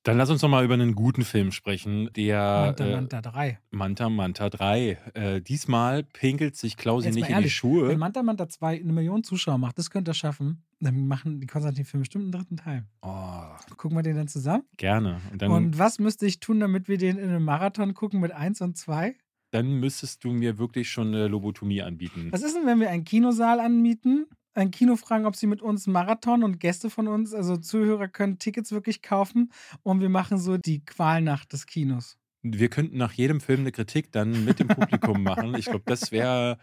Dann 0.02 0.18
lass 0.18 0.30
uns 0.30 0.40
noch 0.40 0.48
mal 0.48 0.64
über 0.64 0.74
einen 0.74 0.94
guten 0.94 1.24
Film 1.24 1.50
sprechen, 1.50 2.08
der 2.14 2.38
Manta 2.78 2.86
äh, 2.86 2.94
Manta 2.94 3.20
3. 3.22 3.58
Manta 3.72 4.08
Manta 4.08 4.48
3. 4.50 4.98
Äh, 5.14 5.40
diesmal 5.42 6.04
pinkelt 6.04 6.54
sich 6.54 6.76
Klausi 6.76 7.08
nicht 7.08 7.16
mal 7.16 7.22
in 7.22 7.26
die 7.26 7.32
ehrlich, 7.32 7.62
Wenn 7.64 7.70
Schuhe. 7.70 7.96
Manta 7.98 8.22
Manta 8.22 8.48
2 8.48 8.80
eine 8.82 8.92
Million 8.92 9.24
Zuschauer 9.24 9.58
macht, 9.58 9.78
das 9.78 9.90
könnte 9.90 10.12
er 10.12 10.14
schaffen, 10.14 10.62
dann 10.78 11.08
machen 11.08 11.40
die 11.40 11.48
Konstantin-Filme 11.48 12.02
bestimmt 12.02 12.22
einen 12.22 12.32
dritten 12.32 12.56
Teil. 12.56 12.84
Oh, 13.02 13.42
Gucken 13.76 13.98
wir 13.98 14.04
den 14.04 14.14
dann 14.14 14.28
zusammen? 14.28 14.62
gerne. 14.76 15.20
Und 15.32 15.42
dann, 15.42 15.50
und 15.50 15.78
was 15.80 15.98
müsste 15.98 16.24
ich 16.26 16.38
tun, 16.38 16.60
damit 16.60 16.86
wir 16.86 16.98
den 16.98 17.18
in 17.18 17.28
einem 17.28 17.44
Marathon 17.44 17.92
gucken 17.92 18.20
mit 18.20 18.30
1 18.30 18.60
und 18.60 18.76
2? 18.76 19.16
dann 19.52 19.80
müsstest 19.80 20.22
du 20.22 20.32
mir 20.32 20.58
wirklich 20.58 20.90
schon 20.90 21.08
eine 21.08 21.28
Lobotomie 21.28 21.80
anbieten. 21.80 22.28
Was 22.30 22.42
ist 22.42 22.56
denn, 22.56 22.66
wenn 22.66 22.78
wir 22.80 22.90
einen 22.90 23.04
Kinosaal 23.04 23.60
anmieten? 23.60 24.26
Ein 24.56 24.70
Kino 24.70 24.96
fragen, 24.96 25.26
ob 25.26 25.36
sie 25.36 25.46
mit 25.46 25.60
uns 25.60 25.86
Marathon 25.86 26.42
und 26.42 26.58
Gäste 26.60 26.88
von 26.88 27.08
uns, 27.08 27.34
also 27.34 27.58
Zuhörer, 27.58 28.08
können 28.08 28.38
Tickets 28.38 28.72
wirklich 28.72 29.02
kaufen 29.02 29.52
und 29.82 30.00
wir 30.00 30.08
machen 30.08 30.38
so 30.38 30.56
die 30.56 30.82
Qualnacht 30.82 31.52
des 31.52 31.66
Kinos. 31.66 32.16
Wir 32.42 32.70
könnten 32.70 32.96
nach 32.96 33.12
jedem 33.12 33.42
Film 33.42 33.60
eine 33.60 33.72
Kritik 33.72 34.12
dann 34.12 34.46
mit 34.46 34.58
dem 34.58 34.68
Publikum 34.68 35.22
machen. 35.22 35.54
Ich 35.56 35.66
glaube, 35.66 35.82
das 35.84 36.10
wäre, 36.10 36.56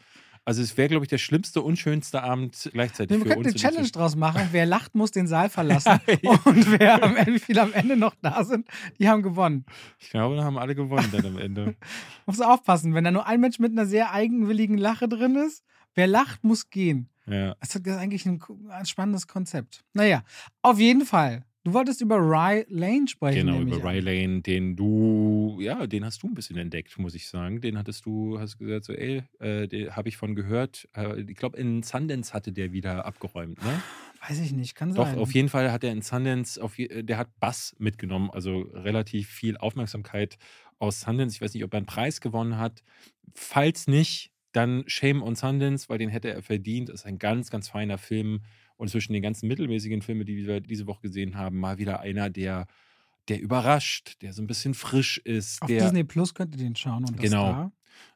also 0.44 0.64
es 0.64 0.76
wäre, 0.76 0.90
glaube 0.90 1.06
ich, 1.06 1.10
der 1.10 1.20
schlimmste 1.20 1.62
und 1.62 1.78
schönste 1.78 2.24
Abend 2.24 2.68
gleichzeitig 2.74 3.16
Wir 3.16 3.22
für 3.22 3.30
könnten 3.34 3.46
uns. 3.46 3.64
eine 3.64 3.72
Challenge 3.74 3.90
draus 3.92 4.16
machen. 4.16 4.42
Wer 4.52 4.66
lacht, 4.66 4.96
muss 4.96 5.12
den 5.12 5.28
Saal 5.28 5.50
verlassen. 5.52 6.00
Und 6.46 6.80
wer 6.80 7.04
am 7.04 7.16
Ende, 7.16 7.34
wie 7.36 7.40
viele 7.40 7.62
am 7.62 7.74
Ende 7.74 7.96
noch 7.96 8.16
da 8.24 8.44
sind, 8.44 8.68
die 8.98 9.08
haben 9.08 9.22
gewonnen. 9.22 9.66
Ich 10.00 10.10
glaube, 10.10 10.36
da 10.36 10.44
haben 10.44 10.58
alle 10.58 10.74
gewonnen 10.74 11.10
dann 11.12 11.28
am 11.28 11.38
Ende. 11.38 11.76
Muss 12.26 12.42
aufpassen, 12.42 12.96
wenn 12.96 13.04
da 13.04 13.12
nur 13.12 13.28
ein 13.28 13.40
Mensch 13.40 13.60
mit 13.60 13.72
einer 13.72 13.86
sehr 13.86 14.12
eigenwilligen 14.12 14.80
Lache 14.80 15.08
drin 15.08 15.36
ist, 15.36 15.64
wer 15.94 16.08
lacht, 16.08 16.44
muss 16.44 16.72
gehen. 16.72 17.10
Ja. 17.26 17.56
Das 17.60 17.76
ist 17.76 17.88
eigentlich 17.88 18.26
ein, 18.26 18.42
ein 18.70 18.86
spannendes 18.86 19.28
Konzept. 19.28 19.84
Naja, 19.94 20.24
auf 20.62 20.80
jeden 20.80 21.06
Fall. 21.06 21.46
Du 21.66 21.72
wolltest 21.72 22.02
über 22.02 22.18
Rye 22.18 22.66
Lane 22.68 23.08
sprechen. 23.08 23.48
Genau, 23.48 23.62
über. 23.62 23.82
Ray 23.82 24.02
Lane, 24.02 24.42
den 24.42 24.76
du, 24.76 25.60
ja, 25.62 25.88
den 25.88 26.04
hast 26.04 26.22
du 26.22 26.28
ein 26.28 26.34
bisschen 26.34 26.58
entdeckt, 26.58 26.98
muss 27.00 27.16
ich 27.16 27.30
sagen. 27.30 27.62
Den 27.62 27.78
hattest 27.78 28.06
du, 28.06 28.38
hast 28.38 28.58
gesagt, 28.58 28.84
so, 28.84 28.92
ey, 28.92 29.24
äh, 29.40 29.68
den 29.70 29.96
habe 29.96 30.10
ich 30.10 30.18
von 30.18 30.36
gehört. 30.36 30.90
Äh, 30.94 31.22
ich 31.22 31.38
glaube, 31.38 31.58
in 31.58 31.82
Sundance 31.82 32.34
hatte 32.34 32.52
der 32.52 32.74
wieder 32.74 33.06
abgeräumt, 33.06 33.64
ne? 33.64 33.82
Weiß 34.28 34.40
ich 34.42 34.52
nicht, 34.52 34.76
kann 34.76 34.94
Doch, 34.94 35.06
sein. 35.06 35.18
auf 35.18 35.34
jeden 35.34 35.48
Fall 35.48 35.72
hat 35.72 35.86
er 35.86 35.92
in 35.94 36.02
Sundance, 36.02 36.62
auf, 36.62 36.76
der 36.78 37.18
hat 37.18 37.30
Bass 37.40 37.76
mitgenommen, 37.78 38.30
also 38.32 38.62
relativ 38.74 39.30
viel 39.30 39.56
Aufmerksamkeit 39.58 40.38
aus 40.80 41.02
Sundance. 41.02 41.36
Ich 41.36 41.42
weiß 41.42 41.54
nicht, 41.54 41.64
ob 41.64 41.74
er 41.74 41.78
einen 41.78 41.86
Preis 41.86 42.20
gewonnen 42.20 42.58
hat. 42.58 42.84
Falls 43.36 43.88
nicht, 43.88 44.33
dann 44.54 44.84
Shame 44.88 45.22
on 45.22 45.36
Sundance, 45.36 45.90
weil 45.90 45.98
den 45.98 46.10
hätte 46.10 46.32
er 46.32 46.42
verdient. 46.42 46.90
Das 46.90 47.02
ist 47.02 47.06
ein 47.06 47.20
ganz, 47.20 47.50
ganz 47.50 47.68
feiner 47.68 47.98
Film. 47.98 48.42
Und 48.78 48.90
zwischen 48.90 49.14
den 49.14 49.22
ganzen 49.22 49.48
mittelmäßigen 49.48 50.02
Filmen, 50.02 50.26
die 50.26 50.48
wir 50.48 50.62
diese 50.62 50.88
Woche 50.88 51.02
gesehen 51.02 51.36
haben, 51.38 51.60
mal 51.60 51.78
wieder 51.78 52.00
einer, 52.00 52.30
der, 52.30 52.68
der 53.28 53.42
überrascht, 53.42 54.22
der 54.22 54.34
so 54.34 54.42
ein 54.42 54.48
bisschen 54.48 54.74
frisch 54.74 55.18
ist. 55.20 55.62
Auf 55.62 55.68
der, 55.68 55.84
Disney 55.84 56.04
Plus 56.04 56.34
könnt 56.34 56.56
ihr 56.56 56.64
den 56.64 56.76
schauen. 56.76 57.06
Und 57.06 57.18
Genau. 57.18 57.48
Das 57.48 57.56
da. 57.56 57.72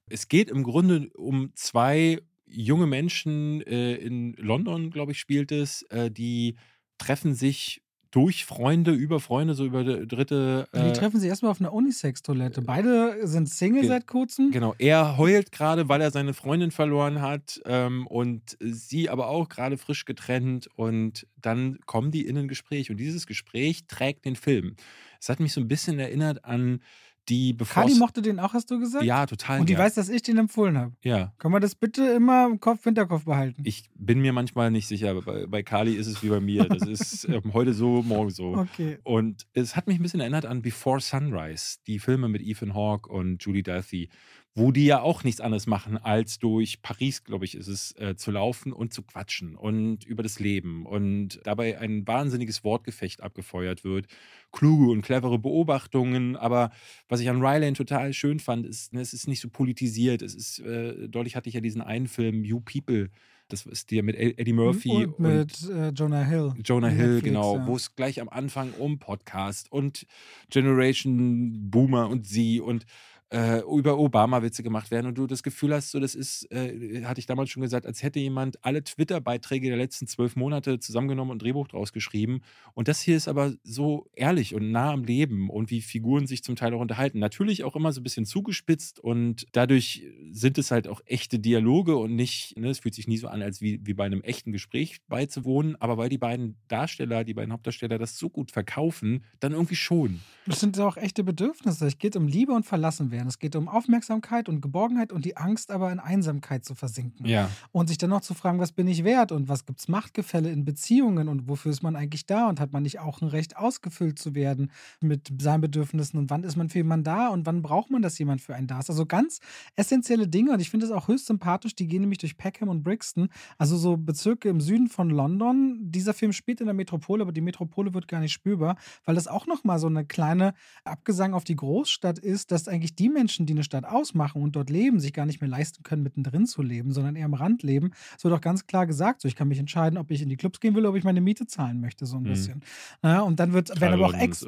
es 0.09 0.27
geht 0.27 0.49
im 0.49 0.63
Grunde 0.63 1.09
um 1.15 1.51
zwei 1.55 2.19
junge 2.45 2.87
Menschen 2.87 3.61
äh, 3.61 3.95
in 3.95 4.33
London, 4.33 4.89
glaube 4.89 5.11
ich, 5.11 5.19
spielt 5.19 5.51
es, 5.51 5.83
äh, 5.83 6.09
die 6.09 6.55
treffen 6.97 7.33
sich 7.33 7.83
durch 8.11 8.45
Freunde, 8.45 8.91
über 8.91 9.19
Freunde, 9.19 9.53
so 9.53 9.65
über 9.65 9.83
dritte. 9.83 10.67
Die 10.73 10.79
Äh, 10.79 10.93
treffen 10.93 11.19
sich 11.19 11.29
erstmal 11.29 11.51
auf 11.51 11.59
einer 11.59 11.73
Unisex-Toilette. 11.73 12.61
Beide 12.61 13.27
sind 13.27 13.49
Single 13.49 13.81
Ge- 13.81 13.89
seit 13.89 14.07
kurzem. 14.07 14.51
Genau, 14.51 14.73
er 14.77 15.17
heult 15.17 15.51
gerade, 15.51 15.89
weil 15.89 16.01
er 16.01 16.11
seine 16.11 16.33
Freundin 16.33 16.71
verloren 16.71 17.21
hat 17.21 17.61
ähm, 17.65 18.07
und 18.07 18.57
sie 18.59 19.09
aber 19.09 19.27
auch 19.27 19.49
gerade 19.49 19.77
frisch 19.77 20.05
getrennt 20.05 20.69
und 20.75 21.27
dann 21.41 21.79
kommen 21.85 22.11
die 22.11 22.25
in 22.25 22.37
ein 22.37 22.47
Gespräch 22.47 22.89
und 22.91 22.97
dieses 22.97 23.27
Gespräch 23.27 23.85
trägt 23.87 24.25
den 24.25 24.35
Film. 24.35 24.75
Es 25.19 25.29
hat 25.29 25.39
mich 25.39 25.53
so 25.53 25.61
ein 25.61 25.67
bisschen 25.67 25.97
erinnert 25.99 26.45
an 26.45 26.81
die 27.29 27.53
bevor. 27.53 27.83
Kali 27.83 27.95
mochte 27.95 28.21
den 28.21 28.39
auch, 28.39 28.53
hast 28.53 28.71
du 28.71 28.79
gesagt? 28.79 29.03
Ja, 29.03 29.25
total. 29.25 29.59
Und 29.59 29.69
die 29.69 29.73
gern. 29.73 29.85
weiß, 29.85 29.95
dass 29.95 30.09
ich 30.09 30.21
den 30.21 30.37
empfohlen 30.37 30.77
habe. 30.77 30.93
Ja. 31.01 31.33
Kann 31.37 31.51
man 31.51 31.61
das 31.61 31.75
bitte 31.75 32.03
immer 32.03 32.45
im 32.45 32.59
Kopf, 32.59 32.83
Hinterkopf 32.83 33.25
behalten? 33.25 33.61
Ich 33.65 33.89
bin 33.95 34.19
mir 34.19 34.33
manchmal 34.33 34.71
nicht 34.71 34.87
sicher, 34.87 35.11
aber 35.11 35.21
bei, 35.21 35.45
bei 35.47 35.63
Kali 35.63 35.93
ist 35.93 36.07
es 36.07 36.23
wie 36.23 36.29
bei 36.29 36.39
mir. 36.39 36.65
Das 36.65 36.87
ist 36.87 37.25
ähm, 37.29 37.53
heute 37.53 37.73
so, 37.73 38.01
morgen 38.01 38.29
so. 38.29 38.55
Okay. 38.55 38.99
Und 39.03 39.47
es 39.53 39.75
hat 39.75 39.87
mich 39.87 39.99
ein 39.99 40.03
bisschen 40.03 40.19
erinnert 40.19 40.45
an 40.45 40.61
Before 40.61 40.99
Sunrise, 40.99 41.77
die 41.87 41.99
Filme 41.99 42.29
mit 42.29 42.41
Ethan 42.41 42.73
Hawke 42.73 43.09
und 43.09 43.43
Julie 43.43 43.63
Delphi, 43.63 44.09
wo 44.57 44.71
die 44.71 44.85
ja 44.85 45.01
auch 45.01 45.23
nichts 45.23 45.39
anderes 45.39 45.67
machen, 45.67 45.97
als 45.97 46.39
durch 46.39 46.81
Paris, 46.81 47.23
glaube 47.23 47.45
ich, 47.45 47.53
ist 47.53 47.67
es, 47.67 47.91
äh, 47.99 48.15
zu 48.15 48.31
laufen 48.31 48.73
und 48.73 48.91
zu 48.91 49.03
quatschen 49.03 49.55
und 49.55 50.03
über 50.03 50.23
das 50.23 50.39
Leben 50.39 50.87
und 50.87 51.39
dabei 51.43 51.79
ein 51.79 52.07
wahnsinniges 52.07 52.63
Wortgefecht 52.63 53.21
abgefeuert 53.21 53.83
wird. 53.83 54.07
Kluge 54.51 54.89
und 54.91 55.03
clevere 55.03 55.37
Beobachtungen, 55.37 56.35
aber 56.35 56.71
was 57.07 57.19
ich 57.19 57.29
an 57.29 57.39
Rylane 57.39 57.73
total 57.73 58.13
schön 58.13 58.39
fand, 58.39 58.65
ist, 58.65 58.93
ne, 58.93 59.01
es 59.01 59.13
ist 59.13 59.27
nicht 59.27 59.41
so 59.41 59.49
politisiert. 59.49 60.23
Es 60.23 60.33
ist, 60.33 60.57
äh, 60.59 61.07
deutlich 61.07 61.35
hatte 61.35 61.49
ich 61.49 61.55
ja 61.55 61.61
diesen 61.61 61.83
einen 61.83 62.07
Film, 62.07 62.43
You 62.43 62.59
People, 62.61 63.11
das 63.49 63.65
ist 63.67 63.91
der 63.91 64.01
mit 64.01 64.15
Eddie 64.15 64.53
Murphy 64.53 64.89
und 64.89 65.19
mit 65.19 65.69
äh, 65.69 65.89
Jonah 65.89 66.23
Hill. 66.23 66.53
Jonah 66.63 66.87
Hill, 66.87 67.13
Netflix, 67.13 67.23
genau, 67.25 67.57
ja. 67.57 67.67
wo 67.67 67.75
es 67.75 67.95
gleich 67.95 68.19
am 68.19 68.27
Anfang 68.27 68.71
um 68.73 68.97
Podcast 68.97 69.71
und 69.71 70.07
Generation 70.49 71.69
Boomer 71.69 72.09
und 72.09 72.25
sie 72.25 72.59
und 72.59 72.87
äh, 73.29 73.59
über 73.59 73.97
Obama-Witze 73.97 74.63
gemacht 74.63 74.89
werden 74.89 75.07
und 75.07 75.17
du 75.17 75.27
das 75.27 75.43
Gefühl 75.43 75.73
hast, 75.73 75.91
so 75.91 75.99
das 75.99 76.15
ist, 76.15 76.49
äh, 76.51 77.03
hatte 77.03 77.19
ich 77.19 77.25
damals 77.25 77.49
schon 77.49 77.61
gesagt, 77.61 77.85
als 77.85 78.01
hätte 78.01 78.19
jemand 78.19 78.63
alle 78.63 78.83
Twitter-Beiträge 78.83 79.67
der 79.67 79.77
letzten 79.77 80.07
zwölf 80.07 80.35
Monate 80.35 80.79
zusammengenommen 80.79 81.31
und 81.31 81.37
ein 81.37 81.39
Drehbuch 81.39 81.67
draus 81.67 81.91
geschrieben. 81.91 82.41
Und 82.73 82.87
das 82.87 83.01
hier 83.01 83.17
ist 83.17 83.27
aber 83.27 83.53
so 83.63 84.07
ehrlich 84.13 84.55
und 84.55 84.71
nah 84.71 84.91
am 84.91 85.03
Leben 85.03 85.49
und 85.49 85.71
wie 85.71 85.81
Figuren 85.81 86.25
sich 86.25 86.43
zum 86.43 86.55
Teil 86.55 86.73
auch 86.73 86.79
unterhalten. 86.79 87.19
Natürlich 87.19 87.63
auch 87.63 87.75
immer 87.75 87.91
so 87.91 87.99
ein 87.99 88.03
bisschen 88.03 88.25
zugespitzt 88.25 88.99
und 88.99 89.45
dadurch 89.51 90.03
sind 90.31 90.57
es 90.57 90.71
halt 90.71 90.87
auch 90.87 91.01
echte 91.05 91.39
Dialoge 91.39 91.97
und 91.97 92.15
nicht, 92.15 92.57
ne, 92.57 92.69
es 92.69 92.79
fühlt 92.79 92.95
sich 92.95 93.07
nie 93.07 93.17
so 93.17 93.27
an, 93.27 93.41
als 93.41 93.59
wie, 93.59 93.81
wie 93.83 93.93
bei 93.93 94.05
einem 94.05 94.21
echten 94.21 94.53
Gespräch 94.53 94.99
beizuwohnen, 95.07 95.75
aber 95.81 95.97
weil 95.97 96.09
die 96.09 96.17
beiden 96.17 96.55
Darsteller, 96.69 97.25
die 97.25 97.33
beiden 97.33 97.51
Hauptdarsteller 97.51 97.97
das 97.97 98.17
so 98.17 98.29
gut 98.29 98.51
verkaufen, 98.51 99.23
dann 99.41 99.51
irgendwie 99.51 99.75
schon. 99.75 100.21
Das 100.45 100.61
sind 100.61 100.79
auch 100.79 100.95
echte 100.95 101.25
Bedürfnisse. 101.25 101.85
Es 101.87 101.97
geht 101.97 102.15
um 102.15 102.27
Liebe 102.27 102.53
und 102.53 102.65
verlassen 102.65 103.11
werden. 103.17 103.27
Es 103.27 103.39
geht 103.39 103.55
um 103.55 103.67
Aufmerksamkeit 103.67 104.47
und 104.47 104.61
Geborgenheit 104.61 105.11
und 105.11 105.25
die 105.25 105.35
Angst, 105.35 105.71
aber 105.71 105.91
in 105.91 105.99
Einsamkeit 105.99 106.63
zu 106.63 106.75
versinken. 106.75 107.25
Ja. 107.25 107.49
Und 107.71 107.87
sich 107.87 107.97
dann 107.97 108.11
noch 108.11 108.21
zu 108.21 108.33
fragen, 108.33 108.59
was 108.59 108.71
bin 108.71 108.87
ich 108.87 109.03
wert 109.03 109.31
und 109.31 109.49
was 109.49 109.65
gibt 109.65 109.79
es 109.79 109.87
Machtgefälle 109.87 110.51
in 110.51 110.63
Beziehungen 110.63 111.27
und 111.27 111.49
wofür 111.49 111.71
ist 111.71 111.83
man 111.83 111.95
eigentlich 111.95 112.25
da 112.25 112.47
und 112.47 112.59
hat 112.59 112.71
man 112.71 112.83
nicht 112.83 112.99
auch 112.99 113.21
ein 113.21 113.27
Recht, 113.27 113.57
ausgefüllt 113.57 114.19
zu 114.19 114.35
werden 114.35 114.71
mit 115.01 115.33
seinen 115.41 115.61
Bedürfnissen 115.61 116.19
und 116.19 116.29
wann 116.29 116.43
ist 116.43 116.55
man 116.55 116.69
für 116.69 116.79
jemanden 116.79 117.05
da 117.05 117.29
und 117.29 117.45
wann 117.45 117.61
braucht 117.61 117.89
man, 117.89 118.01
dass 118.01 118.17
jemand 118.19 118.41
für 118.41 118.55
einen 118.55 118.67
da 118.67 118.79
ist. 118.79 118.89
Also 118.89 119.05
ganz 119.05 119.39
essentielle 119.75 120.27
Dinge 120.27 120.51
und 120.51 120.59
ich 120.59 120.69
finde 120.69 120.85
es 120.85 120.91
auch 120.91 121.07
höchst 121.07 121.25
sympathisch. 121.25 121.75
Die 121.75 121.87
gehen 121.87 122.01
nämlich 122.01 122.19
durch 122.19 122.37
Peckham 122.37 122.69
und 122.69 122.83
Brixton, 122.83 123.29
also 123.57 123.77
so 123.77 123.97
Bezirke 123.97 124.49
im 124.49 124.61
Süden 124.61 124.87
von 124.87 125.09
London. 125.09 125.77
Dieser 125.81 126.13
Film 126.13 126.33
spielt 126.33 126.61
in 126.61 126.67
der 126.67 126.75
Metropole, 126.75 127.23
aber 127.23 127.31
die 127.31 127.41
Metropole 127.41 127.93
wird 127.93 128.07
gar 128.07 128.19
nicht 128.19 128.33
spürbar, 128.33 128.77
weil 129.05 129.15
das 129.15 129.27
auch 129.27 129.47
nochmal 129.47 129.79
so 129.79 129.87
eine 129.87 130.05
kleine 130.05 130.53
Abgesang 130.83 131.33
auf 131.33 131.43
die 131.43 131.55
Großstadt 131.55 132.19
ist, 132.19 132.51
dass 132.51 132.67
eigentlich 132.67 132.95
die 132.95 133.06
Menschen, 133.09 133.45
die 133.45 133.53
eine 133.53 133.63
Stadt 133.63 133.85
ausmachen 133.85 134.41
und 134.41 134.55
dort 134.55 134.69
leben, 134.69 134.99
sich 134.99 135.13
gar 135.13 135.25
nicht 135.25 135.41
mehr 135.41 135.49
leisten 135.49 135.83
können, 135.83 136.03
mittendrin 136.03 136.45
zu 136.45 136.61
leben, 136.61 136.91
sondern 136.91 137.15
eher 137.15 137.25
am 137.25 137.33
Rand 137.33 137.63
leben. 137.63 137.91
So 138.17 138.29
doch 138.29 138.41
ganz 138.41 138.67
klar 138.67 138.85
gesagt, 138.87 139.21
so 139.21 139.27
ich 139.27 139.35
kann 139.35 139.47
mich 139.47 139.59
entscheiden, 139.59 139.97
ob 139.97 140.11
ich 140.11 140.21
in 140.21 140.29
die 140.29 140.37
Clubs 140.37 140.59
gehen 140.59 140.75
will 140.75 140.81
oder 140.81 140.89
ob 140.91 140.95
ich 140.97 141.03
meine 141.03 141.21
Miete 141.21 141.47
zahlen 141.47 141.79
möchte, 141.81 142.05
so 142.05 142.17
ein 142.17 142.23
Mhm. 142.23 142.27
bisschen. 142.27 142.61
Ja, 143.03 143.21
und 143.21 143.39
dann 143.39 143.53
wird, 143.53 143.69
werden 143.81 143.93
aber 143.93 144.05
auch 144.07 144.13
Ex, 144.13 144.45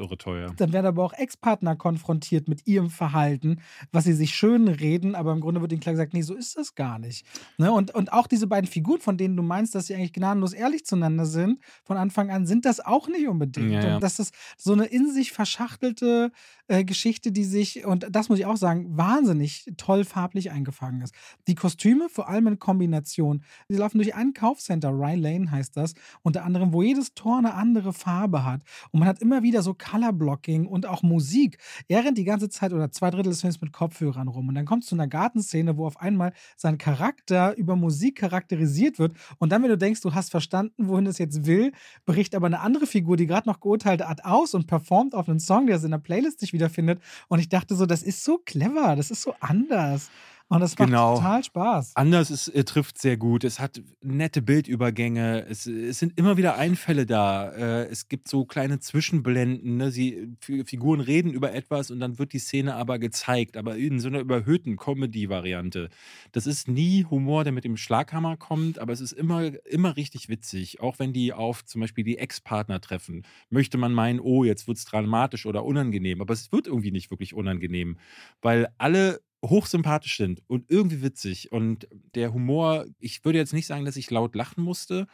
dann 0.57 0.73
werden 0.73 0.85
aber 0.85 1.03
auch 1.03 1.13
Ex-Partner 1.13 1.75
konfrontiert 1.75 2.47
mit 2.47 2.65
ihrem 2.67 2.89
Verhalten, 2.89 3.59
was 3.91 4.03
sie 4.05 4.13
sich 4.13 4.35
schön 4.35 4.67
reden, 4.67 5.15
aber 5.15 5.31
im 5.31 5.41
Grunde 5.41 5.61
wird 5.61 5.71
ihnen 5.71 5.81
klar 5.81 5.93
gesagt, 5.93 6.13
nee, 6.13 6.21
so 6.21 6.35
ist 6.35 6.57
das 6.57 6.75
gar 6.75 6.99
nicht. 6.99 7.25
Ne? 7.57 7.71
Und, 7.71 7.93
und 7.93 8.11
auch 8.13 8.27
diese 8.27 8.47
beiden 8.47 8.69
Figuren, 8.69 8.99
von 8.99 9.17
denen 9.17 9.35
du 9.35 9.43
meinst, 9.43 9.75
dass 9.75 9.87
sie 9.87 9.95
eigentlich 9.95 10.13
gnadenlos 10.13 10.53
ehrlich 10.53 10.85
zueinander 10.85 11.25
sind, 11.25 11.59
von 11.83 11.97
Anfang 11.97 12.29
an 12.31 12.45
sind 12.45 12.65
das 12.65 12.79
auch 12.79 13.07
nicht 13.07 13.27
unbedingt. 13.27 13.71
Ja, 13.71 13.83
ja. 13.89 13.95
Und 13.95 14.03
das 14.03 14.19
ist 14.19 14.33
so 14.57 14.73
eine 14.73 14.85
in 14.85 15.11
sich 15.11 15.31
verschachtelte 15.31 16.31
äh, 16.67 16.83
Geschichte, 16.83 17.31
die 17.31 17.43
sich, 17.43 17.85
und 17.85 18.07
das 18.09 18.29
muss 18.29 18.39
ich 18.39 18.45
auch 18.45 18.48
sagen, 18.57 18.97
wahnsinnig 18.97 19.71
toll 19.77 20.03
farblich 20.03 20.51
eingefangen 20.51 21.01
ist. 21.01 21.13
Die 21.47 21.55
Kostüme, 21.55 22.09
vor 22.09 22.29
allem 22.29 22.47
in 22.47 22.59
Kombination, 22.59 23.43
die 23.69 23.75
laufen 23.75 23.97
durch 23.97 24.15
ein 24.15 24.33
Kaufcenter, 24.33 24.89
Rye 24.89 25.15
Lane 25.15 25.51
heißt 25.51 25.75
das, 25.77 25.93
unter 26.21 26.43
anderem, 26.43 26.73
wo 26.73 26.81
jedes 26.81 27.13
Tor 27.13 27.37
eine 27.37 27.53
andere 27.53 27.93
Farbe 27.93 28.43
hat. 28.43 28.61
Und 28.91 28.99
man 28.99 29.09
hat 29.09 29.21
immer 29.21 29.43
wieder 29.43 29.61
so 29.61 29.73
Colorblocking 29.73 30.67
und 30.67 30.85
auch 30.85 31.03
Musik. 31.03 31.57
Er 31.87 32.03
rennt 32.03 32.17
die 32.17 32.23
ganze 32.23 32.49
Zeit 32.49 32.73
oder 32.73 32.91
zwei 32.91 33.09
Drittel 33.09 33.29
des 33.29 33.41
Films 33.41 33.61
mit 33.61 33.71
Kopfhörern 33.71 34.27
rum. 34.27 34.47
Und 34.47 34.55
dann 34.55 34.65
kommt 34.65 34.83
es 34.83 34.89
zu 34.89 34.95
einer 34.95 35.07
Gartenszene, 35.07 35.77
wo 35.77 35.85
auf 35.85 35.99
einmal 35.99 36.33
sein 36.57 36.77
Charakter 36.77 37.55
über 37.57 37.75
Musik 37.75 38.17
charakterisiert 38.17 38.99
wird. 38.99 39.13
Und 39.37 39.51
dann, 39.51 39.63
wenn 39.63 39.69
du 39.69 39.77
denkst, 39.77 40.01
du 40.01 40.13
hast 40.13 40.31
verstanden, 40.31 40.87
wohin 40.87 41.05
das 41.05 41.17
jetzt 41.17 41.45
will, 41.45 41.71
bricht 42.05 42.35
aber 42.35 42.47
eine 42.47 42.59
andere 42.61 42.87
Figur, 42.87 43.17
die 43.17 43.27
gerade 43.27 43.47
noch 43.47 43.59
geurteilt 43.59 44.05
hat, 44.05 44.25
aus 44.25 44.53
und 44.53 44.67
performt 44.67 45.13
auf 45.15 45.29
einen 45.29 45.39
Song, 45.39 45.67
der 45.67 45.77
es 45.77 45.83
in 45.83 45.91
der 45.91 45.97
Playlist 45.99 46.39
sich 46.39 46.53
wiederfindet. 46.53 47.01
Und 47.27 47.39
ich 47.39 47.49
dachte 47.49 47.75
so, 47.75 47.85
das 47.85 48.03
ist 48.03 48.23
so 48.23 48.38
clever, 48.45 48.95
das 48.95 49.11
ist 49.11 49.21
so 49.21 49.35
anders. 49.39 50.09
Und 50.51 50.61
das 50.61 50.77
macht 50.79 50.87
Genau. 50.89 51.15
total 51.17 51.43
Spaß. 51.43 51.91
Anders 51.95 52.31
ist, 52.31 52.47
äh, 52.47 52.63
trifft 52.63 52.97
sehr 52.97 53.17
gut. 53.17 53.43
Es 53.43 53.59
hat 53.59 53.83
nette 54.01 54.41
Bildübergänge. 54.41 55.45
Es, 55.47 55.67
es 55.67 55.99
sind 55.99 56.17
immer 56.17 56.37
wieder 56.37 56.57
Einfälle 56.57 57.05
da. 57.05 57.49
Äh, 57.51 57.85
es 57.85 58.07
gibt 58.07 58.27
so 58.27 58.45
kleine 58.45 58.79
Zwischenblenden. 58.79 59.77
Ne? 59.77 59.91
Sie, 59.91 60.33
Fi- 60.41 60.63
Figuren 60.65 61.01
reden 61.01 61.31
über 61.31 61.53
etwas 61.53 61.91
und 61.91 61.99
dann 61.99 62.17
wird 62.17 62.33
die 62.33 62.39
Szene 62.39 62.73
aber 62.73 62.97
gezeigt, 62.97 63.57
aber 63.57 63.77
in 63.77 63.99
so 63.99 64.07
einer 64.07 64.19
überhöhten 64.21 64.75
Comedy-Variante. 64.75 65.89
Das 66.31 66.47
ist 66.47 66.67
nie 66.67 67.05
Humor, 67.05 67.43
der 67.43 67.53
mit 67.53 67.63
dem 67.63 67.77
Schlaghammer 67.77 68.35
kommt, 68.35 68.79
aber 68.79 68.91
es 68.93 69.01
ist 69.01 69.11
immer, 69.11 69.51
immer 69.67 69.97
richtig 69.97 70.29
witzig. 70.29 70.79
Auch 70.79 70.97
wenn 70.97 71.13
die 71.13 71.31
auf 71.31 71.63
zum 71.63 71.81
Beispiel 71.81 72.03
die 72.03 72.17
Ex-Partner 72.17 72.81
treffen, 72.81 73.23
möchte 73.51 73.77
man 73.77 73.93
meinen, 73.93 74.19
oh, 74.19 74.43
jetzt 74.43 74.67
wird 74.67 74.77
es 74.79 74.85
dramatisch 74.85 75.45
oder 75.45 75.63
unangenehm. 75.63 76.21
Aber 76.21 76.33
es 76.33 76.51
wird 76.51 76.65
irgendwie 76.65 76.91
nicht 76.91 77.11
wirklich 77.11 77.35
unangenehm, 77.35 77.97
weil 78.41 78.67
alle 78.79 79.21
hochsympathisch 79.43 80.17
sind 80.17 80.41
und 80.47 80.69
irgendwie 80.69 81.01
witzig. 81.01 81.51
Und 81.51 81.87
der 82.15 82.33
Humor, 82.33 82.85
ich 82.99 83.23
würde 83.23 83.39
jetzt 83.39 83.53
nicht 83.53 83.67
sagen, 83.67 83.85
dass 83.85 83.95
ich 83.95 84.11
laut 84.11 84.35
lachen 84.35 84.63
musste, 84.63 85.07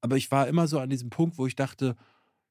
aber 0.00 0.16
ich 0.16 0.30
war 0.30 0.48
immer 0.48 0.66
so 0.66 0.78
an 0.78 0.90
diesem 0.90 1.10
Punkt, 1.10 1.38
wo 1.38 1.46
ich 1.46 1.56
dachte, 1.56 1.96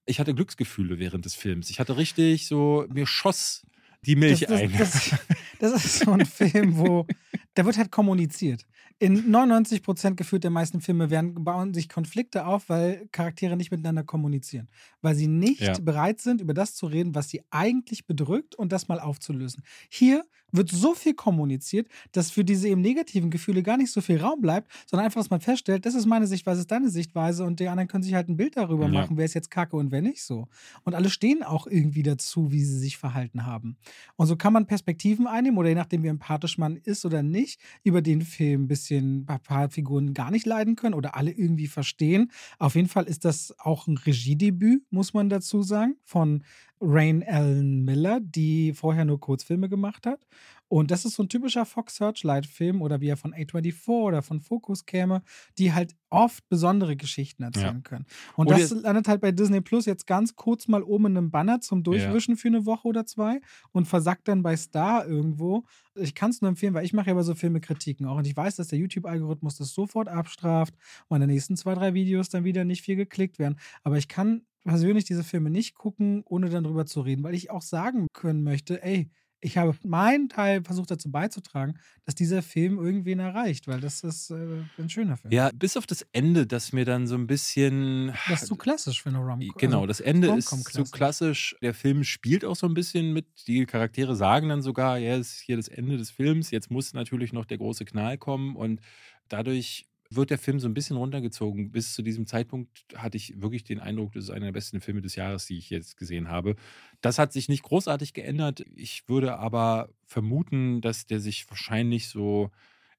ich 0.06 0.20
hatte 0.20 0.34
Glücksgefühle 0.34 1.00
während 1.00 1.26
des 1.26 1.36
Films. 1.36 1.70
Ich 1.70 1.80
hatte 1.80 1.98
richtig 1.98 2.48
so, 2.48 2.86
mir 2.90 3.06
schoss 3.06 3.66
die 4.04 4.16
Milch 4.16 4.42
das, 4.42 4.50
das, 4.50 4.60
ein. 4.60 4.78
Das, 4.78 5.16
das 5.60 5.86
ist 5.86 6.00
so 6.00 6.12
ein 6.12 6.26
Film, 6.26 6.78
wo 6.78 7.06
da 7.54 7.66
wird 7.66 7.78
halt 7.78 7.92
kommuniziert. 7.92 8.66
In 9.00 9.32
99 9.32 9.84
Prozent 9.84 10.18
gefühlt 10.18 10.44
der 10.44 10.52
meisten 10.52 10.82
Filme 10.82 11.10
werden, 11.10 11.44
bauen 11.44 11.74
sich 11.74 11.90
Konflikte 11.90 12.46
auf, 12.46 12.70
weil 12.70 13.08
Charaktere 13.12 13.58
nicht 13.58 13.72
miteinander 13.72 14.04
kommunizieren. 14.04 14.70
Weil 15.02 15.16
sie 15.16 15.28
nicht 15.28 15.60
Ja. 15.62 15.78
bereit 15.84 16.20
sind, 16.22 16.42
über 16.42 16.54
das 16.54 16.76
zu 16.76 16.86
reden, 16.86 17.16
was 17.16 17.30
sie 17.30 17.42
eigentlich 17.50 18.06
bedrückt 18.06 18.56
und 18.56 18.72
das 18.72 18.88
mal 18.88 19.00
aufzulösen. 19.00 19.64
Hier 19.90 20.24
wird 20.54 20.70
so 20.70 20.94
viel 20.94 21.14
kommuniziert, 21.14 21.88
dass 22.12 22.30
für 22.30 22.44
diese 22.44 22.68
eben 22.68 22.82
negativen 22.82 23.30
Gefühle 23.30 23.64
gar 23.64 23.78
nicht 23.78 23.92
so 23.92 24.02
viel 24.02 24.20
Raum 24.20 24.42
bleibt, 24.42 24.70
sondern 24.86 25.06
einfach, 25.06 25.22
dass 25.22 25.30
man 25.30 25.40
feststellt, 25.40 25.86
das 25.86 25.96
ist 25.96 26.06
meine 26.06 26.28
Sichtweise, 26.28 26.58
das 26.58 26.64
ist 26.64 26.72
deine 26.72 26.90
Sichtweise 26.90 27.46
und 27.46 27.60
die 27.62 27.70
anderen 27.70 27.88
können 27.88 28.04
sich 28.04 28.14
halt 28.14 28.28
ein 28.28 28.36
Bild 28.36 28.58
darüber 28.58 28.88
Ja. 28.88 28.90
machen, 28.90 29.16
wer 29.18 29.24
ist 29.26 29.34
jetzt 29.34 29.50
kacke 29.50 29.78
und 29.78 29.92
wer 29.92 30.02
nicht 30.02 30.24
so. 30.24 30.48
Und 30.84 30.94
alle 30.94 31.10
stehen 31.10 31.42
auch 31.44 31.68
irgendwie 31.68 32.04
dazu, 32.04 32.52
wie 32.52 32.64
sie 32.66 32.78
sich 32.78 32.98
verhalten 32.98 33.46
haben. 33.46 33.78
Und 34.18 34.28
so 34.28 34.36
kann 34.36 34.54
man 34.54 34.68
Perspektiven 34.68 35.28
einnehmen 35.28 35.58
oder 35.58 35.70
je 35.70 35.76
nachdem, 35.76 36.04
wie 36.04 36.08
empathisch 36.08 36.58
man 36.58 36.76
ist 36.78 37.06
oder 37.06 37.24
nicht, 37.24 37.62
über 37.84 38.02
den 38.02 38.22
Film 38.22 38.64
ein 38.64 38.68
bisschen 38.68 38.81
ein 38.90 39.26
paar 39.26 39.70
Figuren 39.70 40.14
gar 40.14 40.32
nicht 40.32 40.46
leiden 40.46 40.76
können 40.76 40.96
oder 40.96 41.16
alle 41.16 41.32
irgendwie 41.32 41.68
verstehen. 41.68 42.32
Auf 42.58 42.76
jeden 42.76 42.88
Fall 42.88 43.06
ist 43.06 43.26
das 43.26 43.54
auch 43.60 43.88
ein 43.88 43.98
Regiedebüt, 43.98 44.84
muss 44.92 45.14
man 45.14 45.30
dazu 45.30 45.62
sagen, 45.62 45.96
von 46.04 46.44
Rain 46.82 47.24
Allen 47.24 47.86
Miller, 47.86 48.20
die 48.20 48.74
vorher 48.74 49.06
nur 49.06 49.20
Kurzfilme 49.20 49.70
gemacht 49.70 50.08
hat. 50.08 50.26
Und 50.72 50.90
das 50.90 51.04
ist 51.04 51.16
so 51.16 51.24
ein 51.24 51.28
typischer 51.28 51.66
Fox 51.66 51.98
Searchlight-Film 51.98 52.82
oder 52.82 53.02
wie 53.02 53.10
er 53.10 53.18
von 53.18 53.34
A24 53.34 53.90
oder 53.90 54.22
von 54.22 54.40
Focus 54.40 54.86
käme, 54.86 55.22
die 55.58 55.74
halt 55.74 55.98
oft 56.10 56.48
besondere 56.48 56.96
Geschichten 56.96 57.44
erzählen 57.44 57.84
können. 57.84 58.06
Und 58.38 58.48
Oder- 58.48 58.58
das 58.58 58.72
landet 58.72 59.10
halt 59.10 59.20
bei 59.20 59.34
Disney 59.34 59.60
Plus 59.60 59.86
jetzt 59.86 60.08
ganz 60.08 60.38
kurz 60.38 60.70
mal 60.70 60.82
oben 60.82 61.08
in 61.08 61.18
einem 61.18 61.30
Banner 61.30 61.60
zum 61.60 61.84
Durchwischen 61.84 62.38
für 62.38 62.48
eine 62.48 62.66
Woche 62.66 62.88
oder 62.88 63.06
zwei 63.06 63.42
und 63.74 63.86
versackt 63.86 64.30
dann 64.30 64.44
bei 64.44 64.56
Star 64.56 65.06
irgendwo. 65.06 65.66
Ich 65.96 66.16
kann 66.16 66.30
es 66.32 66.40
nur 66.42 66.48
empfehlen, 66.48 66.74
weil 66.74 66.86
ich 66.86 66.94
mache 66.94 67.10
ja 67.10 67.16
bei 67.16 67.24
so 67.24 67.36
Filme 67.36 67.60
Kritiken 67.60 68.06
auch. 68.06 68.16
Und 68.16 68.26
ich 68.26 68.38
weiß, 68.38 68.56
dass 68.56 68.70
der 68.70 68.80
YouTube-Algorithmus 68.80 69.58
das 69.58 69.74
sofort 69.74 70.08
abstraft 70.08 70.74
und 71.10 71.18
in 71.18 71.28
den 71.28 71.36
nächsten 71.36 71.58
zwei, 71.58 71.76
drei 71.76 71.94
Videos 71.94 72.30
dann 72.30 72.46
wieder 72.46 72.64
nicht 72.64 72.82
viel 72.82 72.96
geklickt 72.96 73.40
werden. 73.40 73.60
Aber 73.84 73.98
ich 73.98 74.08
kann 74.08 74.44
persönlich 74.64 75.04
diese 75.04 75.26
Filme 75.26 75.50
nicht 75.50 75.76
gucken, 75.76 76.24
ohne 76.26 76.50
dann 76.50 76.64
drüber 76.64 76.86
zu 76.86 77.02
reden, 77.02 77.24
weil 77.24 77.34
ich 77.34 77.52
auch 77.52 77.62
sagen 77.62 78.08
können 78.14 78.44
möchte, 78.44 78.82
ey, 78.84 79.10
ich 79.42 79.58
habe 79.58 79.76
meinen 79.84 80.30
Teil 80.30 80.64
versucht 80.64 80.92
dazu 80.92 81.12
beizutragen, 81.12 81.78
dass 82.06 82.16
dieser 82.16 82.42
Film 82.42 82.78
irgendwen 82.78 83.20
erreicht, 83.20 83.68
weil 83.68 83.82
das 83.82 84.04
ist 84.04 84.30
äh, 84.30 84.64
ein 84.78 84.90
schöner 84.90 85.18
Film. 85.18 85.34
Ja, 85.34 85.50
bis 85.54 85.78
auf 85.78 85.88
das 85.88 86.06
Ende, 86.14 86.46
das 86.46 86.74
mir 86.74 86.86
dann 86.86 87.08
so 87.08 87.16
ein 87.16 87.28
bisschen. 87.28 88.14
Das 88.30 88.44
ist 88.44 88.48
zu 88.48 88.56
klassisch 88.56 89.02
für 89.02 89.10
eine 89.10 89.18
Rom. 89.18 89.40
Genau, 89.58 89.88
das 89.88 90.00
Ende 90.00 90.30
ist 90.36 90.50
zu 90.50 90.84
klassisch. 90.86 91.56
Der 91.62 91.74
Film 91.74 92.04
spielt 92.04 92.46
auch 92.46 92.56
so 92.56 92.68
ein 92.68 92.74
bisschen 92.74 93.14
mit. 93.14 93.26
Die 93.48 93.66
Charaktere 93.66 94.16
sagen 94.16 94.50
dann 94.50 94.62
sogar, 94.62 94.98
ja, 95.00 95.16
es 95.18 95.34
ist 95.34 95.42
hier 95.42 95.58
das 95.58 95.68
Ende 95.68 95.98
des 95.98 96.12
Films. 96.12 96.52
Jetzt 96.52 96.70
muss 96.70 96.94
natürlich 96.94 97.34
noch 97.34 97.46
der 97.46 97.58
große 97.58 97.86
Knall 97.86 98.18
kommen 98.18 98.56
und 98.56 98.80
dadurch 99.28 99.88
wird 100.14 100.30
der 100.30 100.38
Film 100.38 100.60
so 100.60 100.68
ein 100.68 100.74
bisschen 100.74 100.98
runtergezogen. 100.98 101.72
Bis 101.72 101.94
zu 101.94 102.02
diesem 102.02 102.28
Zeitpunkt 102.28 102.86
hatte 102.96 103.18
ich 103.18 103.42
wirklich 103.42 103.64
den 103.64 103.80
Eindruck, 103.80 104.12
das 104.14 104.26
ist 104.26 104.30
einer 104.30 104.48
der 104.48 104.52
besten 104.52 104.82
Filme 104.82 105.02
des 105.02 105.16
Jahres, 105.16 105.46
die 105.46 105.58
ich 105.58 105.70
jetzt 105.70 105.98
gesehen 105.98 106.28
habe. 106.28 106.56
Das 107.00 107.18
hat 107.18 107.32
sich 107.34 107.50
nicht 107.50 107.64
großartig 107.64 108.14
geändert. 108.14 108.66
Ich 108.76 109.08
würde 109.08 109.38
aber 109.38 109.90
vermuten, 110.06 110.82
dass 110.82 111.06
der 111.06 111.20
sich 111.20 111.50
wahrscheinlich 111.50 112.10
so 112.10 112.52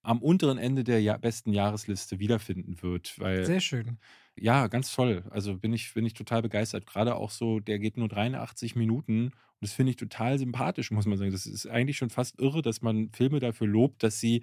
am 0.02 0.20
unteren 0.20 0.58
Ende 0.58 0.84
der 0.84 1.00
ja 1.00 1.16
besten 1.16 1.52
Jahresliste 1.52 2.18
wiederfinden 2.18 2.82
wird. 2.82 3.18
Weil, 3.18 3.44
Sehr 3.44 3.60
schön. 3.60 3.98
ja, 4.36 4.66
ganz 4.66 4.92
toll. 4.92 5.24
Also 5.30 5.56
bin 5.56 5.72
ich, 5.72 5.94
bin 5.94 6.06
ich 6.06 6.14
total 6.14 6.42
begeistert. 6.42 6.86
Gerade 6.86 7.14
auch 7.14 7.30
so, 7.30 7.60
der 7.60 7.78
geht 7.78 7.96
nur 7.96 8.08
83 8.08 8.74
Minuten. 8.74 9.26
Und 9.26 9.32
das 9.60 9.72
finde 9.72 9.90
ich 9.90 9.96
total 9.96 10.38
sympathisch, 10.38 10.90
muss 10.90 11.06
man 11.06 11.18
sagen. 11.18 11.30
Das 11.30 11.46
ist 11.46 11.66
eigentlich 11.66 11.98
schon 11.98 12.10
fast 12.10 12.40
irre, 12.40 12.62
dass 12.62 12.82
man 12.82 13.10
Filme 13.10 13.38
dafür 13.38 13.68
lobt, 13.68 14.02
dass 14.02 14.18
sie 14.18 14.42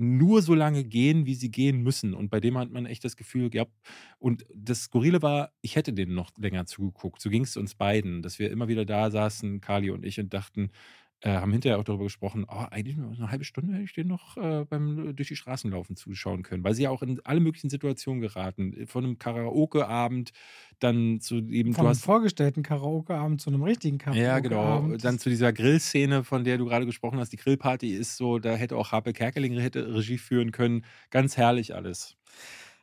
nur 0.00 0.42
so 0.42 0.54
lange 0.54 0.84
gehen, 0.84 1.26
wie 1.26 1.34
sie 1.34 1.50
gehen 1.50 1.82
müssen. 1.82 2.14
Und 2.14 2.30
bei 2.30 2.40
dem 2.40 2.56
hat 2.58 2.70
man 2.70 2.86
echt 2.86 3.04
das 3.04 3.16
Gefühl 3.16 3.50
gehabt. 3.50 3.72
Und 4.18 4.46
das 4.54 4.84
Skurrile 4.84 5.22
war, 5.22 5.52
ich 5.60 5.76
hätte 5.76 5.92
denen 5.92 6.14
noch 6.14 6.30
länger 6.38 6.66
zugeguckt. 6.66 7.20
So 7.20 7.30
ging 7.30 7.42
es 7.44 7.56
uns 7.56 7.74
beiden, 7.74 8.22
dass 8.22 8.38
wir 8.38 8.50
immer 8.50 8.68
wieder 8.68 8.84
da 8.84 9.10
saßen, 9.10 9.60
Kali 9.60 9.90
und 9.90 10.04
ich, 10.04 10.18
und 10.18 10.32
dachten, 10.32 10.70
äh, 11.22 11.30
haben 11.30 11.52
hinterher 11.52 11.78
auch 11.78 11.84
darüber 11.84 12.04
gesprochen, 12.04 12.46
oh, 12.48 12.64
eigentlich 12.70 12.96
nur 12.96 13.12
eine 13.12 13.30
halbe 13.30 13.44
Stunde 13.44 13.74
hätte 13.74 13.84
ich 13.84 13.92
den 13.92 14.08
noch 14.08 14.36
äh, 14.36 14.64
beim 14.64 15.14
durch 15.14 15.28
die 15.28 15.36
Straßen 15.36 15.70
laufen 15.70 15.96
zuschauen 15.96 16.42
können, 16.42 16.64
weil 16.64 16.74
sie 16.74 16.84
ja 16.84 16.90
auch 16.90 17.02
in 17.02 17.20
alle 17.24 17.40
möglichen 17.40 17.68
Situationen 17.68 18.20
geraten. 18.20 18.86
Von 18.86 19.04
einem 19.04 19.18
Karaoke-Abend, 19.18 20.32
dann 20.78 21.20
zu 21.20 21.36
eben, 21.36 21.74
Von 21.74 21.84
du 21.84 21.88
einem 21.88 21.88
hast 21.90 22.04
vorgestellten 22.04 22.62
Karaoke-Abend 22.62 23.40
zu 23.40 23.50
einem 23.50 23.62
richtigen 23.62 23.98
ja, 24.12 24.38
genau. 24.38 24.56
Karaoke-Abend. 24.56 25.04
Dann 25.04 25.18
zu 25.18 25.28
dieser 25.28 25.52
Grillszene, 25.52 26.24
von 26.24 26.44
der 26.44 26.58
du 26.58 26.64
gerade 26.64 26.86
gesprochen 26.86 27.18
hast. 27.18 27.32
Die 27.32 27.36
Grillparty 27.36 27.90
ist 27.94 28.16
so, 28.16 28.38
da 28.38 28.54
hätte 28.54 28.76
auch 28.76 28.92
Harpe 28.92 29.12
Kerkeling 29.12 29.58
hätte 29.58 29.94
Regie 29.94 30.18
führen 30.18 30.52
können. 30.52 30.84
Ganz 31.10 31.36
herrlich 31.36 31.74
alles. 31.74 32.16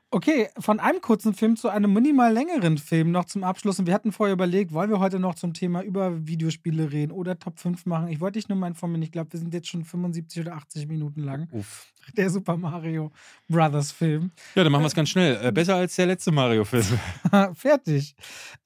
Okay, 0.10 0.48
von 0.58 0.80
einem 0.80 1.02
kurzen 1.02 1.34
Film 1.34 1.58
zu 1.58 1.68
einem 1.68 1.92
minimal 1.92 2.32
längeren 2.32 2.78
Film 2.78 3.12
noch 3.12 3.26
zum 3.26 3.44
Abschluss. 3.44 3.78
Und 3.78 3.88
wir 3.88 3.94
hatten 3.94 4.14
vorher 4.14 4.34
überlegt, 4.34 4.72
wollen 4.72 4.90
wir 4.90 5.00
heute 5.00 5.20
noch 5.20 5.36
zum 5.36 5.54
Thema 5.54 5.82
über 5.82 6.26
Videospiele 6.26 6.94
reden 6.94 7.12
oder 7.12 7.38
Top 7.38 7.60
5 7.60 7.86
machen? 7.86 8.08
Ich 8.08 8.22
wollte 8.22 8.40
dich 8.40 8.48
nur 8.48 8.58
mal 8.58 8.68
informieren. 8.68 9.02
Ich 9.02 9.12
glaube, 9.12 9.34
wir 9.34 9.40
sind 9.40 9.54
jetzt 9.54 9.68
schon 9.68 9.84
75 9.84 10.44
oder 10.44 10.56
80 10.56 10.88
Minuten 10.88 11.24
lang. 11.24 11.50
Uff. 11.52 11.92
Der 12.16 12.30
Super 12.30 12.56
Mario 12.56 13.12
Brothers 13.50 13.92
Film. 13.92 14.32
Ja, 14.56 14.64
dann 14.64 14.72
machen 14.72 14.84
wir 14.84 14.88
es 14.88 14.96
ganz 14.96 15.10
schnell. 15.10 15.40
Äh, 15.44 15.52
besser 15.52 15.76
als 15.76 15.94
der 15.98 16.06
letzte 16.06 16.32
Mario-Film. 16.32 16.86
Fertig. 17.54 18.16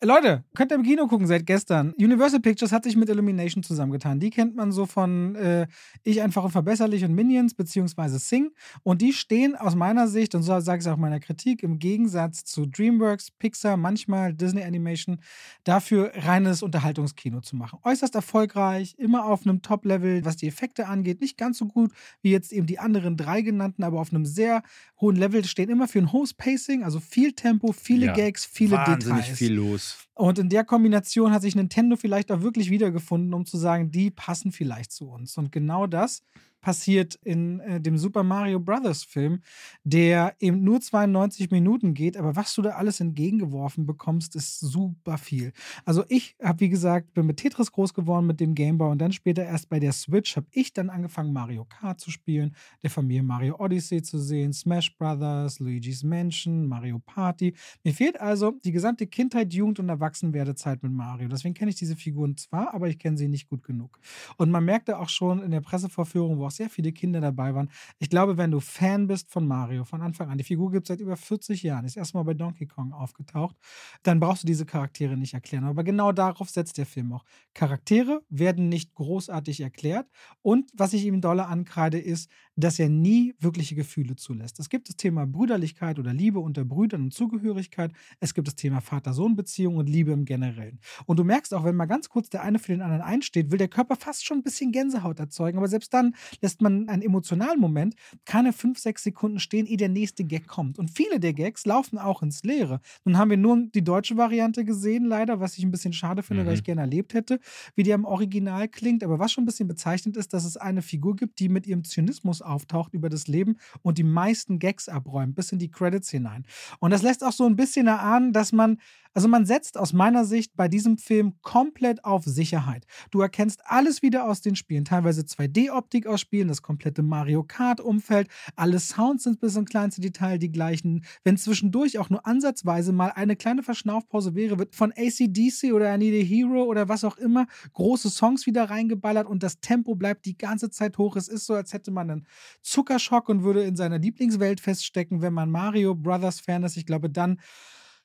Leute, 0.04 0.44
könnt 0.54 0.72
ihr 0.72 0.76
im 0.76 0.84
Kino 0.84 1.08
gucken 1.08 1.26
seit 1.26 1.48
gestern. 1.48 1.92
Universal 1.98 2.40
Pictures 2.40 2.72
hat 2.72 2.84
sich 2.84 2.96
mit 2.96 3.10
Illumination 3.10 3.64
zusammengetan. 3.64 4.20
Die 4.20 4.30
kennt 4.30 4.56
man 4.56 4.72
so 4.72 4.86
von 4.86 5.34
äh, 5.38 5.66
Ich 6.04 6.22
einfach 6.22 6.44
und 6.44 6.52
verbesserlich 6.52 7.04
und 7.04 7.16
Minions 7.16 7.56
beziehungsweise 7.56 8.20
Sing. 8.20 8.52
Und 8.84 9.02
die 9.02 9.12
stehen 9.12 9.56
aus 9.56 9.74
meiner 9.74 10.08
Sicht, 10.08 10.36
und 10.36 10.44
so 10.44 10.60
sage 10.60 10.78
ich 10.78 10.86
es 10.86 10.92
auch 10.92 10.98
in 10.98 11.02
meiner 11.02 11.20
Kritik, 11.20 11.31
im 11.64 11.80
Gegensatz 11.80 12.44
zu 12.44 12.66
DreamWorks, 12.66 13.32
Pixar, 13.32 13.78
manchmal 13.78 14.34
Disney 14.34 14.64
Animation, 14.64 15.20
dafür 15.64 16.12
reines 16.16 16.62
Unterhaltungskino 16.64 17.42
zu 17.42 17.56
machen. 17.56 17.80
Äußerst 17.84 18.16
erfolgreich, 18.16 18.96
immer 18.98 19.26
auf 19.26 19.46
einem 19.46 19.62
Top-Level, 19.62 20.24
was 20.26 20.38
die 20.38 20.48
Effekte 20.48 20.88
angeht. 20.88 21.22
Nicht 21.22 21.38
ganz 21.38 21.58
so 21.58 21.66
gut 21.66 21.92
wie 22.22 22.32
jetzt 22.32 22.52
eben 22.52 22.68
die 22.68 22.80
anderen 22.80 23.18
drei 23.18 23.42
genannten, 23.42 23.84
aber 23.84 24.00
auf 24.00 24.14
einem 24.14 24.26
sehr 24.26 24.64
hohen 25.00 25.16
Level 25.16 25.44
stehen 25.46 25.70
immer 25.70 25.88
für 25.88 26.00
ein 26.00 26.12
hohes 26.12 26.34
Pacing, 26.34 26.84
also 26.84 27.00
viel 27.00 27.34
Tempo, 27.34 27.72
viele 27.72 28.08
Ja, 28.08 28.14
Gags, 28.14 28.46
viele 28.46 28.78
Wahnsinnig 28.78 29.22
Details. 29.22 29.38
viel 29.38 29.54
los. 29.54 29.98
Und 30.14 30.38
in 30.38 30.50
der 30.50 30.64
Kombination 30.64 31.32
hat 31.32 31.42
sich 31.42 31.56
Nintendo 31.56 31.96
vielleicht 31.96 32.32
auch 32.32 32.42
wirklich 32.42 32.70
wiedergefunden, 32.70 33.34
um 33.34 33.46
zu 33.46 33.58
sagen, 33.58 33.92
die 33.92 34.12
passen 34.12 34.52
vielleicht 34.52 34.92
zu 34.92 35.10
uns. 35.10 35.38
Und 35.38 35.52
genau 35.52 35.88
das 35.88 36.24
passiert 36.62 37.16
in 37.24 37.60
äh, 37.62 37.82
dem 37.82 37.98
Super 37.98 38.24
Mario 38.24 38.60
Brothers 38.60 39.04
Film, 39.04 39.42
der 39.84 40.36
eben 40.40 40.64
nur 40.64 40.80
92 40.80 41.52
Minuten 41.52 41.94
geht, 41.94 42.16
aber 42.16 42.36
was 42.36 42.54
du 42.54 42.62
da 42.62 42.72
alles 42.72 43.00
entgegengeworfen 43.00 43.86
bekommst, 43.86 44.36
ist 44.36 44.60
super 44.60 45.18
viel. 45.18 45.52
Also 45.86 46.06
ich 46.08 46.36
habe, 46.42 46.60
wie 46.62 46.70
gesagt, 46.70 47.14
bin 47.14 47.26
mit 47.26 47.38
Tetris 47.38 47.72
groß 47.72 47.94
geworden, 47.94 48.28
mit 48.28 48.40
dem 48.40 48.56
Game 48.56 48.78
Boy 48.78 48.92
und 48.92 49.00
dann 49.00 49.12
später 49.12 49.44
erst 49.44 49.70
bei 49.70 49.80
der 49.80 49.92
Switch 49.92 50.36
habe 50.36 50.48
ich 50.52 50.74
dann 50.74 50.90
angefangen, 50.90 51.34
Mario 51.34 51.66
Kart 51.66 52.00
zu 52.00 52.12
spielen, 52.12 52.56
der 52.84 52.92
Familie 52.92 53.24
Mario 53.24 53.60
Odyssey 53.60 54.02
zu 54.02 54.20
sehen, 54.20 54.54
Smash 54.54 54.96
Brothers, 54.98 55.60
Luigi's 55.60 56.04
Mansion, 56.04 56.68
Mario 56.68 57.00
Party. 57.00 57.56
Mir 57.84 57.94
fehlt 57.94 58.20
also 58.22 58.54
die 58.64 58.72
gesamte 58.72 59.08
Kindheit, 59.08 59.54
Jugend 59.54 59.80
und 59.80 59.90
Erwachsenwerdezeit 59.90 60.84
mit 60.84 60.92
Mario. 60.92 61.28
Deswegen 61.28 61.56
kenne 61.56 61.72
ich 61.72 61.78
diese 61.78 61.96
Figuren 61.96 62.38
zwar, 62.38 62.74
aber 62.74 62.88
ich 62.88 63.00
kenne 63.00 63.18
sie 63.18 63.28
nicht 63.28 63.50
gut 63.50 63.64
genug. 63.64 64.00
Und 64.38 64.52
man 64.52 64.64
merkte 64.64 65.00
auch 65.00 65.10
schon 65.10 65.42
in 65.42 65.52
der 65.52 65.62
Pressevorführung, 65.62 66.38
wo 66.38 66.46
auch 66.52 66.56
sehr 66.56 66.70
viele 66.70 66.92
Kinder 66.92 67.22
dabei 67.22 67.56
waren. 67.56 67.70
Ich 68.00 68.10
glaube, 68.10 68.38
wenn 68.38 68.52
du 68.52 68.60
Fan 68.60 69.08
bist 69.08 69.32
von 69.32 69.48
Mario 69.48 69.86
von 69.86 70.02
Anfang 70.02 70.30
an, 70.30 70.38
die 70.38 70.44
Figur 70.44 70.72
gibt 70.72 70.86
es 70.86 70.90
seit 70.90 71.00
über 71.00 71.18
40 71.18 71.64
Jahren, 71.64 71.86
ist 71.86 71.98
erstmal 71.98 72.24
bei 72.24 72.34
Donkey 72.34 72.68
Kong 72.68 72.94
aufgetaucht, 72.94 73.56
dann 74.04 74.20
brauchst 74.20 74.44
du 74.44 74.48
diese 74.48 74.66
Charaktere 74.66 75.18
nicht 75.18 75.34
erklären. 75.34 75.64
Aber 75.64 75.84
genau 75.84 76.12
darauf 76.12 76.50
setzt 76.50 76.78
der 76.78 76.86
Film 76.86 77.14
auch. 77.14 77.24
Charaktere 77.54 78.22
werden 78.30 78.70
nicht 78.70 78.94
großartig 78.94 79.62
erklärt. 79.62 80.08
Und 80.42 80.72
was 80.74 80.94
ich 80.94 81.06
ihm 81.06 81.22
dolle 81.22 81.46
ankreide, 81.48 82.00
ist, 82.00 82.30
dass 82.56 82.80
er 82.80 82.90
nie 82.90 83.34
wirkliche 83.40 83.76
Gefühle 83.76 84.16
zulässt. 84.16 84.60
Es 84.60 84.70
gibt 84.70 84.90
das 84.90 84.96
Thema 84.98 85.26
Brüderlichkeit 85.26 86.00
oder 86.00 86.14
Liebe 86.14 86.40
unter 86.40 86.66
Brüdern 86.66 87.04
und 87.04 87.14
Zugehörigkeit. 87.14 87.92
Es 88.20 88.34
gibt 88.34 88.48
das 88.48 88.56
Thema 88.56 88.82
Vater-Sohn-Beziehung 88.82 89.78
und 89.78 89.88
Liebe 89.90 90.12
im 90.12 90.26
Generellen. 90.26 90.80
Und 91.06 91.18
du 91.18 91.24
merkst 91.24 91.54
auch, 91.54 91.64
wenn 91.64 91.76
mal 91.76 91.86
ganz 91.86 92.10
kurz 92.10 92.30
der 92.30 92.44
eine 92.44 92.60
für 92.60 92.72
den 92.74 92.82
anderen 92.82 93.02
einsteht, 93.02 93.52
will 93.52 93.58
der 93.58 93.68
Körper 93.68 93.96
fast 93.96 94.26
schon 94.26 94.40
ein 94.40 94.44
bisschen 94.44 94.72
Gänsehaut 94.72 95.20
erzeugen. 95.20 95.58
Aber 95.58 95.68
selbst 95.68 95.94
dann 95.94 96.14
lässt 96.42 96.62
man 96.62 96.90
einen 96.90 97.02
emotionalen 97.02 97.60
Moment 97.60 97.96
keine 98.26 98.54
fünf, 98.54 98.80
sechs 98.80 99.04
Sekunden 99.04 99.40
stehen, 99.40 99.66
ehe 99.66 99.78
der 99.78 99.90
nächste 99.90 100.24
Gag 100.24 100.48
kommt. 100.48 100.78
Und 100.78 100.92
viele 100.92 101.20
der 101.20 101.34
Gags 101.34 101.66
laufen 101.66 101.98
auch 101.98 102.22
ins 102.22 102.44
Leere. 102.44 102.82
Nun 103.06 103.18
haben 103.18 103.30
wir 103.30 103.38
nur 103.38 103.66
die 103.74 103.84
deutsche 103.84 104.18
Variante 104.18 104.66
gesehen, 104.66 105.06
leider, 105.06 105.40
was 105.40 105.58
ich 105.58 105.64
ein 105.64 105.72
bisschen 105.72 105.94
schade 105.94 106.24
finde, 106.24 106.46
weil 106.46 106.54
Mhm. 106.54 106.58
ich 106.60 106.64
gerne 106.64 106.82
erlebt 106.82 107.14
hätte, 107.14 107.40
wie 107.76 107.84
die 107.84 107.94
am 107.94 108.06
Original 108.06 108.68
klingt. 108.68 109.04
Aber 109.04 109.20
was 109.20 109.32
schon 109.32 109.44
ein 109.44 109.48
bisschen 109.48 109.68
bezeichnend 109.68 110.18
ist, 110.18 110.34
dass 110.34 110.46
es 110.46 110.58
eine 110.58 110.82
Figur 110.82 111.16
gibt, 111.16 111.40
die 111.40 111.50
mit 111.50 111.66
ihrem 111.68 111.84
Zynismus 111.84 112.41
auftaucht 112.42 112.94
über 112.94 113.10
das 113.10 113.28
Leben 113.28 113.58
und 113.82 113.98
die 113.98 114.04
meisten 114.04 114.60
Gags 114.60 114.90
abräumt, 114.90 115.36
bis 115.36 115.52
in 115.52 115.60
die 115.60 115.72
Credits 115.72 116.10
hinein. 116.10 116.46
Und 116.80 116.92
das 116.92 117.02
lässt 117.02 117.24
auch 117.24 117.32
so 117.32 117.46
ein 117.46 117.56
bisschen 117.56 117.88
erahnen, 117.88 118.34
dass 118.34 118.52
man, 118.52 118.78
also 119.14 119.28
man 119.28 119.46
setzt 119.46 119.78
aus 119.78 119.94
meiner 119.94 120.26
Sicht 120.26 120.56
bei 120.56 120.68
diesem 120.68 120.98
Film 120.98 121.34
komplett 121.42 122.06
auf 122.06 122.24
Sicherheit. 122.26 122.86
Du 123.12 123.22
erkennst 123.22 123.62
alles 123.66 124.02
wieder 124.02 124.26
aus 124.26 124.42
den 124.42 124.56
Spielen, 124.56 124.86
teilweise 124.86 125.22
2D-Optik 125.22 126.08
aus 126.08 126.22
Spielen, 126.22 126.48
das 126.48 126.62
komplette 126.62 127.04
Mario 127.04 127.44
Kart-Umfeld, 127.44 128.28
alle 128.56 128.80
Sounds 128.80 129.24
sind 129.24 129.40
bis 129.40 129.56
ins 129.56 129.70
kleinste 129.70 130.02
Detail 130.02 130.38
die 130.38 130.52
gleichen. 130.52 131.04
Wenn 131.24 131.38
zwischendurch 131.38 132.00
auch 132.00 132.10
nur 132.10 132.26
ansatzweise 132.26 132.92
mal 132.92 133.10
eine 133.10 133.36
kleine 133.36 133.64
Verschnaufpause 133.64 134.36
wäre, 134.36 134.60
wird 134.60 134.76
von 134.76 134.92
ACDC 134.92 135.74
oder 135.74 135.94
I 135.94 135.98
Need 135.98 136.24
a 136.24 136.26
Hero 136.26 136.64
oder 136.64 136.90
was 136.90 137.04
auch 137.04 137.18
immer 137.18 137.48
große 137.74 138.10
Songs 138.10 138.46
wieder 138.46 138.70
reingeballert 138.70 139.28
und 139.28 139.44
das 139.44 139.60
Tempo 139.60 139.96
bleibt 139.96 140.26
die 140.26 140.38
ganze 140.38 140.70
Zeit 140.70 140.98
hoch. 140.98 141.16
Es 141.16 141.28
ist 141.28 141.46
so, 141.46 141.54
als 141.54 141.74
hätte 141.74 141.92
man 141.92 142.10
einen 142.10 142.28
Zuckerschock 142.62 143.30
und 143.30 143.44
würde 143.44 143.64
in 143.64 143.76
seiner 143.76 144.00
Lieblingswelt 144.00 144.60
feststecken. 144.60 145.22
Wenn 145.22 145.34
man 145.34 145.52
Mario 145.52 145.96
Brothers 145.96 146.40
Fan 146.40 146.64
ist, 146.64 146.78
ich 146.78 146.86
glaube, 146.86 147.10
dann 147.10 147.40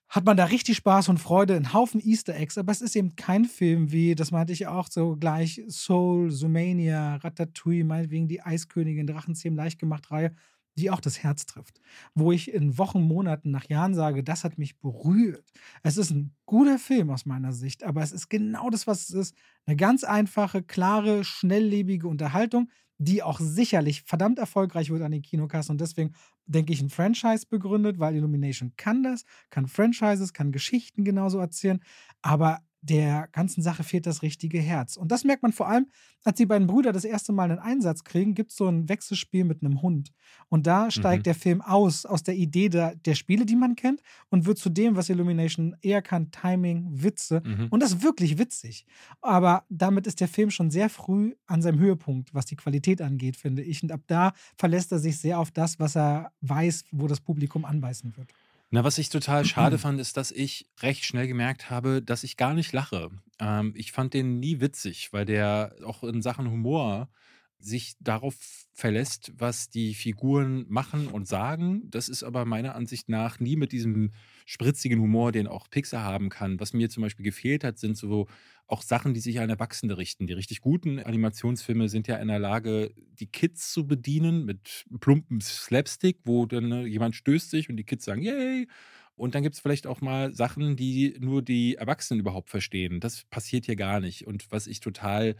hat 0.08 0.24
man 0.24 0.36
da 0.36 0.44
richtig 0.44 0.76
Spaß 0.76 1.08
und 1.08 1.18
Freude, 1.18 1.56
einen 1.56 1.72
Haufen 1.72 2.00
Easter 2.00 2.34
Eggs, 2.34 2.58
aber 2.58 2.70
es 2.70 2.80
ist 2.80 2.94
eben 2.94 3.16
kein 3.16 3.44
Film 3.44 3.90
wie, 3.90 4.14
das 4.14 4.30
meinte 4.30 4.52
ich 4.52 4.66
auch 4.66 4.88
so 4.88 5.16
gleich, 5.16 5.62
Soul, 5.68 6.30
Zoomania, 6.30 7.16
Ratatouille, 7.16 7.84
meinetwegen 7.84 8.28
die 8.28 8.40
Eiskönigin, 8.40 9.06
Drachenzähmen 9.06 9.56
leicht 9.56 9.80
gemacht 9.80 10.10
Reihe, 10.10 10.32
die 10.78 10.90
auch 10.90 11.00
das 11.00 11.22
Herz 11.22 11.46
trifft. 11.46 11.80
Wo 12.14 12.32
ich 12.32 12.52
in 12.52 12.78
Wochen, 12.78 13.00
Monaten, 13.00 13.50
nach 13.50 13.68
Jahren 13.68 13.94
sage, 13.94 14.22
das 14.22 14.44
hat 14.44 14.58
mich 14.58 14.78
berührt. 14.78 15.50
Es 15.82 15.96
ist 15.96 16.10
ein 16.10 16.34
guter 16.44 16.78
Film 16.78 17.10
aus 17.10 17.26
meiner 17.26 17.52
Sicht, 17.52 17.82
aber 17.82 18.02
es 18.02 18.12
ist 18.12 18.28
genau 18.28 18.70
das, 18.70 18.86
was 18.86 19.08
es 19.08 19.10
ist. 19.10 19.36
Eine 19.64 19.76
ganz 19.76 20.04
einfache, 20.04 20.62
klare, 20.62 21.24
schnelllebige 21.24 22.06
Unterhaltung, 22.06 22.70
die 22.98 23.22
auch 23.22 23.40
sicherlich 23.40 24.02
verdammt 24.02 24.38
erfolgreich 24.38 24.90
wird 24.90 25.02
an 25.02 25.12
den 25.12 25.22
Kinokassen 25.22 25.72
und 25.72 25.80
deswegen 25.80 26.14
denke 26.46 26.72
ich, 26.72 26.80
ein 26.80 26.90
Franchise 26.90 27.46
begründet, 27.48 27.98
weil 27.98 28.14
Illumination 28.14 28.72
kann 28.76 29.02
das, 29.02 29.24
kann 29.50 29.66
Franchises, 29.66 30.32
kann 30.32 30.52
Geschichten 30.52 31.04
genauso 31.04 31.38
erzählen. 31.38 31.80
Aber 32.22 32.60
der 32.82 33.28
ganzen 33.32 33.62
Sache 33.62 33.82
fehlt 33.82 34.06
das 34.06 34.22
richtige 34.22 34.60
Herz. 34.60 34.96
Und 34.96 35.10
das 35.10 35.24
merkt 35.24 35.42
man 35.42 35.52
vor 35.52 35.68
allem, 35.68 35.86
als 36.24 36.36
die 36.36 36.46
beiden 36.46 36.66
Brüder 36.66 36.92
das 36.92 37.04
erste 37.04 37.32
Mal 37.32 37.50
einen 37.50 37.58
Einsatz 37.58 38.04
kriegen, 38.04 38.34
gibt 38.34 38.50
es 38.50 38.56
so 38.56 38.66
ein 38.66 38.88
Wechselspiel 38.88 39.44
mit 39.44 39.62
einem 39.62 39.82
Hund. 39.82 40.12
Und 40.48 40.66
da 40.66 40.90
steigt 40.90 41.20
mhm. 41.20 41.24
der 41.24 41.34
Film 41.34 41.60
aus, 41.60 42.04
aus 42.06 42.22
der 42.22 42.34
Idee 42.34 42.68
der, 42.68 42.94
der 42.96 43.14
Spiele, 43.14 43.46
die 43.46 43.56
man 43.56 43.76
kennt, 43.76 44.02
und 44.28 44.46
wird 44.46 44.58
zu 44.58 44.68
dem, 44.68 44.96
was 44.96 45.08
Illumination 45.08 45.76
eher 45.82 46.02
kann, 46.02 46.30
Timing, 46.30 46.86
Witze. 46.90 47.42
Mhm. 47.44 47.68
Und 47.70 47.82
das 47.82 47.92
ist 47.92 48.02
wirklich 48.02 48.38
witzig. 48.38 48.86
Aber 49.20 49.64
damit 49.68 50.06
ist 50.06 50.20
der 50.20 50.28
Film 50.28 50.50
schon 50.50 50.70
sehr 50.70 50.88
früh 50.88 51.34
an 51.46 51.62
seinem 51.62 51.78
Höhepunkt, 51.78 52.34
was 52.34 52.46
die 52.46 52.56
Qualität 52.56 53.00
angeht, 53.02 53.36
finde 53.36 53.62
ich. 53.62 53.82
Und 53.82 53.92
ab 53.92 54.02
da 54.06 54.32
verlässt 54.56 54.92
er 54.92 54.98
sich 54.98 55.18
sehr 55.18 55.38
auf 55.38 55.50
das, 55.50 55.78
was 55.78 55.96
er 55.96 56.32
weiß, 56.40 56.84
wo 56.92 57.06
das 57.06 57.20
Publikum 57.20 57.64
anbeißen 57.64 58.16
wird. 58.16 58.32
Na, 58.70 58.82
was 58.84 58.98
ich 58.98 59.08
total 59.08 59.44
schade 59.44 59.78
fand, 59.78 60.00
ist, 60.00 60.16
dass 60.16 60.32
ich 60.32 60.68
recht 60.80 61.04
schnell 61.04 61.28
gemerkt 61.28 61.70
habe, 61.70 62.02
dass 62.02 62.24
ich 62.24 62.36
gar 62.36 62.54
nicht 62.54 62.72
lache. 62.72 63.10
Ähm, 63.38 63.72
ich 63.76 63.92
fand 63.92 64.14
den 64.14 64.40
nie 64.40 64.60
witzig, 64.60 65.12
weil 65.12 65.24
der 65.24 65.76
auch 65.84 66.02
in 66.04 66.22
Sachen 66.22 66.50
Humor 66.50 67.08
sich 67.58 67.94
darauf 68.00 68.34
verlässt, 68.72 69.32
was 69.36 69.70
die 69.70 69.94
Figuren 69.94 70.66
machen 70.68 71.08
und 71.08 71.26
sagen. 71.26 71.90
Das 71.90 72.08
ist 72.08 72.22
aber 72.22 72.44
meiner 72.44 72.74
Ansicht 72.74 73.08
nach 73.08 73.40
nie 73.40 73.56
mit 73.56 73.72
diesem 73.72 74.12
spritzigen 74.46 75.00
Humor, 75.00 75.32
den 75.32 75.46
auch 75.48 75.68
Pixar 75.68 76.02
haben 76.02 76.30
kann. 76.30 76.58
Was 76.60 76.72
mir 76.72 76.88
zum 76.88 77.02
Beispiel 77.02 77.24
gefehlt 77.24 77.64
hat, 77.64 77.78
sind 77.78 77.98
so 77.98 78.28
auch 78.66 78.82
Sachen, 78.82 79.12
die 79.12 79.20
sich 79.20 79.40
an 79.40 79.50
Erwachsene 79.50 79.98
richten. 79.98 80.26
Die 80.26 80.32
richtig 80.32 80.60
guten 80.62 80.98
Animationsfilme 81.00 81.88
sind 81.88 82.08
ja 82.08 82.16
in 82.16 82.28
der 82.28 82.38
Lage, 82.38 82.94
die 82.96 83.26
Kids 83.26 83.72
zu 83.72 83.86
bedienen 83.86 84.44
mit 84.46 84.86
plumpem 85.00 85.40
Slapstick, 85.40 86.20
wo 86.24 86.46
dann 86.46 86.68
ne, 86.68 86.86
jemand 86.86 87.14
stößt 87.16 87.50
sich 87.50 87.68
und 87.68 87.76
die 87.76 87.84
Kids 87.84 88.04
sagen, 88.06 88.22
yay. 88.22 88.68
Und 89.16 89.34
dann 89.34 89.42
gibt 89.42 89.54
es 89.56 89.60
vielleicht 89.60 89.86
auch 89.86 90.00
mal 90.00 90.32
Sachen, 90.34 90.76
die 90.76 91.16
nur 91.20 91.42
die 91.42 91.74
Erwachsenen 91.76 92.20
überhaupt 92.20 92.50
verstehen. 92.50 93.00
Das 93.00 93.24
passiert 93.24 93.66
hier 93.66 93.76
gar 93.76 94.00
nicht. 94.00 94.26
Und 94.26 94.50
was 94.52 94.66
ich 94.66 94.80
total 94.80 95.36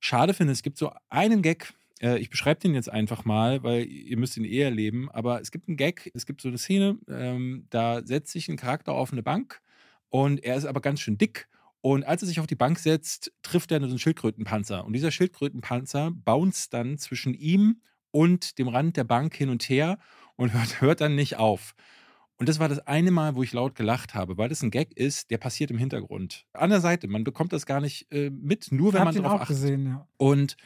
schade 0.00 0.34
finde, 0.34 0.52
es 0.52 0.62
gibt 0.62 0.78
so 0.78 0.92
einen 1.08 1.42
Gag, 1.42 1.72
äh, 2.02 2.18
ich 2.18 2.30
beschreibe 2.30 2.60
den 2.60 2.74
jetzt 2.74 2.90
einfach 2.90 3.24
mal, 3.24 3.62
weil 3.62 3.84
ihr 3.84 4.18
müsst 4.18 4.36
ihn 4.36 4.44
eher 4.44 4.66
erleben, 4.66 5.10
aber 5.10 5.40
es 5.40 5.50
gibt 5.50 5.68
einen 5.68 5.76
Gag, 5.76 6.10
es 6.14 6.26
gibt 6.26 6.40
so 6.40 6.48
eine 6.48 6.58
Szene, 6.58 6.98
ähm, 7.08 7.66
da 7.70 8.04
setzt 8.04 8.32
sich 8.32 8.48
ein 8.48 8.56
Charakter 8.56 8.92
auf 8.92 9.12
eine 9.12 9.22
Bank 9.22 9.60
und 10.08 10.42
er 10.44 10.56
ist 10.56 10.66
aber 10.66 10.80
ganz 10.80 11.00
schön 11.00 11.18
dick 11.18 11.48
und 11.82 12.04
als 12.04 12.22
er 12.22 12.28
sich 12.28 12.40
auf 12.40 12.46
die 12.46 12.54
Bank 12.54 12.78
setzt, 12.78 13.32
trifft 13.42 13.72
er 13.72 13.80
so 13.80 13.86
einen 13.86 13.98
Schildkrötenpanzer. 13.98 14.84
Und 14.84 14.92
dieser 14.92 15.10
Schildkrötenpanzer 15.10 16.12
bounced 16.12 16.72
dann 16.72 16.96
zwischen 16.96 17.34
ihm 17.34 17.80
und 18.12 18.58
dem 18.58 18.68
Rand 18.68 18.96
der 18.96 19.04
Bank 19.04 19.34
hin 19.34 19.48
und 19.48 19.68
her 19.68 19.98
und 20.36 20.52
hört, 20.54 20.80
hört 20.80 21.00
dann 21.00 21.16
nicht 21.16 21.36
auf. 21.36 21.74
Und 22.38 22.48
das 22.48 22.60
war 22.60 22.68
das 22.68 22.78
eine 22.86 23.10
Mal, 23.10 23.34
wo 23.34 23.42
ich 23.42 23.52
laut 23.52 23.74
gelacht 23.74 24.14
habe, 24.14 24.38
weil 24.38 24.48
das 24.48 24.62
ein 24.62 24.70
Gag 24.70 24.96
ist, 24.96 25.30
der 25.30 25.38
passiert 25.38 25.70
im 25.70 25.78
Hintergrund. 25.78 26.46
An 26.52 26.70
der 26.70 26.80
Seite, 26.80 27.08
man 27.08 27.24
bekommt 27.24 27.52
das 27.52 27.66
gar 27.66 27.80
nicht 27.80 28.10
äh, 28.12 28.30
mit, 28.30 28.70
nur 28.70 28.92
wenn 28.92 29.04
man 29.04 29.14
drauf 29.14 29.40
achtet. 29.42 29.48
Gesehen, 29.48 29.86
ja. 29.86 30.08
Und 30.16 30.56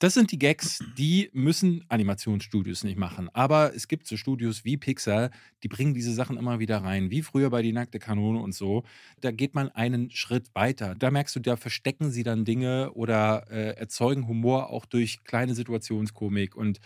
das 0.00 0.14
sind 0.14 0.32
die 0.32 0.38
Gags, 0.38 0.82
die 0.96 1.28
müssen 1.34 1.84
Animationsstudios 1.90 2.84
nicht 2.84 2.98
machen. 2.98 3.28
Aber 3.34 3.74
es 3.74 3.86
gibt 3.86 4.06
so 4.06 4.16
Studios 4.16 4.64
wie 4.64 4.78
Pixar, 4.78 5.30
die 5.62 5.68
bringen 5.68 5.92
diese 5.92 6.14
Sachen 6.14 6.38
immer 6.38 6.58
wieder 6.58 6.78
rein, 6.78 7.10
wie 7.10 7.20
früher 7.20 7.50
bei 7.50 7.60
Die 7.60 7.72
nackte 7.72 7.98
Kanone 7.98 8.40
und 8.40 8.54
so. 8.54 8.82
Da 9.20 9.30
geht 9.30 9.54
man 9.54 9.68
einen 9.68 10.10
Schritt 10.10 10.54
weiter. 10.54 10.94
Da 10.94 11.10
merkst 11.10 11.36
du, 11.36 11.40
da 11.40 11.56
verstecken 11.56 12.10
sie 12.10 12.22
dann 12.22 12.46
Dinge 12.46 12.92
oder 12.94 13.46
äh, 13.50 13.76
erzeugen 13.76 14.26
Humor 14.26 14.70
auch 14.70 14.86
durch 14.86 15.22
kleine 15.24 15.54
Situationskomik. 15.54 16.56
Und 16.56 16.80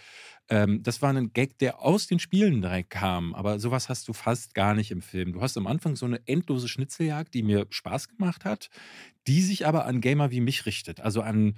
ähm, 0.48 0.82
das 0.82 1.00
war 1.00 1.12
ein 1.14 1.32
Gag, 1.32 1.56
der 1.58 1.82
aus 1.82 2.08
den 2.08 2.18
Spielen 2.18 2.62
direkt 2.62 2.90
kam. 2.90 3.32
Aber 3.34 3.60
sowas 3.60 3.88
hast 3.88 4.08
du 4.08 4.12
fast 4.12 4.54
gar 4.54 4.74
nicht 4.74 4.90
im 4.90 5.02
Film. 5.02 5.34
Du 5.34 5.40
hast 5.40 5.56
am 5.56 5.68
Anfang 5.68 5.94
so 5.94 6.04
eine 6.04 6.20
endlose 6.26 6.66
Schnitzeljagd, 6.66 7.32
die 7.32 7.44
mir 7.44 7.66
Spaß 7.70 8.08
gemacht 8.08 8.44
hat, 8.44 8.70
die 9.28 9.40
sich 9.40 9.68
aber 9.68 9.86
an 9.86 10.00
Gamer 10.00 10.32
wie 10.32 10.40
mich 10.40 10.66
richtet. 10.66 11.00
Also 11.00 11.22
an 11.22 11.54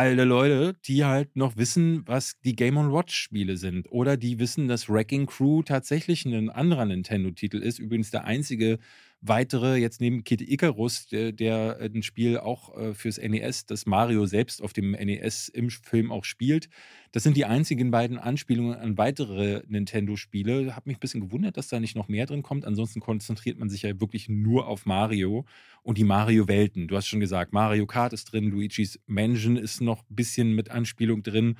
alte 0.00 0.24
Leute, 0.24 0.74
die 0.86 1.04
halt 1.04 1.36
noch 1.36 1.58
wissen, 1.58 2.04
was 2.06 2.40
die 2.40 2.56
Game 2.56 2.76
Watch 2.90 3.14
Spiele 3.14 3.58
sind. 3.58 3.92
Oder 3.92 4.16
die 4.16 4.38
wissen, 4.38 4.66
dass 4.66 4.88
Wrecking 4.88 5.26
Crew 5.26 5.62
tatsächlich 5.62 6.24
ein 6.24 6.48
anderer 6.48 6.86
Nintendo-Titel 6.86 7.58
ist. 7.58 7.78
Übrigens 7.78 8.10
der 8.10 8.24
einzige 8.24 8.78
weitere, 9.22 9.76
jetzt 9.76 10.00
neben 10.00 10.24
Kid 10.24 10.40
Icarus, 10.40 11.06
der, 11.06 11.32
der 11.32 11.78
ein 11.80 12.02
Spiel 12.02 12.38
auch 12.38 12.76
äh, 12.76 12.94
fürs 12.94 13.18
NES, 13.18 13.66
das 13.66 13.86
Mario 13.86 14.26
selbst 14.26 14.62
auf 14.62 14.72
dem 14.72 14.92
NES 14.92 15.48
im 15.48 15.70
Film 15.70 16.10
auch 16.10 16.24
spielt. 16.24 16.68
Das 17.12 17.22
sind 17.22 17.36
die 17.36 17.44
einzigen 17.44 17.90
beiden 17.90 18.18
Anspielungen 18.18 18.74
an 18.74 18.96
weitere 18.96 19.62
Nintendo-Spiele. 19.66 20.74
Hat 20.74 20.86
mich 20.86 20.96
ein 20.96 21.00
bisschen 21.00 21.20
gewundert, 21.20 21.56
dass 21.56 21.68
da 21.68 21.80
nicht 21.80 21.96
noch 21.96 22.08
mehr 22.08 22.26
drin 22.26 22.42
kommt. 22.42 22.64
Ansonsten 22.64 23.00
konzentriert 23.00 23.58
man 23.58 23.68
sich 23.68 23.82
ja 23.82 24.00
wirklich 24.00 24.28
nur 24.28 24.66
auf 24.66 24.86
Mario 24.86 25.44
und 25.82 25.98
die 25.98 26.04
Mario-Welten. 26.04 26.88
Du 26.88 26.96
hast 26.96 27.08
schon 27.08 27.20
gesagt, 27.20 27.52
Mario 27.52 27.86
Kart 27.86 28.12
ist 28.12 28.32
drin, 28.32 28.50
Luigi's 28.50 29.00
Mansion 29.06 29.56
ist 29.56 29.80
noch 29.80 30.02
ein 30.08 30.14
bisschen 30.14 30.54
mit 30.54 30.70
Anspielung 30.70 31.22
drin. 31.22 31.56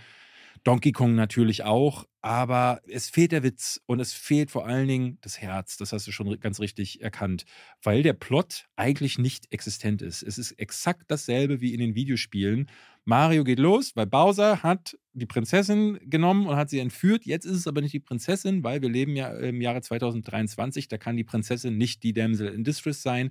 Donkey 0.65 0.93
Kong 0.93 1.15
natürlich 1.15 1.65
auch, 1.65 2.05
aber 2.21 2.81
es 2.87 3.09
fehlt 3.09 3.33
der 3.33 3.43
Witz 3.43 3.81
und 3.87 3.99
es 3.99 4.13
fehlt 4.13 4.51
vor 4.51 4.67
allen 4.67 4.89
Dingen 4.89 5.19
das 5.23 5.41
Herz. 5.41 5.79
Das 5.79 5.93
hast 5.93 6.07
du 6.07 6.13
schon 6.13 6.39
ganz 6.39 6.61
richtig 6.61 7.01
erkannt, 7.01 7.45
weil 7.83 8.03
der 8.03 8.13
Plot 8.13 8.67
eigentlich 8.77 9.19
nicht 9.19 9.51
existent 9.53 10.03
ist. 10.03 10.23
Es 10.23 10.37
ist 10.37 10.53
exakt 10.53 11.05
dasselbe 11.09 11.63
wie 11.63 11.73
in 11.73 11.81
den 11.81 11.95
Videospielen. 11.95 12.69
Mario 13.07 13.43
geht 13.43 13.59
los, 13.59 13.93
weil 13.97 14.07
Bowser 14.07 14.63
hat 14.63 14.99
die 15.15 15.27
Prinzessin 15.27 15.99
genommen 16.03 16.47
und 16.47 16.57
hat 16.57 16.69
sie 16.69 16.79
entführt. 16.79 17.25
Jetzt 17.25 17.47
ist 17.47 17.57
es 17.57 17.67
aber 17.67 17.81
nicht 17.81 17.95
die 17.95 18.01
Prinzessin, 18.01 18.63
weil 18.63 18.83
wir 18.83 18.91
leben 18.91 19.17
ja 19.17 19.33
im 19.33 19.63
Jahre 19.63 19.81
2023. 19.81 20.89
Da 20.89 20.99
kann 20.99 21.17
die 21.17 21.25
Prinzessin 21.25 21.79
nicht 21.79 22.03
die 22.03 22.13
Damsel 22.13 22.49
in 22.49 22.65
Distress 22.65 23.03
sein. 23.03 23.31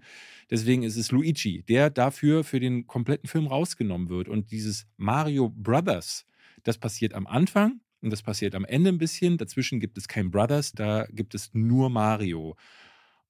Deswegen 0.49 0.81
ist 0.81 0.97
es 0.97 1.11
Luigi, 1.11 1.64
der 1.69 1.91
dafür 1.91 2.43
für 2.43 2.60
den 2.60 2.88
kompletten 2.88 3.30
Film 3.30 3.45
rausgenommen 3.45 4.10
wird. 4.10 4.27
Und 4.27 4.51
dieses 4.51 4.88
Mario 4.97 5.49
Brothers, 5.49 6.26
das 6.64 6.77
passiert 6.77 7.14
am 7.14 7.27
Anfang 7.27 7.81
und 8.02 8.11
das 8.11 8.22
passiert 8.22 8.56
am 8.56 8.65
Ende 8.65 8.90
ein 8.90 8.98
bisschen. 8.98 9.38
Dazwischen 9.38 9.80
gibt 9.80 9.98
es 9.98 10.07
kein 10.07 10.31
Brothers, 10.31 10.72
da 10.73 11.06
gibt 11.10 11.36
es 11.36 11.52
nur 11.53 11.90
Mario. 11.90 12.56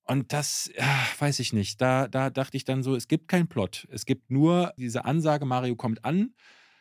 Und 0.03 0.33
das 0.33 0.71
ja, 0.75 1.05
weiß 1.19 1.39
ich 1.39 1.53
nicht. 1.53 1.79
Da, 1.81 2.07
da 2.07 2.29
dachte 2.29 2.57
ich 2.57 2.65
dann 2.65 2.81
so, 2.81 2.95
es 2.95 3.07
gibt 3.07 3.27
keinen 3.27 3.47
Plot. 3.47 3.87
Es 3.91 4.05
gibt 4.05 4.31
nur 4.31 4.73
diese 4.77 5.05
Ansage, 5.05 5.45
Mario 5.45 5.75
kommt 5.75 6.03
an, 6.03 6.33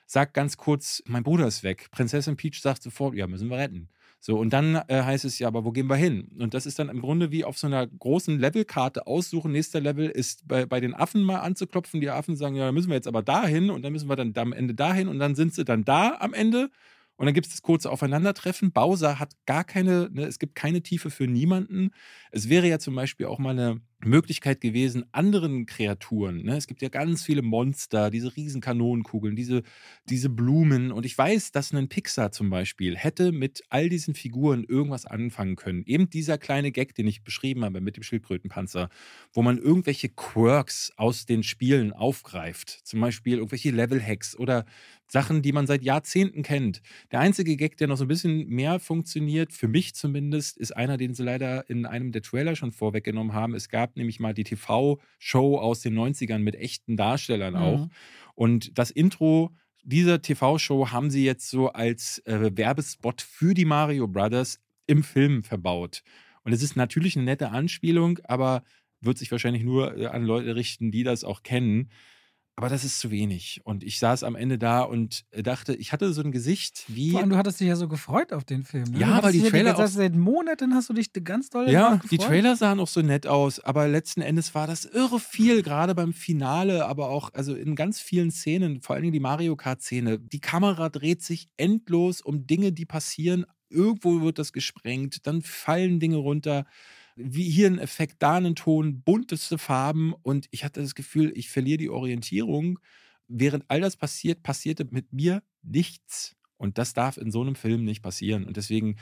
sagt 0.06 0.32
ganz 0.32 0.56
kurz, 0.56 1.02
mein 1.06 1.22
Bruder 1.22 1.46
ist 1.46 1.62
weg. 1.62 1.88
Prinzessin 1.90 2.36
Peach 2.36 2.60
sagt 2.62 2.82
sofort, 2.82 3.14
ja, 3.14 3.26
müssen 3.26 3.48
wir 3.50 3.58
retten. 3.58 3.90
So, 4.20 4.36
und 4.38 4.52
dann 4.52 4.74
äh, 4.88 5.02
heißt 5.02 5.24
es 5.24 5.38
ja, 5.38 5.46
aber 5.46 5.64
wo 5.64 5.70
gehen 5.70 5.86
wir 5.86 5.96
hin? 5.96 6.28
Und 6.38 6.52
das 6.52 6.66
ist 6.66 6.78
dann 6.78 6.88
im 6.88 7.00
Grunde 7.00 7.30
wie 7.30 7.44
auf 7.44 7.56
so 7.56 7.68
einer 7.68 7.86
großen 7.86 8.38
Levelkarte 8.38 9.06
aussuchen. 9.06 9.52
Nächster 9.52 9.80
Level 9.80 10.08
ist 10.08 10.46
bei, 10.48 10.66
bei 10.66 10.80
den 10.80 10.92
Affen 10.94 11.22
mal 11.22 11.38
anzuklopfen. 11.38 12.00
Die 12.00 12.10
Affen 12.10 12.36
sagen, 12.36 12.56
ja, 12.56 12.66
da 12.66 12.72
müssen 12.72 12.88
wir 12.88 12.96
jetzt 12.96 13.06
aber 13.06 13.22
dahin 13.22 13.70
und 13.70 13.82
dann 13.82 13.92
müssen 13.92 14.08
wir 14.08 14.16
dann 14.16 14.32
am 14.36 14.52
Ende 14.52 14.74
dahin 14.74 15.08
und 15.08 15.18
dann 15.20 15.36
sind 15.36 15.54
sie 15.54 15.64
dann 15.64 15.84
da 15.84 16.16
am 16.18 16.34
Ende. 16.34 16.70
Und 17.16 17.26
dann 17.26 17.34
gibt 17.34 17.46
es 17.46 17.52
das 17.52 17.62
kurze 17.62 17.90
Aufeinandertreffen. 17.90 18.72
Bowser 18.72 19.18
hat 19.18 19.32
gar 19.46 19.64
keine, 19.64 20.08
ne, 20.12 20.24
es 20.24 20.38
gibt 20.38 20.54
keine 20.54 20.82
Tiefe 20.82 21.10
für 21.10 21.26
niemanden. 21.26 21.90
Es 22.30 22.48
wäre 22.48 22.68
ja 22.68 22.78
zum 22.78 22.94
Beispiel 22.94 23.26
auch 23.26 23.38
mal 23.38 23.50
eine 23.50 23.80
Möglichkeit 24.04 24.60
gewesen, 24.60 25.04
anderen 25.12 25.66
Kreaturen. 25.66 26.44
Ne? 26.44 26.56
Es 26.56 26.66
gibt 26.66 26.82
ja 26.82 26.88
ganz 26.88 27.24
viele 27.24 27.42
Monster, 27.42 28.10
diese 28.10 28.36
riesen 28.36 28.60
Kanonenkugeln, 28.60 29.34
diese, 29.34 29.62
diese 30.08 30.28
Blumen. 30.28 30.92
Und 30.92 31.04
ich 31.04 31.18
weiß, 31.18 31.50
dass 31.50 31.72
ein 31.72 31.88
Pixar 31.88 32.30
zum 32.30 32.48
Beispiel 32.48 32.96
hätte 32.96 33.32
mit 33.32 33.62
all 33.70 33.88
diesen 33.88 34.14
Figuren 34.14 34.64
irgendwas 34.64 35.04
anfangen 35.04 35.56
können. 35.56 35.82
Eben 35.86 36.10
dieser 36.10 36.38
kleine 36.38 36.70
Gag, 36.70 36.94
den 36.94 37.08
ich 37.08 37.22
beschrieben 37.22 37.64
habe 37.64 37.80
mit 37.80 37.96
dem 37.96 38.04
Schildkrötenpanzer, 38.04 38.88
wo 39.32 39.42
man 39.42 39.58
irgendwelche 39.58 40.08
Quirks 40.08 40.92
aus 40.96 41.26
den 41.26 41.42
Spielen 41.42 41.92
aufgreift. 41.92 42.70
Zum 42.84 43.00
Beispiel 43.00 43.38
irgendwelche 43.38 43.70
Level-Hacks 43.70 44.36
oder 44.36 44.64
Sachen, 45.10 45.40
die 45.42 45.52
man 45.52 45.66
seit 45.66 45.82
Jahrzehnten 45.82 46.42
kennt. 46.42 46.82
Der 47.10 47.20
einzige 47.20 47.56
Gag, 47.56 47.78
der 47.78 47.88
noch 47.88 47.96
so 47.96 48.04
ein 48.04 48.08
bisschen 48.08 48.46
mehr 48.48 48.78
funktioniert, 48.78 49.52
für 49.52 49.68
mich 49.68 49.94
zumindest, 49.94 50.58
ist 50.58 50.76
einer, 50.76 50.98
den 50.98 51.14
sie 51.14 51.22
leider 51.22 51.68
in 51.70 51.86
einem 51.86 52.12
der 52.12 52.22
Trailer 52.22 52.56
schon 52.56 52.72
vorweggenommen 52.72 53.32
haben. 53.32 53.54
Es 53.54 53.70
gab 53.70 53.87
nämlich 53.96 54.20
mal 54.20 54.34
die 54.34 54.44
TV-Show 54.44 55.58
aus 55.58 55.80
den 55.80 55.98
90ern 55.98 56.38
mit 56.38 56.56
echten 56.56 56.96
Darstellern 56.96 57.54
mhm. 57.54 57.60
auch. 57.60 57.88
Und 58.34 58.78
das 58.78 58.90
Intro 58.90 59.50
dieser 59.82 60.20
TV-Show 60.20 60.90
haben 60.90 61.10
sie 61.10 61.24
jetzt 61.24 61.48
so 61.48 61.70
als 61.70 62.18
äh, 62.26 62.56
Werbespot 62.56 63.22
für 63.22 63.54
die 63.54 63.64
Mario 63.64 64.06
Brothers 64.06 64.60
im 64.86 65.02
Film 65.02 65.42
verbaut. 65.42 66.02
Und 66.44 66.52
es 66.52 66.62
ist 66.62 66.76
natürlich 66.76 67.16
eine 67.16 67.24
nette 67.24 67.50
Anspielung, 67.50 68.18
aber 68.24 68.62
wird 69.00 69.18
sich 69.18 69.30
wahrscheinlich 69.30 69.62
nur 69.62 69.96
äh, 69.96 70.06
an 70.06 70.24
Leute 70.24 70.56
richten, 70.56 70.90
die 70.90 71.04
das 71.04 71.24
auch 71.24 71.42
kennen. 71.42 71.90
Aber 72.58 72.68
das 72.68 72.82
ist 72.82 72.98
zu 72.98 73.12
wenig. 73.12 73.60
Und 73.62 73.84
ich 73.84 74.00
saß 74.00 74.24
am 74.24 74.34
Ende 74.34 74.58
da 74.58 74.80
und 74.80 75.24
dachte, 75.30 75.76
ich 75.76 75.92
hatte 75.92 76.12
so 76.12 76.22
ein 76.22 76.32
Gesicht 76.32 76.82
wie. 76.88 77.12
Vor 77.12 77.20
allem, 77.20 77.30
du 77.30 77.36
hattest 77.36 77.60
dich 77.60 77.68
ja 77.68 77.76
so 77.76 77.86
gefreut 77.86 78.32
auf 78.32 78.42
den 78.42 78.64
Film. 78.64 78.82
Ne? 78.90 78.98
Ja, 78.98 79.22
weil 79.22 79.30
die 79.30 79.42
Trailer. 79.42 79.74
Die, 79.74 79.86
seit 79.86 80.16
Monaten 80.16 80.74
hast 80.74 80.88
du 80.88 80.92
dich 80.92 81.12
ganz 81.22 81.50
doll 81.50 81.70
Ja, 81.70 82.00
die 82.10 82.18
Trailer 82.18 82.56
sahen 82.56 82.80
auch 82.80 82.88
so 82.88 83.00
nett 83.00 83.28
aus. 83.28 83.60
Aber 83.60 83.86
letzten 83.86 84.22
Endes 84.22 84.56
war 84.56 84.66
das 84.66 84.84
irre 84.86 85.20
viel, 85.20 85.62
gerade 85.62 85.94
beim 85.94 86.12
Finale, 86.12 86.86
aber 86.86 87.10
auch 87.10 87.32
also 87.32 87.54
in 87.54 87.76
ganz 87.76 88.00
vielen 88.00 88.32
Szenen, 88.32 88.80
vor 88.80 88.96
allem 88.96 89.12
die 89.12 89.20
Mario 89.20 89.54
Kart-Szene. 89.54 90.18
Die 90.18 90.40
Kamera 90.40 90.88
dreht 90.88 91.22
sich 91.22 91.48
endlos 91.58 92.20
um 92.20 92.48
Dinge, 92.48 92.72
die 92.72 92.86
passieren. 92.86 93.46
Irgendwo 93.70 94.20
wird 94.22 94.40
das 94.40 94.52
gesprengt, 94.52 95.28
dann 95.28 95.42
fallen 95.42 96.00
Dinge 96.00 96.16
runter 96.16 96.66
wie 97.18 97.50
hier 97.50 97.66
ein 97.66 97.78
Effekt, 97.78 98.16
da 98.20 98.36
einen 98.36 98.54
Ton, 98.54 99.02
bunteste 99.02 99.58
Farben 99.58 100.14
und 100.22 100.46
ich 100.50 100.64
hatte 100.64 100.80
das 100.80 100.94
Gefühl, 100.94 101.32
ich 101.34 101.50
verliere 101.50 101.78
die 101.78 101.90
Orientierung. 101.90 102.78
Während 103.26 103.64
all 103.68 103.80
das 103.80 103.96
passiert, 103.96 104.42
passierte 104.42 104.86
mit 104.90 105.12
mir 105.12 105.42
nichts. 105.62 106.36
Und 106.56 106.78
das 106.78 106.94
darf 106.94 107.16
in 107.18 107.30
so 107.30 107.40
einem 107.42 107.56
Film 107.56 107.84
nicht 107.84 108.02
passieren. 108.02 108.44
Und 108.44 108.56
deswegen 108.56 108.96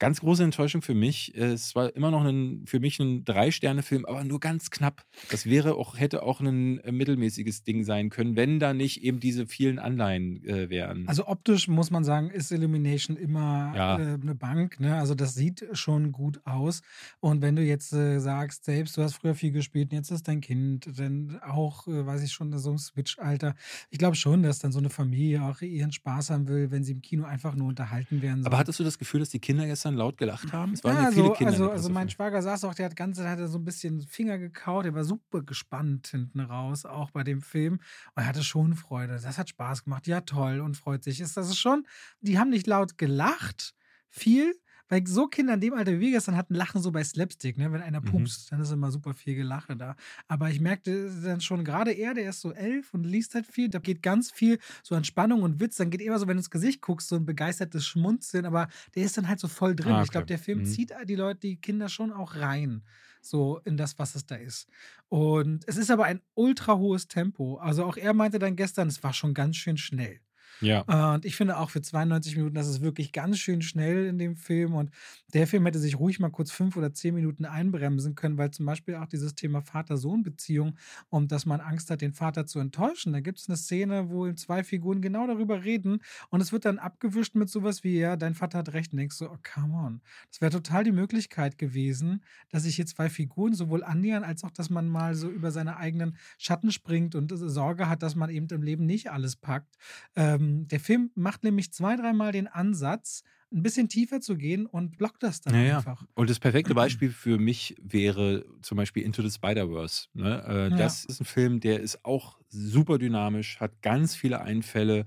Ganz 0.00 0.20
große 0.20 0.42
Enttäuschung 0.42 0.82
für 0.82 0.94
mich. 0.94 1.34
Es 1.36 1.74
war 1.74 1.94
immer 1.94 2.10
noch 2.10 2.24
ein, 2.24 2.64
für 2.66 2.80
mich 2.80 2.98
ein 2.98 3.24
Drei-Sterne-Film, 3.24 4.04
aber 4.06 4.24
nur 4.24 4.40
ganz 4.40 4.70
knapp. 4.70 5.04
Das 5.30 5.46
wäre 5.46 5.76
auch, 5.76 5.96
hätte 5.98 6.22
auch 6.24 6.40
ein 6.40 6.80
äh, 6.80 6.90
mittelmäßiges 6.90 7.62
Ding 7.62 7.84
sein 7.84 8.10
können, 8.10 8.34
wenn 8.36 8.58
da 8.58 8.74
nicht 8.74 9.02
eben 9.04 9.20
diese 9.20 9.46
vielen 9.46 9.78
Anleihen 9.78 10.44
äh, 10.44 10.68
wären. 10.68 11.06
Also 11.06 11.26
optisch 11.28 11.68
muss 11.68 11.90
man 11.90 12.02
sagen, 12.02 12.30
ist 12.30 12.50
Illumination 12.50 13.16
immer 13.16 13.72
Ja. 13.76 13.98
äh, 13.98 14.18
eine 14.20 14.34
Bank. 14.34 14.80
Ne? 14.80 14.96
Also 14.96 15.14
das 15.14 15.34
sieht 15.34 15.64
schon 15.72 16.10
gut 16.12 16.40
aus. 16.44 16.82
Und 17.20 17.40
wenn 17.40 17.54
du 17.54 17.62
jetzt 17.62 17.92
äh, 17.92 18.18
sagst, 18.18 18.64
selbst 18.64 18.96
du 18.96 19.02
hast 19.02 19.14
früher 19.14 19.34
viel 19.34 19.52
gespielt, 19.52 19.92
und 19.92 19.96
jetzt 19.96 20.10
ist 20.10 20.26
dein 20.26 20.40
Kind 20.40 20.88
dann 20.98 21.38
auch, 21.40 21.86
äh, 21.86 22.04
weiß 22.04 22.22
ich 22.22 22.32
schon, 22.32 22.56
so 22.58 22.70
im 22.72 22.78
Switch-Alter. 22.78 23.54
Ich 23.90 23.98
glaube 23.98 24.16
schon, 24.16 24.42
dass 24.42 24.58
dann 24.58 24.72
so 24.72 24.80
eine 24.80 24.90
Familie 24.90 25.42
auch 25.44 25.60
ihren 25.60 25.92
Spaß 25.92 26.30
haben 26.30 26.48
will, 26.48 26.70
wenn 26.70 26.82
sie 26.84 26.92
im 26.92 27.00
Kino 27.02 27.24
einfach 27.24 27.54
nur 27.54 27.68
unterhalten 27.68 28.22
werden. 28.22 28.40
Aber 28.44 28.56
soll. 28.56 28.58
hattest 28.60 28.80
du 28.80 28.84
das 28.84 28.98
Gefühl, 28.98 29.20
dass 29.20 29.30
die 29.30 29.38
Kinder 29.38 29.66
gestern 29.84 29.96
laut 29.96 30.16
gelacht 30.16 30.52
haben? 30.52 30.72
Es 30.72 30.82
waren 30.84 30.96
ja, 30.96 31.02
Ja, 31.04 31.10
viele 31.10 31.24
also, 31.24 31.34
Kinder. 31.34 31.52
in 31.54 31.60
also, 31.62 31.70
also 31.70 31.88
mein. 31.90 32.08
Schwager 32.08 32.40
saß 32.42 32.64
auch, 32.64 32.74
der 32.74 32.86
hat 32.86 32.96
ganze, 32.96 33.28
hat 33.28 33.38
er 33.38 33.48
so 33.48 33.58
ein 33.58 33.64
bisschen 33.64 34.00
Finger 34.00 34.38
gekaut, 34.38 34.84
der 34.86 34.94
war 34.94 35.04
super 35.04 35.42
gespannt 35.42 36.08
hinten 36.08 36.40
raus, 36.40 36.84
auch 36.86 37.10
bei 37.10 37.22
dem 37.24 37.42
Film. 37.42 37.74
Und 37.74 38.22
er 38.22 38.26
hatte 38.26 38.44
schon 38.44 38.74
Freude. 38.74 39.18
Das 39.20 39.38
hat 39.38 39.48
Spaß 39.48 39.84
gemacht. 39.84 40.06
Ja, 40.06 40.22
toll 40.22 40.60
und 40.60 40.76
freut 40.76 41.04
sich. 41.04 41.20
Ist 41.20 41.36
das 41.36 41.48
ist 41.48 41.58
schon, 41.58 41.86
die 42.20 42.38
haben 42.38 42.50
nicht 42.50 42.66
laut 42.66 42.96
gelacht, 42.98 43.74
viel. 44.08 44.54
Weil 44.88 45.06
so 45.06 45.26
Kinder 45.28 45.54
in 45.54 45.60
dem 45.60 45.74
Alter 45.74 45.92
wie 45.92 46.00
wir 46.00 46.10
gestern 46.12 46.36
hatten, 46.36 46.54
lachen 46.54 46.82
so 46.82 46.92
bei 46.92 47.02
Slapstick, 47.02 47.56
ne? 47.56 47.72
Wenn 47.72 47.80
einer 47.82 48.00
Mhm. 48.02 48.28
pupst, 48.28 48.52
dann 48.52 48.60
ist 48.60 48.70
immer 48.70 48.90
super 48.90 49.14
viel 49.14 49.34
Gelache 49.34 49.76
da. 49.76 49.96
Aber 50.28 50.50
ich 50.50 50.60
merkte 50.60 51.10
dann 51.22 51.40
schon, 51.40 51.64
gerade 51.64 51.92
er, 51.92 52.14
der 52.14 52.28
ist 52.30 52.40
so 52.40 52.52
elf 52.52 52.92
und 52.94 53.04
liest 53.04 53.34
halt 53.34 53.46
viel, 53.46 53.68
da 53.68 53.78
geht 53.78 54.02
ganz 54.02 54.30
viel 54.30 54.58
so 54.82 54.94
an 54.94 55.04
Spannung 55.04 55.42
und 55.42 55.60
Witz. 55.60 55.76
Dann 55.76 55.90
geht 55.90 56.02
immer 56.02 56.18
so, 56.18 56.26
wenn 56.26 56.36
du 56.36 56.40
ins 56.40 56.50
Gesicht 56.50 56.80
guckst, 56.82 57.08
so 57.08 57.16
ein 57.16 57.26
begeistertes 57.26 57.86
Schmunzeln, 57.86 58.44
aber 58.46 58.68
der 58.94 59.04
ist 59.04 59.16
dann 59.16 59.28
halt 59.28 59.40
so 59.40 59.48
voll 59.48 59.74
drin. 59.74 59.96
Ah, 59.96 60.02
Ich 60.02 60.10
glaube, 60.10 60.26
okay. 60.26 60.28
der 60.28 60.38
Film 60.38 60.62
Mhm. 60.62 60.64
zieht 60.64 60.92
die 61.06 61.14
Leute, 61.16 61.40
die 61.40 61.56
Kinder 61.60 61.88
schon 61.88 62.12
auch 62.12 62.36
rein. 62.36 62.84
So 63.20 63.58
in 63.64 63.76
das, 63.76 63.98
was 63.98 64.14
es 64.14 64.26
da 64.26 64.34
ist. 64.36 64.68
Und 65.08 65.64
es 65.66 65.76
ist 65.76 65.90
aber 65.90 66.04
ein 66.04 66.20
ultra 66.34 66.76
hohes 66.76 67.08
Tempo. 67.08 67.56
Also 67.56 67.84
auch 67.84 67.96
er 67.96 68.12
meinte 68.14 68.38
dann 68.38 68.56
gestern, 68.56 68.88
es 68.88 69.02
war 69.02 69.12
schon 69.14 69.34
ganz 69.34 69.56
schön 69.56 69.76
schnell. 69.78 70.20
Ja. 70.60 71.14
Und 71.14 71.24
ich 71.24 71.36
finde 71.36 71.58
auch 71.58 71.70
für 71.70 71.82
92 71.82 72.36
Minuten, 72.36 72.54
das 72.54 72.68
ist 72.68 72.80
wirklich 72.80 73.12
ganz 73.12 73.38
schön 73.38 73.62
schnell 73.62 74.06
in 74.06 74.18
dem 74.18 74.36
Film. 74.36 74.74
Und 74.74 74.90
der 75.32 75.46
Film 75.46 75.64
hätte 75.66 75.78
sich 75.78 75.98
ruhig 75.98 76.20
mal 76.20 76.30
kurz 76.30 76.50
fünf 76.50 76.76
oder 76.76 76.92
zehn 76.92 77.14
Minuten 77.14 77.44
einbremsen 77.44 78.14
können, 78.14 78.38
weil 78.38 78.50
zum 78.50 78.66
Beispiel 78.66 78.96
auch 78.96 79.06
dieses 79.06 79.34
Thema 79.34 79.62
Vater-Sohn-Beziehung 79.62 80.76
und 81.10 81.32
dass 81.32 81.46
man 81.46 81.60
Angst 81.60 81.90
hat, 81.90 82.00
den 82.00 82.12
Vater 82.12 82.46
zu 82.46 82.58
enttäuschen. 82.58 83.12
Da 83.12 83.20
gibt 83.20 83.38
es 83.38 83.48
eine 83.48 83.56
Szene, 83.56 84.10
wo 84.10 84.32
zwei 84.32 84.64
Figuren 84.64 85.00
genau 85.02 85.26
darüber 85.26 85.64
reden 85.64 86.00
und 86.30 86.40
es 86.40 86.52
wird 86.52 86.64
dann 86.64 86.78
abgewischt 86.78 87.34
mit 87.34 87.48
sowas 87.48 87.84
wie, 87.84 87.98
ja, 87.98 88.16
dein 88.16 88.34
Vater 88.34 88.58
hat 88.58 88.72
recht. 88.72 88.92
Und 88.92 88.98
denkst 88.98 89.16
so, 89.16 89.30
oh, 89.30 89.38
come 89.54 89.74
on. 89.74 90.00
Das 90.30 90.40
wäre 90.40 90.52
total 90.52 90.84
die 90.84 90.92
Möglichkeit 90.92 91.58
gewesen, 91.58 92.22
dass 92.50 92.64
sich 92.64 92.76
hier 92.76 92.86
zwei 92.86 93.08
Figuren 93.08 93.54
sowohl 93.54 93.82
annähern, 93.82 94.24
als 94.24 94.44
auch, 94.44 94.50
dass 94.50 94.70
man 94.70 94.88
mal 94.88 95.14
so 95.14 95.28
über 95.28 95.50
seine 95.50 95.76
eigenen 95.76 96.16
Schatten 96.38 96.70
springt 96.70 97.14
und 97.14 97.32
Sorge 97.34 97.88
hat, 97.88 98.02
dass 98.02 98.14
man 98.14 98.30
eben 98.30 98.46
im 98.50 98.62
Leben 98.62 98.86
nicht 98.86 99.10
alles 99.10 99.36
packt. 99.36 99.76
Ähm, 100.16 100.43
der 100.68 100.80
Film 100.80 101.10
macht 101.14 101.44
nämlich 101.44 101.72
zwei, 101.72 101.96
dreimal 101.96 102.32
den 102.32 102.46
Ansatz, 102.46 103.22
ein 103.52 103.62
bisschen 103.62 103.88
tiefer 103.88 104.20
zu 104.20 104.36
gehen 104.36 104.66
und 104.66 104.96
blockt 104.98 105.22
das 105.22 105.40
dann 105.40 105.54
Ja, 105.54 105.60
ja. 105.62 105.76
einfach. 105.78 106.04
Und 106.14 106.28
das 106.28 106.40
perfekte 106.40 106.74
Beispiel 106.74 107.10
für 107.10 107.38
mich 107.38 107.76
wäre 107.80 108.44
zum 108.62 108.76
Beispiel 108.76 109.04
Into 109.04 109.22
the 109.22 109.30
Spider-Verse. 109.30 110.08
Ne? 110.14 110.44
Äh, 110.46 110.70
Ja. 110.70 110.76
Das 110.76 111.04
ist 111.04 111.20
ein 111.20 111.24
Film, 111.24 111.60
der 111.60 111.80
ist 111.80 112.04
auch 112.04 112.38
super 112.48 112.98
dynamisch, 112.98 113.60
hat 113.60 113.80
ganz 113.82 114.16
viele 114.16 114.40
Einfälle, 114.40 115.04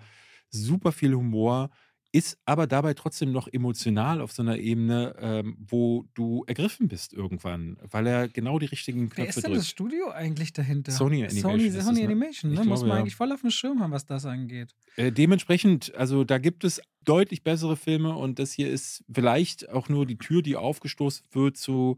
super 0.49 0.91
viel 0.93 1.13
Humor, 1.13 1.69
ist 2.17 2.39
aber 2.45 2.65
dabei 2.65 2.95
trotzdem 2.95 3.31
noch 3.31 3.47
emotional 3.47 4.21
auf 4.21 4.31
so 4.31 4.41
einer 4.41 4.57
Ebene, 4.57 5.15
ähm, 5.19 5.55
wo 5.59 6.05
du 6.15 6.43
ergriffen 6.47 6.87
bist 6.87 7.13
irgendwann, 7.13 7.77
weil 7.91 8.07
er 8.07 8.27
genau 8.27 8.57
die 8.57 8.65
richtigen 8.65 9.11
Wer 9.11 9.25
Knöpfe 9.25 9.39
ist 9.39 9.43
denn 9.43 9.53
das 9.53 9.65
drückt. 9.65 9.71
Studio 9.71 10.09
eigentlich 10.09 10.51
dahinter? 10.51 10.91
Sony 10.91 11.23
Animation 11.23 11.51
Sony, 11.51 11.71
das, 11.71 11.85
Sony 11.85 11.99
ne? 11.99 12.05
Animation, 12.05 12.51
Ich 12.51 12.59
ne? 12.59 12.65
Muss 12.65 12.81
man 12.81 12.89
ja. 12.89 12.95
eigentlich 12.95 13.15
voll 13.15 13.31
auf 13.31 13.41
dem 13.41 13.51
Schirm 13.51 13.81
haben, 13.81 13.91
was 13.91 14.05
das 14.05 14.25
angeht. 14.25 14.73
Äh, 14.95 15.11
dementsprechend, 15.11 15.93
also 15.93 16.23
da 16.23 16.39
gibt 16.39 16.63
es 16.63 16.81
deutlich 17.05 17.43
bessere 17.43 17.77
Filme 17.77 18.15
und 18.15 18.39
das 18.39 18.51
hier 18.51 18.69
ist 18.69 19.03
vielleicht 19.11 19.69
auch 19.69 19.87
nur 19.87 20.07
die 20.07 20.17
Tür, 20.17 20.41
die 20.41 20.55
aufgestoßen 20.55 21.25
wird 21.31 21.55
zu 21.55 21.97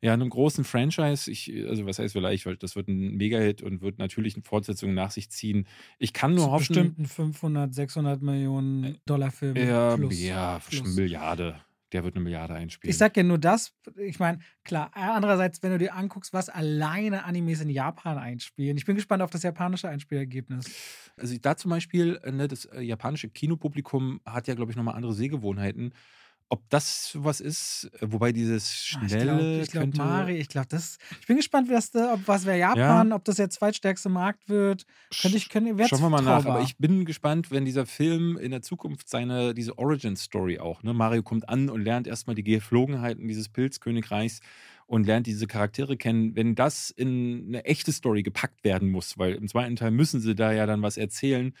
ja, 0.00 0.12
einem 0.12 0.28
großen 0.28 0.64
Franchise. 0.64 1.30
Ich, 1.30 1.52
also 1.66 1.86
was 1.86 1.98
heißt 1.98 2.12
vielleicht, 2.12 2.46
weil 2.46 2.56
das 2.56 2.76
wird 2.76 2.88
ein 2.88 3.16
Mega-Hit 3.16 3.62
und 3.62 3.80
wird 3.80 3.98
natürlich 3.98 4.34
eine 4.34 4.42
Fortsetzung 4.42 4.94
nach 4.94 5.10
sich 5.10 5.30
ziehen. 5.30 5.66
Ich 5.98 6.12
kann 6.12 6.34
nur 6.34 6.44
Zu 6.44 6.50
hoffen, 6.50 6.66
bestimmten 6.68 7.06
500, 7.06 7.74
600 7.74 8.22
Millionen 8.22 8.98
Dollar 9.06 9.30
Film 9.30 9.56
ja, 9.56 9.96
plus. 9.96 10.20
ja, 10.20 10.58
plus. 10.58 10.78
schon 10.78 10.94
Milliarde. 10.94 11.60
Der 11.92 12.02
wird 12.02 12.16
eine 12.16 12.24
Milliarde 12.24 12.52
einspielen. 12.52 12.90
Ich 12.90 12.98
sag 12.98 13.16
ja 13.16 13.22
nur 13.22 13.38
das, 13.38 13.72
ich 13.96 14.18
meine, 14.18 14.40
klar, 14.64 14.90
andererseits, 14.92 15.62
wenn 15.62 15.70
du 15.70 15.78
dir 15.78 15.94
anguckst, 15.94 16.32
was 16.32 16.48
alleine 16.48 17.24
Animes 17.24 17.60
in 17.60 17.70
Japan 17.70 18.18
einspielen. 18.18 18.76
Ich 18.76 18.84
bin 18.84 18.96
gespannt 18.96 19.22
auf 19.22 19.30
das 19.30 19.44
japanische 19.44 19.88
Einspielergebnis. 19.88 20.66
Also 21.16 21.36
da 21.40 21.56
zum 21.56 21.70
Beispiel, 21.70 22.20
äh, 22.24 22.32
ne, 22.32 22.48
das 22.48 22.64
äh, 22.66 22.80
japanische 22.80 23.28
Kinopublikum 23.28 24.20
hat 24.26 24.48
ja, 24.48 24.54
glaube 24.54 24.72
ich, 24.72 24.76
nochmal 24.76 24.96
andere 24.96 25.14
Sehgewohnheiten. 25.14 25.92
Ob 26.48 26.62
das 26.70 27.10
was 27.14 27.40
ist, 27.40 27.90
äh, 28.00 28.06
wobei 28.12 28.30
dieses 28.30 28.94
Ah, 28.94 29.00
Ich 29.04 29.10
schnelle 29.10 29.24
glaube, 29.24 29.60
ich 29.64 29.70
glaub, 29.72 29.82
könnte- 29.82 29.98
Mari, 29.98 30.36
ich 30.36 30.48
glaube, 30.48 30.68
das. 30.70 30.98
Ich 31.20 31.26
bin 31.26 31.36
gespannt, 31.38 31.68
was, 31.70 31.90
da- 31.90 32.14
ob 32.14 32.20
was 32.28 32.44
wäre 32.46 32.58
Japan, 32.58 33.12
ob 33.12 33.24
das 33.24 33.36
der 33.36 33.50
zweitstärkste 33.50 34.08
Markt 34.08 34.48
wird. 34.48 34.86
Könnte 35.20 35.36
ich, 35.38 35.48
könnte, 35.48 35.76
wär's 35.76 35.88
Schauen 35.88 36.02
wir 36.02 36.10
mal 36.10 36.22
nach. 36.22 36.46
Aber 36.46 36.60
ich 36.62 36.76
bin 36.78 37.04
gespannt, 37.04 37.50
wenn 37.50 37.64
dieser 37.64 37.84
Film 37.84 38.36
in 38.38 38.52
der 38.52 38.62
Zukunft 38.62 39.08
seine, 39.08 39.54
diese 39.54 39.76
Origin-Story 39.76 40.60
auch, 40.60 40.84
ne? 40.84 40.94
Mario 40.94 41.24
kommt 41.24 41.48
an 41.48 41.68
und 41.68 41.82
lernt 41.82 42.06
erstmal 42.06 42.36
die 42.36 42.44
Geflogenheiten 42.44 43.26
dieses 43.26 43.48
Pilzkönigreichs 43.48 44.38
und 44.86 45.04
lernt 45.04 45.26
diese 45.26 45.48
Charaktere 45.48 45.96
kennen. 45.96 46.36
Wenn 46.36 46.54
das 46.54 46.90
in 46.90 47.46
eine 47.48 47.64
echte 47.64 47.90
Story 47.90 48.22
gepackt 48.22 48.62
werden 48.62 48.88
muss, 48.90 49.18
weil 49.18 49.32
im 49.34 49.48
zweiten 49.48 49.74
Teil 49.74 49.90
müssen 49.90 50.20
sie 50.20 50.36
da 50.36 50.52
ja 50.52 50.64
dann 50.66 50.80
was 50.82 50.96
erzählen, 50.96 51.54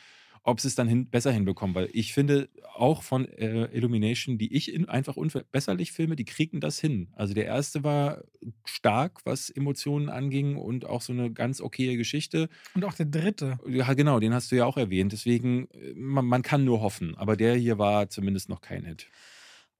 ob 0.46 0.60
sie 0.60 0.68
es 0.68 0.76
dann 0.76 0.88
hin, 0.88 1.10
besser 1.10 1.32
hinbekommen. 1.32 1.74
Weil 1.74 1.88
ich 1.92 2.14
finde, 2.14 2.48
auch 2.74 3.02
von 3.02 3.26
äh, 3.26 3.64
Illumination, 3.76 4.38
die 4.38 4.54
ich 4.54 4.72
in, 4.72 4.88
einfach 4.88 5.16
unverbesserlich 5.16 5.92
filme, 5.92 6.14
die 6.14 6.24
kriegen 6.24 6.60
das 6.60 6.78
hin. 6.78 7.08
Also 7.16 7.34
der 7.34 7.46
erste 7.46 7.82
war 7.82 8.22
stark, 8.64 9.20
was 9.24 9.50
Emotionen 9.50 10.08
anging 10.08 10.56
und 10.56 10.84
auch 10.86 11.02
so 11.02 11.12
eine 11.12 11.32
ganz 11.32 11.60
okaye 11.60 11.96
Geschichte. 11.96 12.48
Und 12.74 12.84
auch 12.84 12.94
der 12.94 13.06
dritte. 13.06 13.58
Ja, 13.66 13.92
genau, 13.94 14.20
den 14.20 14.32
hast 14.32 14.52
du 14.52 14.56
ja 14.56 14.66
auch 14.66 14.76
erwähnt. 14.76 15.12
Deswegen, 15.12 15.68
äh, 15.72 15.94
man, 15.94 16.24
man 16.24 16.42
kann 16.42 16.64
nur 16.64 16.80
hoffen. 16.80 17.16
Aber 17.16 17.36
der 17.36 17.56
hier 17.56 17.78
war 17.78 18.08
zumindest 18.08 18.48
noch 18.48 18.60
kein 18.60 18.84
Hit. 18.84 19.08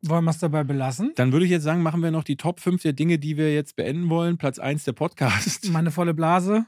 Wollen 0.03 0.25
wir 0.25 0.31
es 0.31 0.39
dabei 0.39 0.63
belassen? 0.63 1.13
Dann 1.17 1.33
würde 1.33 1.47
ich 1.47 1.51
jetzt 1.51 1.63
sagen, 1.65 1.83
machen 1.83 2.03
wir 2.03 2.11
noch 2.11 2.23
die 2.23 2.37
Top 2.37 2.61
5 2.61 2.83
der 2.83 2.93
Dinge, 2.93 3.19
die 3.19 3.37
wir 3.37 3.53
jetzt 3.55 3.77
beenden 3.77 4.09
wollen. 4.09 4.37
Platz 4.39 4.59
1 4.59 4.85
der 4.85 4.93
Podcast. 4.93 5.69
Meine 5.73 5.91
volle 5.91 6.15
Blase. 6.15 6.67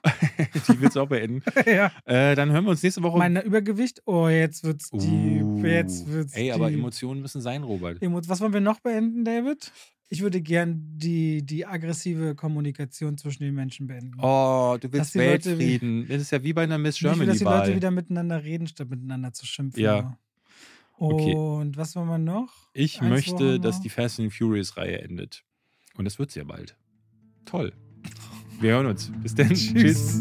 die 0.69 0.81
willst 0.81 0.97
du 0.97 1.01
auch 1.03 1.09
beenden. 1.09 1.43
ja. 1.67 1.93
Äh, 2.07 2.35
dann 2.35 2.51
hören 2.51 2.65
wir 2.65 2.71
uns 2.71 2.83
nächste 2.83 3.03
Woche. 3.03 3.19
Mein 3.19 3.37
Übergewicht. 3.37 4.03
Oh, 4.07 4.29
jetzt 4.29 4.65
wird's 4.65 4.91
die. 4.91 5.41
Uh, 5.43 5.65
Jetzt 5.65 6.11
wird's 6.11 6.35
Ey, 6.35 6.53
aber 6.53 6.69
die. 6.69 6.75
Emotionen 6.77 7.21
müssen 7.21 7.41
sein, 7.41 7.63
Robert. 7.65 8.01
Emo- 8.03 8.23
Was 8.27 8.41
wollen 8.41 8.53
wir 8.55 8.61
noch 8.61 8.81
beenden, 8.81 9.25
David? 9.25 9.73
Ich 10.09 10.23
würde 10.23 10.41
gern 10.41 10.81
die, 10.97 11.45
die 11.45 11.67
aggressive 11.67 12.35
Kommunikation 12.35 13.19
zwischen 13.19 13.43
den 13.43 13.55
Menschen 13.55 13.87
beenden. 13.89 14.15
Oh, 14.23 14.79
du 14.81 14.91
willst 14.91 15.15
die 15.15 15.19
Leute 15.19 15.51
Weltfrieden. 15.51 16.07
Das 16.09 16.23
ist 16.23 16.31
ja 16.33 16.43
wie 16.43 16.55
bei 16.55 16.63
einer 16.63 16.79
Miss 16.79 16.97
ich 16.97 17.03
will, 17.03 17.11
dass 17.11 17.19
die 17.19 17.25
Leute 17.27 17.39
Germany-Wahl. 17.45 17.77
wieder 17.77 17.91
miteinander 17.91 18.43
reden, 18.43 18.67
statt 18.67 18.89
miteinander 18.89 19.33
zu 19.35 19.45
schimpfen. 19.45 19.83
Ja. 19.83 20.17
Okay. 20.99 21.35
Und 21.35 21.77
was 21.77 21.95
wollen 21.97 22.09
wir 22.09 22.19
noch? 22.19 22.53
Ich 22.73 23.01
Eins 23.01 23.11
möchte, 23.11 23.61
dass 23.61 23.81
die 23.81 23.89
Fast 23.89 24.19
and 24.21 24.33
Furious-Reihe 24.33 25.01
endet. 25.01 25.45
Und 25.97 26.05
das 26.05 26.19
wird 26.19 26.31
sie 26.31 26.41
ja 26.41 26.45
bald. 26.45 26.77
Toll. 27.45 27.73
Wir 28.61 28.73
hören 28.73 28.87
uns. 28.87 29.13
Bis 29.23 29.35
dann. 29.35 29.55
Tschüss. 29.55 30.21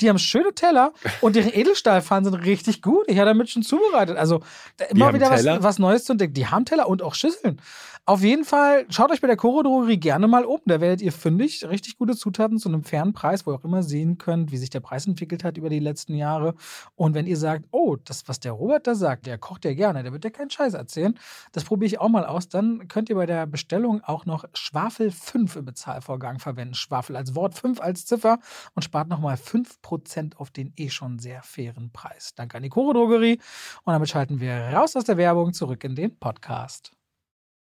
Die 0.00 0.08
haben 0.08 0.18
schöne 0.18 0.52
Teller 0.54 0.92
und 1.20 1.36
deren 1.36 1.52
Edelstahlpfannen 1.52 2.24
sind 2.24 2.34
richtig 2.44 2.82
gut. 2.82 3.04
Ich 3.08 3.18
habe 3.18 3.26
damit 3.26 3.50
schon 3.50 3.62
zubereitet. 3.62 4.16
Also 4.16 4.40
immer 4.90 5.14
wieder 5.14 5.30
was, 5.30 5.44
was 5.44 5.78
Neues 5.78 6.04
zu 6.04 6.12
entdecken. 6.12 6.34
Die 6.34 6.46
haben 6.46 6.64
Teller 6.64 6.88
und 6.88 7.02
auch 7.02 7.14
Schüsseln. 7.14 7.60
Auf 8.04 8.24
jeden 8.24 8.44
Fall, 8.44 8.84
schaut 8.88 9.12
euch 9.12 9.20
bei 9.20 9.28
der 9.28 9.36
Koro 9.36 9.62
Drogerie 9.62 9.96
gerne 9.96 10.26
mal 10.26 10.44
um. 10.44 10.58
Da 10.66 10.80
werdet 10.80 11.00
ihr 11.02 11.12
fündig. 11.12 11.64
Richtig 11.68 11.98
gute 11.98 12.16
Zutaten 12.16 12.58
zu 12.58 12.68
einem 12.68 12.82
fairen 12.82 13.12
Preis, 13.12 13.46
wo 13.46 13.52
ihr 13.52 13.54
auch 13.54 13.62
immer 13.62 13.84
sehen 13.84 14.18
könnt, 14.18 14.50
wie 14.50 14.56
sich 14.56 14.70
der 14.70 14.80
Preis 14.80 15.06
entwickelt 15.06 15.44
hat 15.44 15.56
über 15.56 15.68
die 15.68 15.78
letzten 15.78 16.16
Jahre. 16.16 16.56
Und 16.96 17.14
wenn 17.14 17.28
ihr 17.28 17.36
sagt, 17.36 17.66
oh, 17.70 17.94
das, 18.04 18.26
was 18.26 18.40
der 18.40 18.50
Robert 18.50 18.88
da 18.88 18.96
sagt, 18.96 19.26
der 19.26 19.38
kocht 19.38 19.64
ja 19.64 19.72
gerne, 19.72 20.02
der 20.02 20.12
wird 20.12 20.24
ja 20.24 20.30
keinen 20.30 20.50
Scheiß 20.50 20.74
erzählen, 20.74 21.16
das 21.52 21.62
probiere 21.62 21.86
ich 21.86 22.00
auch 22.00 22.08
mal 22.08 22.26
aus, 22.26 22.48
dann 22.48 22.88
könnt 22.88 23.08
ihr 23.08 23.14
bei 23.14 23.26
der 23.26 23.46
Bestellung 23.46 24.02
auch 24.02 24.26
noch 24.26 24.46
Schwafel 24.52 25.12
5 25.12 25.54
im 25.54 25.64
Bezahlvorgang 25.64 26.40
verwenden. 26.40 26.74
Schwafel 26.74 27.14
als 27.14 27.36
Wort, 27.36 27.54
5 27.54 27.80
als 27.80 28.04
Ziffer 28.04 28.40
und 28.74 28.82
spart 28.82 29.06
nochmal 29.06 29.36
5% 29.36 29.66
auf 30.38 30.50
den 30.50 30.72
eh 30.76 30.88
schon 30.88 31.18
sehr 31.18 31.42
fairen 31.42 31.90
Preis. 31.92 32.34
Danke 32.34 32.56
an 32.56 32.62
die 32.62 32.68
Koro 32.68 32.92
Drogerie. 32.92 33.38
Und 33.84 33.92
damit 33.92 34.08
schalten 34.08 34.40
wir 34.40 34.54
raus 34.54 34.96
aus 34.96 35.04
der 35.04 35.16
Werbung 35.16 35.52
zurück 35.52 35.84
in 35.84 35.94
den 35.94 36.18
Podcast. 36.18 36.92